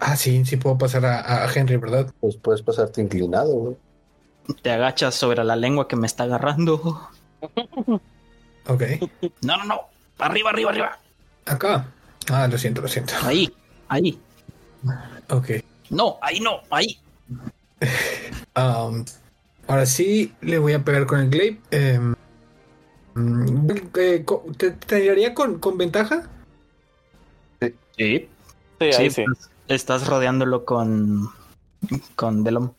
Ah, 0.04 0.16
sí, 0.16 0.44
sí 0.44 0.56
puedo 0.56 0.76
pasar 0.76 1.06
a, 1.06 1.44
a 1.44 1.52
Henry, 1.54 1.76
¿verdad? 1.76 2.12
Pues 2.20 2.36
puedes 2.36 2.60
pasarte 2.60 3.00
inclinado, 3.00 3.52
güey. 3.54 3.76
Te 4.60 4.72
agachas 4.72 5.14
sobre 5.14 5.44
la 5.44 5.54
lengua 5.54 5.86
que 5.86 5.94
me 5.94 6.08
está 6.08 6.24
agarrando. 6.24 7.08
Ok. 8.66 8.82
No, 9.42 9.56
no, 9.58 9.64
no. 9.64 9.80
Arriba, 10.18 10.50
arriba, 10.50 10.70
arriba. 10.70 10.98
Acá. 11.46 11.86
Ah, 12.30 12.46
lo 12.48 12.58
siento, 12.58 12.80
lo 12.82 12.88
siento. 12.88 13.14
Ahí, 13.22 13.52
ahí. 13.88 14.18
Ok. 15.30 15.50
No, 15.90 16.18
ahí 16.22 16.40
no, 16.40 16.60
ahí. 16.70 16.98
Um, 18.54 19.06
ahora 19.66 19.86
sí 19.86 20.34
le 20.42 20.58
voy 20.58 20.74
a 20.74 20.84
pegar 20.84 21.06
con 21.06 21.20
el 21.20 21.30
glaive. 21.30 21.58
Em, 21.70 22.14
mm, 23.14 23.70
eh, 23.98 24.24
¿te, 24.58 24.72
tiraría 24.72 25.32
con, 25.32 25.58
con 25.58 25.78
ventaja? 25.78 26.28
Sí. 27.96 28.28
Sí, 28.78 28.84
ahí 28.98 29.10
sí. 29.10 29.24
pues, 29.24 29.50
estás 29.68 30.06
rodeándolo 30.06 30.66
con. 30.66 31.30
con 32.14 32.44
Delom. 32.44 32.72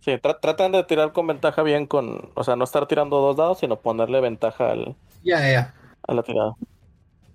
Sí, 0.00 0.12
tra- 0.12 0.38
tratan 0.40 0.70
de 0.72 0.84
tirar 0.84 1.12
con 1.12 1.26
ventaja 1.26 1.62
bien 1.62 1.86
con... 1.86 2.30
O 2.34 2.44
sea, 2.44 2.54
no 2.56 2.64
estar 2.64 2.86
tirando 2.86 3.20
dos 3.20 3.36
dados, 3.36 3.58
sino 3.58 3.76
ponerle 3.80 4.20
ventaja 4.20 4.70
al, 4.70 4.94
Ya, 5.24 5.40
ya. 5.50 5.74
a 6.06 6.14
la 6.14 6.22
tirada. 6.22 6.54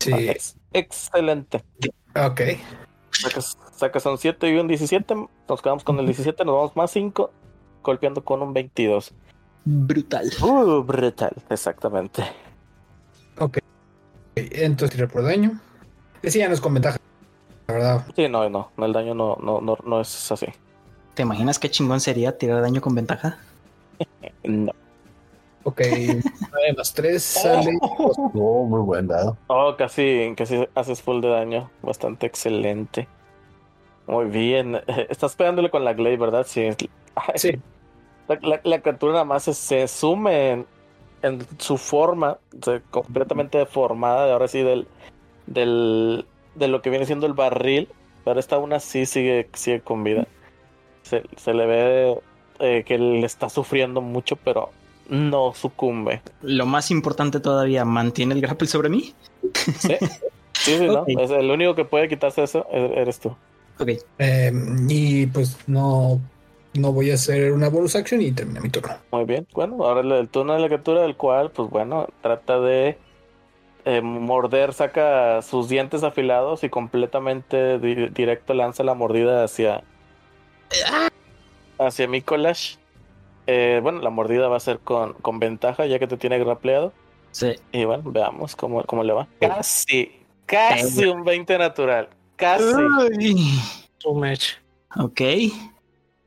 Sí. 0.03 0.11
Ah, 0.13 0.19
ex- 0.31 0.57
excelente. 0.73 1.63
Ok. 2.15 2.41
Sacas, 3.11 3.57
sacas 3.75 4.05
un 4.05 4.17
7 4.17 4.49
y 4.49 4.57
un 4.57 4.67
17. 4.67 5.15
Nos 5.47 5.61
quedamos 5.61 5.83
con 5.83 5.99
el 5.99 6.05
17, 6.05 6.43
nos 6.45 6.55
vamos 6.55 6.75
más 6.75 6.91
5. 6.91 7.31
Golpeando 7.83 8.23
con 8.23 8.41
un 8.41 8.53
22. 8.53 9.13
Brutal. 9.65 10.29
Uh, 10.41 10.83
brutal. 10.83 11.33
Exactamente. 11.49 12.23
Entonces 14.35 14.95
tirar 14.95 15.09
por 15.11 15.23
daño. 15.23 15.59
Ese 16.21 16.39
ya 16.39 16.47
no 16.47 16.53
es 16.53 16.61
con 16.61 16.73
ventaja. 16.73 16.97
La 17.67 17.73
verdad. 17.73 18.07
Sí, 18.15 18.27
no, 18.27 18.49
no. 18.49 18.71
no, 18.75 18.85
El 18.85 18.93
daño 18.93 19.13
no, 19.13 19.37
no, 19.41 19.61
no, 19.61 19.77
no 19.85 20.01
es 20.01 20.31
así. 20.31 20.47
¿Te 21.13 21.21
imaginas 21.21 21.59
qué 21.59 21.69
chingón 21.69 21.99
sería 21.99 22.37
tirar 22.37 22.61
daño 22.61 22.81
con 22.81 22.95
ventaja? 22.95 23.37
No. 24.43 24.73
Ok, 25.65 25.81
9 25.85 26.73
más 26.77 26.93
3 26.93 27.23
sale. 27.23 27.71
Oh, 27.81 28.65
muy 28.65 28.81
buen 28.81 29.07
dado. 29.07 29.37
Oh, 29.47 29.75
casi, 29.77 30.33
casi 30.35 30.67
haces 30.75 31.01
full 31.01 31.21
de 31.21 31.29
daño. 31.29 31.71
Bastante 31.81 32.25
excelente. 32.25 33.07
Muy 34.07 34.25
bien. 34.25 34.81
Estás 35.09 35.35
pegándole 35.35 35.69
con 35.69 35.85
la 35.85 35.93
Glade, 35.93 36.17
¿verdad? 36.17 36.45
Sí. 36.47 36.61
Ay, 37.15 37.33
Sí. 37.37 37.59
La, 38.27 38.39
la- 38.41 38.61
la 38.63 38.81
criatura 38.81 39.13
nada 39.13 39.25
más 39.25 39.43
se, 39.43 39.53
se 39.53 39.87
sume 39.87 40.51
en, 40.51 40.65
en 41.21 41.47
su 41.59 41.77
forma, 41.77 42.37
o 42.59 42.63
sea, 42.63 42.81
completamente 42.89 43.57
deformada, 43.57 44.25
de 44.25 44.31
ahora 44.31 44.47
sí, 44.47 44.61
del, 44.63 44.87
del, 45.45 46.25
de 46.55 46.67
lo 46.69 46.81
que 46.81 46.89
viene 46.89 47.05
siendo 47.05 47.25
el 47.27 47.33
barril, 47.33 47.89
pero 48.23 48.39
esta 48.39 48.55
aún 48.55 48.71
así 48.73 49.05
sigue, 49.05 49.49
sigue 49.53 49.81
con 49.81 50.03
vida. 50.05 50.25
Se, 51.01 51.23
se 51.35 51.53
le 51.53 51.65
ve 51.65 52.21
eh, 52.59 52.83
que 52.85 52.95
él 52.95 53.23
está 53.25 53.49
sufriendo 53.49 53.99
mucho, 53.99 54.37
pero 54.37 54.69
no 55.09 55.53
sucumbe. 55.53 56.21
Lo 56.41 56.65
más 56.65 56.91
importante 56.91 57.39
todavía, 57.39 57.85
¿mantiene 57.85 58.33
el 58.35 58.41
grapple 58.41 58.67
sobre 58.67 58.89
mí? 58.89 59.13
Sí, 59.77 59.95
sí, 60.53 60.77
sí, 60.77 60.87
¿no? 60.87 61.05
Es 61.07 61.31
el 61.31 61.49
único 61.51 61.75
que 61.75 61.85
puede 61.85 62.07
quitarse 62.07 62.43
eso, 62.43 62.65
e- 62.71 62.93
eres 63.01 63.19
tú. 63.19 63.35
Ok. 63.79 63.89
Eh, 64.19 64.51
y 64.87 65.25
pues 65.27 65.57
no, 65.67 66.19
no 66.73 66.91
voy 66.91 67.11
a 67.11 67.15
hacer 67.15 67.51
una 67.51 67.69
bonus 67.69 67.95
action 67.95 68.21
y 68.21 68.31
termina 68.31 68.61
mi 68.61 68.69
turno. 68.69 68.95
Muy 69.11 69.25
bien, 69.25 69.47
bueno, 69.53 69.83
ahora 69.83 70.01
el, 70.01 70.29
turno 70.29 70.53
de 70.53 70.59
la 70.59 70.67
criatura 70.67 71.01
del 71.01 71.15
cual, 71.15 71.51
pues 71.51 71.69
bueno, 71.69 72.07
trata 72.21 72.59
de 72.59 72.97
eh, 73.85 74.01
morder, 74.01 74.73
saca 74.73 75.41
sus 75.41 75.69
dientes 75.69 76.03
afilados 76.03 76.63
y 76.63 76.69
completamente 76.69 77.79
di- 77.79 78.07
directo 78.09 78.53
lanza 78.53 78.83
la 78.83 78.93
mordida 78.93 79.43
hacia 79.43 79.83
hacia 81.77 82.07
Mikolash. 82.07 82.77
Eh, 83.47 83.79
bueno, 83.83 83.99
la 83.99 84.09
mordida 84.09 84.47
va 84.47 84.57
a 84.57 84.61
ser 84.61 84.79
con, 84.79 85.13
con 85.13 85.39
ventaja 85.39 85.85
ya 85.85 85.99
que 85.99 86.07
te 86.07 86.17
tiene 86.17 86.39
grapleado. 86.39 86.93
Sí. 87.31 87.55
Y 87.71 87.85
bueno, 87.85 88.03
veamos 88.05 88.55
cómo, 88.55 88.83
cómo 88.83 89.03
le 89.03 89.13
va. 89.13 89.27
Casi, 89.41 90.11
casi 90.45 91.05
un 91.05 91.23
20 91.23 91.57
natural. 91.57 92.09
Casi. 92.35 92.63
Uy. 92.63 93.59
Too 93.99 94.13
much. 94.13 94.53
Ok. 94.97 95.21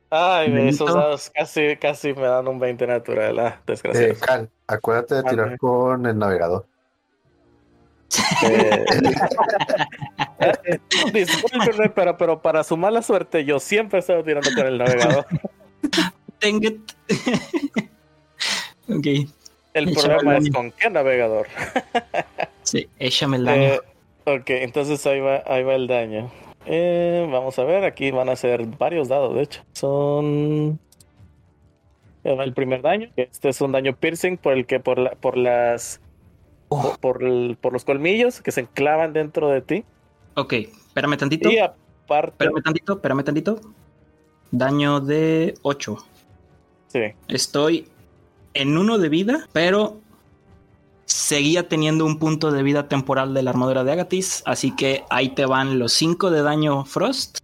Ay, 0.09 0.51
Benito. 0.51 0.85
esos 0.85 0.93
dados 0.93 1.29
casi, 1.33 1.75
casi 1.77 2.13
me 2.13 2.21
dan 2.23 2.47
un 2.47 2.59
20 2.59 2.87
natural. 2.87 3.39
Ah, 3.39 3.47
Eh, 3.57 3.63
desgraciado. 3.67 4.13
Cal, 4.19 4.49
acuérdate 4.67 5.15
de 5.15 5.23
tirar 5.23 5.47
Ok. 5.53 5.57
con 5.59 6.05
el 6.05 6.17
navegador. 6.17 6.65
Eh, 8.43 8.85
eh, 10.39 10.79
discúlpenme, 11.13 11.89
pero, 11.89 12.17
pero 12.17 12.41
para 12.41 12.63
su 12.63 12.77
mala 12.77 13.01
suerte, 13.01 13.43
yo 13.45 13.59
siempre 13.59 13.97
he 13.97 14.01
estado 14.01 14.23
tirando 14.23 14.49
con 14.55 14.65
el 14.65 14.77
navegador. 14.77 15.25
Dang 16.41 16.63
it. 16.63 16.79
ok. 18.89 19.07
El 19.73 19.89
Échame 19.89 19.93
problema 20.15 20.37
el 20.37 20.43
es 20.47 20.51
con 20.53 20.71
qué 20.71 20.89
navegador. 20.89 21.47
Sí, 22.63 22.87
échame 22.99 23.37
el 23.37 23.45
daño. 23.45 23.63
Eh, 23.63 23.79
ok, 24.25 24.49
entonces 24.49 25.05
ahí 25.05 25.19
va, 25.19 25.43
ahí 25.45 25.63
va 25.63 25.75
el 25.75 25.87
daño. 25.87 26.31
Eh, 26.65 27.27
vamos 27.31 27.57
a 27.59 27.63
ver, 27.63 27.83
aquí 27.85 28.11
van 28.11 28.29
a 28.29 28.35
ser 28.35 28.65
varios 28.65 29.07
dados, 29.07 29.35
de 29.35 29.41
hecho. 29.43 29.61
Son. 29.73 30.79
El 32.23 32.53
primer 32.53 32.81
daño. 32.81 33.09
Este 33.15 33.49
es 33.49 33.61
un 33.61 33.71
daño 33.71 33.95
piercing 33.95 34.37
por 34.37 34.53
el 34.53 34.65
que 34.65 34.79
por, 34.79 34.97
la- 34.99 35.11
por 35.11 35.37
las. 35.37 36.01
Por, 36.67 36.99
por 36.99 37.23
el- 37.23 37.57
por 37.61 37.71
los 37.71 37.85
colmillos 37.85 38.41
que 38.41 38.51
se 38.51 38.61
enclavan 38.61 39.13
dentro 39.13 39.47
de 39.49 39.61
ti. 39.61 39.85
Ok, 40.35 40.53
espérame 40.53 41.17
tantito. 41.17 41.49
Y 41.49 41.59
aparte. 41.59 42.31
Espérame 42.43 42.61
tantito, 42.63 42.93
espérame 42.93 43.23
tantito. 43.23 43.61
Daño 44.51 44.99
de 44.99 45.53
8. 45.61 45.97
Sí. 46.87 47.01
Estoy 47.27 47.87
en 48.53 48.77
uno 48.77 48.97
de 48.97 49.09
vida, 49.09 49.47
pero 49.53 49.99
seguía 51.05 51.67
teniendo 51.69 52.05
un 52.05 52.19
punto 52.19 52.51
de 52.51 52.63
vida 52.63 52.87
temporal 52.87 53.33
de 53.33 53.41
la 53.41 53.51
armadura 53.51 53.83
de 53.83 53.93
Agatis, 53.93 54.43
así 54.45 54.75
que 54.75 55.03
ahí 55.09 55.29
te 55.29 55.45
van 55.45 55.79
los 55.79 55.93
5 55.93 56.31
de 56.31 56.41
daño 56.41 56.83
Frost 56.85 57.39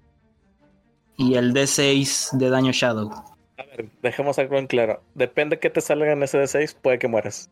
y 1.17 1.35
el 1.35 1.53
D6 1.53 2.31
de 2.37 2.49
daño 2.49 2.71
Shadow. 2.71 3.11
A 3.57 3.63
ver, 3.63 3.89
dejemos 4.01 4.37
algo 4.39 4.57
en 4.57 4.67
claro. 4.67 5.01
Depende 5.15 5.59
que 5.59 5.69
te 5.69 5.79
salga 5.81 6.11
en 6.11 6.23
ese 6.23 6.41
D6, 6.41 6.75
puede 6.81 6.99
que 6.99 7.07
mueras. 7.07 7.49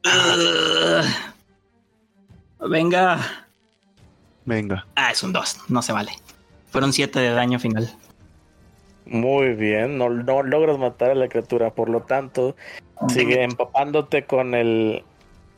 Venga. 2.59 3.47
Venga. 4.45 4.85
Ah, 4.95 5.11
es 5.11 5.23
un 5.23 5.31
2, 5.31 5.69
no 5.69 5.81
se 5.81 5.93
vale. 5.93 6.11
Fueron 6.72 6.91
7 6.91 7.19
de 7.19 7.30
daño 7.31 7.59
final. 7.59 7.89
Muy 9.05 9.53
bien, 9.53 9.97
no, 9.97 10.09
no 10.09 10.43
logras 10.43 10.77
matar 10.77 11.11
a 11.11 11.15
la 11.15 11.27
criatura, 11.27 11.71
por 11.71 11.89
lo 11.89 12.01
tanto, 12.01 12.55
sigue 13.09 13.43
empapándote 13.43 14.25
con 14.25 14.53
el 14.53 15.03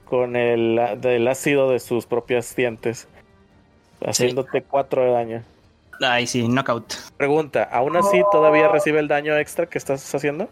con 0.05 0.35
el 0.35 0.79
del 0.99 1.27
ácido 1.27 1.69
de 1.71 1.79
sus 1.79 2.05
propias 2.05 2.55
dientes, 2.55 3.07
haciéndote 4.05 4.63
4 4.63 5.03
de 5.03 5.11
daño. 5.11 5.43
Ay, 6.01 6.27
sí, 6.27 6.47
knockout. 6.47 6.93
Pregunta, 7.17 7.63
¿aún 7.63 7.95
así 7.95 8.21
todavía 8.31 8.67
recibe 8.67 8.99
el 8.99 9.07
daño 9.07 9.37
extra 9.37 9.67
que 9.67 9.77
estás 9.77 10.13
haciendo? 10.13 10.49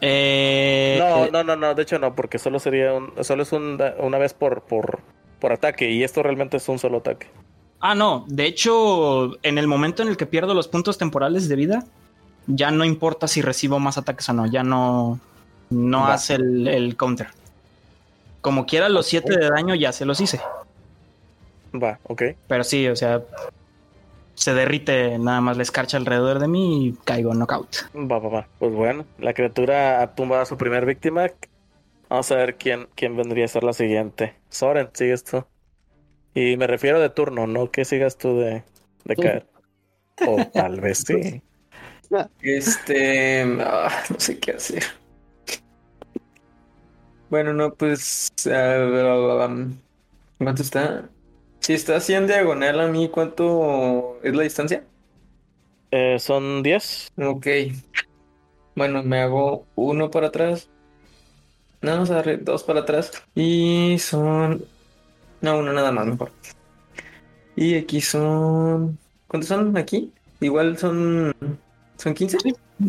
Eh, 0.00 0.96
No, 0.98 1.24
eh, 1.24 1.30
no, 1.32 1.44
no, 1.44 1.56
no, 1.56 1.74
de 1.74 1.82
hecho 1.82 1.98
no, 1.98 2.14
porque 2.14 2.38
solo 2.38 2.58
sería 2.58 2.92
un, 2.92 3.12
solo 3.22 3.42
es 3.42 3.52
un 3.52 3.78
una 3.98 4.18
vez 4.18 4.34
por, 4.34 4.62
por, 4.62 5.00
por 5.40 5.52
ataque, 5.52 5.90
y 5.90 6.02
esto 6.02 6.22
realmente 6.22 6.56
es 6.58 6.68
un 6.68 6.78
solo 6.78 6.98
ataque. 6.98 7.28
Ah, 7.80 7.94
no. 7.94 8.24
De 8.28 8.46
hecho, 8.46 9.32
en 9.42 9.58
el 9.58 9.66
momento 9.66 10.02
en 10.02 10.08
el 10.08 10.16
que 10.16 10.26
pierdo 10.26 10.54
los 10.54 10.68
puntos 10.68 10.98
temporales 10.98 11.48
de 11.48 11.56
vida, 11.56 11.84
ya 12.46 12.70
no 12.70 12.84
importa 12.84 13.28
si 13.28 13.42
recibo 13.42 13.78
más 13.78 13.98
ataques 13.98 14.28
o 14.28 14.32
no. 14.32 14.46
Ya 14.46 14.62
no, 14.62 15.18
no 15.70 16.06
hace 16.06 16.34
el, 16.34 16.68
el 16.68 16.96
counter. 16.96 17.28
Como 18.40 18.66
quiera, 18.66 18.88
los 18.88 19.06
7 19.06 19.38
de 19.38 19.50
daño 19.50 19.74
ya 19.74 19.92
se 19.92 20.04
los 20.04 20.20
hice. 20.20 20.40
Va, 21.74 21.98
ok. 22.04 22.22
Pero 22.46 22.64
sí, 22.64 22.86
o 22.88 22.96
sea, 22.96 23.22
se 24.34 24.54
derrite 24.54 25.18
nada 25.18 25.40
más 25.40 25.56
la 25.56 25.62
escarcha 25.62 25.96
alrededor 25.96 26.38
de 26.38 26.48
mí 26.48 26.86
y 26.86 26.92
caigo 27.04 27.34
knockout. 27.34 27.88
Va, 27.94 28.18
va, 28.18 28.28
va. 28.28 28.48
Pues 28.58 28.72
bueno, 28.72 29.04
la 29.18 29.34
criatura 29.34 30.02
ha 30.02 30.14
tumbado 30.14 30.42
a 30.42 30.46
su 30.46 30.56
primer 30.56 30.86
víctima. 30.86 31.26
Vamos 32.08 32.30
a 32.30 32.36
ver 32.36 32.56
quién, 32.56 32.86
quién 32.94 33.16
vendría 33.16 33.46
a 33.46 33.48
ser 33.48 33.64
la 33.64 33.72
siguiente. 33.72 34.34
Soren, 34.48 34.90
sigues 34.92 35.24
tú. 35.24 35.44
Y 36.34 36.56
me 36.56 36.66
refiero 36.66 37.00
de 37.00 37.08
turno, 37.08 37.46
no 37.46 37.70
que 37.70 37.84
sigas 37.84 38.18
tú 38.18 38.38
de, 38.38 38.62
de 39.04 39.16
caer. 39.16 39.46
O 40.26 40.36
tal 40.52 40.80
vez 40.80 41.02
sí. 41.06 41.42
Este. 42.40 43.42
ah, 43.60 44.04
no 44.10 44.20
sé 44.20 44.38
qué 44.38 44.52
hacer. 44.52 44.82
Bueno, 47.28 47.52
no, 47.52 47.74
pues. 47.74 48.28
um, 48.46 49.76
¿Cuánto 50.38 50.62
está? 50.62 51.10
Si 51.60 51.72
está 51.74 51.96
así 51.96 52.14
en 52.14 52.26
diagonal 52.26 52.80
a 52.80 52.88
mí, 52.88 53.08
¿cuánto 53.08 54.20
es 54.22 54.34
la 54.34 54.42
distancia? 54.44 54.84
Eh, 55.90 56.18
Son 56.18 56.62
10. 56.62 57.12
Ok. 57.18 57.46
Bueno, 58.76 59.02
me 59.02 59.20
hago 59.20 59.66
uno 59.74 60.10
para 60.10 60.28
atrás. 60.28 60.70
No, 61.82 61.92
vamos 61.92 62.10
a 62.10 62.16
darle 62.16 62.36
dos 62.38 62.64
para 62.64 62.80
atrás. 62.80 63.12
Y 63.34 63.96
son. 63.98 64.64
No, 65.40 65.58
uno 65.58 65.72
nada 65.72 65.92
más, 65.92 66.06
mejor. 66.06 66.32
Y 67.56 67.74
aquí 67.76 68.00
son. 68.00 68.98
¿Cuántos 69.26 69.48
son 69.48 69.76
aquí? 69.76 70.12
Igual 70.40 70.78
son. 70.78 71.32
¿Son 71.98 72.14
15? 72.14 72.38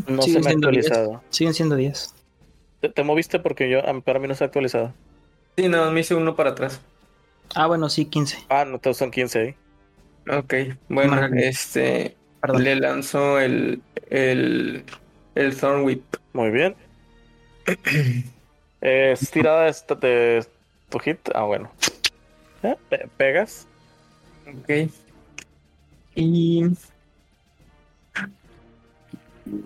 No 0.08 0.22
Siguen 0.22 0.22
se 0.22 0.32
me 0.32 0.40
ha 0.40 0.50
siendo 0.50 0.70
10. 0.70 0.86
actualizado. 0.88 1.24
Siguen 1.30 1.54
siendo 1.54 1.76
10. 1.76 2.14
¿Te, 2.82 2.90
te 2.90 3.04
moviste? 3.04 3.40
Porque 3.40 3.70
yo, 3.70 3.88
a 3.88 3.94
mí- 3.94 4.02
para 4.02 4.20
mí 4.20 4.28
no 4.28 4.36
se 4.36 4.44
ha 4.44 4.48
actualizado. 4.48 4.94
Sí, 5.58 5.68
más 5.70 5.92
me 5.92 6.02
hice 6.02 6.14
uno 6.16 6.36
para 6.36 6.52
atrás. 6.52 6.82
Ah, 7.56 7.68
bueno, 7.68 7.90
sí, 7.90 8.06
15. 8.06 8.38
Ah, 8.50 8.66
no, 8.66 8.80
todos 8.80 8.98
son 8.98 9.10
15 9.12 9.40
ahí. 9.40 9.56
Ok, 10.38 10.54
bueno, 10.90 11.12
Marca. 11.16 11.40
este. 11.40 12.16
Perdón. 12.42 12.64
Le 12.64 12.76
lanzo 12.76 13.40
el. 13.40 13.82
El. 14.10 14.84
El 15.36 15.56
Thorn 15.58 15.84
Whip. 15.84 16.04
Muy 16.34 16.50
bien. 16.52 16.76
Eh, 17.66 19.12
¿Es 19.20 19.32
tirada 19.32 19.68
esta- 19.70 19.96
de 19.96 20.46
tu 20.90 21.00
hit? 21.00 21.18
Ah, 21.34 21.44
bueno. 21.44 21.72
Eh, 22.64 22.76
pe- 22.90 23.08
¿Pegas? 23.18 23.68
Ok. 24.48 24.90
Y. 26.16 26.64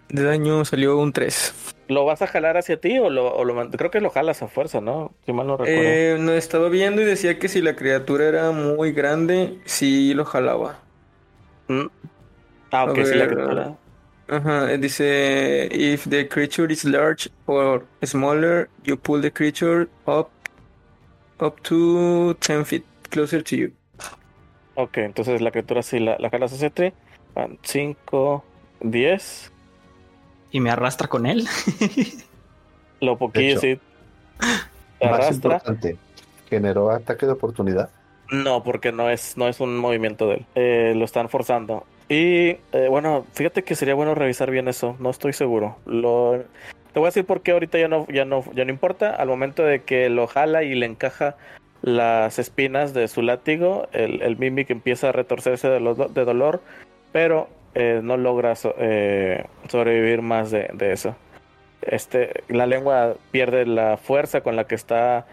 De 0.10 0.24
daño 0.24 0.66
salió 0.66 0.98
un 0.98 1.14
3. 1.14 1.76
¿Lo 1.88 2.06
vas 2.06 2.22
a 2.22 2.28
jalar 2.28 2.58
hacia 2.58 2.80
ti 2.80 3.00
o 3.00 3.10
lo, 3.10 3.34
o 3.34 3.44
lo 3.44 3.70
Creo 3.72 3.92
que 3.92 4.00
lo 4.00 4.10
jalas 4.10 4.42
a 4.42 4.48
fuerza, 4.48 4.80
¿no? 4.80 5.14
Si 5.26 5.34
mal 5.34 5.48
no 5.48 5.58
recuerdo. 5.58 5.82
Eh, 5.82 6.18
no 6.20 6.32
estaba 6.34 6.70
viendo 6.70 7.02
y 7.02 7.06
decía 7.06 7.38
que 7.38 7.50
si 7.50 7.62
la 7.62 7.76
criatura 7.76 8.28
era 8.28 8.52
muy 8.52 8.94
grande, 8.94 9.60
sí 9.66 10.14
lo 10.14 10.24
jalaba. 10.26 10.80
Mm. 11.68 11.88
Ah, 12.72 12.86
ok, 12.86 13.00
sí, 13.04 13.16
la 13.16 13.28
criatura. 13.28 13.78
Ajá, 14.30 14.72
eh, 14.72 14.78
dice, 14.78 15.68
if 15.74 16.08
the 16.08 16.26
creature 16.30 16.72
is 16.72 16.86
large 16.86 17.30
or 17.48 17.86
smaller, 18.04 18.70
you 18.86 18.96
pull 18.96 19.22
the 19.22 19.32
creature 19.32 19.90
up, 20.08 20.30
up 21.42 21.62
to 21.64 22.34
10 22.36 22.64
feet 22.64 22.86
closer 23.10 23.44
to 23.44 23.56
you. 23.58 23.74
Ok, 24.76 25.00
entonces 25.00 25.42
la 25.42 25.52
criatura 25.52 25.84
sí 25.84 26.00
la, 26.00 26.16
la 26.18 26.30
jalas 26.30 26.54
hacia 26.54 26.70
ti. 26.70 26.94
Van 27.36 27.60
5, 27.62 28.44
10. 28.80 29.52
Y 30.52 30.60
me 30.60 30.70
arrastra 30.70 31.08
con 31.08 31.26
él. 31.26 31.48
Lo 33.02 33.18
poquillo, 33.18 33.60
sí. 33.60 33.80
te 35.00 35.06
Más 35.06 35.14
arrastra. 35.22 35.36
importante, 35.56 35.98
¿generó 36.50 36.92
ataque 36.92 37.26
de 37.26 37.32
oportunidad? 37.32 37.90
No, 38.30 38.64
porque 38.64 38.92
no 38.92 39.10
es, 39.10 39.36
no 39.38 39.48
es 39.48 39.60
un 39.60 39.78
movimiento 39.78 40.28
de 40.28 40.36
él. 40.36 40.46
Eh, 40.56 40.94
lo 40.96 41.06
están 41.06 41.28
forzando. 41.30 41.86
Y 42.08 42.58
eh, 42.74 42.88
bueno, 42.90 43.26
fíjate 43.34 43.64
que 43.64 43.76
sería 43.76 43.94
bueno 43.96 44.16
revisar 44.16 44.52
bien 44.52 44.68
eso. 44.68 44.96
No 45.00 45.10
estoy 45.10 45.34
seguro. 45.34 45.78
Lo, 45.86 46.44
te 46.94 47.00
voy 47.00 47.06
a 47.06 47.10
decir 47.10 47.26
por 47.26 47.42
qué 47.42 47.52
ahorita 47.52 47.78
ya 47.80 47.88
no, 47.88 48.06
ya 48.08 48.26
no, 48.26 48.44
ya 48.54 48.64
no 48.66 48.72
importa. 48.72 49.16
Al 49.16 49.28
momento 49.28 49.64
de 49.64 49.82
que 49.84 50.10
lo 50.10 50.28
jala 50.28 50.64
y 50.64 50.76
le 50.76 50.86
encaja 50.86 51.36
las 51.82 52.38
espinas 52.38 52.94
de 52.94 53.08
su 53.08 53.22
látigo, 53.22 53.88
el, 53.92 54.22
el 54.22 54.38
Mimic 54.38 54.70
empieza 54.70 55.10
a 55.10 55.12
retorcerse 55.12 55.68
de, 55.70 55.80
lo- 55.80 55.96
de 55.96 56.26
dolor, 56.26 56.62
pero 57.12 57.50
eh, 57.74 58.02
no 58.04 58.18
logra 58.18 58.54
eh, 58.78 59.46
sobrevivir 59.70 60.22
más 60.22 60.52
de, 60.52 60.70
eso. 60.80 61.16
Este, 61.82 62.44
la 62.50 62.66
lengua 62.66 63.16
pierde 63.32 63.66
la 63.66 63.98
fuerza 63.98 64.42
con 64.42 64.56
la 64.56 64.66
que 64.66 64.76
está 64.76 65.26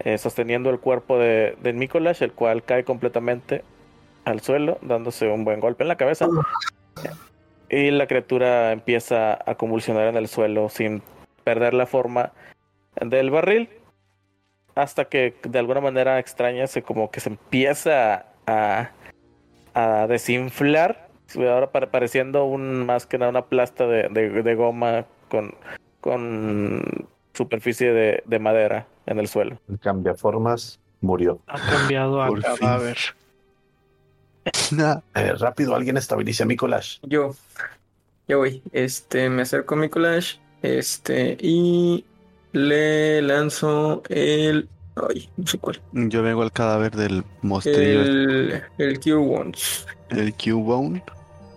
eh, 0.00 0.18
sosteniendo 0.18 0.70
el 0.70 0.78
cuerpo 0.78 1.18
de, 1.18 1.56
de 1.62 2.14
el 2.20 2.32
cual 2.32 2.62
cae 2.64 2.84
completamente 2.84 3.64
al 4.24 4.40
suelo, 4.40 4.78
dándose 4.82 5.28
un 5.28 5.44
buen 5.44 5.60
golpe 5.60 5.84
en 5.84 5.88
la 5.88 5.96
cabeza. 5.96 6.28
Y 7.68 7.90
la 7.90 8.06
criatura 8.06 8.72
empieza 8.72 9.38
a 9.50 9.54
convulsionar 9.54 10.08
en 10.08 10.16
el 10.16 10.28
suelo 10.28 10.68
sin 10.68 11.02
perder 11.44 11.74
la 11.74 11.86
forma 11.86 12.32
del 13.00 13.30
barril. 13.30 13.70
Hasta 14.74 15.06
que 15.06 15.34
de 15.42 15.58
alguna 15.58 15.80
manera 15.80 16.18
extraña 16.18 16.66
se 16.66 16.82
como 16.82 17.10
que 17.10 17.20
se 17.20 17.30
empieza 17.30 18.26
a, 18.46 18.90
a 19.74 20.06
desinflar. 20.06 21.05
Ahora 21.34 21.70
pare- 21.72 21.86
pareciendo 21.88 22.44
un 22.44 22.86
más 22.86 23.06
que 23.06 23.18
nada 23.18 23.30
una 23.30 23.44
plasta 23.46 23.86
de, 23.86 24.08
de- 24.08 24.42
de 24.42 24.54
goma 24.54 25.04
con, 25.28 25.54
con 26.00 26.82
superficie 27.34 27.92
de, 27.92 28.22
de 28.24 28.38
madera 28.38 28.86
en 29.06 29.18
el 29.18 29.28
suelo. 29.28 29.58
El 29.68 29.78
cambiaformas 29.78 30.78
murió. 31.00 31.40
Ha 31.46 31.58
cambiado 31.60 32.22
a 32.22 32.28
cadáver. 32.40 32.96
Nah, 34.70 35.00
Eh, 35.14 35.32
rápido, 35.38 35.74
alguien 35.74 35.96
estabilice 35.96 36.44
a 36.44 36.46
Mikolash. 36.46 36.98
Yo, 37.02 37.34
yo 38.28 38.38
voy. 38.38 38.62
Este, 38.72 39.28
me 39.28 39.42
acerco 39.42 39.74
a 39.74 39.78
mi 39.78 39.88
collage. 39.88 40.38
Este, 40.62 41.36
y 41.40 42.04
le 42.52 43.20
lanzo 43.22 44.02
el. 44.08 44.68
Ay, 45.10 45.28
no 45.36 45.46
sé 45.46 45.58
cuál. 45.58 45.80
yo 45.92 46.22
vengo 46.22 46.42
al 46.42 46.52
cadáver 46.52 46.92
del 46.96 47.22
monstrillo, 47.42 48.00
el, 48.02 48.62
El, 48.78 48.98
el 49.04 49.14
Wounds. 49.16 49.86
el 50.10 50.32
Q-Bone. 50.34 51.02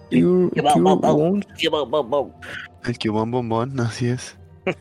Cure 0.10 0.61
va, 0.61 0.95
va. 0.95 1.14
Wounds. 1.14 1.48
El 2.86 2.98
Q-Bone 2.98 3.31
bombón, 3.31 3.80
así 3.80 4.10
es. 4.10 4.38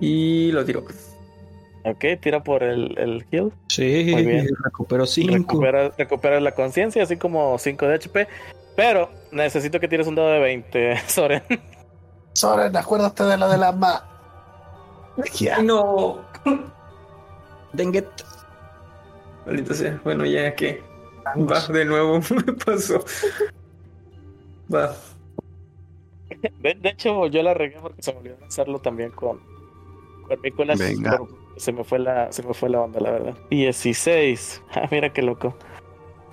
Y 0.00 0.50
lo 0.52 0.64
tiro. 0.64 0.82
Ok, 1.84 2.04
tira 2.20 2.42
por 2.42 2.62
el, 2.62 2.98
el 2.98 3.26
heal. 3.30 3.52
Sí, 3.68 4.08
Muy 4.12 4.24
bien. 4.24 4.48
recupero 4.64 5.06
5. 5.06 5.34
Recupera, 5.34 5.90
recupera 5.96 6.40
la 6.40 6.52
conciencia, 6.54 7.02
así 7.02 7.16
como 7.16 7.58
5 7.58 7.86
de 7.86 7.94
HP. 7.94 8.28
Pero 8.76 9.10
necesito 9.30 9.78
que 9.78 9.88
tires 9.88 10.06
un 10.06 10.14
dado 10.14 10.30
de 10.30 10.38
20, 10.40 10.96
Soren. 11.06 11.42
Soren, 12.32 12.74
acuérdate 12.76 13.24
de 13.24 13.36
la 13.36 13.48
de 13.48 13.58
la 13.58 13.72
ma. 13.72 14.06
Ya. 15.34 15.58
No. 15.60 16.20
Denget. 17.74 18.08
Maldita 19.44 19.74
sea. 19.74 20.00
Bueno, 20.02 20.24
ya 20.24 20.54
que. 20.54 20.82
Va, 21.36 21.60
de 21.66 21.84
nuevo. 21.84 22.20
Me 22.46 22.52
pasó. 22.54 23.04
Va. 24.72 24.94
De, 26.60 26.74
de 26.74 26.88
hecho, 26.88 27.26
yo 27.26 27.42
la 27.42 27.54
regué 27.54 27.76
porque 27.80 28.02
se 28.02 28.12
me 28.12 28.20
olvidó 28.20 28.36
hacerlo 28.46 28.78
también 28.78 29.10
con, 29.10 29.40
con 30.26 30.40
Nicolás. 30.42 30.78
Venga. 30.78 31.20
Se 31.56 31.72
me, 31.72 31.84
fue 31.84 31.98
la, 31.98 32.32
se 32.32 32.42
me 32.42 32.54
fue 32.54 32.70
la 32.70 32.80
onda, 32.80 33.00
la 33.00 33.10
verdad. 33.10 33.34
16. 33.50 34.62
Ah, 34.74 34.88
mira 34.90 35.12
qué 35.12 35.22
loco. 35.22 35.56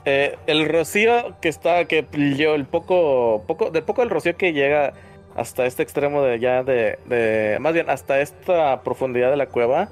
Eh, 0.06 0.38
el 0.48 0.70
rocío 0.70 1.36
que 1.42 1.50
está, 1.50 1.86
que 1.86 2.08
yo, 2.38 2.56
el 2.56 2.66
poco, 2.66 3.44
poco, 3.46 3.72
de 3.72 3.82
poco 3.82 4.04
el 4.04 4.10
rocío 4.10 4.38
que 4.38 4.54
llega 4.54 4.94
hasta 5.36 5.66
este 5.66 5.84
extremo 5.84 6.22
de 6.22 6.40
ya 6.40 6.64
de, 6.64 6.98
de 7.08 7.58
más 7.60 7.74
bien 7.74 7.90
hasta 7.90 8.22
esta 8.22 8.84
profundidad 8.84 9.30
de 9.32 9.36
la 9.36 9.48
cueva, 9.48 9.90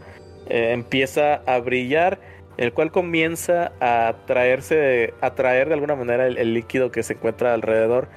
eh, 0.48 0.72
empieza 0.72 1.42
a 1.46 1.60
brillar, 1.60 2.20
el 2.56 2.72
cual 2.72 2.94
comienza 2.94 3.74
a 3.82 4.16
traerse, 4.26 5.14
a 5.20 5.36
traer 5.36 5.68
de 5.68 5.74
alguna 5.74 5.96
manera 5.96 6.28
el, 6.28 6.38
el 6.38 6.54
líquido 6.54 6.92
que 6.92 7.04
se 7.04 7.14
encuentra 7.14 7.54
alrededor 7.54 8.08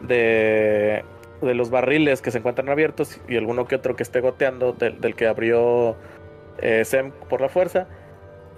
de, 0.00 1.04
de 1.42 1.54
los 1.54 1.70
barriles 1.70 2.22
que 2.22 2.30
se 2.30 2.38
encuentran 2.38 2.68
abiertos 2.68 3.20
y 3.28 3.36
alguno 3.36 3.66
que 3.66 3.76
otro 3.76 3.96
que 3.96 4.02
esté 4.02 4.20
goteando 4.20 4.72
del, 4.72 5.00
del 5.00 5.14
que 5.14 5.26
abrió 5.26 5.96
eh, 6.58 6.84
Sem 6.84 7.10
por 7.28 7.40
la 7.40 7.48
fuerza. 7.48 7.86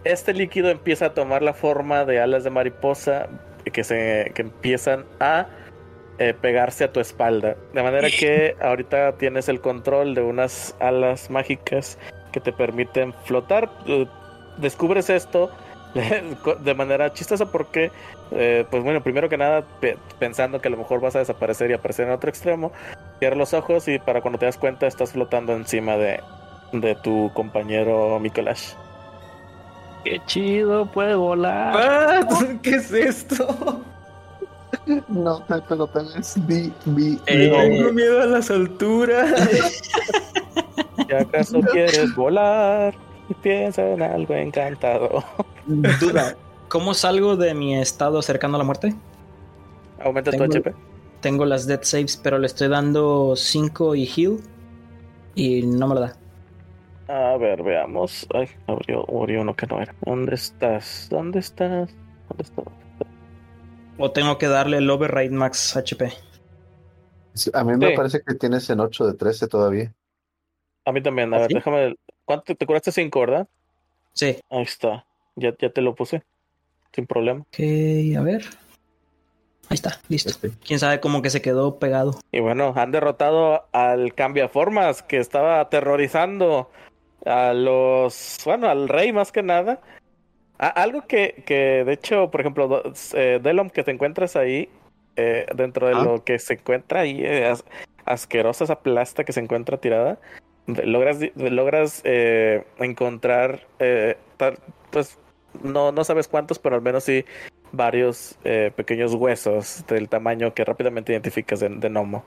Este 0.04 0.34
líquido 0.34 0.70
empieza 0.70 1.06
a 1.06 1.14
tomar 1.14 1.42
la 1.42 1.52
forma 1.52 2.04
de 2.04 2.20
alas 2.20 2.42
de 2.44 2.50
mariposa 2.50 3.28
que, 3.72 3.84
se, 3.84 4.32
que 4.34 4.42
empiezan 4.42 5.04
a 5.20 5.46
eh, 6.18 6.34
pegarse 6.34 6.84
a 6.84 6.92
tu 6.92 7.00
espalda. 7.00 7.56
De 7.72 7.82
manera 7.82 8.08
que 8.08 8.56
ahorita 8.60 9.12
tienes 9.18 9.48
el 9.48 9.60
control 9.60 10.14
de 10.14 10.22
unas 10.22 10.74
alas 10.80 11.30
mágicas 11.30 11.98
que 12.32 12.40
te 12.40 12.52
permiten 12.52 13.14
flotar. 13.24 13.70
Eh, 13.86 14.06
Descubres 14.58 15.08
esto 15.08 15.50
de 16.60 16.74
manera 16.74 17.12
chistosa 17.12 17.50
porque, 17.50 17.90
eh, 18.34 18.66
pues 18.70 18.82
bueno, 18.82 19.02
primero 19.02 19.28
que 19.28 19.36
nada, 19.36 19.64
pe- 19.80 19.96
pensando 20.18 20.60
que 20.60 20.68
a 20.68 20.70
lo 20.70 20.76
mejor 20.76 21.00
vas 21.00 21.16
a 21.16 21.20
desaparecer 21.20 21.70
y 21.70 21.74
aparecer 21.74 22.06
en 22.06 22.12
otro 22.14 22.30
extremo, 22.30 22.72
cierra 23.18 23.36
los 23.36 23.54
ojos 23.54 23.86
y 23.88 23.98
para 23.98 24.20
cuando 24.20 24.38
te 24.38 24.46
das 24.46 24.58
cuenta 24.58 24.86
estás 24.86 25.12
flotando 25.12 25.52
encima 25.54 25.96
de, 25.96 26.20
de 26.72 26.94
tu 26.96 27.30
compañero 27.34 28.18
Mikolash. 28.20 28.72
Qué 30.04 30.20
chido, 30.26 30.86
puede 30.86 31.14
volar. 31.14 31.74
Ah, 31.76 32.20
¿Qué 32.62 32.70
es 32.76 32.92
esto? 32.92 33.80
No 35.08 35.40
te. 35.42 36.40
Di, 36.46 36.72
di, 36.86 37.18
Eh, 37.26 37.50
Tengo 37.50 37.92
miedo 37.92 38.22
a 38.22 38.26
las 38.26 38.50
alturas. 38.50 39.30
¿Y 41.08 41.12
acaso 41.14 41.60
quieres 41.60 42.14
volar? 42.16 42.94
Piensa 43.42 43.86
en 43.90 44.02
algo 44.02 44.34
encantado. 44.34 45.22
Duda. 45.66 46.34
¿Cómo 46.72 46.94
salgo 46.94 47.36
de 47.36 47.52
mi 47.52 47.76
estado 47.78 48.22
cercano 48.22 48.54
a 48.54 48.58
la 48.58 48.64
muerte? 48.64 48.94
Aumenta 50.00 50.30
tu 50.30 50.42
HP. 50.42 50.72
Tengo 51.20 51.44
las 51.44 51.66
death 51.66 51.82
saves, 51.82 52.16
pero 52.16 52.38
le 52.38 52.46
estoy 52.46 52.68
dando 52.68 53.36
5 53.36 53.94
y 53.94 54.06
heal. 54.06 54.38
Y 55.34 55.66
no 55.66 55.86
me 55.86 55.96
lo 55.96 56.00
da. 56.00 56.16
A 57.08 57.36
ver, 57.36 57.62
veamos. 57.62 58.26
Ay, 58.32 58.48
abrió, 58.66 59.04
abrió 59.06 59.42
uno 59.42 59.54
que 59.54 59.66
no 59.66 59.82
era. 59.82 59.94
¿Dónde 60.00 60.34
estás? 60.34 61.08
¿Dónde 61.10 61.40
estás? 61.40 61.90
¿Dónde 62.30 62.42
estás? 62.42 62.64
O 63.98 64.10
tengo 64.10 64.38
que 64.38 64.48
darle 64.48 64.78
el 64.78 64.88
override 64.88 65.28
max 65.28 65.76
HP. 65.76 66.10
A 67.52 67.64
mí 67.64 67.76
me 67.76 67.90
Sí. 67.90 67.96
parece 67.96 68.22
que 68.22 68.34
tienes 68.34 68.70
en 68.70 68.80
8 68.80 69.08
de 69.08 69.12
13 69.12 69.46
todavía. 69.46 69.92
A 70.86 70.92
mí 70.92 71.02
también. 71.02 71.34
A 71.34 71.36
¿Ah, 71.36 71.40
ver, 71.40 71.48
déjame. 71.50 71.96
¿Cuánto 72.24 72.54
te 72.54 72.64
curaste? 72.64 72.92
5, 72.92 73.20
¿verdad? 73.20 73.46
Sí. 74.14 74.38
Ahí 74.48 74.62
está. 74.62 75.04
Ya, 75.36 75.54
ya 75.60 75.68
te 75.68 75.82
lo 75.82 75.94
puse. 75.94 76.22
Sin 76.94 77.06
problema. 77.06 77.40
Ok, 77.40 77.58
a 78.18 78.20
ver. 78.22 78.44
Ahí 79.68 79.74
está, 79.76 80.00
listo. 80.08 80.30
Ok. 80.48 80.54
Quién 80.66 80.78
sabe 80.78 81.00
cómo 81.00 81.22
que 81.22 81.30
se 81.30 81.40
quedó 81.40 81.78
pegado. 81.78 82.18
Y 82.30 82.40
bueno, 82.40 82.74
han 82.76 82.90
derrotado 82.90 83.64
al 83.72 84.14
cambiaformas 84.14 85.02
que 85.02 85.18
estaba 85.18 85.60
aterrorizando 85.60 86.70
a 87.24 87.54
los. 87.54 88.38
Bueno, 88.44 88.68
al 88.68 88.88
rey 88.88 89.12
más 89.12 89.32
que 89.32 89.42
nada. 89.42 89.80
A- 90.58 90.68
algo 90.68 91.06
que, 91.06 91.42
que, 91.46 91.84
de 91.84 91.92
hecho, 91.92 92.30
por 92.30 92.40
ejemplo, 92.40 92.68
do- 92.68 92.92
eh, 93.14 93.40
Delom, 93.42 93.70
que 93.70 93.82
te 93.84 93.90
encuentras 93.92 94.36
ahí, 94.36 94.68
eh, 95.16 95.46
dentro 95.54 95.88
de 95.88 95.94
Ah. 95.94 96.02
lo 96.04 96.24
que 96.24 96.38
se 96.38 96.54
encuentra 96.54 97.00
ahí, 97.00 97.22
eh, 97.24 97.46
as- 97.46 97.64
asquerosa 98.04 98.64
esa 98.64 98.80
plasta 98.80 99.24
que 99.24 99.32
se 99.32 99.40
encuentra 99.40 99.78
tirada, 99.78 100.18
logras, 100.66 101.18
logras 101.34 102.02
eh, 102.04 102.64
encontrar, 102.78 103.66
eh, 103.78 104.16
tal- 104.36 104.58
pues, 104.90 105.18
no, 105.62 105.92
no 105.92 106.04
sabes 106.04 106.28
cuántos, 106.28 106.58
pero 106.58 106.76
al 106.76 106.82
menos 106.82 107.04
sí 107.04 107.24
varios 107.72 108.36
eh, 108.44 108.72
pequeños 108.76 109.14
huesos 109.14 109.84
del 109.88 110.08
tamaño 110.08 110.54
que 110.54 110.64
rápidamente 110.64 111.12
identificas 111.12 111.60
de, 111.60 111.68
de 111.68 111.88
gnomo. 111.88 112.24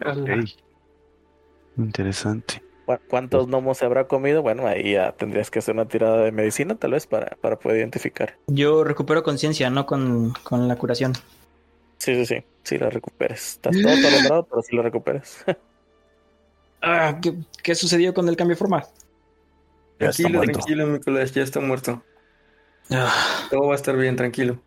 Ala. 0.00 0.44
Interesante. 1.76 2.62
¿Cu- 2.84 2.98
¿Cuántos 3.08 3.46
gnomos 3.46 3.78
se 3.78 3.84
habrá 3.84 4.06
comido? 4.06 4.42
Bueno, 4.42 4.66
ahí 4.66 4.92
ya 4.92 5.12
tendrías 5.12 5.50
que 5.50 5.58
hacer 5.58 5.74
una 5.74 5.88
tirada 5.88 6.18
de 6.18 6.32
medicina, 6.32 6.74
tal 6.76 6.92
vez, 6.92 7.06
para, 7.06 7.36
para 7.40 7.58
poder 7.58 7.78
identificar. 7.78 8.36
Yo 8.46 8.84
recupero 8.84 9.22
conciencia, 9.22 9.70
no 9.70 9.86
con, 9.86 10.32
con 10.44 10.68
la 10.68 10.76
curación. 10.76 11.14
Sí, 11.98 12.14
sí, 12.14 12.26
sí. 12.26 12.44
Sí, 12.62 12.78
la 12.78 12.88
recuperes. 12.90 13.52
Estás 13.54 13.76
todo 13.82 13.92
atolondrado, 13.92 14.46
pero 14.46 14.62
sí 14.62 14.74
lo 14.76 14.82
recuperes. 14.82 15.44
Ah, 16.86 17.18
¿qué, 17.22 17.34
qué 17.62 17.74
sucedió 17.74 18.12
con 18.12 18.28
el 18.28 18.36
cambio 18.36 18.56
de 18.56 18.58
forma? 18.58 18.84
Ya 20.00 20.10
Tranquilo, 20.10 20.40
tranquilo, 20.42 20.86
Nicolás, 20.88 21.32
ya 21.32 21.42
está 21.42 21.60
muerto. 21.60 22.02
Ah, 22.90 23.12
Todo 23.50 23.68
va 23.68 23.72
a 23.74 23.76
estar 23.76 23.96
bien, 23.96 24.16
tranquilo. 24.16 24.60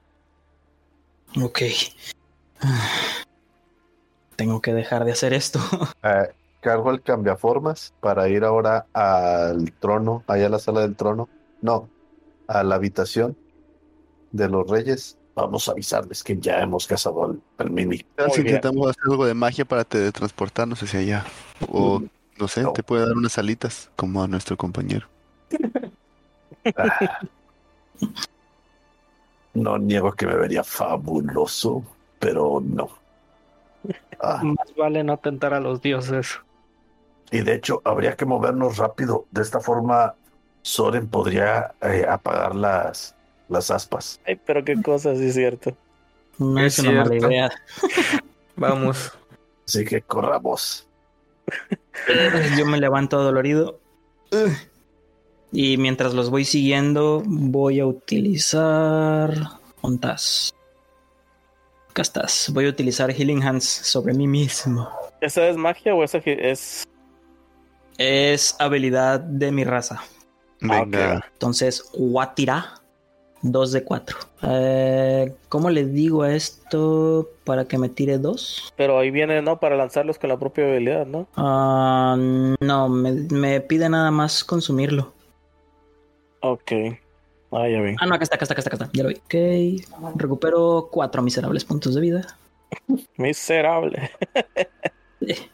ok. 1.42 1.60
Ah. 2.62 2.90
Tengo 4.36 4.62
que 4.62 4.74
dejar 4.74 5.04
de 5.06 5.12
hacer 5.12 5.34
esto. 5.34 5.60
Eh, 6.04 6.34
cargo 6.62 6.92
el 6.92 7.02
cambiaformas 7.02 7.94
para 8.00 8.28
ir 8.30 8.44
ahora 8.44 8.86
al 8.94 9.72
trono, 9.74 10.24
allá 10.28 10.48
a 10.48 10.50
la 10.50 10.60
sala 10.60 10.82
del 10.82 10.96
trono. 10.96 11.28
No, 11.62 11.90
a 12.48 12.64
la 12.64 12.76
habitación 12.76 13.36
de 14.32 14.48
los 14.50 14.70
reyes. 14.70 15.18
Vamos 15.36 15.68
a 15.68 15.72
avisarles 15.74 16.24
que 16.24 16.38
ya 16.38 16.62
hemos 16.62 16.88
cazado 16.88 17.26
al, 17.26 17.42
al 17.60 17.70
mini. 17.70 17.98
Si 18.34 18.42
intentamos 18.42 18.90
hacer 18.90 19.04
algo 19.12 19.26
de 19.26 19.34
magia 19.36 19.66
para 19.66 19.84
teletransportarnos 19.84 20.82
hacia 20.82 21.00
allá. 21.00 21.26
O, 21.70 22.02
no 22.40 22.48
sé, 22.48 22.64
No. 22.64 22.74
te 22.74 22.82
puede 22.82 23.06
dar 23.06 23.16
unas 23.16 23.38
alitas 23.38 23.92
como 23.96 24.24
a 24.24 24.28
nuestro 24.28 24.58
compañero. 24.58 25.08
Ah. 26.76 27.20
No 29.54 29.78
niego 29.78 30.12
que 30.14 30.28
me 30.28 30.36
vería 30.36 30.64
fabuloso, 30.64 31.84
pero 32.20 32.62
no. 32.64 32.90
Ah, 34.20 34.42
Más 34.44 34.76
vale 34.76 35.04
no 35.04 35.18
tentar 35.18 35.54
a 35.54 35.60
los 35.60 35.82
dioses. 35.82 36.40
y 37.32 37.42
de 37.42 37.56
hecho, 37.56 37.82
habría 37.86 38.16
que 38.16 38.26
movernos 38.26 38.78
rápido. 38.78 39.26
De 39.32 39.42
esta 39.42 39.60
forma, 39.60 40.16
Soren 40.62 41.08
podría 41.08 41.74
eh, 41.82 42.06
apagar 42.08 42.56
las, 42.56 43.16
las 43.50 43.72
aspas. 43.72 44.20
Ay, 44.26 44.36
pero 44.46 44.64
qué 44.64 44.82
cosa, 44.82 45.16
sí 45.16 45.28
es 45.28 45.34
cierto. 45.36 45.76
No 46.38 46.60
es, 46.60 46.78
Es 46.78 46.86
una 46.86 46.92
mala 46.92 47.10
cierto. 47.10 47.28
idea. 47.30 47.50
Vamos. 48.58 49.18
Así 49.68 49.86
que 49.86 50.02
corramos. 50.02 50.88
Yo 52.58 52.66
me 52.66 52.78
levanto 52.78 53.22
dolorido. 53.24 53.80
Y 55.60 55.76
mientras 55.78 56.14
los 56.14 56.30
voy 56.30 56.46
siguiendo, 56.46 57.24
voy 57.26 57.80
a 57.80 57.88
utilizar. 57.88 59.34
¿Ontas? 59.82 60.54
Acá 61.90 62.04
estás. 62.04 62.52
Voy 62.54 62.68
a 62.68 62.70
utilizar 62.70 63.12
Healing 63.12 63.42
Hands 63.42 63.68
sobre 63.68 64.14
mí 64.14 64.28
mismo. 64.28 64.88
¿Esa 65.20 65.48
es 65.48 65.58
magia 65.58 65.96
o 65.96 66.04
esa 66.04 66.20
es 66.20 66.84
Es 67.98 68.56
habilidad 68.60 69.20
de 69.20 69.52
mi 69.52 69.64
raza. 69.64 70.04
Ah, 70.62 70.82
Venga, 70.84 71.26
Entonces, 71.34 71.90
Watira, 71.96 72.80
2 73.42 73.72
de 73.72 73.84
4. 73.84 74.18
Eh, 74.44 75.34
¿Cómo 75.50 75.72
le 75.72 75.86
digo 75.86 76.22
a 76.22 76.36
esto 76.36 77.32
para 77.46 77.66
que 77.66 77.80
me 77.80 77.90
tire 77.90 78.20
2? 78.20 78.74
Pero 78.78 79.00
ahí 79.00 79.10
viene, 79.10 79.42
¿no? 79.42 79.60
Para 79.60 79.76
lanzarlos 79.76 80.20
con 80.20 80.30
la 80.30 80.38
propia 80.38 80.66
habilidad, 80.66 81.08
¿no? 81.08 81.28
Ah, 81.36 82.16
no, 82.16 82.90
me, 82.90 83.12
me 83.12 83.60
pide 83.62 83.90
nada 83.90 84.12
más 84.12 84.44
consumirlo. 84.44 85.17
Ok. 86.52 86.72
Ah, 87.52 87.68
ya 87.70 87.82
vi. 87.82 87.96
Ah, 88.00 88.06
no, 88.06 88.16
acá 88.16 88.24
está, 88.24 88.36
acá 88.36 88.44
está, 88.46 88.54
acá 88.54 88.62
está, 88.62 88.76
acá 88.76 88.84
está. 88.86 88.98
Ya 88.98 89.04
lo 89.04 89.10
vi. 89.10 89.16
Ok. 89.16 90.16
Recupero 90.16 90.90
4 90.92 91.22
miserables 91.22 91.64
puntos 91.66 91.96
de 91.96 92.02
vida. 92.02 92.38
Miserable. 93.18 94.12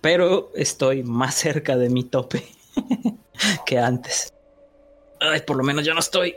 Pero 0.00 0.50
estoy 0.54 1.02
más 1.02 1.34
cerca 1.34 1.76
de 1.76 1.90
mi 1.90 2.04
tope 2.04 2.42
que 3.66 3.78
antes. 3.78 4.32
Ay, 5.20 5.40
por 5.46 5.56
lo 5.56 5.64
menos 5.64 5.84
ya 5.84 5.94
no 5.94 6.00
estoy 6.00 6.36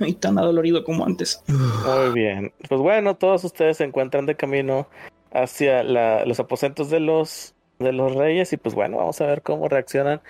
y 0.00 0.14
tan 0.14 0.38
adolorido 0.38 0.84
como 0.84 1.04
antes. 1.04 1.42
Muy 1.48 2.12
bien. 2.14 2.52
Pues 2.68 2.80
bueno, 2.80 3.16
todos 3.16 3.44
ustedes 3.44 3.76
se 3.76 3.84
encuentran 3.84 4.26
de 4.26 4.36
camino 4.36 4.88
hacia 5.32 5.82
la- 5.82 6.24
los 6.24 6.40
aposentos 6.40 6.88
de 6.90 7.00
los 7.00 7.54
de 7.78 7.92
los 7.92 8.12
reyes 8.14 8.52
y 8.52 8.56
pues 8.56 8.74
bueno, 8.74 8.96
vamos 8.96 9.20
a 9.20 9.26
ver 9.26 9.42
cómo 9.42 9.68
reaccionan 9.68 10.20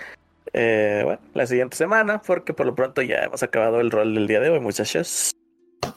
eh, 0.52 1.02
bueno, 1.04 1.20
la 1.34 1.46
siguiente 1.46 1.76
semana, 1.76 2.20
porque 2.20 2.52
por 2.54 2.66
lo 2.66 2.74
pronto 2.74 3.02
ya 3.02 3.24
hemos 3.24 3.42
acabado 3.42 3.80
el 3.80 3.90
rol 3.90 4.14
del 4.14 4.26
día 4.26 4.40
de 4.40 4.50
hoy, 4.50 4.60
muchachos. 4.60 5.32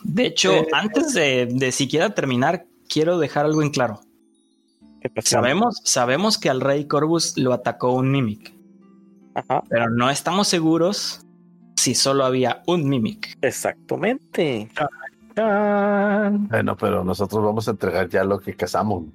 De 0.04 0.26
hecho, 0.28 0.54
Eh, 0.54 0.68
antes 0.74 1.14
de, 1.14 1.48
de 1.52 1.72
siquiera 1.72 2.10
terminar, 2.12 2.66
quiero 2.90 3.18
dejar 3.20 3.46
algo 3.46 3.62
en 3.62 3.70
claro. 3.72 4.02
Sabemos, 5.24 5.82
sabemos 5.84 6.38
que 6.38 6.50
al 6.50 6.62
rey 6.62 6.86
Corvus 6.86 7.36
lo 7.38 7.54
atacó 7.54 7.94
un 7.94 8.12
Mimic, 8.12 8.54
Ajá, 9.34 9.64
pero 9.68 9.90
no 9.90 10.10
estamos 10.12 10.48
seguros 10.48 11.26
si 11.76 11.96
solo 11.96 12.24
había 12.24 12.62
un 12.68 12.88
Mimic. 12.88 13.38
exactamente. 13.42 14.70
Bueno, 15.36 16.78
pero 16.78 17.04
nosotros 17.04 17.44
vamos 17.44 17.68
a 17.68 17.72
entregar 17.72 18.10
ya 18.10 18.24
lo 18.24 18.40
que 18.40 18.56
cazamos. 18.56 19.06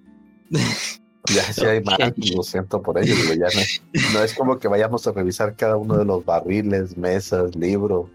Ya 1.35 1.43
si 1.53 1.65
hay 1.65 1.83
más, 1.83 1.99
lo 2.35 2.43
siento 2.43 2.83
por 2.83 2.99
ello, 2.99 3.15
digo, 3.15 3.35
ya 3.35 3.47
no, 3.47 4.13
no 4.15 4.25
es 4.25 4.35
como 4.35 4.59
que 4.59 4.69
vayamos 4.69 5.07
a 5.07 5.13
revisar 5.13 5.57
cada 5.57 5.77
uno 5.77 5.97
de 5.97 6.05
los 6.05 6.25
barriles, 6.25 6.97
mesas, 6.97 7.55
libros, 7.55 8.07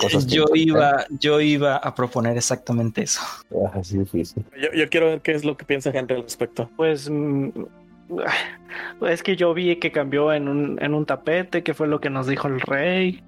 cosas 0.00 0.26
Yo 0.26 0.46
iba, 0.54 1.04
yo 1.10 1.40
iba 1.40 1.76
a 1.76 1.94
proponer 1.94 2.36
exactamente 2.36 3.02
eso. 3.02 3.20
Ah, 3.52 3.78
Así 3.78 3.98
difícil. 3.98 4.44
Yo, 4.60 4.72
yo 4.72 4.88
quiero 4.88 5.06
ver 5.06 5.20
qué 5.20 5.32
es 5.32 5.44
lo 5.44 5.56
que 5.56 5.64
piensa 5.64 5.92
gente 5.92 6.14
al 6.14 6.22
respecto. 6.22 6.70
Pues 6.76 7.08
mm, 7.10 7.48
es 9.08 9.22
que 9.22 9.36
yo 9.36 9.54
vi 9.54 9.76
que 9.76 9.92
cambió 9.92 10.32
en 10.32 10.48
un, 10.48 10.82
en 10.82 10.94
un 10.94 11.06
tapete, 11.06 11.62
que 11.62 11.74
fue 11.74 11.86
lo 11.86 12.00
que 12.00 12.10
nos 12.10 12.26
dijo 12.26 12.48
el 12.48 12.60
rey. 12.60 13.22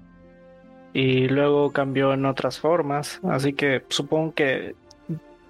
Y 0.93 1.27
luego 1.27 1.71
cambió 1.71 2.13
en 2.13 2.25
otras 2.25 2.59
formas. 2.59 3.19
Así 3.23 3.53
que 3.53 3.83
supongo 3.89 4.33
que. 4.33 4.75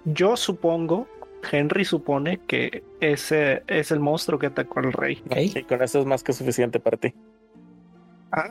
Yo 0.06 0.36
supongo, 0.36 1.08
Henry 1.50 1.84
supone 1.84 2.38
que 2.46 2.82
ese 3.00 3.62
es 3.66 3.90
el 3.90 4.00
monstruo 4.00 4.38
que 4.38 4.46
atacó 4.46 4.80
al 4.80 4.92
rey. 4.92 5.22
Y 5.36 5.62
con 5.64 5.82
eso 5.82 6.00
es 6.00 6.06
más 6.06 6.22
que 6.22 6.32
suficiente 6.32 6.80
para 6.80 6.96
ti. 6.96 7.14
Ah, 8.32 8.50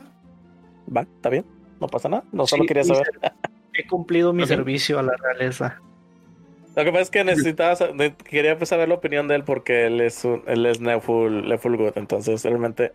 ¿Va? 0.95 1.01
¿Está 1.01 1.29
bien? 1.29 1.45
¿No 1.79 1.87
pasa 1.87 2.09
nada? 2.09 2.23
No 2.31 2.45
solo 2.47 2.63
Sí, 2.63 2.67
quería 2.67 2.83
saber. 2.83 3.07
he 3.73 3.87
cumplido 3.87 4.33
mi 4.33 4.45
servicio 4.45 4.99
a 4.99 5.03
la 5.03 5.13
realeza. 5.17 5.81
Lo 6.75 6.83
que 6.83 6.91
pasa 6.91 7.01
es 7.03 7.09
que 7.11 7.23
necesitaba, 7.23 7.75
quería 8.23 8.63
saber 8.65 8.89
la 8.89 8.95
opinión 8.95 9.27
de 9.27 9.35
él 9.35 9.43
porque 9.43 9.85
él 9.85 10.01
es 10.01 10.25
un, 10.25 10.43
él 10.47 10.65
es 10.65 10.79
Nefull, 10.79 11.47
Nefull 11.47 11.77
Good, 11.77 11.93
entonces 11.97 12.43
realmente 12.43 12.93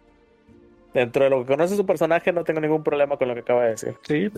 dentro 0.94 1.24
de 1.24 1.30
lo 1.30 1.40
que 1.40 1.52
conoce 1.52 1.76
su 1.76 1.84
personaje 1.86 2.32
no 2.32 2.44
tengo 2.44 2.60
ningún 2.60 2.82
problema 2.82 3.16
con 3.16 3.28
lo 3.28 3.34
que 3.34 3.40
acaba 3.40 3.64
de 3.64 3.70
decir. 3.70 3.96
Sí, 4.06 4.30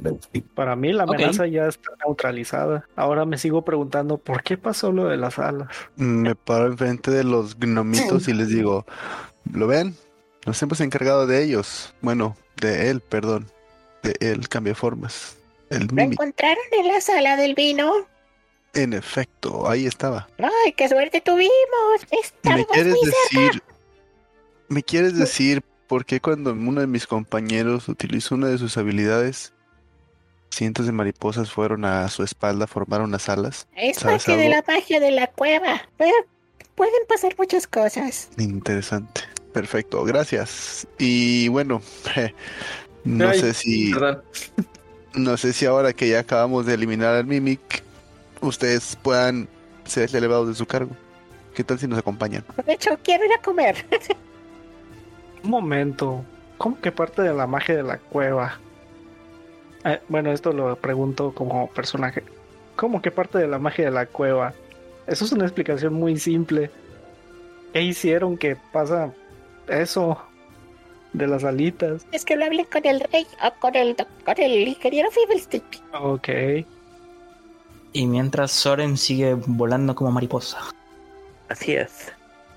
para 0.54 0.76
mí 0.76 0.92
la 0.92 1.04
amenaza 1.04 1.46
ya 1.46 1.66
está 1.66 1.90
neutralizada. 2.04 2.86
Ahora 2.96 3.24
me 3.24 3.38
sigo 3.38 3.62
preguntando 3.64 4.18
por 4.18 4.42
qué 4.42 4.56
pasó 4.58 4.92
lo 4.92 5.06
de 5.06 5.16
las 5.16 5.38
alas. 5.38 5.68
me 5.96 6.34
paro 6.34 6.66
enfrente 6.66 7.10
de 7.10 7.24
los 7.24 7.58
gnomitos 7.58 8.28
y 8.28 8.34
les 8.34 8.48
digo, 8.48 8.84
¿lo 9.52 9.66
ven? 9.66 9.94
Nos 10.46 10.60
hemos 10.62 10.80
encargado 10.80 11.26
de 11.26 11.42
ellos. 11.44 11.94
Bueno, 12.00 12.36
de 12.60 12.90
él, 12.90 13.00
perdón. 13.00 13.46
De 14.02 14.14
él, 14.20 14.48
cambia 14.48 14.74
formas. 14.74 15.36
El 15.68 15.86
¿Lo 15.86 15.92
Mimic. 15.92 16.12
encontraron 16.12 16.64
en 16.72 16.88
la 16.88 17.00
sala 17.00 17.36
del 17.36 17.54
vino? 17.54 17.92
En 18.72 18.92
efecto, 18.92 19.68
ahí 19.68 19.86
estaba. 19.86 20.28
¡Ay, 20.38 20.72
qué 20.72 20.88
suerte 20.88 21.20
tuvimos! 21.20 21.50
¿Me 22.10 22.18
Estamos 22.18 22.66
quieres 22.72 22.94
muy 22.94 23.04
cerca. 23.04 23.18
decir, 23.46 23.62
me 24.68 24.82
quieres 24.82 25.16
decir 25.18 25.62
por 25.90 26.04
qué 26.04 26.20
cuando 26.20 26.52
uno 26.52 26.80
de 26.80 26.86
mis 26.86 27.08
compañeros 27.08 27.88
utilizó 27.88 28.36
una 28.36 28.46
de 28.46 28.58
sus 28.58 28.76
habilidades, 28.76 29.52
cientos 30.48 30.86
de 30.86 30.92
mariposas 30.92 31.50
fueron 31.50 31.84
a 31.84 32.08
su 32.08 32.22
espalda, 32.22 32.68
formaron 32.68 33.10
las 33.10 33.28
alas? 33.28 33.66
Es 33.74 33.96
¿Sabes 33.96 34.24
parte 34.24 34.40
de 34.40 34.50
la 34.50 34.62
magia 34.68 35.00
de 35.00 35.10
la 35.10 35.26
cueva. 35.26 35.82
Pero 35.96 36.14
pueden 36.76 37.00
pasar 37.08 37.34
muchas 37.36 37.66
cosas. 37.66 38.30
Interesante. 38.38 39.22
Perfecto, 39.52 40.04
gracias. 40.04 40.86
Y 40.96 41.48
bueno, 41.48 41.82
no 43.04 43.28
Ay, 43.28 43.40
sé 43.40 43.52
si, 43.52 43.92
Perdón. 43.92 44.22
no 45.14 45.36
sé 45.36 45.52
si 45.52 45.66
ahora 45.66 45.92
que 45.92 46.08
ya 46.08 46.20
acabamos 46.20 46.66
de 46.66 46.74
eliminar 46.74 47.16
al 47.16 47.26
Mimic, 47.26 47.82
ustedes 48.40 48.96
puedan 49.02 49.48
ser 49.86 50.14
elevados 50.14 50.46
de 50.46 50.54
su 50.54 50.66
cargo. 50.66 50.96
¿Qué 51.52 51.64
tal 51.64 51.80
si 51.80 51.88
nos 51.88 51.98
acompañan? 51.98 52.44
De 52.64 52.74
hecho, 52.74 52.96
quiero 53.02 53.24
ir 53.24 53.32
a 53.32 53.42
comer. 53.42 53.84
Un 55.44 55.50
momento. 55.50 56.24
¿Cómo 56.58 56.78
que 56.80 56.92
parte 56.92 57.22
de 57.22 57.32
la 57.32 57.46
magia 57.46 57.76
de 57.76 57.82
la 57.82 57.98
cueva? 57.98 58.58
Eh, 59.84 60.00
bueno, 60.08 60.30
esto 60.32 60.52
lo 60.52 60.76
pregunto 60.76 61.32
como 61.34 61.68
personaje. 61.68 62.22
¿Cómo 62.76 63.00
que 63.00 63.10
parte 63.10 63.38
de 63.38 63.46
la 63.48 63.58
magia 63.58 63.86
de 63.86 63.90
la 63.90 64.06
cueva? 64.06 64.52
Eso 65.06 65.24
es 65.24 65.32
una 65.32 65.44
explicación 65.44 65.94
muy 65.94 66.18
simple. 66.18 66.70
¿Qué 67.72 67.82
hicieron 67.82 68.36
que 68.36 68.56
pasa 68.72 69.12
eso 69.68 70.18
de 71.12 71.26
las 71.26 71.44
alitas? 71.44 72.06
Es 72.12 72.24
que 72.24 72.36
lo 72.36 72.44
hablen 72.44 72.66
con 72.70 72.84
el 72.86 73.00
rey 73.00 73.26
o 73.42 73.58
con 73.58 73.74
el, 73.74 73.96
doc- 73.96 74.08
con 74.24 74.34
el 74.38 74.68
ingeniero 74.68 75.10
Fiddlestick. 75.10 75.64
Ok. 75.94 76.28
Y 77.92 78.06
mientras 78.06 78.52
Soren 78.52 78.96
sigue 78.96 79.34
volando 79.46 79.94
como 79.94 80.10
mariposa. 80.12 80.58
Así 81.48 81.74
es. 81.74 82.12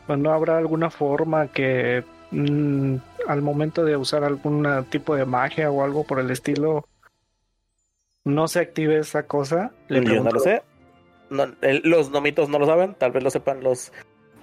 Pues 0.05 0.19
no 0.19 0.31
habrá 0.31 0.57
alguna 0.57 0.89
forma 0.89 1.47
que 1.47 2.03
mm, 2.33 2.95
al 3.27 3.41
momento 3.41 3.85
de 3.85 3.95
usar 3.95 4.23
algún 4.23 4.67
tipo 4.89 5.15
de 5.15 5.25
magia 5.25 5.71
o 5.71 5.83
algo 5.83 6.03
por 6.03 6.19
el 6.19 6.29
estilo 6.31 6.87
no 8.25 8.47
se 8.47 8.59
active 8.59 8.97
esa 8.99 9.23
cosa. 9.23 9.71
Le 9.87 10.03
Yo 10.03 10.23
no 10.23 10.31
lo 10.31 10.39
sé. 10.39 10.63
No, 11.29 11.45
el- 11.61 11.81
los 11.83 12.09
nomitos 12.11 12.49
no 12.49 12.59
lo 12.59 12.65
saben, 12.65 12.95
tal 12.95 13.11
vez 13.11 13.23
lo 13.23 13.29
sepan 13.29 13.63
los, 13.63 13.91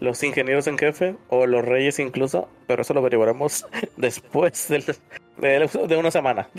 los 0.00 0.22
ingenieros 0.22 0.66
en 0.66 0.78
jefe 0.78 1.16
o 1.28 1.46
los 1.46 1.64
reyes 1.64 1.98
incluso, 1.98 2.48
pero 2.66 2.82
eso 2.82 2.94
lo 2.94 3.00
averiguaremos 3.00 3.66
después 3.96 4.68
del- 4.68 4.84
de, 5.38 5.86
de 5.88 5.96
una 5.96 6.10
semana. 6.10 6.48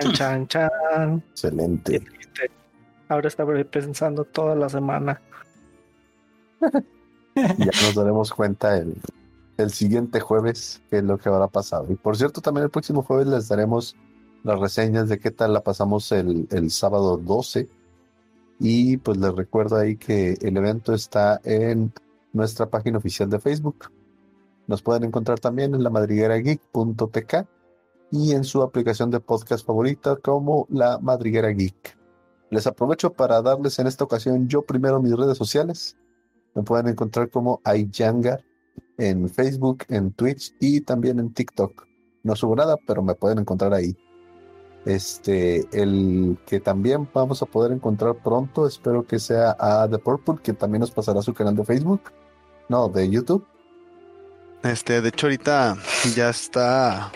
Chan, 0.00 0.12
chan, 0.12 0.48
chan. 0.48 1.22
Excelente. 1.30 2.02
Ahora 3.08 3.28
estaba 3.28 3.54
pensando 3.64 4.24
toda 4.24 4.56
la 4.56 4.68
semana. 4.68 5.20
Ya 7.36 7.66
nos 7.82 7.94
daremos 7.96 8.32
cuenta 8.32 8.76
el, 8.78 8.94
el 9.56 9.70
siguiente 9.70 10.20
jueves 10.20 10.82
qué 10.90 10.98
es 10.98 11.04
lo 11.04 11.18
que 11.18 11.28
habrá 11.28 11.48
pasado. 11.48 11.86
Y 11.90 11.94
por 11.94 12.16
cierto, 12.16 12.40
también 12.40 12.64
el 12.64 12.70
próximo 12.70 13.02
jueves 13.02 13.26
les 13.26 13.48
daremos 13.48 13.96
las 14.42 14.58
reseñas 14.58 15.08
de 15.08 15.18
qué 15.18 15.30
tal 15.30 15.52
la 15.52 15.62
pasamos 15.62 16.10
el, 16.12 16.46
el 16.50 16.70
sábado 16.70 17.16
12. 17.16 17.68
Y 18.60 18.96
pues 18.98 19.18
les 19.18 19.34
recuerdo 19.34 19.76
ahí 19.76 19.96
que 19.96 20.38
el 20.40 20.56
evento 20.56 20.94
está 20.94 21.40
en 21.44 21.92
nuestra 22.32 22.66
página 22.66 22.98
oficial 22.98 23.28
de 23.30 23.40
Facebook. 23.40 23.90
Nos 24.66 24.82
pueden 24.82 25.04
encontrar 25.04 25.40
también 25.40 25.74
en 25.74 25.82
la 25.82 25.90
madriguerageek.tk 25.90 27.46
y 28.10 28.32
en 28.32 28.44
su 28.44 28.62
aplicación 28.62 29.10
de 29.10 29.20
podcast 29.20 29.66
favorita 29.66 30.16
como 30.16 30.66
La 30.70 30.98
Madriguera 30.98 31.48
Geek. 31.48 31.98
Les 32.50 32.66
aprovecho 32.66 33.12
para 33.12 33.42
darles 33.42 33.78
en 33.78 33.86
esta 33.86 34.04
ocasión 34.04 34.48
yo 34.48 34.62
primero 34.62 35.02
mis 35.02 35.16
redes 35.16 35.36
sociales. 35.36 35.96
Me 36.54 36.62
pueden 36.62 36.88
encontrar 36.88 37.28
como 37.30 37.60
Ayanga 37.64 38.40
en 38.98 39.28
Facebook, 39.28 39.84
en 39.88 40.12
Twitch 40.12 40.54
y 40.60 40.80
también 40.80 41.18
en 41.18 41.32
TikTok. 41.32 41.86
No 42.22 42.36
subo 42.36 42.56
nada, 42.56 42.76
pero 42.86 43.02
me 43.02 43.14
pueden 43.14 43.38
encontrar 43.38 43.74
ahí. 43.74 43.96
Este, 44.84 45.66
el 45.72 46.36
que 46.46 46.60
también 46.60 47.08
vamos 47.12 47.40
a 47.42 47.46
poder 47.46 47.72
encontrar 47.72 48.16
pronto, 48.22 48.66
espero 48.66 49.06
que 49.06 49.18
sea 49.18 49.56
a 49.58 49.88
The 49.88 49.98
Purple, 49.98 50.36
que 50.42 50.52
también 50.52 50.80
nos 50.80 50.90
pasará 50.90 51.22
su 51.22 51.32
canal 51.32 51.56
de 51.56 51.64
Facebook, 51.64 52.02
no, 52.68 52.88
de 52.88 53.08
YouTube. 53.08 53.46
Este, 54.62 55.00
de 55.00 55.08
hecho 55.08 55.26
ahorita 55.26 55.76
ya 56.14 56.30
está 56.30 57.12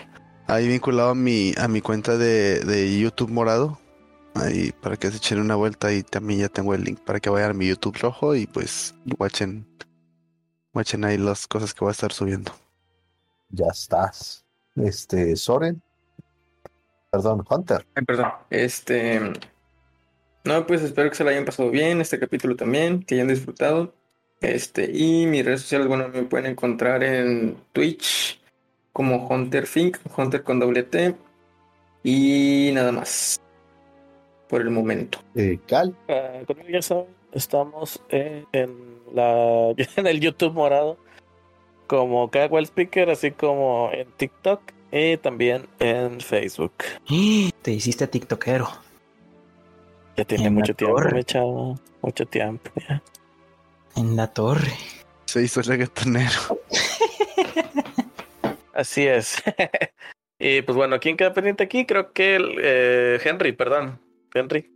ahí 0.47 0.67
vinculado 0.67 1.09
a 1.09 1.15
mi, 1.15 1.53
a 1.57 1.67
mi 1.67 1.81
cuenta 1.81 2.17
de, 2.17 2.59
de 2.61 2.99
YouTube 2.99 3.29
morado. 3.29 3.79
Ahí 4.35 4.71
para 4.81 4.95
que 4.95 5.09
se 5.09 5.17
echen 5.17 5.39
una 5.39 5.55
vuelta 5.55 5.91
y 5.91 6.03
también 6.03 6.41
ya 6.41 6.49
tengo 6.49 6.73
el 6.73 6.83
link 6.83 6.99
para 6.99 7.19
que 7.19 7.29
vayan 7.29 7.51
a 7.51 7.53
mi 7.53 7.67
YouTube 7.67 7.97
rojo 7.99 8.35
y 8.35 8.45
pues 8.45 8.95
watchen, 9.17 9.67
watchen 10.73 11.03
ahí 11.05 11.17
las 11.17 11.47
cosas 11.47 11.73
que 11.73 11.81
voy 11.81 11.89
a 11.89 11.91
estar 11.91 12.11
subiendo. 12.11 12.51
Ya 13.49 13.67
estás. 13.71 14.45
Este, 14.75 15.35
Soren. 15.35 15.81
Perdón, 17.11 17.43
Hunter. 17.49 17.85
Ay, 17.95 18.05
perdón. 18.05 18.31
Este. 18.49 19.33
No, 20.43 20.65
pues 20.65 20.81
espero 20.81 21.09
que 21.09 21.15
se 21.15 21.23
la 21.23 21.31
hayan 21.31 21.45
pasado 21.45 21.69
bien, 21.69 22.01
este 22.01 22.19
capítulo 22.19 22.55
también, 22.55 23.03
que 23.03 23.15
hayan 23.15 23.27
disfrutado. 23.27 23.93
Este, 24.41 24.89
y 24.91 25.25
mis 25.25 25.43
redes 25.43 25.61
sociales, 25.61 25.87
bueno, 25.87 26.07
me 26.09 26.23
pueden 26.23 26.51
encontrar 26.51 27.03
en 27.03 27.57
Twitch 27.73 28.39
como 28.93 29.27
Hunter 29.27 29.67
Fink, 29.67 29.97
Hunter 30.15 30.43
con 30.43 30.59
doble 30.59 30.83
T. 30.83 31.15
Y 32.03 32.71
nada 32.73 32.91
más. 32.91 33.41
Por 34.47 34.61
el 34.61 34.69
momento. 34.69 35.19
Eh, 35.35 35.59
Cal. 35.67 35.95
Ah, 36.07 36.41
conmigo 36.47 36.69
ya 36.69 36.81
saben, 36.81 37.05
estamos 37.33 38.01
en, 38.09 38.47
en 38.53 38.88
la, 39.13 39.73
en 39.95 40.07
el 40.07 40.19
YouTube 40.19 40.53
morado 40.53 40.97
como 41.87 42.29
Cagwell 42.29 42.65
Speaker, 42.65 43.09
así 43.09 43.31
como 43.31 43.89
en 43.91 44.11
TikTok 44.11 44.61
y 44.91 45.17
también 45.17 45.67
en 45.79 46.19
Facebook. 46.21 46.73
Te 47.61 47.71
hiciste 47.71 48.07
tiktokero. 48.07 48.69
Ya 50.17 50.25
tiene 50.25 50.49
mucho 50.49 50.73
tiempo, 50.73 51.21
chavo. 51.21 51.79
Mucho 52.01 52.25
tiempo. 52.25 52.71
ya. 52.87 53.01
En 53.95 54.15
la 54.15 54.27
torre. 54.27 54.73
Se 55.25 55.41
hizo 55.41 55.61
reggaetonero. 55.61 56.59
Así 58.73 59.07
es. 59.07 59.41
y 60.39 60.61
pues 60.61 60.75
bueno, 60.75 60.99
¿quién 60.99 61.17
queda 61.17 61.33
pendiente 61.33 61.63
aquí? 61.63 61.85
Creo 61.85 62.13
que 62.13 62.35
el, 62.35 62.55
eh, 62.61 63.19
Henry, 63.23 63.53
perdón. 63.53 63.99
Henry. 64.33 64.69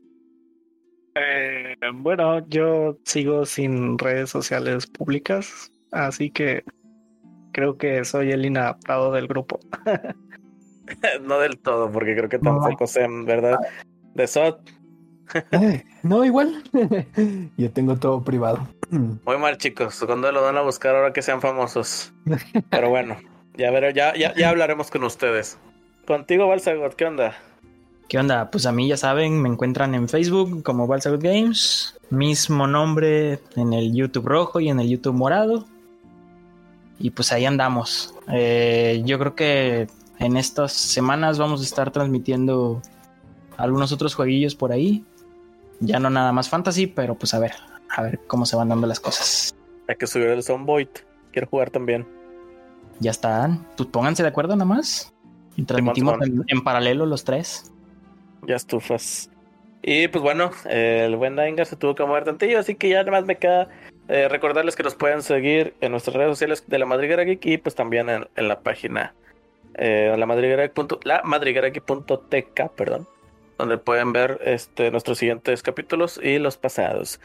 Eh, 1.15 1.75
bueno, 1.93 2.47
yo 2.47 2.97
sigo 3.05 3.45
sin 3.45 3.97
redes 3.97 4.29
sociales 4.31 4.87
públicas, 4.87 5.71
así 5.91 6.31
que 6.31 6.63
creo 7.51 7.77
que 7.77 8.03
soy 8.03 8.31
el 8.31 8.45
inadaptado 8.45 9.11
del 9.11 9.27
grupo. 9.27 9.59
no 11.21 11.39
del 11.39 11.59
todo, 11.59 11.91
porque 11.91 12.15
creo 12.15 12.29
que 12.29 12.39
No. 12.39 12.59
tampoco 12.59 12.87
sé, 12.87 13.03
en 13.03 13.25
verdad. 13.25 13.57
De 14.15 14.27
SOT, 14.27 14.69
Eh, 15.51 15.83
no, 16.03 16.25
igual. 16.25 16.63
Yo 17.57 17.71
tengo 17.71 17.95
todo 17.97 18.23
privado. 18.23 18.67
muy 18.89 19.37
mal, 19.37 19.57
chicos. 19.57 20.03
Cuando 20.05 20.31
lo 20.31 20.41
van 20.43 20.57
a 20.57 20.61
buscar 20.61 20.95
ahora 20.95 21.13
que 21.13 21.21
sean 21.21 21.41
famosos? 21.41 22.13
Pero 22.69 22.89
bueno, 22.89 23.17
ya, 23.55 23.71
veré, 23.71 23.93
ya, 23.93 24.15
ya, 24.15 24.33
ya 24.35 24.49
hablaremos 24.49 24.89
con 24.91 25.03
ustedes. 25.03 25.57
Contigo, 26.05 26.47
Balsagot, 26.47 26.95
¿qué 26.95 27.05
onda? 27.05 27.35
¿Qué 28.07 28.19
onda? 28.19 28.51
Pues 28.51 28.65
a 28.65 28.71
mí 28.71 28.87
ya 28.87 28.97
saben, 28.97 29.41
me 29.41 29.49
encuentran 29.49 29.95
en 29.95 30.07
Facebook 30.07 30.61
como 30.63 30.87
Balsagot 30.87 31.21
Games, 31.21 31.95
mismo 32.09 32.67
nombre 32.67 33.39
en 33.55 33.73
el 33.73 33.93
YouTube 33.93 34.27
rojo 34.27 34.59
y 34.59 34.69
en 34.69 34.79
el 34.79 34.89
YouTube 34.89 35.15
morado. 35.15 35.65
Y 36.99 37.09
pues 37.09 37.31
ahí 37.31 37.45
andamos. 37.45 38.13
Eh, 38.31 39.01
yo 39.05 39.17
creo 39.19 39.35
que 39.35 39.87
en 40.19 40.37
estas 40.37 40.73
semanas 40.73 41.39
vamos 41.39 41.61
a 41.61 41.63
estar 41.63 41.91
transmitiendo 41.91 42.81
algunos 43.57 43.91
otros 43.91 44.15
jueguillos 44.15 44.55
por 44.55 44.71
ahí. 44.71 45.03
Ya 45.79 45.99
no 45.99 46.09
nada 46.09 46.31
más 46.31 46.49
fantasy, 46.49 46.87
pero 46.87 47.15
pues 47.15 47.33
a 47.33 47.39
ver, 47.39 47.53
a 47.89 48.03
ver 48.03 48.19
cómo 48.27 48.45
se 48.45 48.55
van 48.55 48.69
dando 48.69 48.87
las 48.87 48.99
cosas. 48.99 49.55
Hay 49.87 49.95
que 49.95 50.07
subir 50.07 50.27
el 50.27 50.43
Soundboy. 50.43 50.87
Quiero 51.31 51.47
jugar 51.47 51.71
también. 51.71 52.07
Ya 52.99 53.11
están. 53.11 53.65
Pues 53.75 53.89
pónganse 53.89 54.23
de 54.23 54.29
acuerdo 54.29 54.55
nada 54.55 54.65
más. 54.65 55.13
Y 55.55 55.63
transmitimos 55.63 56.15
en 56.47 56.63
paralelo 56.63 57.05
los 57.05 57.23
tres. 57.23 57.72
Ya 58.47 58.55
estufas. 58.55 59.29
Y 59.81 60.07
pues 60.07 60.21
bueno, 60.21 60.51
el 60.65 61.15
buen 61.17 61.35
Daingar 61.35 61.65
se 61.65 61.75
tuvo 61.75 61.93
que 61.95 62.05
mover 62.05 62.23
tantillo, 62.23 62.59
así 62.59 62.75
que 62.75 62.87
ya 62.89 62.99
nada 62.99 63.11
más 63.11 63.25
me 63.25 63.37
queda 63.37 63.67
eh, 64.07 64.27
recordarles 64.29 64.75
que 64.77 64.83
nos 64.83 64.95
pueden 64.95 65.21
seguir 65.21 65.73
en 65.81 65.91
nuestras 65.91 66.15
redes 66.15 66.29
sociales 66.31 66.63
de 66.67 66.79
la 66.79 66.85
Madriguera 66.85 67.23
Geek 67.23 67.45
y 67.45 67.57
pues 67.57 67.75
también 67.75 68.09
en, 68.09 68.27
en 68.35 68.47
la 68.47 68.61
página 68.61 69.13
eh, 69.75 70.13
la 70.17 70.25
madriguera 70.25 70.69
punto- 70.71 70.99
la 71.03 71.21
madriguerageek.tk, 71.23 72.69
perdón, 72.75 73.07
donde 73.57 73.77
pueden 73.77 74.13
ver 74.13 74.39
este 74.45 74.89
nuestros 74.91 75.17
siguientes 75.17 75.61
capítulos 75.63 76.19
y 76.21 76.37
los 76.39 76.55
pasados. 76.57 77.19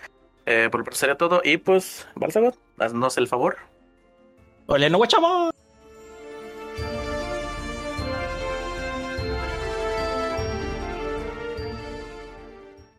Eh, 0.46 0.68
por 0.72 0.82
parte 0.82 0.98
sería 0.98 1.16
todo 1.16 1.40
y 1.44 1.58
pues, 1.58 2.08
Balsagot, 2.14 2.56
haznos 2.78 3.18
el 3.18 3.28
favor. 3.28 3.56
¡Ole, 4.66 4.90
no 4.90 4.98
guachamos! 4.98 5.52